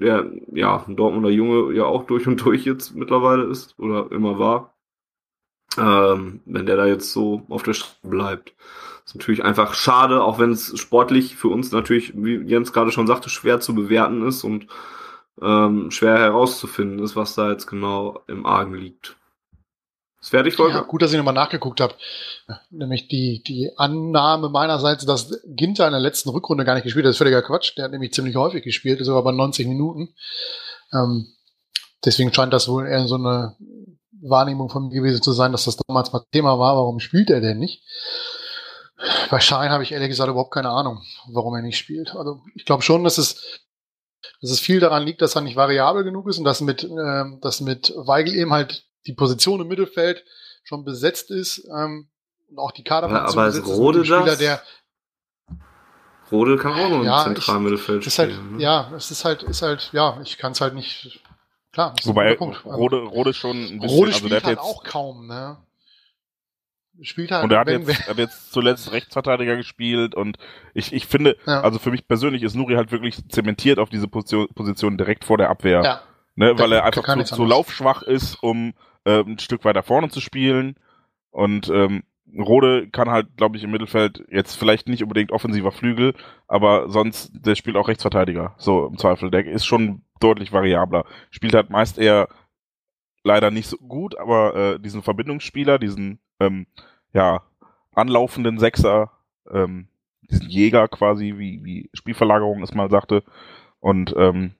[0.00, 4.38] der ja ein Dortmunder Junge ja auch durch und durch jetzt mittlerweile ist oder immer
[4.38, 4.74] war,
[5.78, 8.54] ähm, wenn der da jetzt so auf der Strecke bleibt.
[9.04, 13.06] ist natürlich einfach schade, auch wenn es sportlich für uns natürlich, wie Jens gerade schon
[13.06, 14.66] sagte, schwer zu bewerten ist und
[15.40, 19.16] ähm, schwer herauszufinden ist, was da jetzt genau im Argen liegt.
[20.20, 20.74] Ist fertig, Volker?
[20.74, 21.94] Ja, gut, dass ich nochmal nachgeguckt habe.
[22.70, 27.10] Nämlich die, die Annahme meinerseits, dass Ginter in der letzten Rückrunde gar nicht gespielt hat,
[27.10, 27.76] ist völliger Quatsch.
[27.76, 30.14] Der hat nämlich ziemlich häufig gespielt, ist aber bei 90 Minuten.
[30.92, 31.26] Ähm,
[32.04, 33.56] deswegen scheint das wohl eher so eine
[34.22, 36.76] Wahrnehmung von mir gewesen zu sein, dass das damals mal Thema war.
[36.76, 37.82] Warum spielt er denn nicht?
[39.30, 41.02] Bei Schein habe ich ehrlich gesagt überhaupt keine Ahnung,
[41.32, 42.14] warum er nicht spielt.
[42.14, 43.62] Also ich glaube schon, dass es,
[44.42, 47.24] dass es viel daran liegt, dass er nicht variabel genug ist und dass mit, äh,
[47.40, 50.24] dass mit Weigel eben halt die Position im Mittelfeld
[50.62, 52.08] schon besetzt ist ähm,
[52.50, 54.06] und auch die Kaderposition ja, aber besetzt Rode ist.
[54.06, 54.38] Spieler, das?
[54.38, 54.62] der
[56.30, 58.56] Rode kann auch noch ja, im zentralen Mittelfeld ist halt, spielen.
[58.56, 58.62] Ne?
[58.62, 61.20] Ja, es ist halt, ist halt, ja, ich kann es halt nicht.
[61.72, 62.66] Klar, ist Wobei ein guter Punkt.
[62.66, 65.26] Also Rode, Rode schon ein bisschen, Rode also spielt der hat halt jetzt, auch kaum,
[65.26, 65.58] ne?
[67.02, 70.36] Spielt halt, und er hat wenn- jetzt, hat jetzt zuletzt Rechtsverteidiger gespielt und
[70.74, 71.62] ich, ich finde, Ja.
[71.62, 75.38] also für mich persönlich ist Nuri halt wirklich zementiert auf diese Position, Position direkt vor
[75.38, 75.82] der Abwehr.
[75.82, 76.02] ja,
[76.36, 78.72] Ne, weil er einfach zu, zu laufschwach ist, um
[79.04, 80.76] äh, ein Stück weiter vorne zu spielen.
[81.30, 82.02] Und ähm,
[82.38, 86.14] Rode kann halt, glaube ich, im Mittelfeld jetzt vielleicht nicht unbedingt offensiver Flügel,
[86.46, 88.54] aber sonst, der spielt auch Rechtsverteidiger.
[88.58, 89.30] So im Zweifel.
[89.30, 91.04] Der ist schon deutlich variabler.
[91.30, 92.28] Spielt halt meist eher
[93.24, 96.66] leider nicht so gut, aber äh, diesen Verbindungsspieler, diesen ähm,
[97.12, 97.42] ja
[97.94, 99.10] anlaufenden Sechser,
[99.50, 99.88] ähm,
[100.22, 103.24] diesen Jäger quasi, wie, wie Spielverlagerung es mal sagte.
[103.80, 104.52] Und ähm,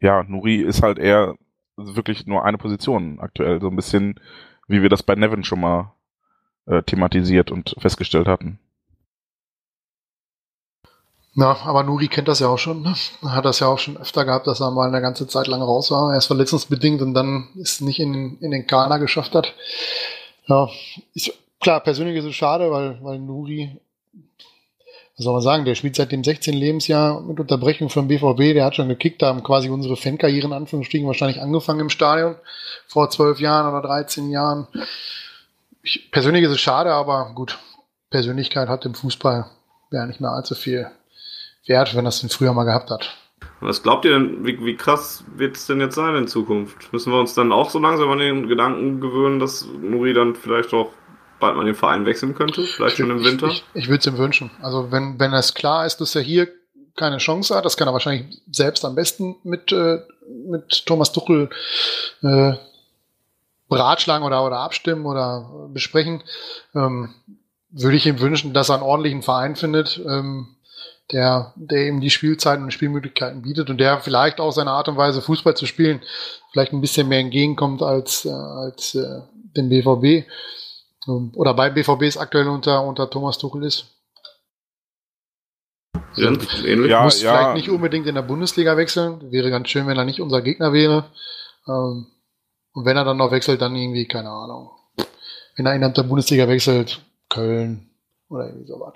[0.00, 1.34] ja, Nuri ist halt eher
[1.78, 3.60] wirklich nur eine Position aktuell.
[3.60, 4.20] So ein bisschen,
[4.66, 5.94] wie wir das bei Nevin schon mal
[6.66, 8.58] äh, thematisiert und festgestellt hatten.
[11.34, 12.82] Na, aber Nuri kennt das ja auch schon.
[12.82, 12.94] Ne?
[13.22, 15.90] Hat das ja auch schon öfter gehabt, dass er mal eine ganze Zeit lang raus
[15.92, 16.12] war.
[16.12, 19.54] Erst verletzungsbedingt und dann ist nicht in, in den Kana geschafft hat.
[20.46, 20.68] Ja,
[21.14, 23.80] ist, klar, persönlich ist es schade, weil, weil Nuri,
[25.18, 26.54] was soll man sagen, der spielt seit dem 16.
[26.54, 30.52] Lebensjahr mit Unterbrechung vom BVB, der hat schon gekickt, da haben quasi unsere Fankarriere in
[30.52, 32.36] Anführungsstrichen wahrscheinlich angefangen im Stadion
[32.86, 34.68] vor zwölf Jahren oder 13 Jahren.
[35.82, 37.58] Ich, persönlich ist es schade, aber gut,
[38.10, 39.46] Persönlichkeit hat im Fußball
[39.90, 40.88] ja nicht mehr allzu viel
[41.66, 43.16] wert, wenn das den früher mal gehabt hat.
[43.60, 46.92] Was glaubt ihr denn, wie, wie krass wird es denn jetzt sein in Zukunft?
[46.92, 50.72] Müssen wir uns dann auch so langsam an den Gedanken gewöhnen, dass Nuri dann vielleicht
[50.72, 50.92] auch
[51.40, 52.62] bald mal den Verein wechseln könnte?
[52.62, 53.48] Vielleicht schon im Winter?
[53.48, 54.50] Ich, ich, ich würde es ihm wünschen.
[54.62, 56.48] Also wenn, wenn es klar ist, dass er hier
[56.96, 60.00] keine Chance hat, das kann er wahrscheinlich selbst am besten mit, äh,
[60.46, 61.48] mit Thomas Tuchel
[62.22, 62.52] äh,
[63.68, 66.22] beratschlagen oder, oder abstimmen oder besprechen,
[66.74, 67.14] ähm,
[67.70, 70.56] würde ich ihm wünschen, dass er einen ordentlichen Verein findet, ähm,
[71.12, 74.96] der, der ihm die Spielzeiten und Spielmöglichkeiten bietet und der vielleicht auch seine Art und
[74.96, 76.02] Weise, Fußball zu spielen,
[76.52, 79.20] vielleicht ein bisschen mehr entgegenkommt als, äh, als äh,
[79.56, 80.26] dem BVB.
[81.06, 83.94] Ähm, Oder bei BVB es aktuell unter, unter Thomas Tuchel ist.
[86.14, 86.90] Jens, ähnlich?
[86.90, 87.32] Ja, Muss ja.
[87.32, 89.30] vielleicht nicht unbedingt in der Bundesliga wechseln.
[89.30, 91.10] Wäre ganz schön, wenn er nicht unser Gegner wäre.
[91.66, 92.06] Ähm,
[92.72, 94.70] und wenn er dann noch wechselt, dann irgendwie, keine Ahnung.
[95.56, 97.90] Wenn er innerhalb der Bundesliga wechselt, Köln
[98.28, 98.94] oder irgendwie sowas.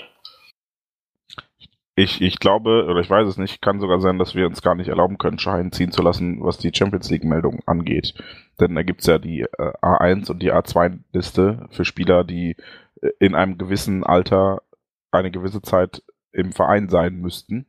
[1.95, 4.75] Ich, ich glaube, oder ich weiß es nicht, kann sogar sein, dass wir uns gar
[4.75, 8.15] nicht erlauben können, Schein ziehen zu lassen, was die Champions League-Meldung angeht.
[8.61, 12.57] Denn da gibt's ja die äh, A1 und die A2-Liste für Spieler, die
[13.03, 14.63] äh, in einem gewissen Alter
[15.11, 16.03] eine gewisse Zeit
[16.33, 17.67] im Verein sein müssten.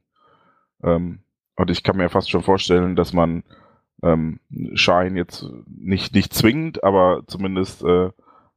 [0.83, 1.19] Ähm,
[1.57, 3.43] und ich kann mir fast schon vorstellen, dass man
[4.03, 4.39] ähm,
[4.73, 8.09] Schein jetzt nicht, nicht zwingend, aber zumindest äh,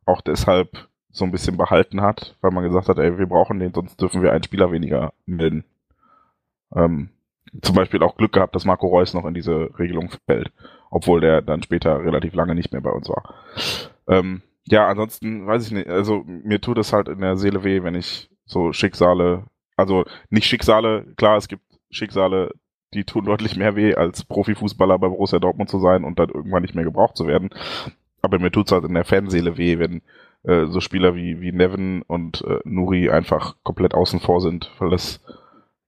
[0.05, 3.72] auch deshalb so ein bisschen behalten hat, weil man gesagt hat, ey, wir brauchen den,
[3.72, 5.64] sonst dürfen wir einen Spieler weniger melden.
[6.74, 7.09] Ähm,
[7.62, 10.52] zum Beispiel auch Glück gehabt, dass Marco Reus noch in diese Regelung fällt,
[10.90, 13.34] obwohl der dann später relativ lange nicht mehr bei uns war.
[14.09, 17.82] Ähm, ja, ansonsten weiß ich nicht, also mir tut es halt in der Seele weh,
[17.82, 19.44] wenn ich so Schicksale,
[19.76, 22.52] also nicht Schicksale, klar, es gibt Schicksale,
[22.93, 26.62] die tun deutlich mehr weh, als Profifußballer bei Borussia Dortmund zu sein und dann irgendwann
[26.62, 27.51] nicht mehr gebraucht zu werden.
[28.20, 30.02] Aber mir tut's halt in der Fanseele weh, wenn
[30.47, 34.90] äh, so Spieler wie, wie Nevin und äh, Nuri einfach komplett außen vor sind, weil
[34.90, 35.20] das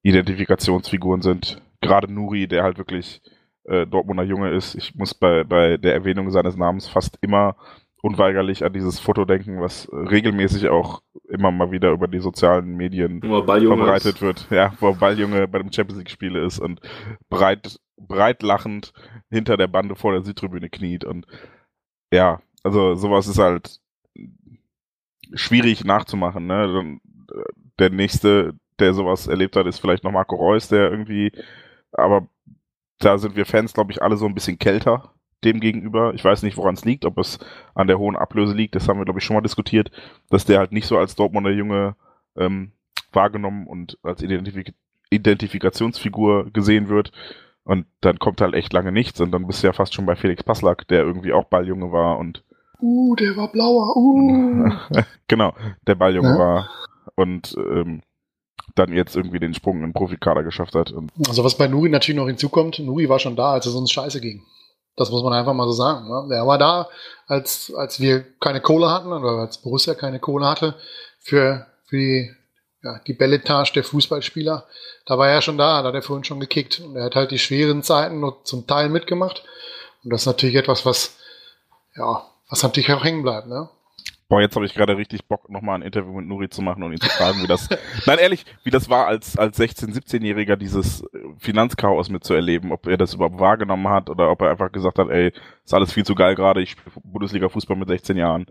[0.03, 1.63] Identifikationsfiguren sind.
[1.81, 3.23] Gerade Nuri, der halt wirklich
[3.65, 4.75] äh, Dortmunder Junge ist.
[4.75, 7.57] Ich muss bei, bei der Erwähnung seines Namens fast immer
[8.03, 13.21] unweigerlich an dieses Foto denken, was regelmäßig auch immer mal wieder über die sozialen Medien
[13.21, 14.23] verbreitet ist.
[14.23, 14.47] wird.
[14.51, 16.81] Ja, wo Balljunge bei dem Champions League Spiele ist und
[17.29, 18.93] breit, breit lachend
[19.31, 21.27] hinter der Bande vor der Südtribüne kniet und
[22.13, 23.81] ja, also sowas ist halt
[25.35, 26.99] schwierig nachzumachen, ne?
[27.79, 31.33] Der nächste, der sowas erlebt hat, ist vielleicht noch Marco Reus, der irgendwie,
[31.93, 32.27] aber
[32.99, 35.13] da sind wir Fans, glaube ich, alle so ein bisschen kälter
[35.45, 36.15] dem gegenüber.
[36.15, 37.39] Ich weiß nicht, woran es liegt, ob es
[37.75, 38.75] an der hohen Ablöse liegt.
[38.75, 39.91] Das haben wir, glaube ich, schon mal diskutiert,
[40.31, 41.95] dass der halt nicht so als Dortmunder Junge
[42.37, 42.73] ähm,
[43.13, 44.75] wahrgenommen und als Identifik
[45.11, 47.13] Identifikationsfigur gesehen wird.
[47.65, 49.21] Und dann kommt halt echt lange nichts.
[49.21, 52.19] Und dann bist du ja fast schon bei Felix Passlack, der irgendwie auch Balljunge war
[52.19, 52.45] und
[52.81, 53.97] Uh, der war blauer.
[53.97, 54.71] Uh.
[55.29, 55.55] genau,
[55.87, 56.39] der Balljunge ja.
[56.39, 56.71] war
[57.17, 58.03] und ähm,
[58.75, 60.93] dann jetzt irgendwie den Sprung in den Profikader geschafft hat.
[60.93, 63.91] Und also was bei Nuri natürlich noch hinzukommt, Nuri war schon da, als es uns
[63.91, 64.45] scheiße ging.
[64.97, 66.09] Das muss man einfach mal so sagen.
[66.09, 66.27] Ne?
[66.31, 66.89] Der war da,
[67.27, 70.75] als, als wir keine Kohle hatten oder als Borussia keine Kohle hatte
[71.21, 72.31] für, für die,
[72.83, 74.67] ja, die Belletage der Fußballspieler.
[75.07, 76.81] Da war er schon da, da hat er vorhin schon gekickt.
[76.81, 79.45] Und er hat halt die schweren Zeiten nur zum Teil mitgemacht.
[80.03, 81.17] Und das ist natürlich etwas, was,
[81.97, 83.69] ja, was natürlich auch hängen bleibt, ne?
[84.29, 86.93] Boah, jetzt habe ich gerade richtig Bock, nochmal ein Interview mit Nuri zu machen und
[86.93, 87.71] ihn zu fragen, wie das,
[88.07, 91.03] nein, ehrlich, wie das war, als, als 16-, 17-Jähriger dieses
[91.39, 95.33] Finanzchaos mitzuerleben, ob er das überhaupt wahrgenommen hat oder ob er einfach gesagt hat, ey,
[95.65, 98.47] ist alles viel zu geil gerade, ich spiele Bundesliga-Fußball mit 16 Jahren.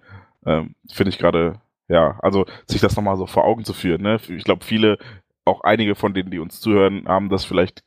[0.48, 4.19] Ähm, Finde ich gerade, ja, also sich das nochmal so vor Augen zu führen, ne?
[4.30, 4.98] Ich glaube, viele,
[5.45, 7.84] auch einige von denen, die uns zuhören, haben das vielleicht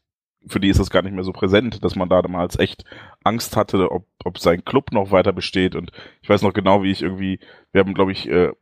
[0.46, 2.84] für die ist das gar nicht mehr so präsent, dass man da damals echt
[3.24, 5.74] Angst hatte, ob, ob sein Club noch weiter besteht.
[5.74, 5.92] Und
[6.22, 7.40] ich weiß noch genau, wie ich irgendwie,
[7.72, 8.52] wir haben, glaube ich, äh,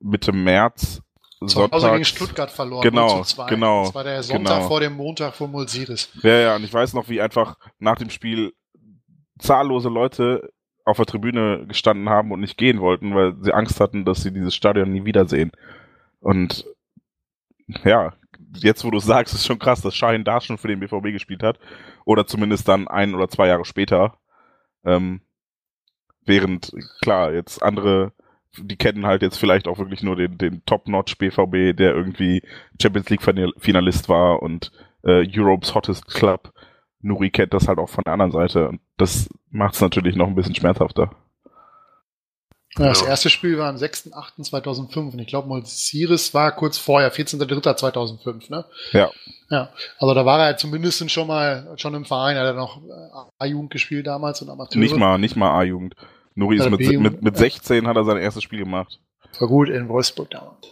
[0.00, 1.02] Mitte März
[1.40, 2.82] Sonntag gegen Stuttgart verloren.
[2.82, 3.84] Genau, genau.
[3.84, 4.68] Das war der Sonntag genau.
[4.68, 6.10] vor dem Montag vor Mulsiris.
[6.22, 8.54] Ja, ja, und ich weiß noch, wie einfach nach dem Spiel
[9.38, 10.52] zahllose Leute
[10.84, 14.32] auf der Tribüne gestanden haben und nicht gehen wollten, weil sie Angst hatten, dass sie
[14.32, 15.52] dieses Stadion nie wiedersehen.
[16.18, 16.66] Und
[17.84, 18.14] ja,
[18.54, 21.42] jetzt wo du sagst, ist schon krass, dass Shahin da schon für den BVB gespielt
[21.42, 21.58] hat.
[22.04, 24.18] Oder zumindest dann ein oder zwei Jahre später.
[24.84, 25.20] Ähm,
[26.24, 28.12] während, klar, jetzt andere,
[28.56, 32.42] die kennen halt jetzt vielleicht auch wirklich nur den, den Top-Notch BVB, der irgendwie
[32.80, 34.72] Champions League-Finalist war und
[35.04, 36.52] äh, Europe's Hottest Club.
[37.00, 38.68] Nuri kennt das halt auch von der anderen Seite.
[38.68, 41.10] Und das macht es natürlich noch ein bisschen schmerzhafter.
[42.76, 48.50] Ja, das erste Spiel war am 6.8.2005 und ich glaube, Molsiris war kurz vorher, 14.3.2005,
[48.50, 48.66] ne?
[48.92, 49.10] Ja.
[49.50, 53.30] Ja, also da war er zumindest schon mal schon im Verein, er hat noch äh,
[53.38, 54.78] A-Jugend gespielt damals und Amateur.
[54.78, 55.94] Nicht mal, nicht mal A-Jugend.
[56.34, 59.00] Nuri ist mit, mit, mit 16 hat er sein erstes Spiel gemacht.
[59.40, 60.68] War gut in Wolfsburg damals.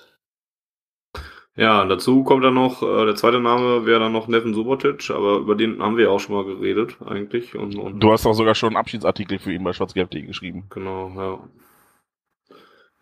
[1.56, 5.39] Ja, dazu kommt dann noch, äh, der zweite Name wäre dann noch Nevin Subotic, aber
[5.39, 7.56] über den haben wir ja auch schon mal geredet, eigentlich.
[7.56, 10.66] Und, und du hast auch sogar schon einen Abschiedsartikel für ihn bei schwarzgelb.de geschrieben.
[10.68, 11.48] Genau, ja.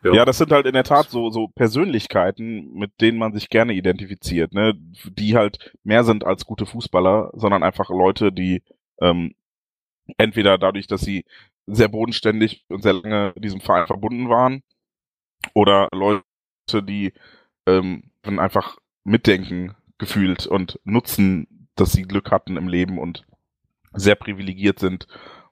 [0.04, 0.12] Ja.
[0.12, 3.72] ja, das sind halt in der Tat so, so Persönlichkeiten, mit denen man sich gerne
[3.72, 4.74] identifiziert, ne?
[4.76, 8.62] Die halt mehr sind als gute Fußballer, sondern einfach Leute, die
[9.00, 9.34] ähm,
[10.18, 11.24] entweder dadurch, dass sie
[11.66, 14.62] sehr bodenständig und sehr lange diesem Verein verbunden waren,
[15.52, 16.24] oder Leute,
[16.82, 17.12] die
[17.66, 23.24] ähm, einfach mitdenken gefühlt und nutzen, dass sie Glück hatten im Leben und
[23.92, 25.06] sehr privilegiert sind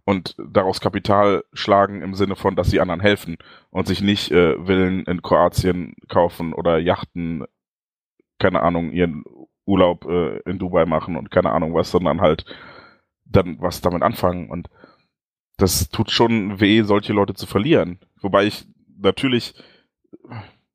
[0.05, 3.37] und daraus Kapital schlagen im Sinne von, dass sie anderen helfen
[3.71, 7.45] und sich nicht äh, Villen in Kroatien kaufen oder Yachten,
[8.39, 9.25] keine Ahnung, ihren
[9.65, 12.45] Urlaub äh, in Dubai machen und keine Ahnung was, sondern halt
[13.25, 14.69] dann was damit anfangen und
[15.57, 18.01] das tut schon weh, solche Leute zu verlieren.
[18.21, 18.67] Wobei ich
[18.99, 19.55] natürlich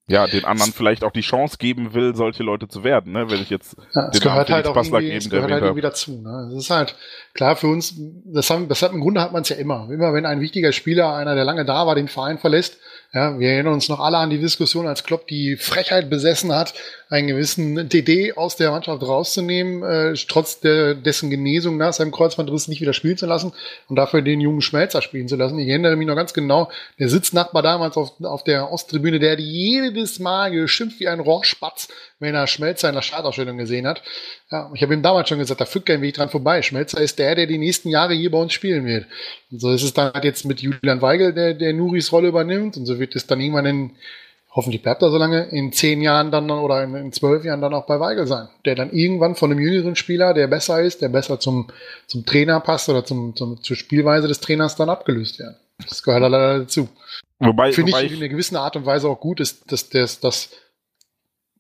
[0.10, 3.30] ja, den anderen vielleicht auch die Chance geben will, solche Leute zu werden, ne?
[3.30, 6.22] Wenn ich jetzt ja, es gehört halt auch irgendwie, es gehört halt irgendwie dazu.
[6.22, 6.50] Ne?
[6.50, 6.96] Das ist halt
[7.34, 7.94] klar für uns.
[8.26, 9.90] Das haben, das hat im Grunde hat man es ja immer.
[9.92, 12.80] Immer wenn ein wichtiger Spieler, einer der lange da war, den Verein verlässt,
[13.14, 16.74] ja, wir erinnern uns noch alle an die Diskussion, als Klopp die Frechheit besessen hat,
[17.10, 22.68] einen gewissen DD aus der Mannschaft rauszunehmen, äh, trotz der, dessen Genesung nach seinem Kreuzbandriss
[22.68, 23.54] nicht wieder spielen zu lassen
[23.88, 25.58] und dafür den jungen Schmelzer spielen zu lassen.
[25.58, 26.70] Ich erinnere mich noch ganz genau,
[27.00, 31.88] der Sitznachbar damals auf, auf der Osttribüne, der hat jedes Mal geschimpft wie ein Rohrspatz,
[32.20, 34.04] wenn er Schmelzer in der Startausstellung gesehen hat.
[34.52, 36.62] Ja, ich habe ihm damals schon gesagt, da führt kein Weg dran vorbei.
[36.62, 39.06] Schmelzer ist der, der die nächsten Jahre hier bei uns spielen wird.
[39.52, 42.78] Und so ist es dann halt jetzt mit Julian Weigel, der, der Nuris Rolle übernimmt.
[42.78, 43.92] Und so wird es dann irgendwann in
[44.58, 47.76] hoffentlich bleibt er so lange, in zehn Jahren dann oder in, in zwölf Jahren dann
[47.76, 48.50] auch bei Weigel sein.
[48.66, 51.68] Der dann irgendwann von einem jüngeren Spieler, der besser ist, der besser zum,
[52.08, 55.58] zum Trainer passt oder zum, zum, zur Spielweise des Trainers dann abgelöst werden.
[55.88, 56.90] Das gehört leider dazu.
[57.38, 60.20] Wobei, Finde ich, ich in einer gewissen Art und Weise auch gut, ist, dass, dass,
[60.20, 60.50] dass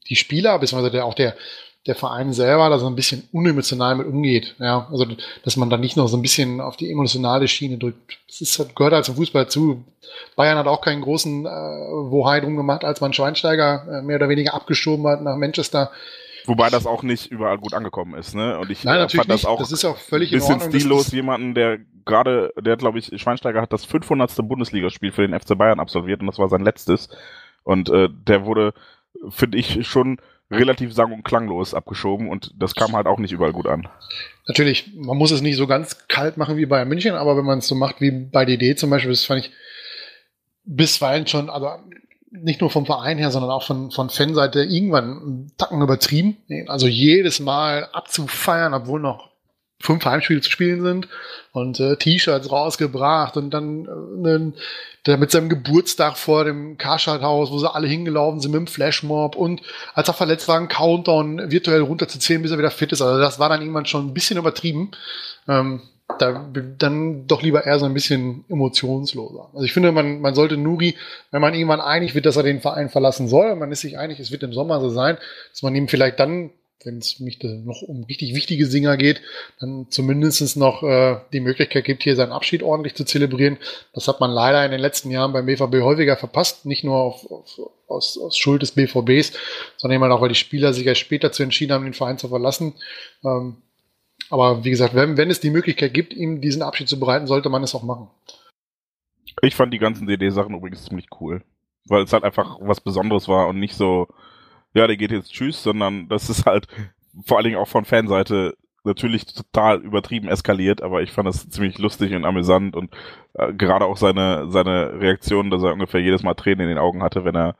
[0.09, 1.35] die Spieler, beziehungsweise der, auch der,
[1.87, 4.55] der Verein selber da so ein bisschen unemotional mit umgeht.
[4.59, 5.05] Ja, also
[5.43, 8.19] dass man da nicht noch so ein bisschen auf die emotionale Schiene drückt.
[8.27, 9.83] Das ist, gehört halt zum Fußball zu.
[10.35, 14.29] Bayern hat auch keinen großen äh, Wohai drum gemacht, als man Schweinsteiger äh, mehr oder
[14.29, 15.91] weniger abgeschoben hat nach Manchester.
[16.45, 18.57] Wobei das auch nicht überall gut angekommen ist, ne?
[18.57, 19.47] Und ich Nein, natürlich fand das nicht.
[19.47, 23.11] auch das ist auch völlig bisschen in Ordnung, stillos, jemanden, der gerade, der glaube ich,
[23.19, 24.47] Schweinsteiger hat das 500.
[24.47, 27.09] Bundesligaspiel für den FC Bayern absolviert und das war sein letztes.
[27.63, 28.73] Und äh, der wurde,
[29.29, 30.19] finde ich, schon
[30.49, 33.87] relativ sang- und klanglos abgeschoben und das kam halt auch nicht überall gut an.
[34.47, 37.59] Natürlich, man muss es nicht so ganz kalt machen wie bei München, aber wenn man
[37.59, 39.51] es so macht wie bei DD zum Beispiel, das fand ich
[40.63, 41.69] bisweilen schon, also
[42.29, 46.37] nicht nur vom Verein her, sondern auch von, von Fanseite irgendwann einen Tacken übertrieben.
[46.67, 49.29] Also jedes Mal abzufeiern, obwohl noch
[49.79, 51.07] fünf Heimspiele zu spielen sind
[51.51, 53.85] und äh, T-Shirts rausgebracht und dann
[54.25, 54.59] äh,
[55.05, 59.35] der mit seinem Geburtstag vor dem Karstadt-Haus, wo sie alle hingelaufen sind mit dem Flashmob
[59.35, 59.61] und
[59.93, 63.01] als er verletzt war, ein Countdown virtuell runterzuzählen, bis er wieder fit ist.
[63.01, 64.91] Also das war dann irgendwann schon ein bisschen übertrieben.
[65.47, 65.81] Ähm,
[66.19, 69.49] da dann doch lieber eher so ein bisschen emotionsloser.
[69.53, 70.95] Also ich finde, man, man sollte Nuri,
[71.31, 74.19] wenn man irgendwann einig wird, dass er den Verein verlassen soll, man ist sich einig,
[74.19, 75.17] es wird im Sommer so sein,
[75.51, 76.51] dass man ihm vielleicht dann
[76.87, 79.21] wenn es mich noch um richtig wichtige Singer geht,
[79.59, 83.57] dann zumindest noch äh, die Möglichkeit gibt, hier seinen Abschied ordentlich zu zelebrieren.
[83.93, 87.29] Das hat man leider in den letzten Jahren beim BVB häufiger verpasst, nicht nur auf,
[87.29, 89.33] auf, aus, aus Schuld des BVBs,
[89.75, 92.29] sondern eben auch, weil die Spieler sich erst später zu entschieden haben, den Verein zu
[92.29, 92.73] verlassen.
[93.23, 93.57] Ähm,
[94.29, 97.49] aber wie gesagt, wenn, wenn es die Möglichkeit gibt, ihm diesen Abschied zu bereiten, sollte
[97.49, 98.07] man es auch machen.
[99.41, 101.43] Ich fand die ganzen DD-Sachen übrigens ziemlich cool,
[101.85, 104.07] weil es halt einfach was Besonderes war und nicht so
[104.77, 106.67] ja, der geht jetzt tschüss, sondern das ist halt
[107.25, 111.79] vor allen Dingen auch von Fanseite natürlich total übertrieben eskaliert, aber ich fand das ziemlich
[111.79, 112.95] lustig und amüsant und
[113.33, 117.01] äh, gerade auch seine, seine Reaktion, dass er ungefähr jedes Mal Tränen in den Augen
[117.01, 117.55] hatte, wenn er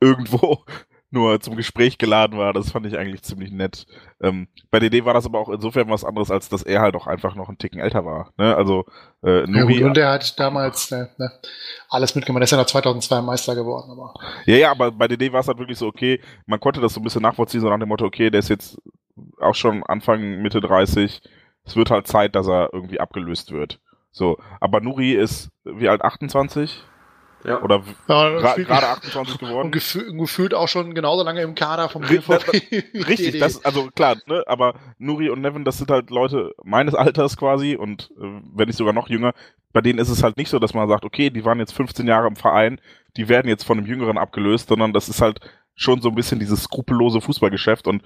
[0.00, 0.64] irgendwo
[1.10, 2.52] nur zum Gespräch geladen war.
[2.52, 3.86] Das fand ich eigentlich ziemlich nett.
[4.20, 7.06] Ähm, bei DD war das aber auch insofern was anderes, als dass er halt auch
[7.06, 8.32] einfach noch einen Ticken älter war.
[8.36, 8.54] Ne?
[8.54, 8.84] Also
[9.22, 11.30] äh, Nuri, ja, und er hat damals ne, ne,
[11.88, 12.42] alles mitgemacht.
[12.42, 13.90] Er ist ja noch 2002 Meister geworden.
[13.90, 14.14] Aber.
[14.46, 17.00] Ja, ja, aber bei DD war es halt wirklich so, okay, man konnte das so
[17.00, 18.78] ein bisschen nachvollziehen, so nach dem Motto, okay, der ist jetzt
[19.40, 21.22] auch schon Anfang, Mitte 30.
[21.64, 23.80] Es wird halt Zeit, dass er irgendwie abgelöst wird.
[24.10, 26.02] So, aber Nuri ist wie alt?
[26.02, 26.82] 28?
[27.44, 27.62] Ja.
[27.62, 29.66] Oder ja, gerade 28 geworden.
[29.66, 33.08] Und gefühl, gefühlt auch schon genauso lange im Kader vom BVB.
[33.08, 37.36] Richtig, das, also klar, ne, aber Nuri und Nevin, das sind halt Leute meines Alters
[37.36, 39.34] quasi und äh, wenn nicht sogar noch jünger.
[39.72, 42.06] Bei denen ist es halt nicht so, dass man sagt, okay, die waren jetzt 15
[42.06, 42.80] Jahre im Verein,
[43.16, 45.40] die werden jetzt von einem Jüngeren abgelöst, sondern das ist halt
[45.74, 48.02] schon so ein bisschen dieses skrupellose Fußballgeschäft und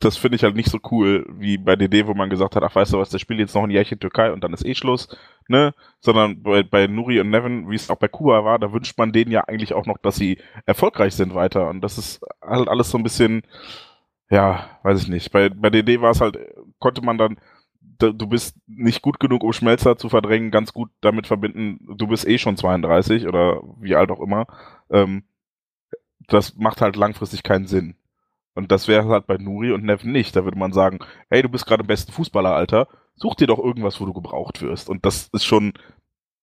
[0.00, 2.74] das finde ich halt nicht so cool wie bei DD, wo man gesagt hat, ach
[2.74, 5.14] weißt du was, der spielt jetzt noch ein Jährchen Türkei und dann ist eh Schluss,
[5.46, 5.74] ne?
[6.00, 9.12] Sondern bei, bei Nuri und Nevin, wie es auch bei Kuba war, da wünscht man
[9.12, 11.68] denen ja eigentlich auch noch, dass sie erfolgreich sind weiter.
[11.68, 13.42] Und das ist halt alles so ein bisschen,
[14.30, 15.30] ja, weiß ich nicht.
[15.32, 16.38] Bei, bei DD war es halt,
[16.78, 17.38] konnte man dann,
[17.98, 22.26] du bist nicht gut genug, um Schmelzer zu verdrängen, ganz gut damit verbinden, du bist
[22.26, 24.46] eh schon 32 oder wie alt auch immer.
[24.90, 25.24] Ähm,
[26.28, 27.96] das macht halt langfristig keinen Sinn.
[28.60, 30.36] Und das wäre halt bei Nuri und Neven nicht.
[30.36, 30.98] Da würde man sagen,
[31.30, 32.88] hey, du bist gerade im besten Fußballer, Alter.
[33.16, 34.90] Such dir doch irgendwas, wo du gebraucht wirst.
[34.90, 35.72] Und das ist schon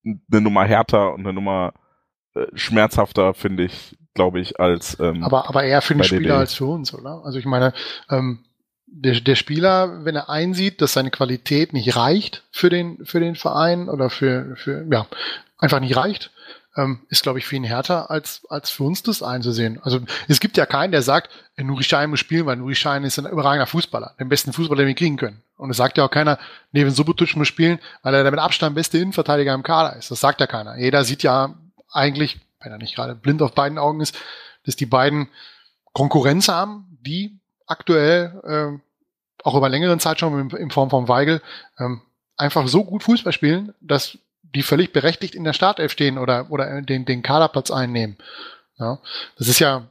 [0.04, 1.74] eine Nummer härter und eine Nummer
[2.34, 4.98] äh, schmerzhafter, finde ich, glaube ich, als.
[4.98, 7.22] Ähm, aber, aber eher für den Spieler als für uns, oder?
[7.24, 7.72] Also ich meine,
[8.10, 8.44] ähm,
[8.86, 13.36] der, der Spieler, wenn er einsieht, dass seine Qualität nicht reicht für den, für den
[13.36, 15.06] Verein oder für, für, ja,
[15.56, 16.32] einfach nicht reicht,
[16.78, 19.80] ähm, ist, glaube ich, für ihn härter, als, als für uns das einzusehen.
[19.82, 19.98] Also
[20.28, 23.26] es gibt ja keinen, der sagt, Nuri Schein muss spielen, weil Nuri Schein ist ein
[23.26, 25.42] überragender Fußballer, den besten Fußballer, den wir kriegen können.
[25.56, 26.38] Und es sagt ja auch keiner,
[26.70, 30.10] Neven Subotic muss spielen, weil er der mit Abstand beste Innenverteidiger im Kader ist.
[30.12, 30.78] Das sagt ja keiner.
[30.78, 31.54] Jeder sieht ja
[31.90, 34.16] eigentlich, wenn er nicht gerade blind auf beiden Augen ist,
[34.64, 35.28] dass die beiden
[35.92, 41.42] Konkurrenz haben, die aktuell äh, auch über längeren Zeit schon in, in Form von Weigel
[41.80, 42.02] ähm,
[42.36, 44.16] einfach so gut Fußball spielen, dass
[44.54, 48.16] die völlig berechtigt in der Startelf stehen oder, oder den, den Kaderplatz einnehmen.
[48.78, 49.00] Ja,
[49.36, 49.88] das ist ja,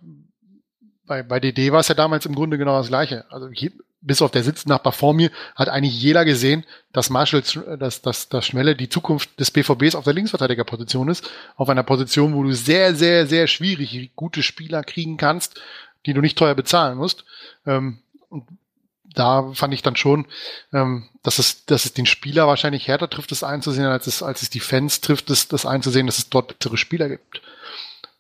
[1.06, 3.26] bei, bei DD war es ja damals im Grunde genau das Gleiche.
[3.30, 3.72] Also hier,
[4.02, 7.44] bis auf der Sitznachbar vor mir hat eigentlich jeder gesehen, dass Marshall,
[7.78, 11.30] dass, dass, dass Schmelle die Zukunft des BVBs auf der Linksverteidigerposition ist.
[11.56, 15.60] Auf einer Position, wo du sehr, sehr, sehr schwierig gute Spieler kriegen kannst,
[16.06, 17.26] die du nicht teuer bezahlen musst.
[17.66, 18.46] Ähm, und
[19.18, 20.28] da fand ich dann schon,
[20.74, 24.42] ähm, dass es, dass es den Spieler wahrscheinlich härter trifft, das einzusehen, als es, als
[24.42, 27.42] es die Fans trifft, das, das einzusehen, dass es dort bessere Spieler gibt.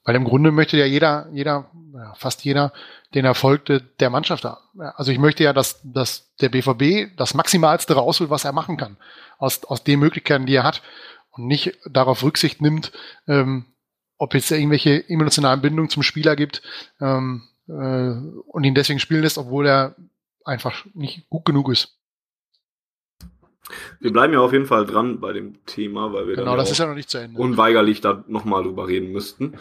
[0.03, 1.69] Weil im Grunde möchte ja jeder, jeder,
[2.15, 2.71] fast jeder,
[3.13, 4.57] den Erfolg de, der Mannschaft haben.
[4.95, 8.97] Also ich möchte ja, dass, dass der BVB das Maximalste rausholt, was er machen kann,
[9.37, 10.81] aus, aus den Möglichkeiten, die er hat
[11.31, 12.91] und nicht darauf Rücksicht nimmt,
[13.27, 13.65] ähm,
[14.17, 16.61] ob es irgendwelche emotionalen Bindungen zum Spieler gibt
[16.99, 18.11] ähm, äh,
[18.47, 19.95] und ihn deswegen spielen lässt, obwohl er
[20.47, 21.97] einfach nicht gut genug ist.
[23.99, 26.77] Wir bleiben ja auf jeden Fall dran bei dem Thema, weil wir genau, das ist
[26.77, 27.39] ja noch nicht zu Ende.
[27.39, 29.57] unweigerlich da nochmal drüber reden müssten.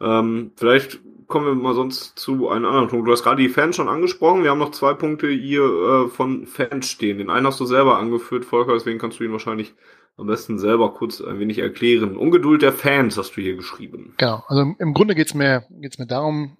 [0.00, 3.06] Ähm, vielleicht kommen wir mal sonst zu einem anderen Punkt.
[3.06, 4.42] Du hast gerade die Fans schon angesprochen.
[4.42, 7.18] Wir haben noch zwei Punkte hier äh, von Fans stehen.
[7.18, 9.74] Den einen hast du selber angeführt, Volker, deswegen kannst du ihn wahrscheinlich
[10.16, 12.16] am besten selber kurz ein wenig erklären.
[12.16, 14.14] Ungeduld der Fans hast du hier geschrieben.
[14.18, 16.58] Genau, also im Grunde geht's mir, geht's mir darum,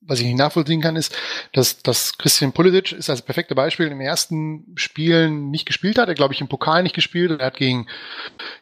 [0.00, 1.14] was ich nicht nachvollziehen kann, ist,
[1.52, 6.08] dass, dass Christian Pulisic ist das perfekte Beispiel im ersten Spielen nicht gespielt hat.
[6.08, 7.38] Er glaube ich im Pokal nicht gespielt.
[7.38, 7.86] Er hat gegen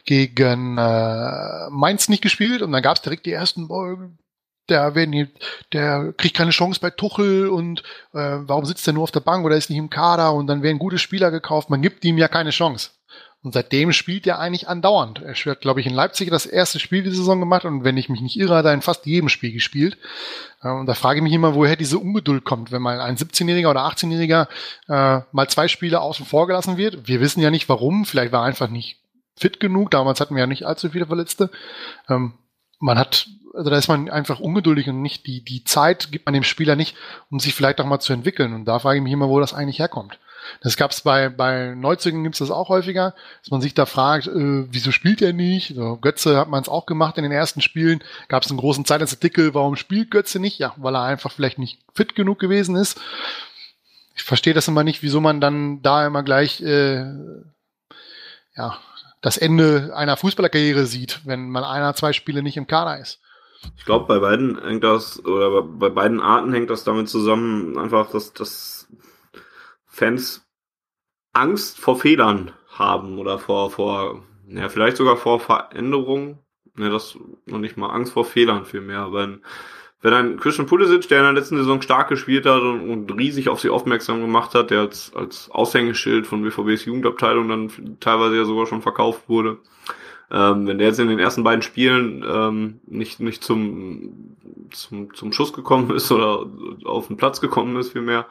[0.04, 4.10] gegen äh, Mainz nicht gespielt und dann gab es direkt die ersten boah,
[4.68, 5.28] der werden hier,
[5.72, 7.82] der kriegt keine Chance bei Tuchel und
[8.12, 10.62] äh, warum sitzt er nur auf der Bank oder ist nicht im Kader und dann
[10.62, 11.70] werden gute Spieler gekauft.
[11.70, 12.90] Man gibt ihm ja keine Chance.
[13.42, 15.22] Und seitdem spielt er eigentlich andauernd.
[15.22, 18.08] Er hat, glaube ich, in Leipzig das erste Spiel die Saison gemacht und wenn ich
[18.08, 19.96] mich nicht irre, hat er in fast jedem Spiel gespielt.
[20.62, 23.70] Äh, und da frage ich mich immer, woher diese Ungeduld kommt, wenn mal ein 17-Jähriger
[23.70, 24.48] oder 18-Jähriger
[24.88, 27.06] äh, mal zwei Spiele außen vor gelassen wird.
[27.06, 28.04] Wir wissen ja nicht warum.
[28.04, 28.98] Vielleicht war er einfach nicht
[29.36, 29.92] fit genug.
[29.92, 31.50] Damals hatten wir ja nicht allzu viele Verletzte.
[32.08, 32.34] Ähm,
[32.80, 36.34] man hat, also da ist man einfach ungeduldig und nicht die, die Zeit gibt man
[36.34, 36.96] dem Spieler nicht,
[37.30, 38.52] um sich vielleicht auch mal zu entwickeln.
[38.52, 40.18] Und da frage ich mich immer, wo das eigentlich herkommt.
[40.60, 43.86] Das gab es bei, bei Neuzügen gibt es das auch häufiger, dass man sich da
[43.86, 45.74] fragt, äh, wieso spielt er nicht?
[45.74, 48.02] So, Götze hat man es auch gemacht in den ersten Spielen.
[48.28, 50.58] Gab es einen großen Zeitungsartikel, warum spielt Götze nicht?
[50.58, 53.00] Ja, weil er einfach vielleicht nicht fit genug gewesen ist.
[54.14, 57.04] Ich verstehe das immer nicht, wieso man dann da immer gleich äh,
[58.56, 58.78] ja,
[59.20, 63.20] das Ende einer Fußballerkarriere sieht, wenn man einer, zwei Spiele nicht im Kader ist.
[63.76, 68.10] Ich glaube, bei beiden hängt das, oder bei beiden Arten hängt das damit zusammen, einfach,
[68.10, 68.77] dass, dass
[69.98, 70.46] Fans
[71.32, 76.38] Angst vor Fehlern haben oder vor, vor, ja, vielleicht sogar vor Veränderungen.
[76.76, 79.12] Ne, das noch nicht mal Angst vor Fehlern vielmehr.
[79.12, 79.42] Wenn,
[80.00, 83.48] wenn ein Christian Pulisic, der in der letzten Saison stark gespielt hat und, und riesig
[83.48, 88.44] auf sie aufmerksam gemacht hat, der als, als Aushängeschild von BVBs Jugendabteilung dann teilweise ja
[88.44, 89.58] sogar schon verkauft wurde,
[90.30, 94.36] ähm, wenn der jetzt in den ersten beiden Spielen ähm, nicht, nicht zum,
[94.70, 96.46] zum, zum Schuss gekommen ist oder
[96.84, 98.26] auf den Platz gekommen ist vielmehr,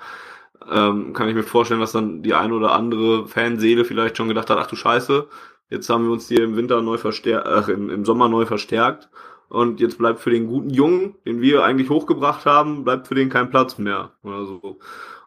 [0.71, 4.49] ähm, kann ich mir vorstellen, dass dann die eine oder andere Fanseele vielleicht schon gedacht
[4.49, 5.27] hat, ach du Scheiße,
[5.69, 9.09] jetzt haben wir uns hier im Winter neu verstärkt, äh, im, im Sommer neu verstärkt
[9.49, 13.29] und jetzt bleibt für den guten Jungen, den wir eigentlich hochgebracht haben, bleibt für den
[13.29, 14.79] kein Platz mehr oder so.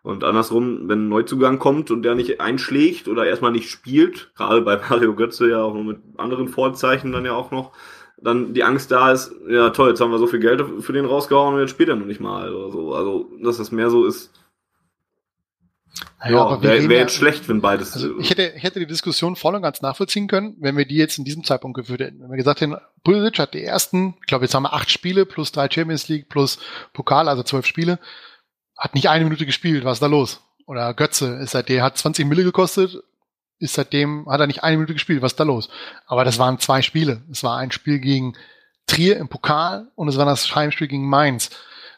[0.03, 4.63] Und andersrum, wenn ein Neuzugang kommt und der nicht einschlägt oder erstmal nicht spielt, gerade
[4.63, 7.73] bei Mario Götze ja auch mit anderen Vorzeichen dann ja auch noch,
[8.23, 11.07] dann die Angst da ist, ja toll, jetzt haben wir so viel Geld für den
[11.07, 12.95] rausgehauen und jetzt spielt er noch nicht mal oder so.
[12.95, 14.31] Also, dass das mehr so ist,
[16.23, 17.95] naja, ja, wäre wär ja- jetzt schlecht, wenn beides.
[17.95, 20.97] Also ich hätte, ich hätte die Diskussion voll und ganz nachvollziehen können, wenn wir die
[20.97, 22.21] jetzt in diesem Zeitpunkt geführt hätten.
[22.21, 25.27] Wenn wir gesagt hätten, Pulisic hat die ersten, ich glaube, jetzt haben wir acht Spiele
[25.27, 26.59] plus drei Champions League plus
[26.93, 27.99] Pokal, also zwölf Spiele,
[28.77, 30.41] hat nicht eine Minute gespielt, was ist da los?
[30.67, 33.03] Oder Götze ist seitdem, hat 20 Mille gekostet,
[33.59, 35.69] ist seitdem, hat er nicht eine Minute gespielt, was ist da los?
[36.07, 37.23] Aber das waren zwei Spiele.
[37.31, 38.35] Es war ein Spiel gegen
[38.87, 41.51] Trier im Pokal und es war das Heimspiel gegen Mainz.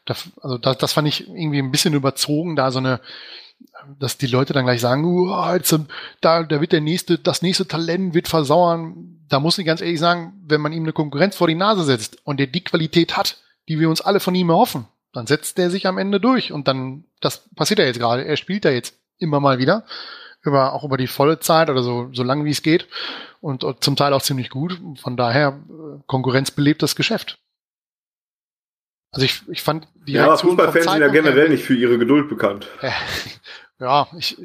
[0.04, 3.00] Das, also das, das fand ich irgendwie ein bisschen überzogen, da so eine,
[3.99, 5.86] dass die Leute dann gleich sagen, "Uh, jetzt, ähm,
[6.20, 9.18] da, da wird der nächste, das nächste Talent wird versauern.
[9.28, 12.18] Da muss ich ganz ehrlich sagen, wenn man ihm eine Konkurrenz vor die Nase setzt
[12.24, 15.70] und der die Qualität hat, die wir uns alle von ihm erhoffen, dann setzt der
[15.70, 18.24] sich am Ende durch und dann, das passiert ja jetzt gerade.
[18.24, 19.84] Er spielt ja jetzt immer mal wieder
[20.42, 22.89] über, auch über die volle Zeit oder so, so lange wie es geht
[23.41, 24.81] und, und zum Teil auch ziemlich gut.
[25.00, 27.39] Von daher, äh, Konkurrenz belebt das Geschäft.
[29.12, 32.31] Also ich, ich fand die ja, Reaktion Fußballfans sind ja generell nicht für ihre Geduld
[32.31, 32.66] bekannt.
[33.78, 34.39] ja, ich,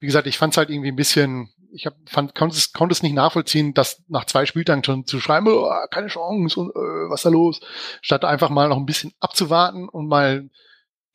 [0.00, 2.94] wie gesagt, ich fand es halt irgendwie ein bisschen, ich hab, fand, konnte es, konnte
[2.94, 7.10] es nicht nachvollziehen, dass nach zwei Spieltagen schon zu schreiben, oh, keine Chance und äh,
[7.10, 7.60] was da los,
[8.00, 10.48] statt einfach mal noch ein bisschen abzuwarten und mal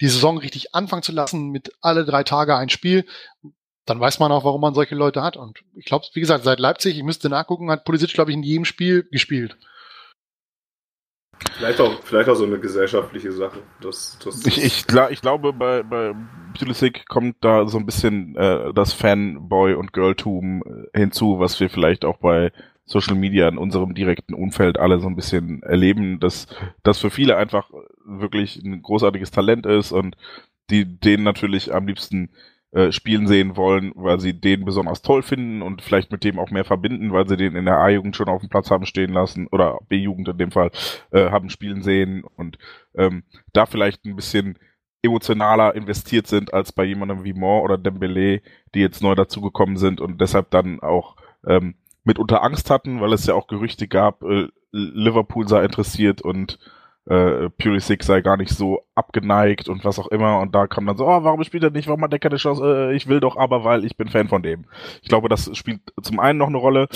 [0.02, 3.06] die Saison richtig anfangen zu lassen mit alle drei Tage ein Spiel.
[3.86, 5.36] Dann weiß man auch, warum man solche Leute hat.
[5.36, 8.44] Und ich glaube, wie gesagt, seit Leipzig, ich müsste nachgucken, hat Pulisic, glaube ich, in
[8.44, 9.58] jedem Spiel gespielt.
[11.58, 13.59] Vielleicht auch, vielleicht auch so eine gesellschaftliche Sache.
[13.82, 16.14] Das, das Ich, ich, gla- ich glaube, bei, bei
[16.58, 21.69] Pulisic kommt da so ein bisschen äh, das Fanboy- und Girltum äh, hinzu, was wir
[21.69, 22.51] vielleicht auch bei
[22.85, 26.48] Social Media in unserem direkten Umfeld alle so ein bisschen erleben, dass
[26.84, 27.69] das für viele einfach
[28.03, 30.18] wirklich ein großartiges Talent ist und
[30.69, 32.30] die den natürlich am liebsten
[32.72, 36.52] äh, spielen sehen wollen, weil sie den besonders toll finden und vielleicht mit dem auch
[36.52, 39.48] mehr verbinden, weil sie den in der A-Jugend schon auf dem Platz haben stehen lassen
[39.48, 40.72] oder B-Jugend in dem Fall
[41.12, 42.60] äh, haben spielen sehen und
[42.96, 43.24] ähm,
[43.54, 44.60] da vielleicht ein bisschen
[45.02, 48.42] emotionaler investiert sind als bei jemandem wie Moore oder Dembele,
[48.76, 51.16] die jetzt neu dazugekommen sind und deshalb dann auch
[51.48, 56.60] ähm, mitunter Angst hatten, weil es ja auch Gerüchte gab, äh, Liverpool sei interessiert und
[57.10, 60.40] äh, Pulisic sei gar nicht so abgeneigt und was auch immer.
[60.40, 61.88] Und da kam dann so, oh, warum spielt er nicht?
[61.88, 62.64] Warum hat der keine Chance?
[62.64, 64.66] Äh, ich will doch aber, weil ich bin Fan von dem.
[65.02, 66.88] Ich glaube, das spielt zum einen noch eine Rolle.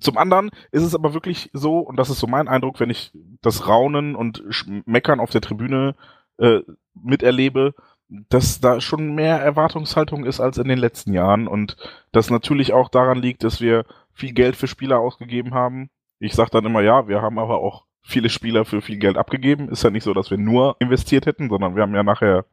[0.00, 3.12] Zum anderen ist es aber wirklich so, und das ist so mein Eindruck, wenn ich
[3.42, 4.42] das Raunen und
[4.86, 5.94] Meckern auf der Tribüne
[6.38, 6.60] äh,
[6.94, 7.74] miterlebe,
[8.08, 11.76] dass da schon mehr Erwartungshaltung ist als in den letzten Jahren und
[12.10, 15.90] das natürlich auch daran liegt, dass wir viel Geld für Spieler ausgegeben haben.
[16.18, 19.68] Ich sage dann immer, ja, wir haben aber auch viele Spieler für viel Geld abgegeben.
[19.68, 22.44] Ist ja nicht so, dass wir nur investiert hätten, sondern wir haben ja nachher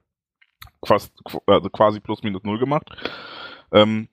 [0.85, 1.14] fast,
[1.45, 2.90] also quasi plus minus null gemacht.
[3.72, 4.09] Ähm,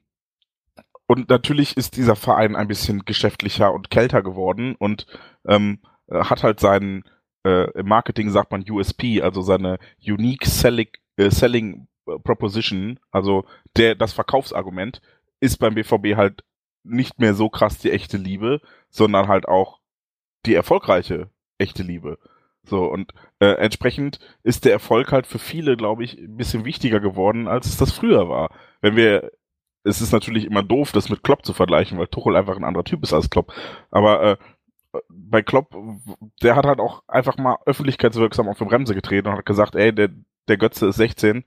[1.06, 5.06] und natürlich ist dieser Verein ein bisschen geschäftlicher und kälter geworden und
[5.46, 5.80] ähm,
[6.10, 7.04] hat halt seinen,
[7.44, 13.44] äh, im Marketing sagt man USP, also seine Unique Selling, äh, Selling Proposition, also
[13.76, 15.00] der, das Verkaufsargument,
[15.40, 16.44] ist beim BVB halt
[16.84, 19.80] nicht mehr so krass die echte Liebe, sondern halt auch
[20.46, 22.18] die erfolgreiche echte Liebe.
[22.64, 27.00] So, und äh, entsprechend ist der Erfolg halt für viele, glaube ich, ein bisschen wichtiger
[27.00, 28.50] geworden, als es das früher war.
[28.80, 29.32] Wenn wir,
[29.84, 32.84] es ist natürlich immer doof, das mit Klopp zu vergleichen, weil Tuchel einfach ein anderer
[32.84, 33.52] Typ ist als Klopp.
[33.90, 34.36] Aber äh,
[35.08, 35.74] bei Klopp,
[36.42, 39.94] der hat halt auch einfach mal öffentlichkeitswirksam auf die Bremse getreten und hat gesagt, ey,
[39.94, 40.10] der,
[40.48, 41.44] der Götze ist 16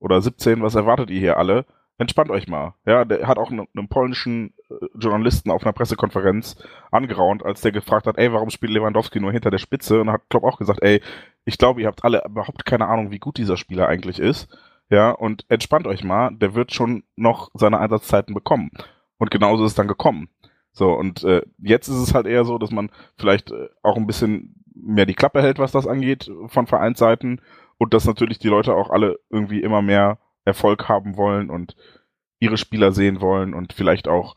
[0.00, 1.64] oder 17, was erwartet ihr hier alle?
[1.98, 2.74] Entspannt euch mal.
[2.86, 6.56] Ja, der hat auch einen, einen polnischen äh, Journalisten auf einer Pressekonferenz
[6.90, 10.00] angeraunt, als der gefragt hat, ey, warum spielt Lewandowski nur hinter der Spitze?
[10.00, 11.02] Und hat Klopp auch gesagt, ey,
[11.44, 14.48] ich glaube, ihr habt alle überhaupt keine Ahnung, wie gut dieser Spieler eigentlich ist.
[14.90, 18.70] Ja, und entspannt euch mal, der wird schon noch seine Einsatzzeiten bekommen.
[19.18, 20.28] Und genauso ist es dann gekommen.
[20.72, 24.06] So, und äh, jetzt ist es halt eher so, dass man vielleicht äh, auch ein
[24.06, 27.40] bisschen mehr die Klappe hält, was das angeht, von Vereinsseiten.
[27.78, 30.18] Und dass natürlich die Leute auch alle irgendwie immer mehr
[30.48, 31.76] Erfolg haben wollen und
[32.40, 34.36] ihre Spieler sehen wollen und vielleicht auch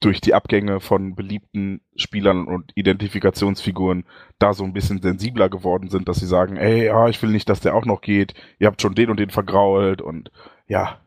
[0.00, 4.04] durch die Abgänge von beliebten Spielern und Identifikationsfiguren
[4.38, 7.48] da so ein bisschen sensibler geworden sind, dass sie sagen, ey, ja, ich will nicht,
[7.48, 10.32] dass der auch noch geht, ihr habt schon den und den vergrault und
[10.66, 10.98] ja,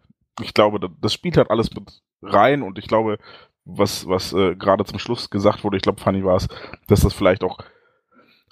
[0.42, 3.18] ich glaube, das spielt halt alles mit rein und ich glaube,
[3.66, 6.48] was, was äh, gerade zum Schluss gesagt wurde, ich glaube, Fanny war es,
[6.88, 7.58] dass das vielleicht auch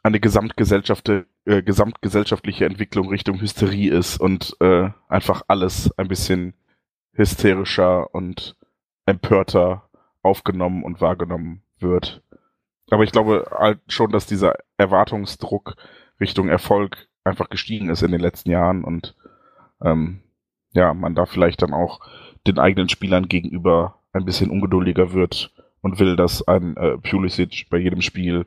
[0.04, 6.54] eine Gesamtgesellschaft, äh, gesamtgesellschaftliche Entwicklung Richtung Hysterie ist und äh, einfach alles ein bisschen
[7.14, 8.58] hysterischer und
[9.06, 9.90] empörter
[10.22, 12.22] aufgenommen und wahrgenommen wird.
[12.92, 15.76] Aber ich glaube halt schon, dass dieser Erwartungsdruck
[16.20, 19.16] Richtung Erfolg einfach gestiegen ist in den letzten Jahren und
[19.82, 20.22] ähm,
[20.74, 22.02] ja, man da vielleicht dann auch
[22.46, 27.78] den eigenen Spielern gegenüber ein bisschen ungeduldiger wird und will, dass ein äh, Pulisic bei
[27.78, 28.46] jedem Spiel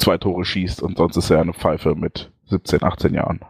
[0.00, 3.40] zwei Tore schießt und sonst ist er eine Pfeife mit 17, 18 Jahren.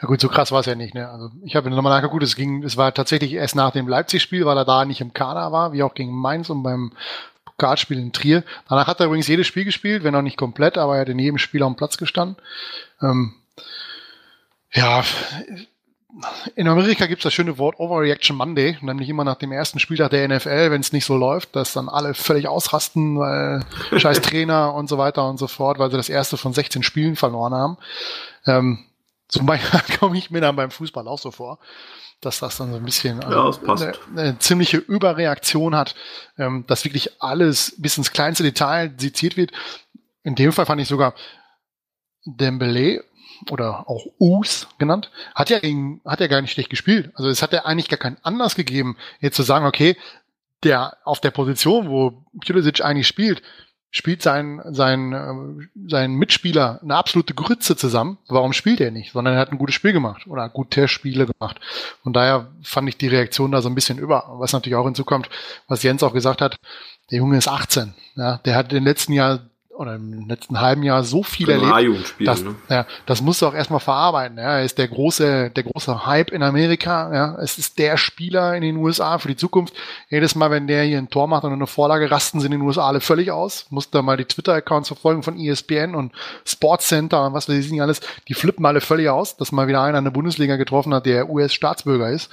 [0.00, 0.94] Ja gut, so krass war es ja nicht.
[0.94, 1.08] Ne?
[1.08, 4.56] Also ich habe nochmal nachgeguckt, es ging, es war tatsächlich erst nach dem Leipzig-Spiel, weil
[4.56, 6.92] er da nicht im Kader war, wie auch gegen Mainz und beim
[7.44, 8.42] Pokalspiel in Trier.
[8.68, 11.18] Danach hat er übrigens jedes Spiel gespielt, wenn auch nicht komplett, aber er hat in
[11.18, 12.36] jedem Spiel dem Platz gestanden.
[13.02, 13.34] Ähm,
[14.72, 15.02] ja,
[16.54, 20.10] in Amerika gibt es das schöne Wort Overreaction Monday, nämlich immer nach dem ersten Spieltag
[20.10, 23.64] der NFL, wenn es nicht so läuft, dass dann alle völlig ausrasten, weil
[23.98, 27.16] scheiß Trainer und so weiter und so fort, weil sie das erste von 16 Spielen
[27.16, 27.76] verloren haben.
[28.46, 28.84] Ähm,
[29.28, 31.58] zum Beispiel komme ich mir dann beim Fußball auch so vor,
[32.20, 35.94] dass das dann so ein bisschen ja, eine, eine, ziemliche Überreaktion hat,
[36.38, 39.52] ähm, dass wirklich alles bis ins kleinste Detail seziert wird.
[40.22, 41.14] In dem Fall fand ich sogar
[42.24, 43.04] Dembele
[43.50, 47.10] oder auch Us genannt, hat ja, gegen, hat ja gar nicht schlecht gespielt.
[47.14, 49.96] Also es hat ja eigentlich gar keinen Anlass gegeben, jetzt zu sagen, okay,
[50.62, 53.42] der auf der Position, wo Pulisic eigentlich spielt,
[53.90, 58.18] spielt sein, sein, äh, sein Mitspieler eine absolute Grütze zusammen.
[58.28, 59.12] Warum spielt er nicht?
[59.12, 61.60] Sondern er hat ein gutes Spiel gemacht oder gute Spiele gemacht.
[62.02, 64.24] Von daher fand ich die Reaktion da so ein bisschen über.
[64.38, 65.30] Was natürlich auch hinzukommt,
[65.66, 66.58] was Jens auch gesagt hat,
[67.10, 67.94] der Junge ist 18.
[68.16, 69.40] Ja, der hat in den letzten Jahr
[69.76, 72.14] oder im letzten halben Jahr so viel erlebt.
[72.20, 72.54] Das, ne?
[72.68, 74.38] ja, das musst du auch erstmal verarbeiten.
[74.38, 74.58] Ja.
[74.58, 77.12] Er ist der große, der große Hype in Amerika.
[77.14, 77.38] Ja.
[77.40, 79.74] Es ist der Spieler in den USA für die Zukunft.
[80.08, 82.62] Jedes Mal, wenn der hier ein Tor macht und eine Vorlage, rasten sie in den
[82.62, 83.66] USA alle völlig aus.
[83.70, 86.12] Musst da mal die Twitter-Accounts verfolgen von ESPN und
[86.44, 88.00] Sportscenter und was weiß ich nicht alles.
[88.28, 91.28] Die flippen alle völlig aus, dass mal wieder einer in der Bundesliga getroffen hat, der
[91.28, 92.30] US-Staatsbürger ist.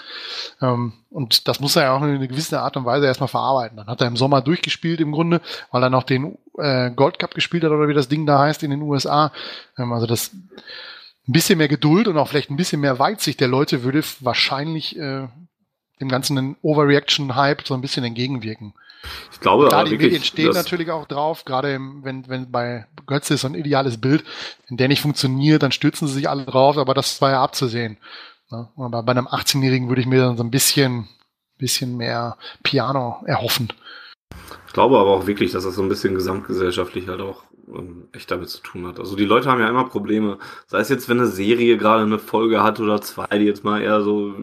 [0.62, 3.78] Ähm, und das muss er ja auch in einer gewissen Art und Weise erstmal verarbeiten.
[3.78, 7.36] Dann hat er im Sommer durchgespielt im Grunde, weil er noch den äh, Gold Cup
[7.36, 9.32] gespielt hat oder wie das Ding da heißt in den USA.
[9.78, 13.48] Ähm, also das ein bisschen mehr Geduld und auch vielleicht ein bisschen mehr Weitsicht der
[13.48, 15.28] Leute würde wahrscheinlich äh,
[16.02, 18.74] dem ganzen Overreaction-Hype so ein bisschen entgegenwirken.
[19.32, 23.36] Ich glaube, aber die wirklich, Medien stehen natürlich auch drauf, gerade wenn, wenn bei Götze
[23.36, 24.24] ist so ein ideales Bild,
[24.68, 27.98] wenn der nicht funktioniert, dann stürzen sie sich alle drauf, aber das war ja abzusehen.
[28.54, 28.70] Ne?
[28.78, 31.08] Aber bei einem 18-Jährigen würde ich mir dann so ein bisschen,
[31.58, 33.74] bisschen mehr Piano erhoffen.
[34.68, 38.30] Ich glaube aber auch wirklich, dass das so ein bisschen gesamtgesellschaftlich halt auch ähm, echt
[38.32, 39.00] damit zu tun hat.
[39.00, 40.38] Also die Leute haben ja immer Probleme.
[40.68, 43.82] Sei es jetzt, wenn eine Serie gerade eine Folge hat oder zwei, die jetzt mal
[43.82, 44.34] eher so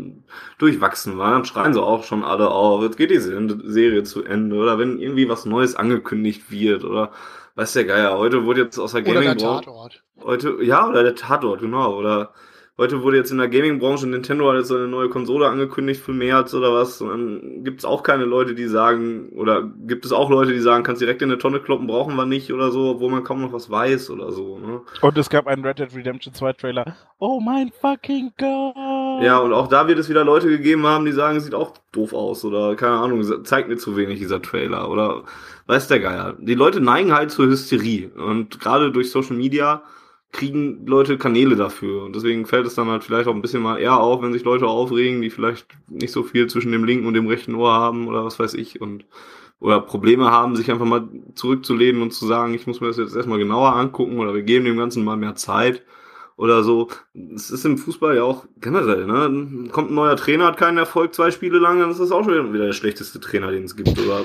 [0.59, 4.25] durchwachsen waren, dann schreien sie auch schon alle auf, jetzt geht die Se- Serie zu
[4.25, 4.57] Ende.
[4.57, 7.11] Oder wenn irgendwie was Neues angekündigt wird oder
[7.57, 9.37] weiß der Geier, heute wurde jetzt aus der Oder der.
[9.37, 10.03] Tatort.
[10.23, 11.97] Heute, ja, oder der Tatort, genau.
[11.97, 12.33] Oder
[12.81, 16.55] heute wurde jetzt in der Gaming-Branche Nintendo hat jetzt eine neue Konsole angekündigt für März
[16.55, 17.03] oder was.
[17.03, 20.61] Und dann gibt es auch keine Leute, die sagen, oder gibt es auch Leute, die
[20.61, 23.43] sagen, kannst direkt in eine Tonne kloppen, brauchen wir nicht oder so, obwohl man kaum
[23.43, 24.59] noch was weiß oder so.
[24.59, 24.81] Ne?
[25.03, 26.97] Und es gab einen Red Dead Redemption 2 Trailer.
[27.19, 29.23] Oh mein fucking God.
[29.23, 31.75] Ja, und auch da wird es wieder Leute gegeben haben, die sagen, es sieht auch
[31.93, 35.25] doof aus oder keine Ahnung, zeigt mir zu wenig dieser Trailer oder
[35.67, 36.35] weiß der Geier.
[36.39, 39.83] Die Leute neigen halt zur Hysterie und gerade durch Social Media
[40.33, 43.79] kriegen Leute Kanäle dafür und deswegen fällt es dann halt vielleicht auch ein bisschen mal
[43.79, 47.15] eher auf, wenn sich Leute aufregen, die vielleicht nicht so viel zwischen dem linken und
[47.15, 49.05] dem rechten Ohr haben oder was weiß ich und
[49.59, 53.15] oder Probleme haben, sich einfach mal zurückzulehnen und zu sagen, ich muss mir das jetzt
[53.15, 55.83] erstmal genauer angucken oder wir geben dem Ganzen mal mehr Zeit
[56.37, 56.89] oder so.
[57.35, 59.69] Es ist im Fußball ja auch generell, ne?
[59.71, 62.55] Kommt ein neuer Trainer, hat keinen Erfolg zwei Spiele lang, dann ist das auch schon
[62.55, 63.99] wieder der schlechteste Trainer, den es gibt.
[63.99, 64.25] Oder,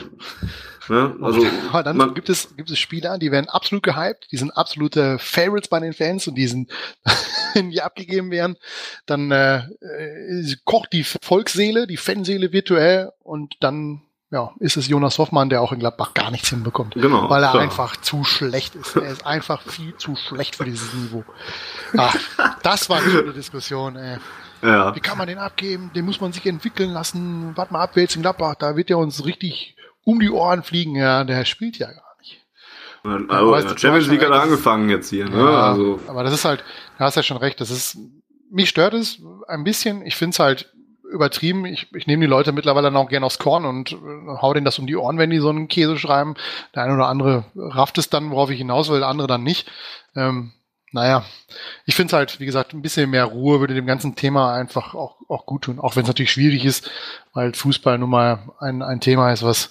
[0.90, 1.16] ne?
[1.22, 4.52] Also, Aber dann man, gibt es, gibt es Spieler, die werden absolut gehypt, die sind
[4.52, 6.72] absolute Favorites bei den Fans und die sind,
[7.54, 8.58] wenn die abgegeben werden,
[9.06, 15.18] dann äh, äh, kocht die Volksseele, die Fanseele virtuell und dann ja, ist es Jonas
[15.18, 16.96] Hoffmann, der auch in Gladbach gar nichts hinbekommt.
[16.96, 17.64] Genau, Weil er klar.
[17.64, 18.96] einfach zu schlecht ist.
[18.96, 21.24] Er ist einfach viel zu schlecht für dieses Niveau.
[21.96, 22.16] Ach,
[22.64, 24.18] das war eine Diskussion, ey.
[24.64, 24.96] ja.
[24.96, 25.92] Wie kann man den abgeben?
[25.96, 27.56] Den muss man sich entwickeln lassen.
[27.56, 29.75] Warte mal ab, wer jetzt in Gladbach, da wird er uns richtig
[30.06, 30.96] um die Ohren fliegen.
[30.96, 32.42] Ja, der spielt ja gar nicht.
[33.04, 35.38] Also, weißt der Champions League hat er recht, angefangen jetzt hier, ne?
[35.38, 36.64] Ja, Also, aber das ist halt,
[36.98, 37.98] da hast ja schon recht, das ist,
[38.50, 40.06] mich stört es ein bisschen.
[40.06, 40.72] Ich finde es halt
[41.12, 41.66] übertrieben.
[41.66, 43.96] Ich, ich nehme die Leute mittlerweile dann auch gerne aufs Korn und äh,
[44.42, 46.36] hau denen das um die Ohren, wenn die so einen Käse schreiben.
[46.74, 49.70] Der eine oder andere rafft es dann, worauf ich hinaus will, der andere dann nicht.
[50.16, 50.52] Ähm,
[50.96, 51.26] naja,
[51.86, 54.96] ich finde es halt, wie gesagt, ein bisschen mehr Ruhe würde dem ganzen Thema einfach
[54.96, 55.80] auch, auch gut tun.
[55.80, 56.90] Auch wenn es natürlich schwierig ist,
[57.34, 59.70] weil Fußball nun mal ein, ein Thema ist, was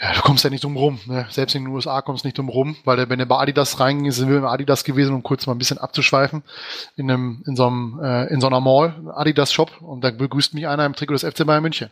[0.00, 1.00] ja, du kommst ja nicht drum rum.
[1.06, 1.26] Ne?
[1.30, 3.78] Selbst in den USA kommst du nicht drum rum, weil der, wenn du bei Adidas
[3.78, 6.42] reinging, sind wir im Adidas gewesen, um kurz mal ein bisschen abzuschweifen,
[6.96, 10.54] in einem, in so einem, äh, in so einer Mall, Adidas Shop, und da begrüßt
[10.54, 11.90] mich einer im Trikot des FC Bayern München.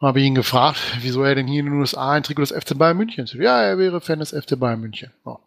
[0.00, 2.76] Und habe ihn gefragt, wieso er denn hier in den USA ein Trikot des FC
[2.76, 3.34] Bayern München ist.
[3.34, 5.10] Ja, er wäre Fan des FC Bayern München.
[5.26, 5.38] Ja.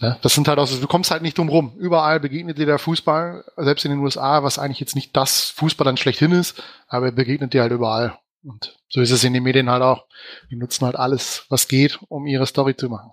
[0.00, 0.16] Ne?
[0.22, 1.72] Das sind halt auch so, du kommst halt nicht drum rum.
[1.76, 5.84] Überall begegnet dir der Fußball, selbst in den USA, was eigentlich jetzt nicht das Fußball
[5.84, 8.18] dann schlechthin ist, aber er begegnet dir halt überall.
[8.44, 10.06] Und so ist es in den Medien halt auch.
[10.50, 13.10] Die nutzen halt alles, was geht, um ihre Story zu machen.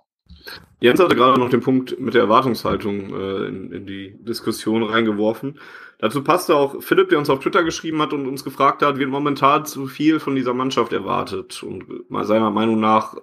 [0.80, 5.58] Jens hatte gerade noch den Punkt mit der Erwartungshaltung äh, in, in die Diskussion reingeworfen.
[5.98, 9.08] Dazu passte auch Philipp, der uns auf Twitter geschrieben hat und uns gefragt hat, wird
[9.08, 11.62] momentan zu viel von dieser Mannschaft erwartet.
[11.62, 11.86] Und
[12.22, 13.16] seiner Meinung nach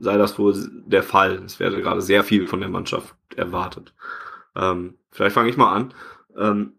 [0.00, 0.54] sei das wohl
[0.86, 1.42] der Fall.
[1.44, 3.92] Es werde gerade sehr viel von der Mannschaft erwartet.
[4.54, 5.94] Ähm, vielleicht fange ich mal an.
[6.38, 6.72] Ähm,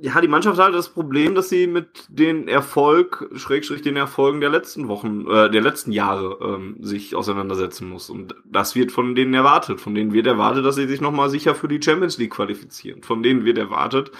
[0.00, 4.50] ja, die Mannschaft hat das Problem, dass sie mit den Erfolg, Schrägstrich den Erfolgen der
[4.50, 8.08] letzten Wochen, äh, der letzten Jahre ähm, sich auseinandersetzen muss.
[8.08, 9.80] Und das wird von denen erwartet.
[9.80, 13.02] Von denen wird erwartet, dass sie sich nochmal sicher für die Champions League qualifizieren.
[13.02, 14.12] Von denen wird erwartet,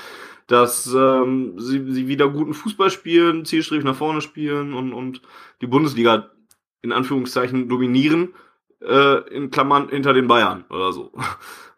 [0.48, 5.22] dass ähm, sie, sie wieder guten Fußball spielen, Zielstrich nach vorne spielen und, und
[5.60, 6.30] die Bundesliga
[6.82, 8.34] in Anführungszeichen dominieren,
[8.80, 11.12] äh, in Klammern hinter den Bayern oder so.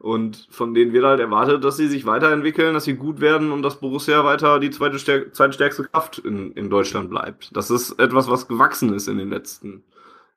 [0.00, 3.60] Und von denen wird halt erwartet, dass sie sich weiterentwickeln, dass sie gut werden und
[3.60, 7.54] dass Borussia weiter die zweite stärk zweitstärkste Kraft in, in Deutschland bleibt.
[7.54, 9.84] Das ist etwas, was gewachsen ist in den letzten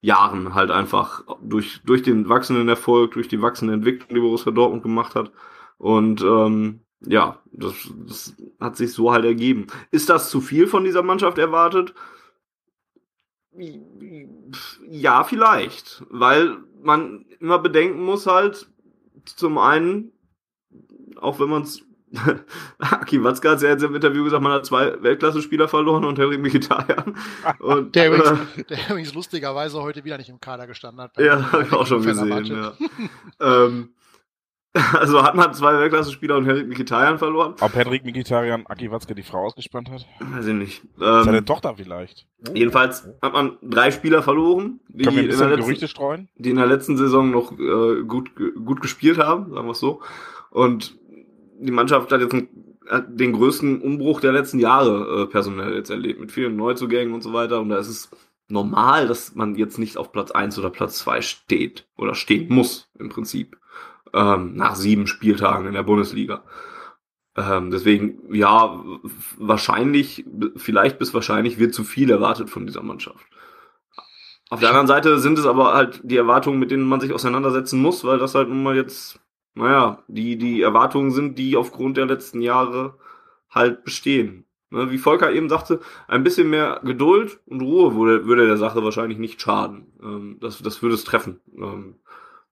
[0.01, 4.83] Jahren halt einfach durch, durch den wachsenden Erfolg, durch die wachsende Entwicklung, die Borussia Dortmund
[4.83, 5.31] gemacht hat.
[5.77, 7.73] Und ähm, ja, das,
[8.05, 9.67] das hat sich so halt ergeben.
[9.91, 11.93] Ist das zu viel von dieser Mannschaft erwartet?
[14.89, 18.67] Ja, vielleicht, weil man immer bedenken muss halt,
[19.25, 20.11] zum einen,
[21.17, 21.83] auch wenn man es
[22.77, 26.41] Aki Watzke hat ja jetzt im Interview gesagt, man hat zwei Weltklasse-Spieler verloren und Henrik
[26.41, 27.15] Mkhitaryan.
[27.59, 31.17] Und, Der übrigens, äh, der übrigens lustigerweise heute wieder nicht im Kader gestanden hat.
[31.17, 32.45] ja, habe ich auch schon gesehen.
[32.45, 32.73] Ja.
[33.39, 33.95] ähm,
[34.93, 37.53] also hat man zwei Weltklasse-Spieler und Henrik Mkhitaryan verloren.
[37.61, 40.05] Ob Henrik Mikitarian Aki Watzke die Frau ausgespannt hat?
[40.19, 40.81] Weiß ich nicht.
[40.97, 42.25] Seine Ähm, Tochter vielleicht.
[42.55, 47.29] jedenfalls hat man drei Spieler verloren, die, in der letzten, die in der letzten Saison
[47.29, 50.01] noch äh, gut, gut gespielt haben, sagen wir es so.
[50.49, 50.97] Und
[51.59, 52.47] die Mannschaft hat jetzt einen,
[53.09, 57.31] den größten Umbruch der letzten Jahre äh, personell jetzt erlebt, mit vielen Neuzugängen und so
[57.31, 57.61] weiter.
[57.61, 58.09] Und da ist es
[58.49, 62.89] normal, dass man jetzt nicht auf Platz eins oder Platz zwei steht oder stehen muss
[62.99, 63.57] im Prinzip
[64.13, 66.43] ähm, nach sieben Spieltagen in der Bundesliga.
[67.35, 68.83] Ähm, deswegen, ja,
[69.37, 70.25] wahrscheinlich,
[70.55, 73.25] vielleicht bis wahrscheinlich wird zu viel erwartet von dieser Mannschaft.
[74.49, 77.81] Auf der anderen Seite sind es aber halt die Erwartungen, mit denen man sich auseinandersetzen
[77.81, 79.19] muss, weil das halt nun mal jetzt,
[79.55, 82.99] naja, die, die Erwartungen sind, die aufgrund der letzten Jahre
[83.49, 84.45] halt bestehen.
[84.69, 88.83] Ne, wie Volker eben sagte, ein bisschen mehr Geduld und Ruhe würde, würde der Sache
[88.83, 89.93] wahrscheinlich nicht schaden.
[90.01, 91.39] Ähm, das, das würde es treffen.
[91.55, 91.97] Ähm,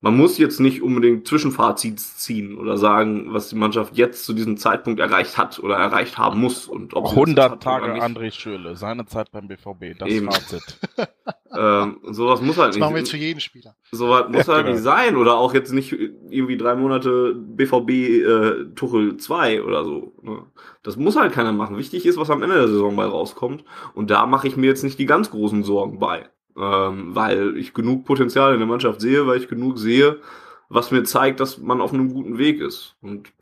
[0.02, 4.56] man muss jetzt nicht unbedingt Zwischenfazits ziehen oder sagen, was die Mannschaft jetzt zu diesem
[4.56, 6.66] Zeitpunkt erreicht hat oder erreicht haben muss.
[6.66, 10.26] Und ob 100 Tage André Schöle, seine Zeit beim BVB, das Eben.
[10.30, 10.78] Fazit.
[11.56, 12.80] ähm, sowas muss halt Das nicht.
[12.80, 13.76] machen wir jetzt für jeden Spieler.
[13.92, 14.74] Sowas muss Ja, halt genau.
[14.76, 20.12] nicht sein oder auch jetzt nicht irgendwie drei Monate BVB äh, Tuchel 2 oder so.
[20.22, 20.42] Ne?
[20.82, 21.76] Das muss halt keiner machen.
[21.78, 23.64] Wichtig ist, was am Ende der Saison bei rauskommt.
[23.94, 26.28] Und da mache ich mir jetzt nicht die ganz großen Sorgen bei.
[26.56, 30.20] Ähm, weil ich genug Potenzial in der Mannschaft sehe, weil ich genug sehe,
[30.68, 32.94] was mir zeigt, dass man auf einem guten Weg ist.
[33.00, 33.32] Und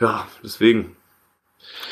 [0.00, 0.96] ja, deswegen.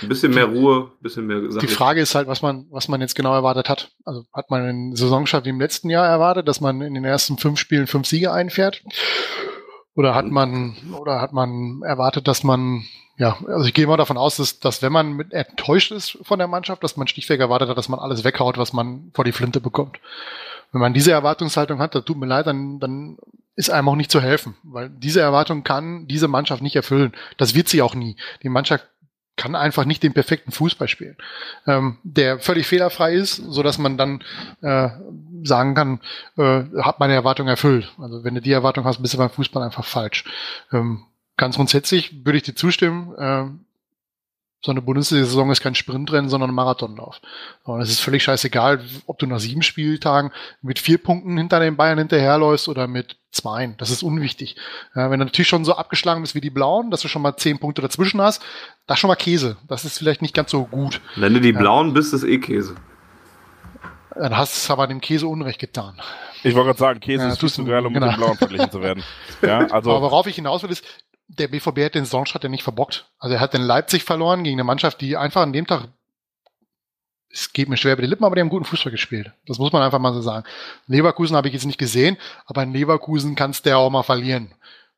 [0.03, 1.69] Ein bisschen mehr Ruhe, ein bisschen mehr Die Sache.
[1.69, 3.93] Frage ist halt, was man, was man jetzt genau erwartet hat.
[4.05, 7.39] Also hat man einen Saisonstart wie im letzten Jahr erwartet, dass man in den ersten
[7.39, 8.83] fünf Spielen fünf Siege einfährt?
[9.95, 12.85] Oder hat man, oder hat man erwartet, dass man,
[13.19, 16.39] ja, also ich gehe mal davon aus, dass, dass wenn man mit enttäuscht ist von
[16.39, 19.33] der Mannschaft, dass man schlichtweg erwartet hat, dass man alles weghaut, was man vor die
[19.33, 20.01] Flinte bekommt.
[20.73, 23.19] Wenn man diese Erwartungshaltung hat, das tut mir leid, dann, dann
[23.55, 27.13] ist einem auch nicht zu helfen, weil diese Erwartung kann diese Mannschaft nicht erfüllen.
[27.37, 28.17] Das wird sie auch nie.
[28.43, 28.87] Die Mannschaft
[29.43, 31.17] kann einfach nicht den perfekten Fußball spielen,
[31.67, 34.23] ähm, der völlig fehlerfrei ist, so dass man dann
[34.61, 34.89] äh,
[35.43, 36.01] sagen kann,
[36.37, 37.93] äh, hat meine Erwartung erfüllt.
[37.99, 40.25] Also wenn du die Erwartung hast, bist du beim Fußball einfach falsch.
[40.73, 41.03] Ähm,
[41.37, 43.15] ganz grundsätzlich würde ich dir zustimmen.
[43.19, 43.47] Äh,
[44.65, 47.21] so eine Bundesliga-Saison ist kein Sprintrennen, sondern ein Marathonlauf.
[47.65, 51.77] Und es ist völlig scheißegal, ob du nach sieben Spieltagen mit vier Punkten hinter den
[51.77, 53.75] Bayern hinterherläufst oder mit zwei.
[53.79, 54.55] Das ist unwichtig.
[54.95, 57.37] Ja, wenn du natürlich schon so abgeschlagen bist wie die Blauen, dass du schon mal
[57.37, 58.41] zehn Punkte dazwischen hast,
[58.87, 59.57] das ist schon mal Käse.
[59.67, 61.01] Das ist vielleicht nicht ganz so gut.
[61.17, 61.59] Wenn du die Ja.
[61.59, 62.77] Blauen bist, ist eh Käse.
[64.15, 65.95] Dann hast du aber dem Käse Unrecht getan.
[66.45, 68.07] Ich wollte gerade sagen, Käse Ja, ist zu du- geil, um genau.
[68.07, 69.03] mit dem Blauen verglichen zu werden.
[69.41, 70.85] Ja, also aber worauf ich hinaus will, ist,
[71.29, 73.07] der BVB hat den Saisonstart ja nicht verbockt.
[73.19, 75.89] Also er hat in Leipzig verloren gegen eine Mannschaft, die einfach an dem Tag,
[77.31, 79.33] es geht mir schwer über die Lippen, aber die haben guten Fußball gespielt.
[79.47, 80.45] Das muss man einfach mal so sagen.
[80.87, 84.53] Leverkusen habe ich jetzt nicht gesehen, aber in Leverkusen kannst du ja auch mal verlieren.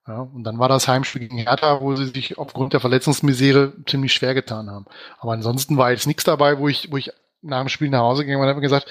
[0.07, 4.13] Ja, und dann war das Heimspiel gegen Hertha, wo sie sich aufgrund der Verletzungsmisere ziemlich
[4.13, 4.85] schwer getan haben.
[5.19, 8.25] Aber ansonsten war jetzt nichts dabei, wo ich, wo ich nach dem Spiel nach Hause
[8.25, 8.87] bin und habe gesagt,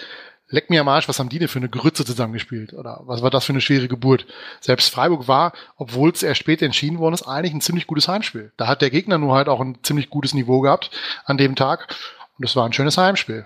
[0.50, 2.74] leck mir am Arsch, was haben die denn für eine Grütze zusammengespielt?
[2.74, 4.26] Oder was war das für eine schwere Geburt?
[4.62, 8.52] Selbst Freiburg war, obwohl es erst später entschieden worden ist, eigentlich ein ziemlich gutes Heimspiel.
[8.58, 10.92] Da hat der Gegner nur halt auch ein ziemlich gutes Niveau gehabt
[11.26, 11.96] an dem Tag.
[12.38, 13.46] Und es war ein schönes Heimspiel.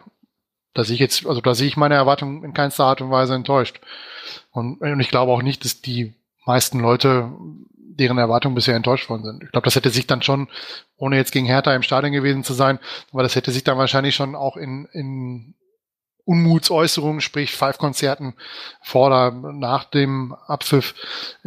[0.73, 3.33] Da sehe ich jetzt, also da sehe ich meine Erwartungen in keinster Art und Weise
[3.33, 3.79] enttäuscht.
[4.51, 6.13] Und, und ich glaube auch nicht, dass die
[6.45, 7.31] meisten Leute
[7.97, 9.43] deren Erwartungen bisher enttäuscht worden sind.
[9.43, 10.47] Ich glaube, das hätte sich dann schon,
[10.97, 12.79] ohne jetzt gegen Hertha im Stadion gewesen zu sein,
[13.11, 15.55] aber das hätte sich dann wahrscheinlich schon auch in, in
[16.27, 18.33] Unmutsäußerungen, sprich Five-Konzerten
[18.81, 20.93] vor oder nach dem Abpfiff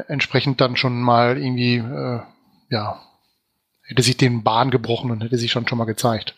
[0.09, 2.21] entsprechend dann schon mal irgendwie, äh,
[2.71, 3.01] ja,
[3.83, 6.35] hätte sich den Bahn gebrochen und hätte sich schon schon mal gezeigt.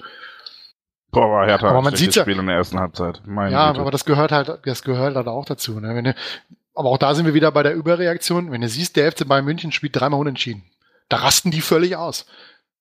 [1.12, 3.20] boah, war Hertha Aber man sieht's ja- Spiel in der ersten Halbzeit.
[3.26, 3.80] Meine ja, Güte.
[3.82, 5.78] aber das gehört halt, das gehört halt auch dazu.
[5.78, 5.94] Ne?
[5.94, 6.14] Wenn du,
[6.74, 8.50] aber auch da sind wir wieder bei der Überreaktion.
[8.50, 10.64] Wenn du siehst, der FC Bayern München spielt dreimal unentschieden.
[11.10, 12.24] Da rasten die völlig aus.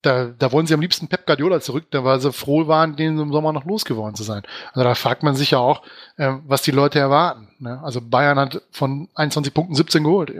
[0.04, 3.20] Da, da wollen sie am liebsten Pep Guardiola zurück, da weil sie froh waren, den
[3.20, 4.42] im Sommer noch losgeworden zu sein.
[4.74, 5.84] Also da fragt man sich ja auch,
[6.18, 7.50] äh, was die Leute erwarten.
[7.60, 7.80] Ne?
[7.84, 10.34] Also Bayern hat von 21 Punkten 17 geholt.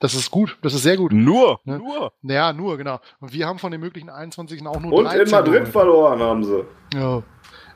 [0.00, 1.10] Das ist gut, das ist sehr gut.
[1.12, 1.78] nur, Ne?
[1.78, 2.12] nur.
[2.22, 3.00] Ja, nur, genau.
[3.20, 5.68] Und wir haben von den möglichen 21 auch nur Und 13 in Madrid geholt.
[5.68, 6.62] verloren haben sie.
[6.94, 7.22] Ja.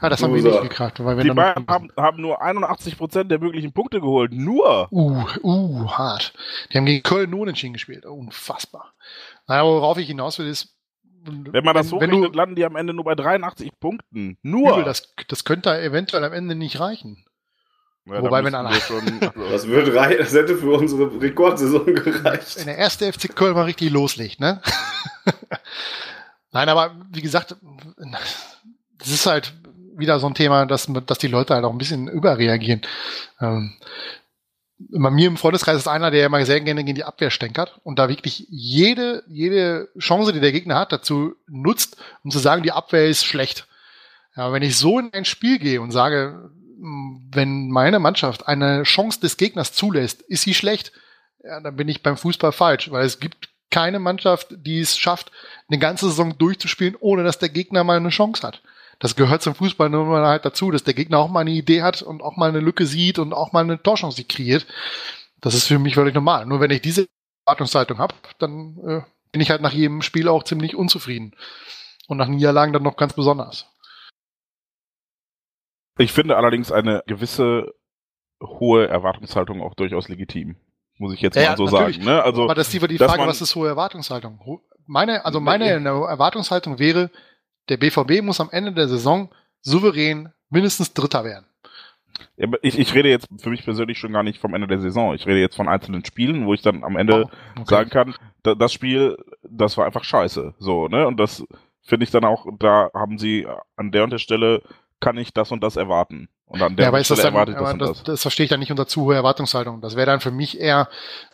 [0.00, 1.04] ja, das haben wir nicht gekriegt.
[1.04, 4.32] Weil wir Die Bayern haben, haben nur 81 Prozent der möglichen Punkte geholt.
[4.32, 4.86] Nur.
[4.92, 6.32] Uh, uh, hart.
[6.72, 8.06] Die haben gegen Köln nur unentschieden gespielt.
[8.06, 8.92] Unfassbar.
[9.46, 10.74] Naja, worauf ich hinaus will, ist,
[11.24, 14.38] Wenn man das wenn, wenn hochrechnet, du, landen die am Ende nur bei 83 Punkten.
[14.42, 14.72] Nur.
[14.72, 17.24] übel, das, das könnte eventuell am Ende nicht reichen.
[18.06, 22.56] Ja, wobei, wenn einer- schon, Das, wird rei das hätte für unsere Rekordsaison gereicht.
[22.58, 24.60] Wenn der erste FC Köln mal richtig loslegt, ne?
[26.52, 27.56] Nein, aber wie gesagt,
[28.98, 29.54] das ist halt
[29.96, 32.82] wieder so ein Thema, dass, dass die Leute halt auch ein bisschen überreagieren.
[33.40, 33.74] Ähm,
[34.90, 37.98] bei mir im Freundeskreis ist einer, der immer sehr gerne gegen die Abwehr stänkert und
[37.98, 42.72] da wirklich jede, jede Chance, die der Gegner hat, dazu nutzt, um zu sagen, die
[42.72, 43.66] Abwehr ist schlecht.
[44.36, 46.50] Ja, wenn ich so in ein Spiel gehe und sage,
[47.30, 50.92] wenn meine Mannschaft eine Chance des Gegners zulässt, ist sie schlecht,
[51.44, 55.32] ja, dann bin ich beim Fußball falsch, weil es gibt keine Mannschaft, die es schafft,
[55.68, 58.62] eine ganze Saison durchzuspielen, ohne dass der Gegner mal eine Chance hat.
[58.98, 61.82] Das gehört zum Fußball nur mal halt dazu, dass der Gegner auch mal eine Idee
[61.82, 64.66] hat und auch mal eine Lücke sieht und auch mal eine Torchance kreiert.
[65.40, 66.46] Das ist für mich völlig normal.
[66.46, 67.08] Nur wenn ich diese
[67.44, 69.00] Erwartungshaltung habe, dann äh,
[69.32, 71.34] bin ich halt nach jedem Spiel auch ziemlich unzufrieden.
[72.06, 73.66] Und nach Niederlagen dann noch ganz besonders.
[75.98, 77.74] Ich finde allerdings eine gewisse
[78.42, 80.56] hohe Erwartungshaltung auch durchaus legitim.
[80.98, 81.96] Muss ich jetzt Ja, mal so natürlich.
[81.96, 82.06] sagen.
[82.06, 82.22] Ne?
[82.22, 84.60] Also, Aber das ist die, Frage, was ist hohe Erwartungshaltung?
[84.86, 87.10] Meine, also meine Erwartungshaltung wäre,
[87.72, 89.30] der BVB muss am Ende der Saison
[89.62, 91.46] souverän mindestens Dritter werden.
[92.60, 95.14] Ich, ich rede jetzt für mich persönlich schon gar nicht vom Ende der Saison.
[95.14, 97.64] Ich rede jetzt von einzelnen Spielen, wo ich dann am Ende Oh, okay.
[97.74, 100.54] sagen kann, da, das Spiel, das war einfach scheiße.
[100.58, 101.06] So, ne?
[101.06, 101.44] Und das
[101.82, 104.62] finde ich dann auch, da haben sie an der und der Stelle
[105.00, 106.28] kann ich das und das erwarten.
[106.46, 108.02] Und an der Ja, aber Stelle dann, erwarte ich das das, das.
[108.04, 109.80] das verstehe ich dann nicht unter zu hohe Erwartungshaltung.
[109.80, 110.88] Das wäre dann für mich eher,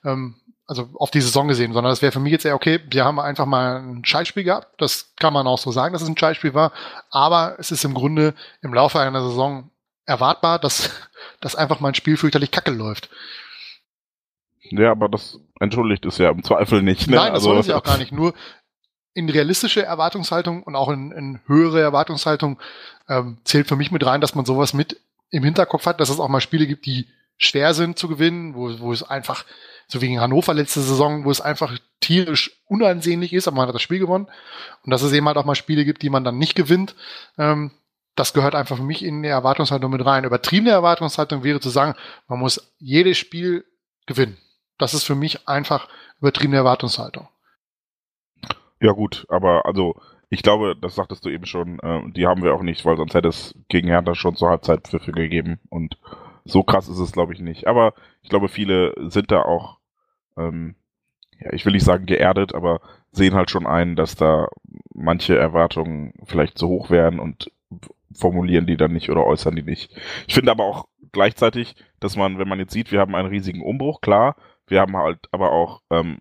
[0.04, 0.36] ähm,
[0.68, 3.18] also auf die Saison gesehen, sondern das wäre für mich jetzt eher, okay, wir haben
[3.18, 4.80] einfach mal ein Scheißspiel gehabt.
[4.80, 6.72] Das kann man auch so sagen, dass es ein Scheißspiel war.
[7.10, 9.70] Aber es ist im Grunde im Laufe einer Saison
[10.04, 10.90] erwartbar, dass,
[11.40, 13.08] dass einfach mal ein Spiel fürchterlich kacke läuft.
[14.70, 17.08] Ja, aber das entschuldigt es ja im Zweifel nicht.
[17.08, 17.16] Ne?
[17.16, 18.12] Nein, das also, soll es ja auch gar nicht.
[18.12, 18.34] Nur
[19.14, 22.60] in realistische Erwartungshaltung und auch in, in höhere Erwartungshaltung
[23.08, 26.20] ähm, zählt für mich mit rein, dass man sowas mit im Hinterkopf hat, dass es
[26.20, 29.44] auch mal Spiele gibt, die schwer sind zu gewinnen, wo, wo es einfach,
[29.88, 33.74] so wie gegen Hannover letzte Saison, wo es einfach tierisch unansehnlich ist, aber man hat
[33.74, 34.28] das Spiel gewonnen.
[34.84, 36.94] Und dass es eben halt auch mal Spiele gibt, die man dann nicht gewinnt.
[37.38, 37.72] Ähm,
[38.14, 40.24] das gehört einfach für mich in die Erwartungshaltung mit rein.
[40.24, 41.94] Übertriebene Erwartungshaltung wäre zu sagen,
[42.26, 43.64] man muss jedes Spiel
[44.06, 44.36] gewinnen.
[44.76, 45.88] Das ist für mich einfach
[46.20, 47.28] übertriebene Erwartungshaltung.
[48.80, 50.00] Ja gut, aber also
[50.30, 53.14] ich glaube, das sagtest du eben schon, äh, die haben wir auch nicht, weil sonst
[53.14, 55.96] hätte es gegen Hertha schon zur Halbzeit Pfiffe gegeben und
[56.44, 57.66] so krass ist es glaube ich nicht.
[57.66, 59.77] Aber ich glaube, viele sind da auch,
[60.38, 60.74] ähm,
[61.40, 62.80] ja, ich will nicht sagen geerdet, aber
[63.12, 64.48] sehen halt schon ein, dass da
[64.94, 67.50] manche Erwartungen vielleicht zu hoch wären und
[68.12, 69.96] formulieren die dann nicht oder äußern die nicht.
[70.26, 73.62] Ich finde aber auch gleichzeitig, dass man, wenn man jetzt sieht, wir haben einen riesigen
[73.62, 74.36] Umbruch, klar,
[74.66, 76.18] wir haben halt aber auch ähm,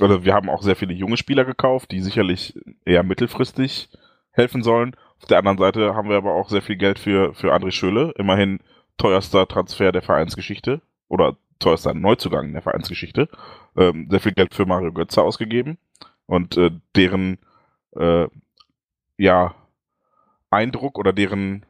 [0.00, 3.90] oder wir haben auch sehr viele junge Spieler gekauft, die sicherlich eher mittelfristig
[4.30, 4.96] helfen sollen.
[5.20, 8.12] Auf der anderen Seite haben wir aber auch sehr viel Geld für, für André Schöle,
[8.16, 8.60] immerhin
[8.96, 13.28] teuerster Transfer der Vereinsgeschichte oder teuerster Neuzugang der Vereinsgeschichte,
[13.76, 15.78] ähm, sehr viel Geld für Mario Götze ausgegeben
[16.26, 17.38] und äh, deren
[17.96, 18.26] äh,
[19.16, 19.54] ja
[20.50, 21.64] Eindruck oder deren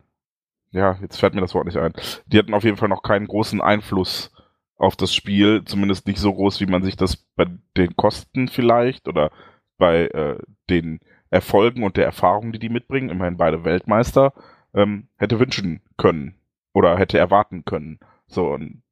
[0.73, 1.93] ja, jetzt fällt mir das Wort nicht ein.
[2.27, 4.33] Die hatten auf jeden Fall noch keinen großen Einfluss
[4.77, 7.47] auf das Spiel, zumindest nicht so groß, wie man sich das bei
[7.77, 9.31] den Kosten vielleicht oder
[9.79, 10.39] bei äh,
[10.71, 14.33] den Erfolgen und der Erfahrung, die die mitbringen, immerhin beide Weltmeister,
[14.75, 16.35] ähm, hätte wünschen können
[16.73, 18.01] oder hätte erwarten können.
[18.27, 18.83] So, und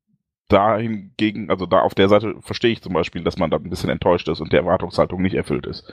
[0.50, 3.70] da hingegen, also da auf der Seite verstehe ich zum Beispiel, dass man da ein
[3.70, 5.90] bisschen enttäuscht ist und der Erwartungshaltung nicht erfüllt ist.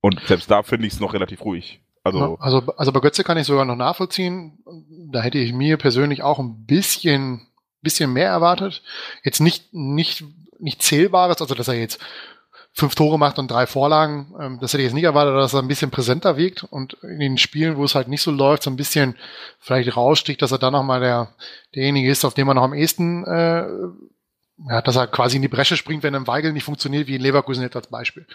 [0.00, 1.80] Und selbst da finde ich es noch relativ ruhig.
[2.04, 4.58] Also, also, also bei Götze kann ich sogar noch nachvollziehen.
[5.10, 7.46] Da hätte ich mir persönlich auch ein bisschen,
[7.82, 8.82] bisschen mehr erwartet.
[9.24, 10.24] Jetzt nicht, nicht,
[10.58, 12.00] nicht zählbares, also dass er jetzt
[12.78, 14.32] fünf Tore macht und drei Vorlagen.
[14.40, 17.18] Ähm, das hätte ich jetzt nicht erwartet, dass er ein bisschen präsenter wirkt und in
[17.18, 19.16] den Spielen, wo es halt nicht so läuft, so ein bisschen
[19.58, 21.34] vielleicht raussticht, dass er dann nochmal der,
[21.74, 23.66] derjenige ist, auf den man noch am ehesten, äh,
[24.68, 27.22] ja, dass er quasi in die Bresche springt, wenn ein Weigel nicht funktioniert, wie in
[27.22, 28.26] Leverkusen jetzt als Beispiel.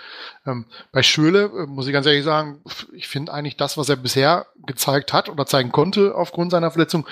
[0.45, 2.61] Ähm, bei Schöle äh, muss ich ganz ehrlich sagen,
[2.93, 7.07] ich finde eigentlich das, was er bisher gezeigt hat oder zeigen konnte aufgrund seiner Verletzung,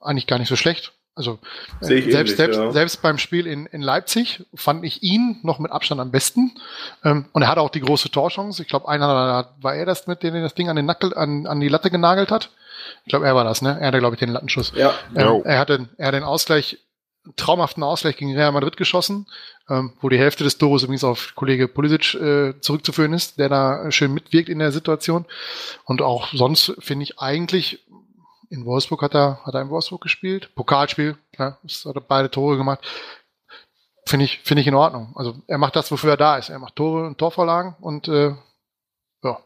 [0.00, 0.92] eigentlich gar nicht so schlecht.
[1.18, 1.40] Also
[1.80, 2.70] äh, selbst, ähnlich, selbst, ja.
[2.70, 6.52] selbst beim Spiel in, in Leipzig fand ich ihn noch mit Abstand am besten.
[7.04, 8.62] Ähm, und er hatte auch die große Torchance.
[8.62, 11.48] Ich glaube, einer war er das mit, dem er das Ding an den Nackel, an,
[11.48, 12.50] an die Latte genagelt hat.
[13.04, 13.76] Ich glaube, er war das, ne?
[13.80, 14.72] Er hatte, glaube ich, den Lattenschuss.
[14.76, 14.94] Ja.
[15.16, 16.78] Ähm, er hatte, er hat den Ausgleich,
[17.24, 19.26] einen traumhaften Ausgleich gegen Real Madrid geschossen,
[19.68, 23.90] ähm, wo die Hälfte des Tores übrigens auf Kollege Pulisic äh, zurückzuführen ist, der da
[23.90, 25.26] schön mitwirkt in der Situation.
[25.84, 27.80] Und auch sonst finde ich eigentlich,
[28.50, 32.30] in Wolfsburg hat er, hat er in Wolfsburg gespielt, Pokalspiel, ja, das hat er beide
[32.30, 32.80] Tore gemacht.
[34.06, 35.12] Finde ich, finde ich in Ordnung.
[35.16, 36.48] Also er macht das, wofür er da ist.
[36.48, 38.34] Er macht Tore und Torvorlagen und äh,
[39.22, 39.38] ja,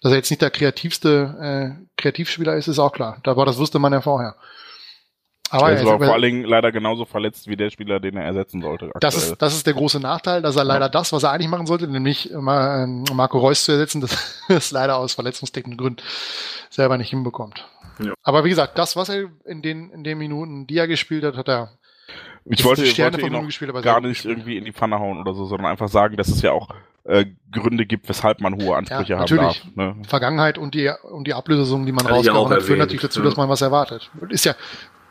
[0.00, 3.20] dass er jetzt nicht der kreativste äh, Kreativspieler ist, ist auch klar.
[3.24, 4.36] War das wusste man ja vorher.
[5.50, 8.24] Aber er ist aber vor allen Dingen leider genauso verletzt wie der Spieler, den er
[8.24, 8.90] ersetzen sollte.
[9.00, 11.66] das ist, das ist der große Nachteil, dass er leider das, was er eigentlich machen
[11.66, 14.16] sollte, nämlich ähm, Marco Reus zu ersetzen, das
[14.48, 16.02] ist leider aus verletzungstechnischen Gründen
[16.70, 17.66] selber nicht hinbekommt.
[17.98, 18.12] Ja.
[18.22, 21.36] Aber wie gesagt, das, was er in den, in den Minuten, die er gespielt hat,
[21.36, 21.70] hat er
[22.44, 24.38] ich die wollte, Sterne wollte von ihn gespielt, aber gar nicht gespielt.
[24.38, 26.68] irgendwie in die Pfanne hauen oder so, sondern einfach sagen, dass es ja auch
[27.04, 29.62] äh, Gründe gibt, weshalb man hohe Ansprüche Ja, haben natürlich.
[29.62, 29.76] darf.
[29.76, 30.02] Ne?
[30.06, 33.24] Vergangenheit und die, und die Ablösesummen, die man ja rausgehauen hat, führen natürlich dazu, ja.
[33.24, 34.10] dass man was erwartet.
[34.28, 34.54] Ist ja,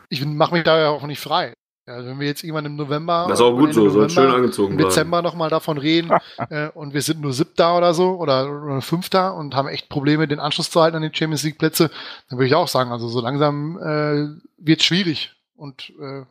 [0.08, 1.54] ich mache mich da ja auch nicht frei.
[1.88, 4.72] Also wenn wir jetzt irgendwann im November, Das ist auch gut so, soll schön angezogen
[4.72, 4.78] im.
[4.78, 6.10] Dezember nochmal davon reden
[6.50, 10.26] äh, und wir sind nur Siebter oder so oder, oder Fünfter und haben echt Probleme,
[10.26, 11.90] den Anschluss zu halten an die Champions League Plätze,
[12.28, 14.26] dann würde ich auch sagen, also so langsam äh,
[14.58, 16.24] wird schwierig und äh,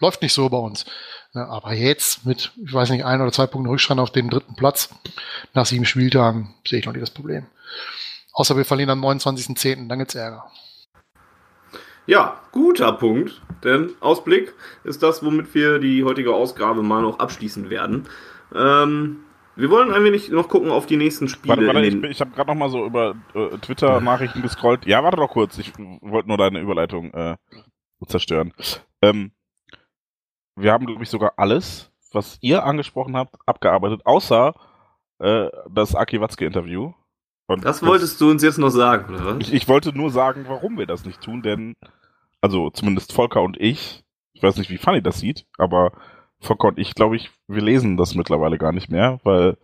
[0.00, 0.86] läuft nicht so bei uns.
[1.34, 4.54] Ne, aber jetzt mit, ich weiß nicht, ein oder zwei Punkten Rückstand auf den dritten
[4.54, 4.90] Platz
[5.54, 7.46] nach sieben Spieltagen sehe ich noch nicht das Problem.
[8.32, 10.48] Außer wir verlieren am 29.10., dann gibt's Ärger.
[12.08, 13.42] Ja, guter Punkt.
[13.62, 18.08] Denn Ausblick ist das, womit wir die heutige Ausgabe mal noch abschließen werden.
[18.54, 19.18] Ähm,
[19.56, 21.66] wir wollen ein wenig noch gucken auf die nächsten Spiele.
[21.66, 24.86] Warte, warte, ich, ich habe gerade noch mal so über äh, Twitter-Nachrichten gescrollt.
[24.86, 25.58] Ja, warte doch kurz.
[25.58, 27.36] Ich wollte nur deine Überleitung äh,
[28.06, 28.54] zerstören.
[29.02, 29.32] Ähm,
[30.56, 34.54] wir haben, glaube ich, sogar alles, was ihr angesprochen habt, abgearbeitet, außer
[35.18, 36.94] äh, das Aki Watzke-Interview.
[37.48, 39.36] Und das wolltest du uns jetzt noch sagen, oder was?
[39.40, 41.76] Ich, ich wollte nur sagen, warum wir das nicht tun, denn,
[42.40, 45.92] also zumindest Volker und ich, ich weiß nicht, wie Fanny das sieht, aber
[46.40, 49.56] Volker und ich, glaube ich, wir lesen das mittlerweile gar nicht mehr, weil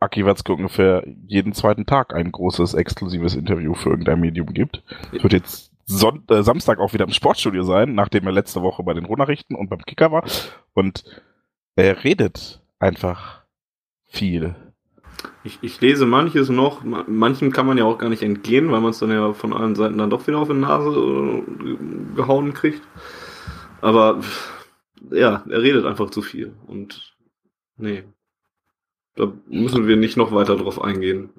[0.00, 4.82] Aki Watzke ungefähr jeden zweiten Tag ein großes, exklusives Interview für irgendein Medium gibt.
[5.10, 8.94] Wird jetzt Son äh, Samstag auch wieder im Sportstudio sein, nachdem er letzte Woche bei
[8.94, 10.24] den Ruhrnachrichten und beim Kicker war.
[10.72, 11.04] Und
[11.76, 13.42] er redet einfach
[14.06, 14.54] viel.
[15.42, 18.80] Ich, ich lese manches noch, ma- manchem kann man ja auch gar nicht entgehen, weil
[18.80, 22.54] man es dann ja von allen Seiten dann doch wieder auf die Nase äh, gehauen
[22.54, 22.82] kriegt.
[23.80, 24.20] Aber
[25.10, 26.54] ja, er redet einfach zu viel.
[26.66, 27.14] Und
[27.76, 28.04] nee,
[29.16, 31.30] da müssen wir nicht noch weiter drauf eingehen.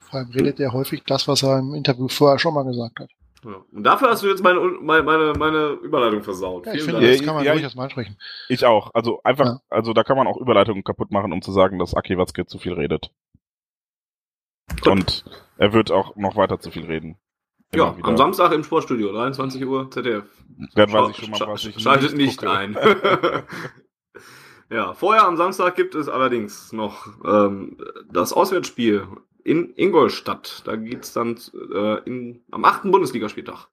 [0.00, 3.10] Vor allem redet er häufig das, was er im Interview vorher schon mal gesagt hat.
[3.44, 3.64] Ja.
[3.72, 6.66] Und dafür hast du jetzt meine, meine, meine, meine Überleitung versaut.
[6.66, 7.18] Ja, ich Vielen finde, Dank.
[7.18, 8.16] das kann man Ja, durchaus mal ansprechen.
[8.48, 8.90] Ich auch.
[8.94, 9.60] Also einfach, Ja.
[9.68, 12.58] also da kann man auch Überleitungen kaputt machen, um zu sagen, dass Aki Watzke zu
[12.58, 13.12] viel redet.
[14.82, 14.86] Gut.
[14.88, 15.24] Und
[15.56, 17.16] er wird auch noch weiter zu viel reden.
[17.70, 18.08] Immer Ja, wieder.
[18.08, 20.24] am Samstag im Sportstudio, 23 Uhr, ZDF.
[20.74, 22.50] Dann weiß ich schon mal, was ich Schaltet nicht gucke.
[22.52, 22.76] ein.
[24.70, 27.76] ja, vorher am Samstag gibt es allerdings noch ähm,
[28.10, 29.06] das Auswärtsspiel
[29.44, 30.62] in Ingolstadt.
[30.64, 31.38] Da geht's dann
[31.74, 33.68] äh, in, am achten Bundesligaspieltag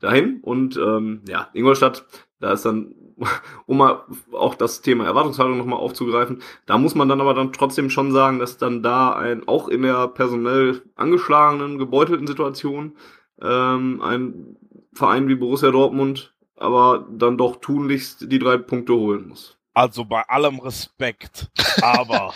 [0.00, 0.40] dahin.
[0.42, 2.04] Und ähm, ja, Ingolstadt,
[2.40, 2.94] da ist dann,
[3.66, 7.90] um mal auch das Thema Erwartungshaltung nochmal aufzugreifen, da muss man dann aber dann trotzdem
[7.90, 12.96] schon sagen, dass dann da ein, auch in der personell angeschlagenen, gebeutelten Situation,
[13.40, 14.56] ähm, ein
[14.92, 19.58] Verein wie Borussia Dortmund aber dann doch tunlichst die drei Punkte holen muss.
[19.74, 22.32] Also bei allem Respekt, aber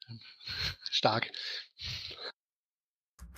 [0.90, 1.30] Stark.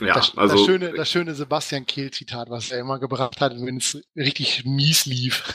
[0.00, 3.76] Ja, das, also das schöne, das schöne Sebastian Kehl-Zitat, was er immer gebracht hat, wenn
[3.76, 5.54] es richtig mies lief.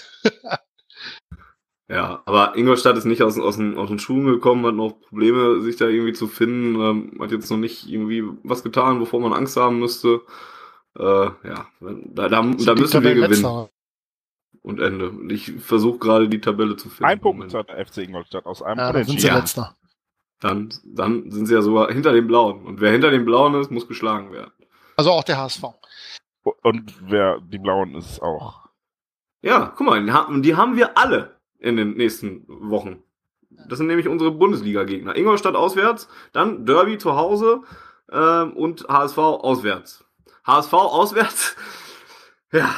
[1.92, 5.59] Ja, aber Ingolstadt ist nicht aus, aus, den, aus den Schuhen gekommen, hat noch Probleme,
[5.61, 9.34] sich da irgendwie zu finden, ähm, hat jetzt noch nicht irgendwie was getan, wovor man
[9.34, 10.22] Angst haben müsste.
[10.98, 13.69] Äh, ja, da, da, da müssen wir gewinnen Tabellenletzter.
[14.61, 15.14] und Ende.
[15.34, 17.06] Ich versuche gerade die Tabelle zu finden.
[17.06, 17.53] ein Punkt Moment.
[17.56, 19.38] hat der FC Ingolstadt aus einem Ja, dann sind sie Ja.
[19.40, 19.76] letzter.
[20.40, 22.66] Dann, dann sind sie ja sogar hinter den Blauen.
[22.66, 24.51] Und wer hinter den Blauen ist, muss geschlagen werden.
[24.95, 25.64] Also auch der HSV.
[26.64, 28.69] Und wer die Blauen ist auch.
[29.42, 33.03] Ja, guck mal, die haben, die haben wir alle in den nächsten Wochen.
[33.50, 35.16] Das sind nämlich unsere Bundesliga-Gegner.
[35.16, 37.61] Ingolstadt auswärts, dann Derby zu Hause
[38.11, 40.06] ähm, und HSV auswärts.
[40.45, 41.56] HSV auswärts,
[42.51, 42.74] ja,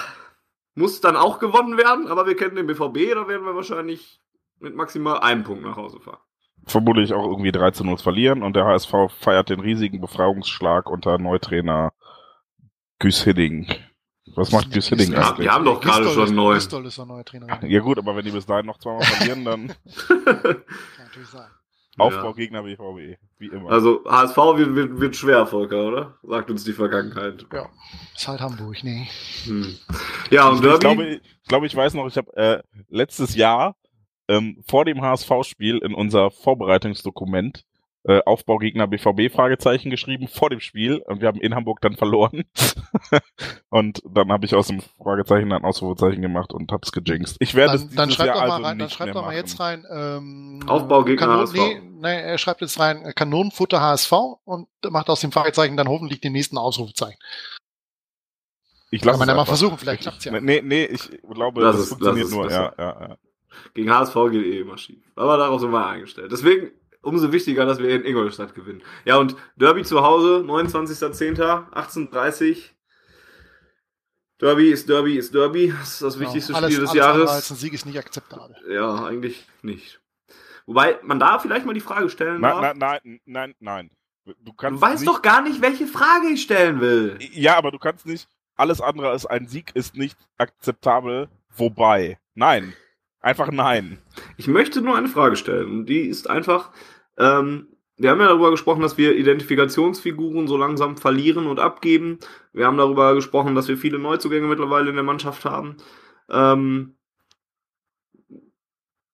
[0.76, 4.20] muss dann auch gewonnen werden, aber wir kennen den BVB, da werden wir wahrscheinlich
[4.60, 6.20] mit maximal einem Punkt nach Hause fahren.
[6.66, 11.18] Vermutlich auch irgendwie 3 zu 0 verlieren und der HSV feiert den riesigen Befreiungsschlag unter
[11.18, 11.92] Neutrainer
[13.00, 13.68] Güs Hidding.
[14.36, 15.46] Was macht Güs Hidding Ja, eigentlich?
[15.48, 16.54] wir haben doch gerade schon ist- neu.
[16.54, 17.66] Gistol ist der neue Trainer.
[17.66, 19.68] Ja gut, aber wenn die bis dahin noch zweimal verlieren, dann
[20.08, 20.64] Kann
[21.06, 21.48] natürlich sein.
[21.98, 23.70] Aufbaugegner BVB, wie immer.
[23.70, 26.18] Also HSV wird, wird, wird schwer, Volker, oder?
[26.24, 27.46] Sagt uns die Vergangenheit.
[27.52, 27.68] Ja.
[28.16, 29.10] Ist halt Hamburg, nee.
[29.44, 29.76] Hm.
[30.30, 30.74] Ja, und ich, Derby.
[30.76, 33.76] ich glaube, ich, glaube, ich weiß noch, ich habe äh, letztes Jahr
[34.32, 37.66] ähm, vor dem HSV-Spiel in unser Vorbereitungsdokument
[38.04, 42.46] äh, Aufbaugegner BVB Fragezeichen geschrieben vor dem Spiel und wir haben in Hamburg dann verloren
[43.70, 47.38] und dann habe ich aus dem Fragezeichen ein Ausrufezeichen gemacht und hab's gejinxt.
[47.40, 49.22] Ich werde es Dann, dieses dann schreibt Jahr doch mal also rein, dann schreibt doch
[49.22, 49.36] mal machen.
[49.38, 49.86] jetzt rein.
[49.92, 51.54] Ähm, Aufbaugegner Kanon, HSV.
[51.54, 54.12] nee, nee, er schreibt jetzt rein äh, Kanonenfutter HSV
[54.46, 57.20] und macht aus dem Fragezeichen dann hoffentlich den nächsten Ausrufezeichen.
[58.90, 60.40] Ich lasse Kann man es ja mal versuchen, vielleicht klappt's ja.
[60.40, 62.50] Nee, nee, ich glaube, das es, funktioniert es, nur.
[62.50, 63.18] Ja, ja, ja.
[63.74, 65.04] Gegen HSV geht eh immer schief.
[65.16, 66.32] Aber darauf sind wir eingestellt.
[66.32, 66.72] Deswegen
[67.02, 68.82] umso wichtiger, dass wir in Ingolstadt gewinnen.
[69.06, 72.70] Ja, und Derby zu Hause, 29.10., 18.30
[74.40, 75.70] Derby ist Derby ist Derby.
[75.80, 76.64] Das ist das wichtigste Genau.
[76.66, 77.52] alles, Spiel des alles andere als Jahres.
[77.52, 78.56] ein Sieg ist nicht akzeptabel.
[78.70, 80.02] Ja, eigentlich nicht.
[80.66, 82.60] Wobei, man da vielleicht mal die Frage stellen darf.
[82.62, 83.92] Nein, nein, nein, nein, nein.
[84.26, 87.18] Du du kannst weißt nicht, doch gar nicht, welche Frage ich stellen will.
[87.34, 91.30] Ja, aber du kannst nicht alles andere als ein Sieg ist nicht akzeptabel.
[91.56, 92.74] Wobei, nein.
[93.22, 94.00] Einfach nein.
[94.38, 95.70] Ich möchte nur eine Frage stellen.
[95.70, 96.72] Und die ist einfach,
[97.18, 97.68] ähm,
[97.98, 102.20] wir haben ja darüber gesprochen, dass wir Identifikationsfiguren so langsam verlieren und abgeben.
[102.52, 105.78] Wir haben darüber gesprochen, dass wir viele Neuzugänge mittlerweile in der Mannschaft haben.
[106.30, 106.96] Ähm,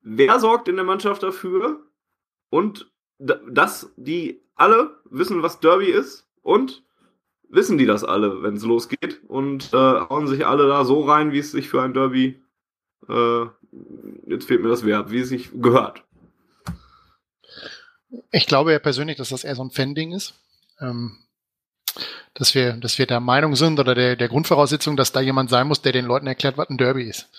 [0.01, 1.81] wer sorgt in der Mannschaft dafür
[2.49, 6.85] und dass die alle wissen, was Derby ist und
[7.49, 11.33] wissen die das alle, wenn es losgeht und äh, hauen sich alle da so rein,
[11.33, 12.41] wie es sich für ein Derby
[13.09, 13.45] äh,
[14.25, 16.03] jetzt fehlt mir das Verb, wie es sich gehört.
[18.31, 20.33] Ich glaube ja persönlich, dass das eher so ein Fan-Ding ist.
[20.79, 21.17] Ähm,
[22.37, 25.67] dass wir, dass wir der Meinung sind oder der, der Grundvoraussetzung, dass da jemand sein
[25.67, 27.29] muss, der den Leuten erklärt, was ein Derby ist.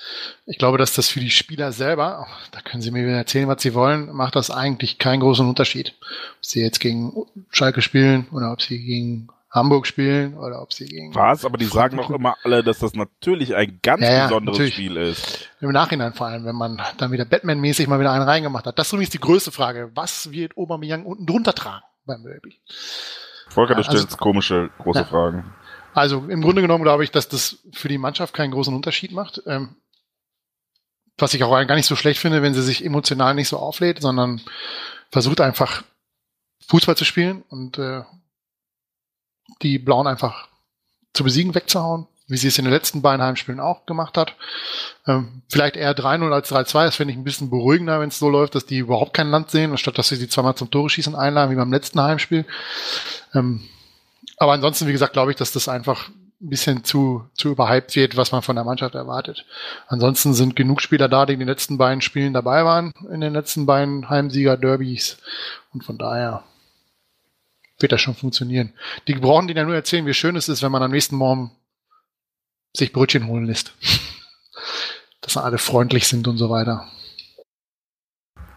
[0.44, 3.74] Ich glaube, dass das für die Spieler selber, da können sie mir erzählen, was sie
[3.74, 5.94] wollen, macht das eigentlich keinen großen Unterschied.
[6.38, 7.12] Ob sie jetzt gegen
[7.50, 11.14] Schalke spielen oder ob sie gegen Hamburg spielen oder ob sie gegen.
[11.14, 11.44] Was?
[11.44, 14.74] Aber die sagen doch immer alle, dass das natürlich ein ganz ja, ja, besonderes natürlich.
[14.74, 15.48] Spiel ist.
[15.60, 18.78] Im Nachhinein vor allem, wenn man dann wieder Batman-mäßig mal wieder einen reingemacht hat.
[18.78, 19.90] Das ist übrigens die größte Frage.
[19.94, 22.60] Was wird Aubameyang unten drunter tragen beim Derby?
[23.48, 25.04] Volker, du stellst also, komische, große ja.
[25.06, 25.54] Fragen.
[25.94, 29.42] Also im Grunde genommen glaube ich, dass das für die Mannschaft keinen großen Unterschied macht.
[29.46, 29.76] Ähm,
[31.16, 34.00] was ich auch gar nicht so schlecht finde, wenn sie sich emotional nicht so auflädt,
[34.00, 34.40] sondern
[35.10, 35.82] versucht einfach
[36.68, 38.02] Fußball zu spielen und äh,
[39.62, 40.48] die Blauen einfach
[41.12, 44.34] zu besiegen, wegzuhauen, wie sie es in den letzten beiden Heimspielen auch gemacht hat.
[45.06, 48.28] Ähm, vielleicht eher 3-0 als 3-2, das finde ich ein bisschen beruhigender, wenn es so
[48.28, 51.14] läuft, dass die überhaupt kein Land sehen, anstatt dass sie sie zweimal zum Tore schießen
[51.14, 52.44] einladen, wie beim letzten Heimspiel.
[53.34, 53.62] Ähm,
[54.36, 56.08] aber ansonsten, wie gesagt, glaube ich, dass das einfach
[56.40, 59.44] ein bisschen zu, zu überhyped wird, was man von der Mannschaft erwartet.
[59.88, 63.32] Ansonsten sind genug Spieler da, die in den letzten beiden Spielen dabei waren, in den
[63.32, 65.18] letzten beiden Heimsieger-Derbys.
[65.72, 66.44] Und von daher
[67.78, 68.72] wird das schon funktionieren.
[69.06, 71.52] Die brauchen dir ja nur erzählen, wie schön es ist, wenn man am nächsten Morgen
[72.76, 73.74] sich Brötchen holen lässt.
[75.20, 76.88] Dass alle freundlich sind und so weiter.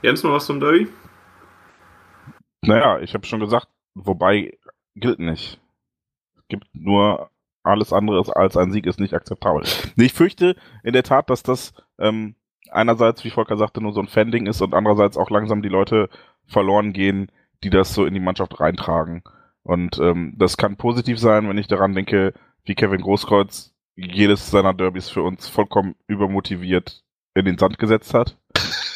[0.02, 0.88] Jens, noch was zum Derby?
[2.62, 4.58] Naja, ich habe schon gesagt, wobei
[4.96, 5.60] gilt nicht.
[6.38, 7.30] Es gibt nur
[7.64, 9.64] alles andere als ein Sieg ist nicht akzeptabel.
[9.96, 12.36] Ich fürchte in der Tat, dass das ähm,
[12.72, 16.10] einerseits, wie Volker sagte, nur so ein Fanding ist und andererseits auch langsam die Leute
[16.48, 17.32] verloren gehen,
[17.64, 19.24] die das so in die Mannschaft reintragen.
[19.64, 22.34] Und ähm, das kann positiv sein, wenn ich daran denke,
[22.64, 27.04] wie Kevin Großkreuz jedes seiner Derbys für uns vollkommen übermotiviert
[27.36, 28.38] in den Sand gesetzt hat.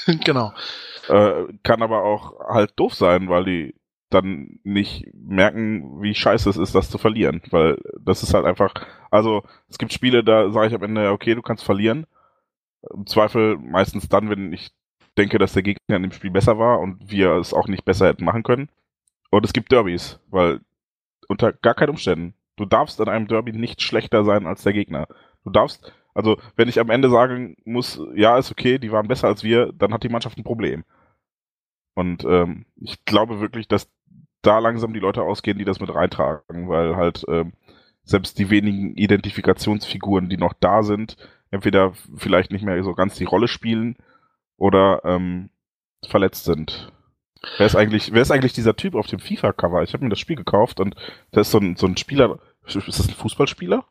[0.25, 0.53] genau.
[1.07, 3.75] Äh, kann aber auch halt doof sein, weil die
[4.09, 7.41] dann nicht merken, wie scheiße es ist, das zu verlieren.
[7.51, 8.73] Weil das ist halt einfach,
[9.11, 12.05] also es gibt Spiele, da sage ich am Ende, okay, du kannst verlieren.
[12.93, 14.71] Im Zweifel meistens dann, wenn ich
[15.17, 18.07] denke, dass der Gegner in dem Spiel besser war und wir es auch nicht besser
[18.07, 18.69] hätten machen können.
[19.31, 20.61] Und es gibt Derbys, weil
[21.27, 22.33] unter gar keinen Umständen.
[22.57, 25.07] Du darfst in einem Derby nicht schlechter sein als der Gegner.
[25.43, 29.27] Du darfst, also wenn ich am Ende sagen muss, ja, ist okay, die waren besser
[29.27, 30.83] als wir, dann hat die Mannschaft ein Problem.
[31.95, 33.89] Und ähm, ich glaube wirklich, dass
[34.41, 37.53] da langsam die Leute ausgehen, die das mit reintragen, weil halt ähm,
[38.03, 41.17] selbst die wenigen Identifikationsfiguren, die noch da sind,
[41.51, 43.95] entweder vielleicht nicht mehr so ganz die Rolle spielen
[44.57, 45.49] oder ähm,
[46.07, 46.91] verletzt sind.
[47.57, 49.83] Wer ist eigentlich, wer ist eigentlich dieser Typ auf dem FIFA-Cover?
[49.83, 50.95] Ich habe mir das Spiel gekauft und
[51.31, 52.39] da ist so ein, so ein Spieler.
[52.65, 53.85] Ist das ein Fußballspieler?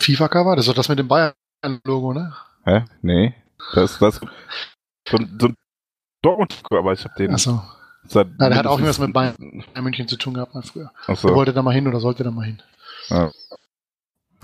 [0.00, 0.56] FIFA-Cover?
[0.56, 2.34] Das ist doch das mit dem Bayern-Logo, ne?
[2.64, 2.84] Hä?
[3.02, 3.34] Nee.
[3.74, 4.20] Das ist das.
[5.08, 5.56] So, so ein
[6.22, 7.32] Dortmund, aber ich habe den.
[7.32, 7.62] Achso.
[8.08, 9.34] Ja, der hat auch irgendwas mit Bayern
[9.80, 10.92] München zu tun gehabt mal früher.
[11.06, 12.62] Er wollte da mal hin oder sollte da mal hin.
[13.08, 13.32] Ja.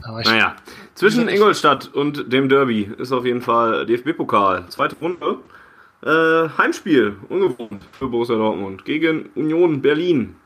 [0.07, 0.57] Naja,
[0.95, 4.69] zwischen Ingolstadt und dem Derby ist auf jeden Fall DFB-Pokal.
[4.69, 5.39] Zweite Runde.
[6.05, 10.37] Äh, Heimspiel, ungewohnt für Borussia Dortmund gegen Union Berlin.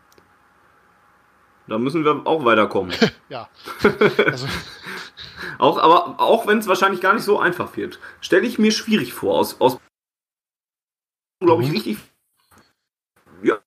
[1.69, 2.95] Da müssen wir auch weiterkommen.
[3.29, 3.49] ja.
[3.83, 4.47] Also.
[5.59, 9.15] auch, aber auch wenn es wahrscheinlich gar nicht so einfach wird, stelle ich mir schwierig
[9.15, 9.39] vor.
[9.39, 9.79] Aus, aus
[11.41, 11.75] glaube ich, mhm.
[11.75, 11.99] richtig.
[13.43, 13.59] Ja,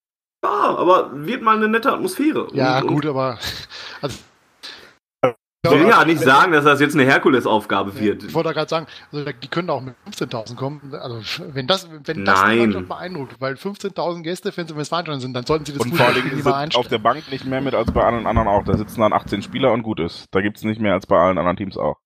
[0.42, 2.48] aber wird mal eine nette Atmosphäre.
[2.53, 3.40] Ja, und, gut, und aber.
[4.01, 4.18] Also,
[5.65, 8.23] ich will ja nicht sagen, dass das jetzt eine Herkulesaufgabe wird.
[8.23, 10.93] Ich wollte gerade sagen, also die können auch mit 15.000 kommen.
[10.93, 12.88] Also wenn das, wenn das Nein.
[12.88, 16.05] beeindruckt, weil 15.000 Gäste, wenn sie im Stadion sind, dann sollten sie das Und vor
[16.07, 18.63] allem sind auf der Bank nicht mehr mit als bei allen anderen auch.
[18.63, 20.27] Da sitzen dann 18 Spieler und gut ist.
[20.31, 21.97] Da gibt es nicht mehr als bei allen anderen Teams auch.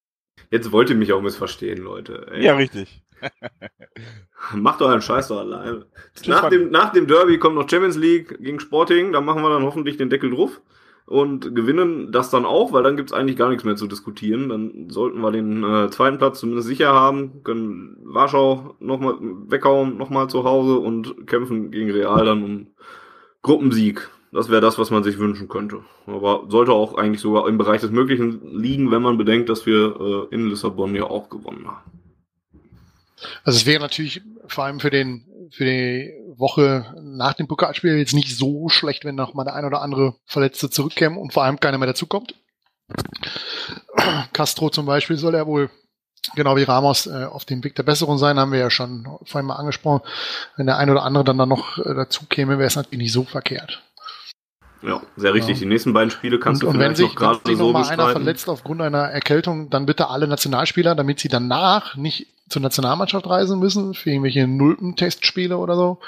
[0.49, 2.27] Jetzt wollt ihr mich auch missverstehen, Leute.
[2.31, 2.43] Ey.
[2.43, 3.03] Ja, richtig.
[4.53, 5.85] Macht euren Scheiß doch alleine.
[6.25, 9.11] Nach dem, nach dem Derby kommt noch Champions League gegen Sporting.
[9.11, 10.59] Da machen wir dann hoffentlich den Deckel drauf
[11.05, 14.49] und gewinnen das dann auch, weil dann gibt's eigentlich gar nichts mehr zu diskutieren.
[14.49, 20.29] Dann sollten wir den äh, zweiten Platz zumindest sicher haben, können Warschau nochmal weghauen, nochmal
[20.29, 22.67] zu Hause und kämpfen gegen Real dann um
[23.41, 24.09] Gruppensieg.
[24.31, 25.81] Das wäre das, was man sich wünschen könnte.
[26.07, 30.29] Aber sollte auch eigentlich sogar im Bereich des Möglichen liegen, wenn man bedenkt, dass wir
[30.31, 31.91] äh, in Lissabon ja auch gewonnen haben.
[33.43, 38.13] Also es wäre natürlich vor allem für den für die Woche nach dem Pokalspiel jetzt
[38.13, 41.59] nicht so schlecht, wenn noch mal der ein oder andere Verletzte zurückkäme und vor allem
[41.59, 42.35] keiner mehr dazukommt.
[44.33, 45.69] Castro zum Beispiel soll er wohl
[46.35, 49.47] genau wie Ramos äh, auf dem Weg der Besserung sein, haben wir ja schon vorhin
[49.47, 50.01] mal angesprochen.
[50.55, 53.13] Wenn der ein oder andere dann, dann noch äh, dazu käme, wäre es natürlich nicht
[53.13, 53.81] so verkehrt.
[54.81, 55.57] Ja, sehr richtig.
[55.57, 55.61] Ja.
[55.61, 57.67] Die nächsten beiden Spiele kannst und, du und wenn sich, noch gerade wenn sich so
[57.67, 58.01] noch mal bestreiten.
[58.01, 63.27] einer verletzt aufgrund einer Erkältung, dann bitte alle Nationalspieler, damit sie danach nicht zur Nationalmannschaft
[63.27, 65.99] reisen müssen für irgendwelche nullten Testspiele oder so.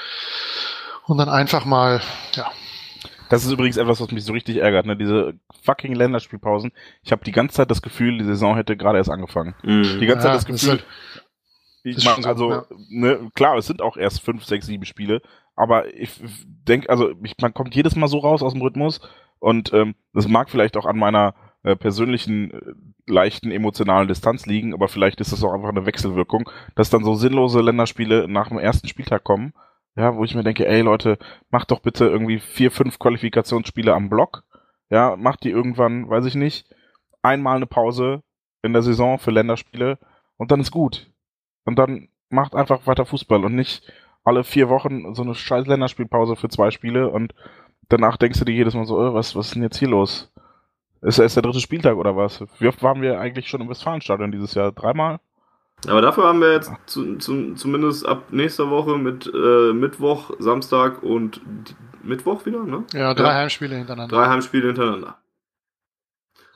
[1.07, 2.01] Und dann einfach mal,
[2.33, 2.49] ja.
[3.29, 4.95] Das ist übrigens etwas, was mich so richtig ärgert, ne?
[4.95, 5.33] Diese
[5.63, 6.71] fucking Länderspielpausen.
[7.03, 9.55] Ich habe die ganze Zeit das Gefühl, die Saison hätte gerade erst angefangen.
[9.63, 9.99] Mhm.
[9.99, 10.85] Die ganze Ja, Zeit das das Gefühl, halt-
[11.83, 12.65] ich meine, also, ja.
[12.89, 15.21] ne, klar, es sind auch erst fünf, sechs, sieben Spiele,
[15.55, 16.09] aber ich
[16.67, 19.01] denke, also ich, man kommt jedes Mal so raus aus dem Rhythmus
[19.39, 21.35] und ähm, das mag vielleicht auch an meiner
[21.65, 22.61] äh, persönlichen äh,
[23.07, 27.15] leichten emotionalen Distanz liegen, aber vielleicht ist das auch einfach eine Wechselwirkung, dass dann so
[27.15, 29.53] sinnlose Länderspiele nach dem ersten Spieltag kommen,
[29.95, 31.17] ja, wo ich mir denke, ey Leute,
[31.49, 34.43] macht doch bitte irgendwie vier, fünf Qualifikationsspiele am Block,
[34.91, 36.67] ja, macht die irgendwann, weiß ich nicht,
[37.23, 38.21] einmal eine Pause
[38.61, 39.97] in der Saison für Länderspiele
[40.37, 41.11] und dann ist gut.
[41.63, 43.91] Und dann macht einfach weiter Fußball und nicht
[44.23, 47.33] alle vier Wochen so eine scheiß Länderspielpause für zwei Spiele und
[47.89, 50.31] danach denkst du dir jedes Mal so, äh, was, was ist denn jetzt hier los?
[51.05, 52.43] Ist erst der dritte Spieltag oder was?
[52.57, 54.71] Wie oft waren wir eigentlich schon im Westfalenstadion dieses Jahr?
[54.71, 55.19] Dreimal?
[55.87, 61.03] Aber dafür haben wir jetzt zu, zu, zumindest ab nächster Woche mit äh, Mittwoch, Samstag
[61.03, 61.41] und
[62.01, 62.85] Mittwoch wieder, ne?
[62.93, 64.15] Ja, drei Heimspiele hintereinander.
[64.15, 65.17] Drei Heimspiele hintereinander.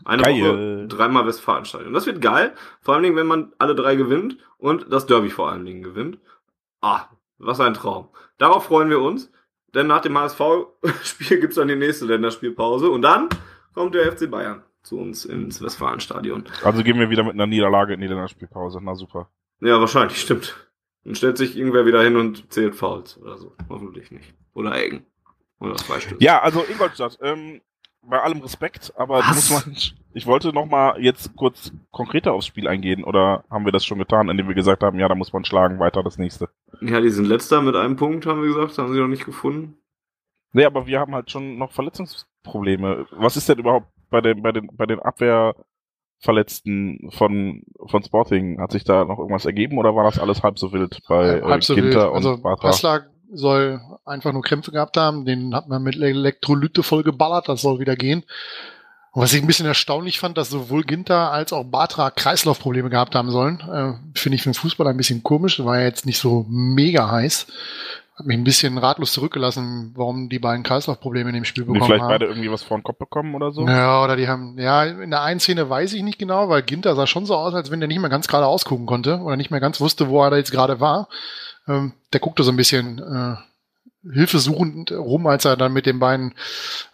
[0.03, 0.41] Eine Geil.
[0.41, 1.93] Woche, dreimal Westfalenstadion.
[1.93, 2.53] Das wird geil.
[2.81, 6.17] Vor allen Dingen, wenn man alle drei gewinnt und das Derby vor allen Dingen gewinnt.
[6.81, 7.01] Ah,
[7.37, 8.07] was ein Traum.
[8.39, 9.31] Darauf freuen wir uns.
[9.75, 12.89] Denn nach dem HSV-Spiel gibt's dann die nächste Länderspielpause.
[12.89, 13.29] Und dann
[13.79, 16.43] kommt der FC Bayern zu uns ins Westfalenstadion.
[16.65, 18.81] Also gehen wir wieder mit einer Niederlage in die Länderspielpause.
[18.81, 19.29] Na super.
[19.61, 20.69] Ja, wahrscheinlich, stimmt.
[21.05, 23.55] Dann stellt sich irgendwer wieder hin und zählt Fouls oder so.
[23.69, 24.33] Hoffentlich nicht.
[24.53, 25.05] Oder Ecken.
[25.61, 26.21] Oder Freistöße.
[26.21, 27.61] Ja, also Ingolstadt, ähm,
[28.01, 29.77] bei allem Respekt, aber muss man,
[30.13, 33.99] ich wollte noch mal jetzt kurz konkreter aufs Spiel eingehen oder haben wir das schon
[33.99, 36.49] getan, indem wir gesagt haben, ja, da muss man schlagen, weiter das nächste.
[36.81, 38.77] Ja, die sind letzter mit einem Punkt, haben wir gesagt.
[38.77, 39.77] Haben sie noch nicht gefunden.
[40.51, 41.71] Nee, aber wir haben halt schon noch
[42.43, 43.07] Verletzungsprobleme.
[43.11, 48.59] Was ist denn überhaupt bei den, bei den, bei den Abwehrverletzten von, von Sporting?
[48.59, 51.61] Hat sich da noch irgendwas ergeben oder war das alles halb so wild bei halb
[51.61, 51.85] äh, so wild.
[51.85, 52.67] Ginter und Also Batra?
[52.67, 55.25] Passlag soll einfach nur Krämpfe gehabt haben.
[55.25, 57.47] Den hat man mit Elektrolyte voll geballert.
[57.47, 58.23] Das soll wieder gehen.
[59.11, 63.15] Und was ich ein bisschen erstaunlich fand, dass sowohl Ginter als auch Batra Kreislaufprobleme gehabt
[63.15, 63.59] haben sollen.
[63.61, 65.63] Äh, Finde ich für den Fußball ein bisschen komisch.
[65.63, 67.47] War ja jetzt nicht so mega heiß.
[68.19, 71.87] Hat mich ein bisschen ratlos zurückgelassen, warum die beiden Kreislaufprobleme in dem Spiel Haben bekommen
[71.87, 72.09] vielleicht haben.
[72.09, 73.65] beide irgendwie was vor den Kopf bekommen oder so?
[73.65, 76.95] Ja, oder die haben, ja, in der einen Szene weiß ich nicht genau, weil Ginter
[76.95, 79.51] sah schon so aus, als wenn der nicht mehr ganz gerade ausgucken konnte oder nicht
[79.51, 81.07] mehr ganz wusste, wo er da jetzt gerade war.
[81.65, 83.37] Ähm, der guckte so ein bisschen äh,
[84.11, 86.33] hilfesuchend rum, als er dann mit den beiden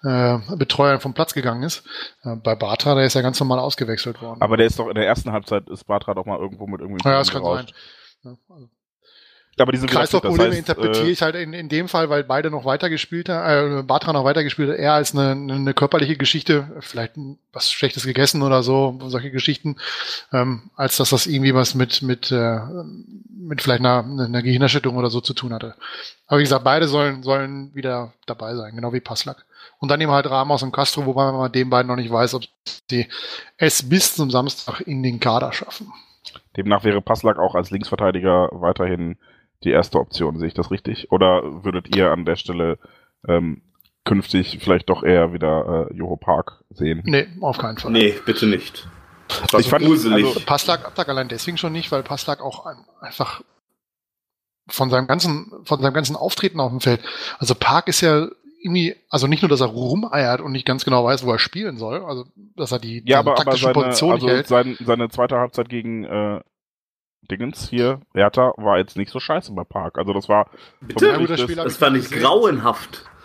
[0.03, 1.83] äh, Betreuern vom Platz gegangen ist.
[2.23, 4.43] Äh, bei Batra, der ist ja ganz normal ausgewechselt worden.
[4.43, 7.03] Aber der ist doch in der ersten Halbzeit ist Batra doch mal irgendwo mit irgendwie
[7.03, 7.65] ja, das kann sein.
[8.23, 8.69] Ja, also
[9.57, 12.51] Aber diese Kreislaufprobleme das heißt, interpretiere äh, ich halt in, in dem Fall, weil beide
[12.51, 17.13] noch weitergespielt haben, äh, Batra noch weitergespielt hat, eher als eine, eine körperliche Geschichte, vielleicht
[17.53, 19.77] was Schlechtes gegessen oder so, solche Geschichten,
[20.33, 22.59] ähm, als dass das irgendwie was mit, mit, äh,
[23.29, 25.75] mit vielleicht einer, einer Gehirnerschütterung oder so zu tun hatte.
[26.27, 29.45] Aber wie gesagt, beide sollen, sollen wieder dabei sein, genau wie Passlack.
[29.79, 32.33] Und dann eben halt Ramos und Castro, wobei man bei den beiden noch nicht weiß,
[32.33, 32.43] ob
[32.89, 33.07] sie
[33.57, 35.93] es bis zum Samstag in den Kader schaffen.
[36.57, 39.17] Demnach wäre Passlack auch als Linksverteidiger weiterhin
[39.65, 40.37] die erste Option.
[40.39, 41.11] Sehe ich das richtig?
[41.11, 42.77] Oder würdet ihr an der Stelle
[43.27, 43.61] ähm,
[44.03, 47.01] künftig vielleicht doch eher wieder äh, Joho Park sehen?
[47.05, 47.91] Nee, auf keinen Fall.
[47.91, 48.87] Nee, bitte nicht.
[49.51, 50.25] War Ich fand- gruselig.
[50.25, 53.41] also- Passlag, Abtag allein deswegen schon nicht, weil Passlag auch ein- einfach
[54.67, 57.01] von seinem ganzen, von seinem ganzen Auftreten auf dem Feld.
[57.39, 58.27] Also Park ist ja
[58.63, 61.77] irgendwie, also nicht nur, dass er rumeiert und nicht ganz genau weiß, wo er spielen
[61.77, 64.47] soll, also dass er die Ja, aber, aber taktische seine, Position also hält.
[64.47, 66.41] sein, seine zweite Halbzeit gegen äh,
[67.29, 69.97] Dingens hier, Hertha, war jetzt nicht so scheiße bei Park.
[69.97, 70.49] Also das war
[70.81, 71.11] Bitte?
[71.17, 73.05] Das das- Spiel Das fand ich grauenhaft.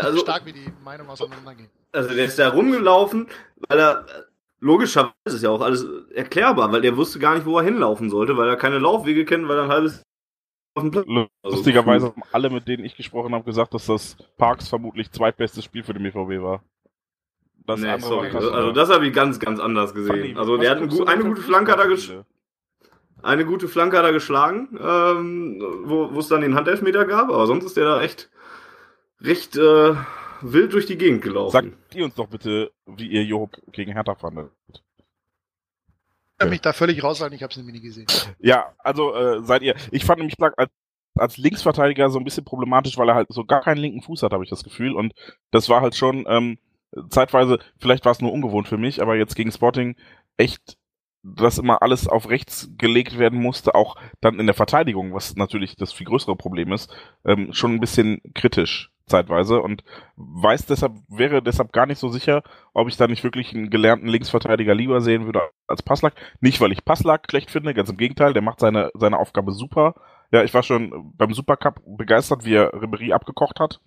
[0.00, 1.68] Also, Stark, wie die Meinungen auseinandergehen.
[1.92, 3.26] also der ist da rumgelaufen,
[3.68, 4.06] weil er
[4.60, 8.36] logischerweise ist ja auch alles erklärbar, weil er wusste gar nicht, wo er hinlaufen sollte,
[8.36, 10.02] weil er keine Laufwege kennt, weil er ein halbes
[10.74, 11.06] auf dem Platz.
[11.08, 15.64] Also, lustigerweise haben alle, mit denen ich gesprochen habe, gesagt, dass das Parks vermutlich zweitbestes
[15.64, 16.62] Spiel für den BVB war.
[17.66, 18.30] Das nee, sorry.
[18.30, 20.36] Also das habe ich ganz, ganz anders gesehen.
[20.36, 22.18] Also der hat eine, eine gute Flanke hat er Fußballspiele?
[22.18, 22.26] gesch
[23.22, 27.64] eine gute Flanke hat er geschlagen, ähm, wo es dann den Handelfmeter gab, aber sonst
[27.64, 28.30] ist der da echt
[29.20, 29.94] recht äh,
[30.40, 31.52] wild durch die Gegend gelaufen.
[31.52, 34.50] Sagt ihr uns doch bitte, wie ihr Job gegen Hertha fandet.
[34.68, 34.82] Ich
[36.38, 38.06] kann mich da völlig raushalten, ich habe es nämlich nie gesehen.
[38.40, 39.76] Ja, also äh, seid ihr.
[39.92, 40.70] Ich fand nämlich als,
[41.14, 44.32] als Linksverteidiger so ein bisschen problematisch, weil er halt so gar keinen linken Fuß hat,
[44.32, 44.92] habe ich das Gefühl.
[44.94, 45.12] Und
[45.52, 46.58] das war halt schon ähm,
[47.10, 49.96] zeitweise, vielleicht war es nur ungewohnt für mich, aber jetzt gegen Sporting
[50.36, 50.76] echt,
[51.22, 55.76] dass immer alles auf rechts gelegt werden musste, auch dann in der Verteidigung, was natürlich
[55.76, 56.92] das viel größere Problem ist,
[57.24, 59.84] ähm, schon ein bisschen kritisch zeitweise und
[60.16, 62.42] weiß deshalb, wäre deshalb gar nicht so sicher,
[62.72, 66.14] ob ich da nicht wirklich einen gelernten Linksverteidiger lieber sehen würde als Passlack.
[66.40, 69.94] Nicht, weil ich Passlack schlecht finde, ganz im Gegenteil, der macht seine, seine Aufgabe super.
[70.32, 73.80] Ja, ich war schon beim Supercup begeistert, wie er Ribery abgekocht hat.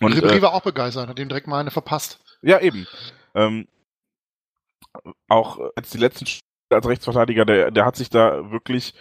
[0.00, 2.18] Und Ribery äh, war auch begeistert, hat ihm direkt mal eine verpasst.
[2.42, 2.86] Ja, eben.
[3.34, 3.68] Ähm,
[5.28, 6.26] auch als die letzten
[6.70, 8.94] als Rechtsverteidiger, der, der hat sich da wirklich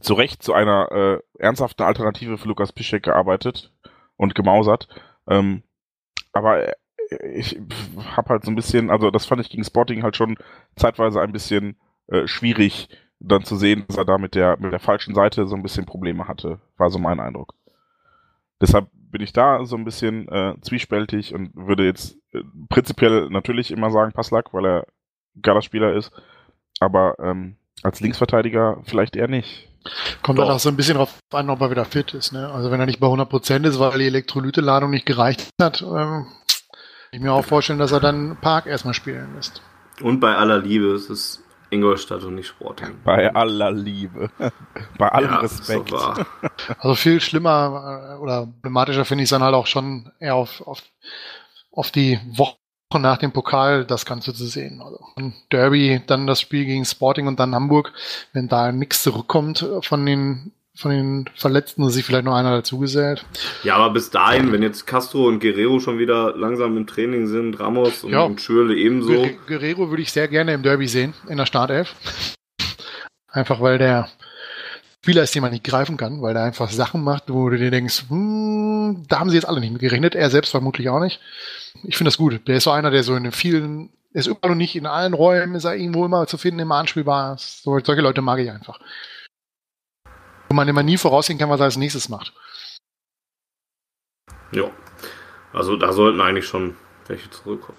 [0.00, 3.72] zu Recht zu einer äh, ernsthaften Alternative für Lukas Piszek gearbeitet
[4.16, 4.88] und gemausert.
[5.28, 5.62] Ähm,
[6.32, 6.72] aber äh,
[7.34, 7.60] ich
[8.16, 10.36] habe halt so ein bisschen, also das fand ich gegen Sporting halt schon
[10.76, 11.76] zeitweise ein bisschen
[12.06, 15.54] äh, schwierig, dann zu sehen, dass er da mit der, mit der falschen Seite so
[15.54, 17.54] ein bisschen Probleme hatte, war so mein Eindruck.
[18.60, 23.70] Deshalb bin ich da so ein bisschen äh, zwiespältig und würde jetzt äh, prinzipiell natürlich
[23.70, 24.86] immer sagen Passlack, weil er
[25.42, 26.12] geiler Spieler ist,
[26.80, 29.68] aber ähm, als Linksverteidiger vielleicht eher nicht.
[30.22, 30.46] Kommt Doch.
[30.46, 32.32] dann auch so ein bisschen drauf an, ob er wieder fit ist.
[32.32, 32.50] Ne?
[32.50, 36.26] Also wenn er nicht bei 100% ist, weil die Elektrolyteladung nicht gereicht hat, ähm,
[37.12, 39.62] ich mir auch vorstellen, dass er dann Park erstmal spielen lässt.
[40.02, 42.98] Und bei aller Liebe, es ist Ingolstadt und nicht Sporting.
[43.04, 44.30] Bei aller Liebe.
[44.98, 45.92] bei allem ja, Respekt.
[46.78, 50.60] Also viel schlimmer äh, oder problematischer finde ich es dann halt auch schon eher auf,
[50.66, 50.82] auf,
[51.72, 52.56] auf die Woche
[52.98, 54.82] nach dem Pokal das Ganze zu sehen.
[54.82, 54.98] Also
[55.52, 57.92] Derby, dann das Spiel gegen Sporting und dann Hamburg.
[58.32, 63.24] Wenn da nichts zurückkommt von den von den Verletzten sich vielleicht noch einer dazugesellt.
[63.64, 67.60] Ja, aber bis dahin, wenn jetzt Castro und Guerrero schon wieder langsam im Training sind,
[67.60, 68.22] Ramos und, ja.
[68.22, 69.28] und Schürle ebenso.
[69.46, 71.94] Guerrero würde ich sehr gerne im Derby sehen, in der Startelf.
[73.28, 74.08] Einfach weil der
[75.02, 77.70] Spieler ist, den man nicht greifen kann, weil der einfach Sachen macht, wo du dir
[77.70, 81.20] denkst, hm, da haben sie jetzt alle nicht mit gerechnet, er selbst vermutlich auch nicht.
[81.84, 82.40] Ich finde das gut.
[82.48, 85.12] Der ist so einer, der so in den vielen, ist überall noch nicht in allen
[85.12, 87.36] Räumen, ist er irgendwo immer zu finden, immer anspielbar.
[87.38, 88.80] So, solche Leute mag ich einfach
[90.50, 92.34] wo man immer nie voraussehen kann, was er als nächstes macht.
[94.50, 94.68] Ja,
[95.52, 97.78] also da sollten eigentlich schon welche zurückkommen.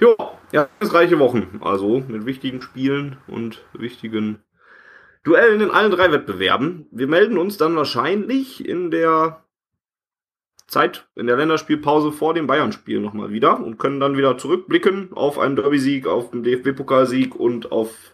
[0.00, 0.16] Jo,
[0.50, 4.42] ja, reiche Wochen, also mit wichtigen Spielen und wichtigen
[5.22, 6.88] Duellen in allen drei Wettbewerben.
[6.90, 9.44] Wir melden uns dann wahrscheinlich in der
[10.66, 15.38] Zeit, in der Länderspielpause vor dem Bayern-Spiel nochmal wieder und können dann wieder zurückblicken auf
[15.38, 18.13] einen Derby-Sieg, auf den DFB-Pokalsieg und auf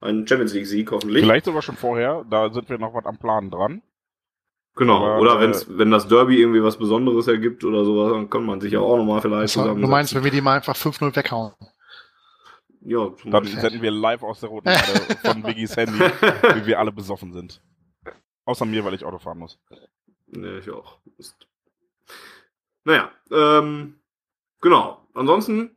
[0.00, 1.22] einen Champions League-Sieg hoffentlich.
[1.22, 3.82] Vielleicht sogar schon vorher, da sind wir noch was am Plan dran.
[4.76, 8.30] Genau, Aber, oder wenn's, äh, wenn das Derby irgendwie was Besonderes ergibt oder sowas, dann
[8.30, 9.82] kann man sich ja auch nochmal vielleicht zusammen.
[9.82, 11.52] Du meinst, wenn wir die mal einfach 5-0 weghauen?
[12.82, 16.92] Ja, Dann senden wir live aus der roten Erde von Viggys Handy, wie wir alle
[16.92, 17.60] besoffen sind.
[18.46, 19.58] Außer mir, weil ich Auto fahren muss.
[20.28, 20.98] Nee, ich auch.
[22.84, 24.00] Naja, ähm,
[24.62, 25.06] genau.
[25.12, 25.76] Ansonsten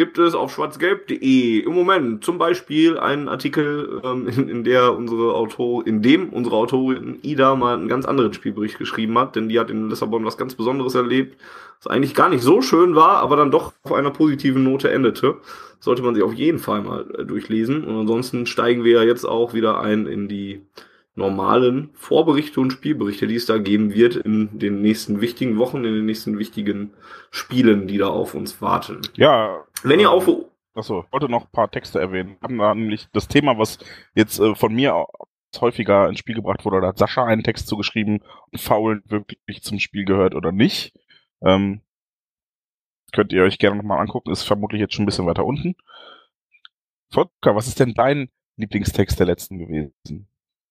[0.00, 5.34] gibt es auf schwarzgelb.de im Moment zum Beispiel einen Artikel, ähm, in, in, der unsere
[5.34, 9.60] Autor, in dem unsere Autorin Ida mal einen ganz anderen Spielbericht geschrieben hat, denn die
[9.60, 11.38] hat in Lissabon was ganz Besonderes erlebt,
[11.82, 15.36] was eigentlich gar nicht so schön war, aber dann doch auf einer positiven Note endete.
[15.80, 17.84] Sollte man sich auf jeden Fall mal äh, durchlesen.
[17.84, 20.62] Und ansonsten steigen wir ja jetzt auch wieder ein in die
[21.14, 25.94] normalen Vorberichte und Spielberichte, die es da geben wird in den nächsten wichtigen Wochen, in
[25.94, 26.94] den nächsten wichtigen
[27.30, 29.00] Spielen, die da auf uns warten.
[29.14, 29.64] Ja.
[29.82, 30.28] Wenn ihr ähm, auf
[30.74, 32.36] Achso, ich wollte noch ein paar Texte erwähnen.
[32.40, 33.78] Wir haben da nämlich das Thema, was
[34.14, 35.06] jetzt äh, von mir
[35.58, 39.80] häufiger ins Spiel gebracht wurde, da hat Sascha einen Text zugeschrieben, ob Faulen wirklich zum
[39.80, 40.94] Spiel gehört oder nicht.
[41.42, 41.80] Ähm,
[43.12, 45.74] könnt ihr euch gerne nochmal angucken, ist vermutlich jetzt schon ein bisschen weiter unten.
[47.10, 50.28] Volker, was ist denn dein Lieblingstext der letzten gewesen?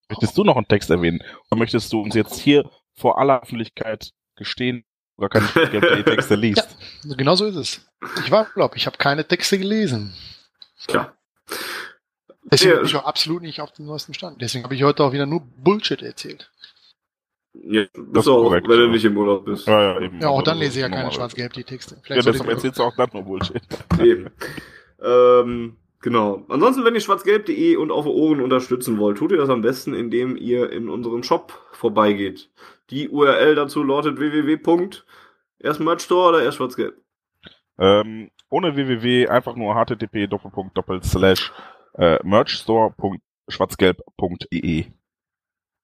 [0.07, 1.21] Möchtest du noch einen Text erwähnen?
[1.51, 4.85] Oder möchtest du uns jetzt hier vor aller Öffentlichkeit gestehen,
[5.19, 6.67] gar keine Texte liest?
[7.03, 7.81] Ja, genau so ist es.
[8.23, 10.13] Ich war glaube ich habe keine Texte gelesen.
[10.87, 11.13] Klar.
[12.51, 14.41] Deswegen bin ich auch absolut nicht auf dem neuesten Stand.
[14.41, 16.49] Deswegen habe ich heute auch wieder nur Bullshit erzählt.
[17.53, 19.67] Ja, das ist auch, korrekt, wenn du nicht im Urlaub bist.
[19.67, 20.19] Ja, ja, eben.
[20.21, 21.97] ja auch dann lese ich ja keine schwarz-gelb die Texte.
[22.03, 23.61] Vielleicht ja, deshalb erzählst du auch dann nur Bullshit.
[23.99, 24.29] Eben.
[25.03, 26.45] ähm, Genau.
[26.47, 30.37] Ansonsten, wenn ihr schwarzgelb.de und auf Ohren unterstützen wollt, tut ihr das am besten, indem
[30.37, 32.49] ihr in unserem Shop vorbeigeht.
[32.89, 34.57] Die URL dazu lautet www.
[35.59, 36.95] Erst Merch Store oder erst schwarzgelb?
[37.77, 41.51] Ähm, ohne www, einfach nur http doppelpunkt doppelt slash
[41.95, 44.85] äh, merchstore.schwarzgelb.de.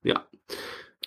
[0.04, 0.26] Ja.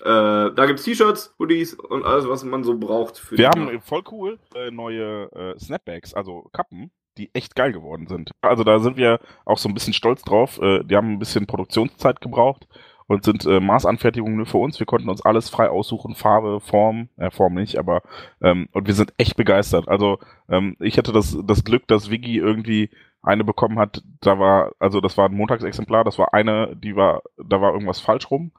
[0.00, 3.18] Äh, da gibt's T-Shirts, Hoodies und alles, was man so braucht.
[3.18, 8.06] Für Wir haben voll cool äh, neue äh, Snapbacks, also Kappen, die echt geil geworden
[8.06, 8.30] sind.
[8.40, 10.60] Also da sind wir auch so ein bisschen stolz drauf.
[10.60, 12.68] Äh, die haben ein bisschen Produktionszeit gebraucht
[13.08, 14.78] und sind äh, Maßanfertigungen nur für uns.
[14.78, 18.02] Wir konnten uns alles frei aussuchen, Farbe, Form, äh, Form nicht, aber
[18.42, 19.88] ähm, und wir sind echt begeistert.
[19.88, 22.90] Also ähm, ich hatte das, das Glück, dass Wiggy irgendwie
[23.22, 27.22] eine bekommen hat, da war, also das war ein Montagsexemplar, das war eine, die war,
[27.36, 28.52] da war irgendwas falsch rum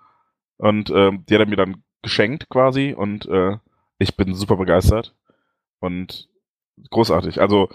[0.57, 3.57] und ähm, die hat er mir dann geschenkt quasi und äh,
[3.99, 5.15] ich bin super begeistert
[5.79, 6.27] und
[6.89, 7.39] großartig.
[7.41, 7.69] Also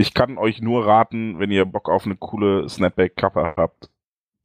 [0.00, 3.90] ich kann euch nur raten, wenn ihr Bock auf eine coole Snapback-Kappe habt,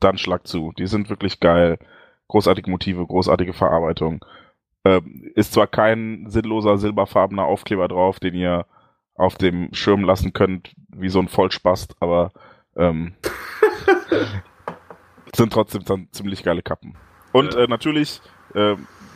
[0.01, 0.73] dann schlag zu.
[0.77, 1.79] Die sind wirklich geil.
[2.27, 4.25] Großartige Motive, großartige Verarbeitung.
[4.83, 8.65] Ähm, ist zwar kein sinnloser silberfarbener Aufkleber drauf, den ihr
[9.15, 12.33] auf dem Schirm lassen könnt, wie so ein Vollspast, aber
[12.75, 13.13] ähm,
[15.33, 16.97] sind trotzdem dann ziemlich geile Kappen.
[17.31, 18.19] Und äh, natürlich,
[18.55, 18.75] äh,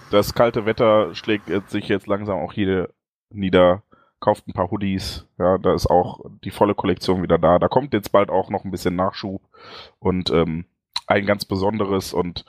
[0.10, 2.94] das kalte Wetter schlägt sich jetzt langsam auch hier
[3.30, 3.84] nieder.
[4.20, 5.26] Kauft ein paar Hoodies.
[5.38, 7.60] Ja, da ist auch die volle Kollektion wieder da.
[7.60, 9.42] Da kommt jetzt bald auch noch ein bisschen Nachschub
[10.00, 10.66] und ähm,
[11.08, 12.46] ein ganz besonderes und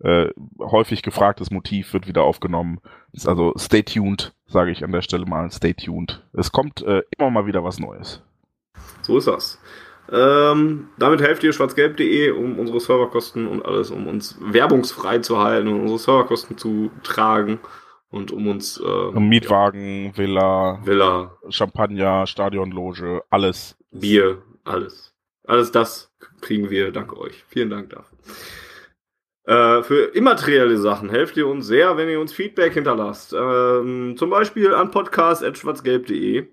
[0.00, 2.80] äh, häufig gefragtes Motiv wird wieder aufgenommen.
[3.12, 5.50] Ist also stay tuned, sage ich an der Stelle mal.
[5.50, 6.22] Stay tuned.
[6.32, 8.22] Es kommt äh, immer mal wieder was Neues.
[9.02, 9.60] So ist das.
[10.10, 15.68] Ähm, damit helft ihr schwarzgelb.de, um unsere Serverkosten und alles, um uns werbungsfrei zu halten
[15.68, 17.60] und unsere Serverkosten zu tragen
[18.12, 23.76] und um uns äh, Mietwagen, ja, Villa, Villa, Champagner, Stadionloge, alles.
[23.90, 25.14] Bier, alles.
[25.44, 27.44] Alles das kriegen wir, danke euch.
[27.48, 28.16] Vielen Dank dafür.
[29.44, 33.32] Äh, für immaterielle Sachen helft ihr uns sehr, wenn ihr uns Feedback hinterlasst.
[33.32, 36.48] Ähm, zum Beispiel an podcast.schwarzgelb.de.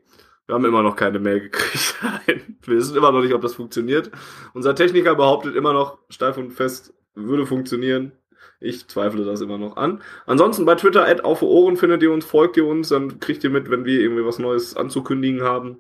[0.48, 1.96] Wir haben immer noch keine Mail gekriegt.
[2.66, 4.10] Wir wissen immer noch nicht, ob das funktioniert.
[4.54, 8.14] Unser Techniker behauptet immer noch steif und fest, würde funktionieren.
[8.60, 10.02] Ich zweifle das immer noch an.
[10.26, 13.50] Ansonsten bei Twitter, at auf Ohren findet ihr uns, folgt ihr uns, dann kriegt ihr
[13.50, 15.80] mit, wenn wir irgendwie was Neues anzukündigen haben.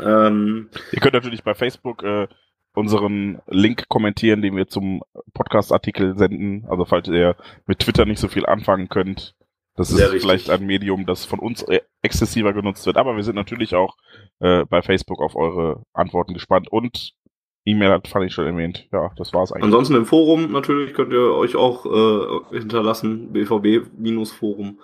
[0.00, 2.28] Ähm, ihr könnt natürlich bei Facebook äh,
[2.74, 5.02] unseren Link kommentieren, den wir zum
[5.34, 6.64] Podcast-Artikel senden.
[6.68, 9.34] Also falls ihr mit Twitter nicht so viel anfangen könnt,
[9.76, 10.22] das ist richtig.
[10.22, 12.96] vielleicht ein Medium, das von uns e- exzessiver genutzt wird.
[12.96, 13.96] Aber wir sind natürlich auch
[14.40, 16.68] äh, bei Facebook auf eure Antworten gespannt.
[16.70, 17.14] Und
[17.64, 18.88] E-Mail hat fand ich schon erwähnt.
[18.92, 19.64] Ja, das war's eigentlich.
[19.64, 24.76] Ansonsten im Forum natürlich könnt ihr euch auch äh, hinterlassen, bvb-forum.de,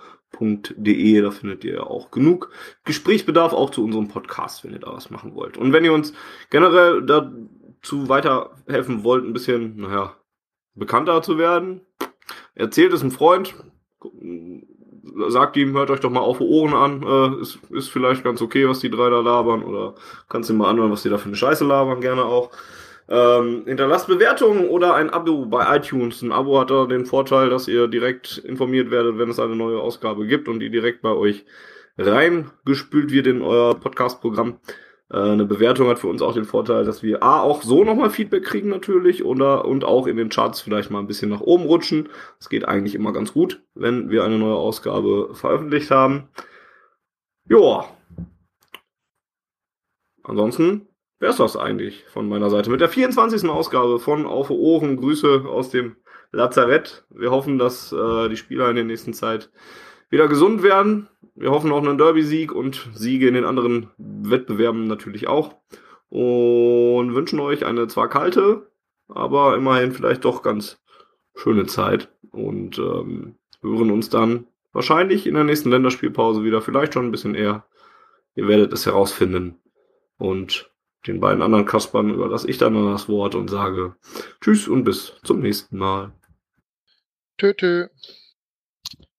[1.22, 2.50] da findet ihr auch genug
[2.84, 5.56] Gesprächsbedarf auch zu unserem Podcast, wenn ihr da was machen wollt.
[5.56, 6.12] Und wenn ihr uns
[6.50, 10.14] generell dazu weiterhelfen wollt, ein bisschen, naja,
[10.74, 11.80] bekannter zu werden,
[12.55, 13.55] erzählt es einem Freund,
[15.28, 18.68] sagt ihm, hört euch doch mal auf Ohren an, äh, ist, ist vielleicht ganz okay,
[18.68, 19.94] was die drei da labern, oder
[20.28, 22.51] kannst du mal anhören, was die da für eine Scheiße labern, gerne auch.
[23.09, 26.23] Ähm, hinterlasst Bewertungen oder ein Abo bei iTunes.
[26.23, 29.78] Ein Abo hat da den Vorteil, dass ihr direkt informiert werdet, wenn es eine neue
[29.78, 31.44] Ausgabe gibt und die direkt bei euch
[31.99, 34.59] reingespült wird in euer Podcast-Programm.
[35.10, 38.10] Äh, eine Bewertung hat für uns auch den Vorteil, dass wir A, auch so nochmal
[38.10, 41.65] Feedback kriegen natürlich oder, und auch in den Charts vielleicht mal ein bisschen nach oben
[41.65, 42.09] rutschen.
[42.39, 46.28] Das geht eigentlich immer ganz gut, wenn wir eine neue Ausgabe veröffentlicht haben.
[47.49, 47.86] Joa.
[50.25, 50.89] Ansonsten
[51.20, 52.70] wäre es das eigentlich von meiner Seite.
[52.70, 53.49] Mit der 24.
[53.49, 54.97] Ausgabe von Auf Ohren.
[54.97, 55.97] Grüße aus dem
[56.33, 57.05] Lazarett.
[57.10, 59.51] Wir hoffen, dass äh, die Spieler in der nächsten Zeit
[60.10, 61.09] wieder gesund werden.
[61.35, 65.57] Wir hoffen auf einen Derby-Sieg und Siege in den anderen Wettbewerben natürlich auch.
[66.09, 68.70] Und wünschen euch eine zwar kalte,
[69.09, 70.81] aber immerhin vielleicht doch ganz
[71.35, 72.09] schöne Zeit.
[72.31, 77.35] Und ähm, hören uns dann wahrscheinlich in der nächsten Länderspielpause wieder, vielleicht schon ein bisschen
[77.35, 77.67] eher.
[78.35, 79.59] Ihr werdet es herausfinden.
[80.18, 80.70] Und
[81.07, 83.97] den beiden anderen Kaspern überlasse ich dann das Wort und sage
[84.41, 86.12] Tschüss und bis zum nächsten Mal.
[87.39, 87.86] Tschö, tschö.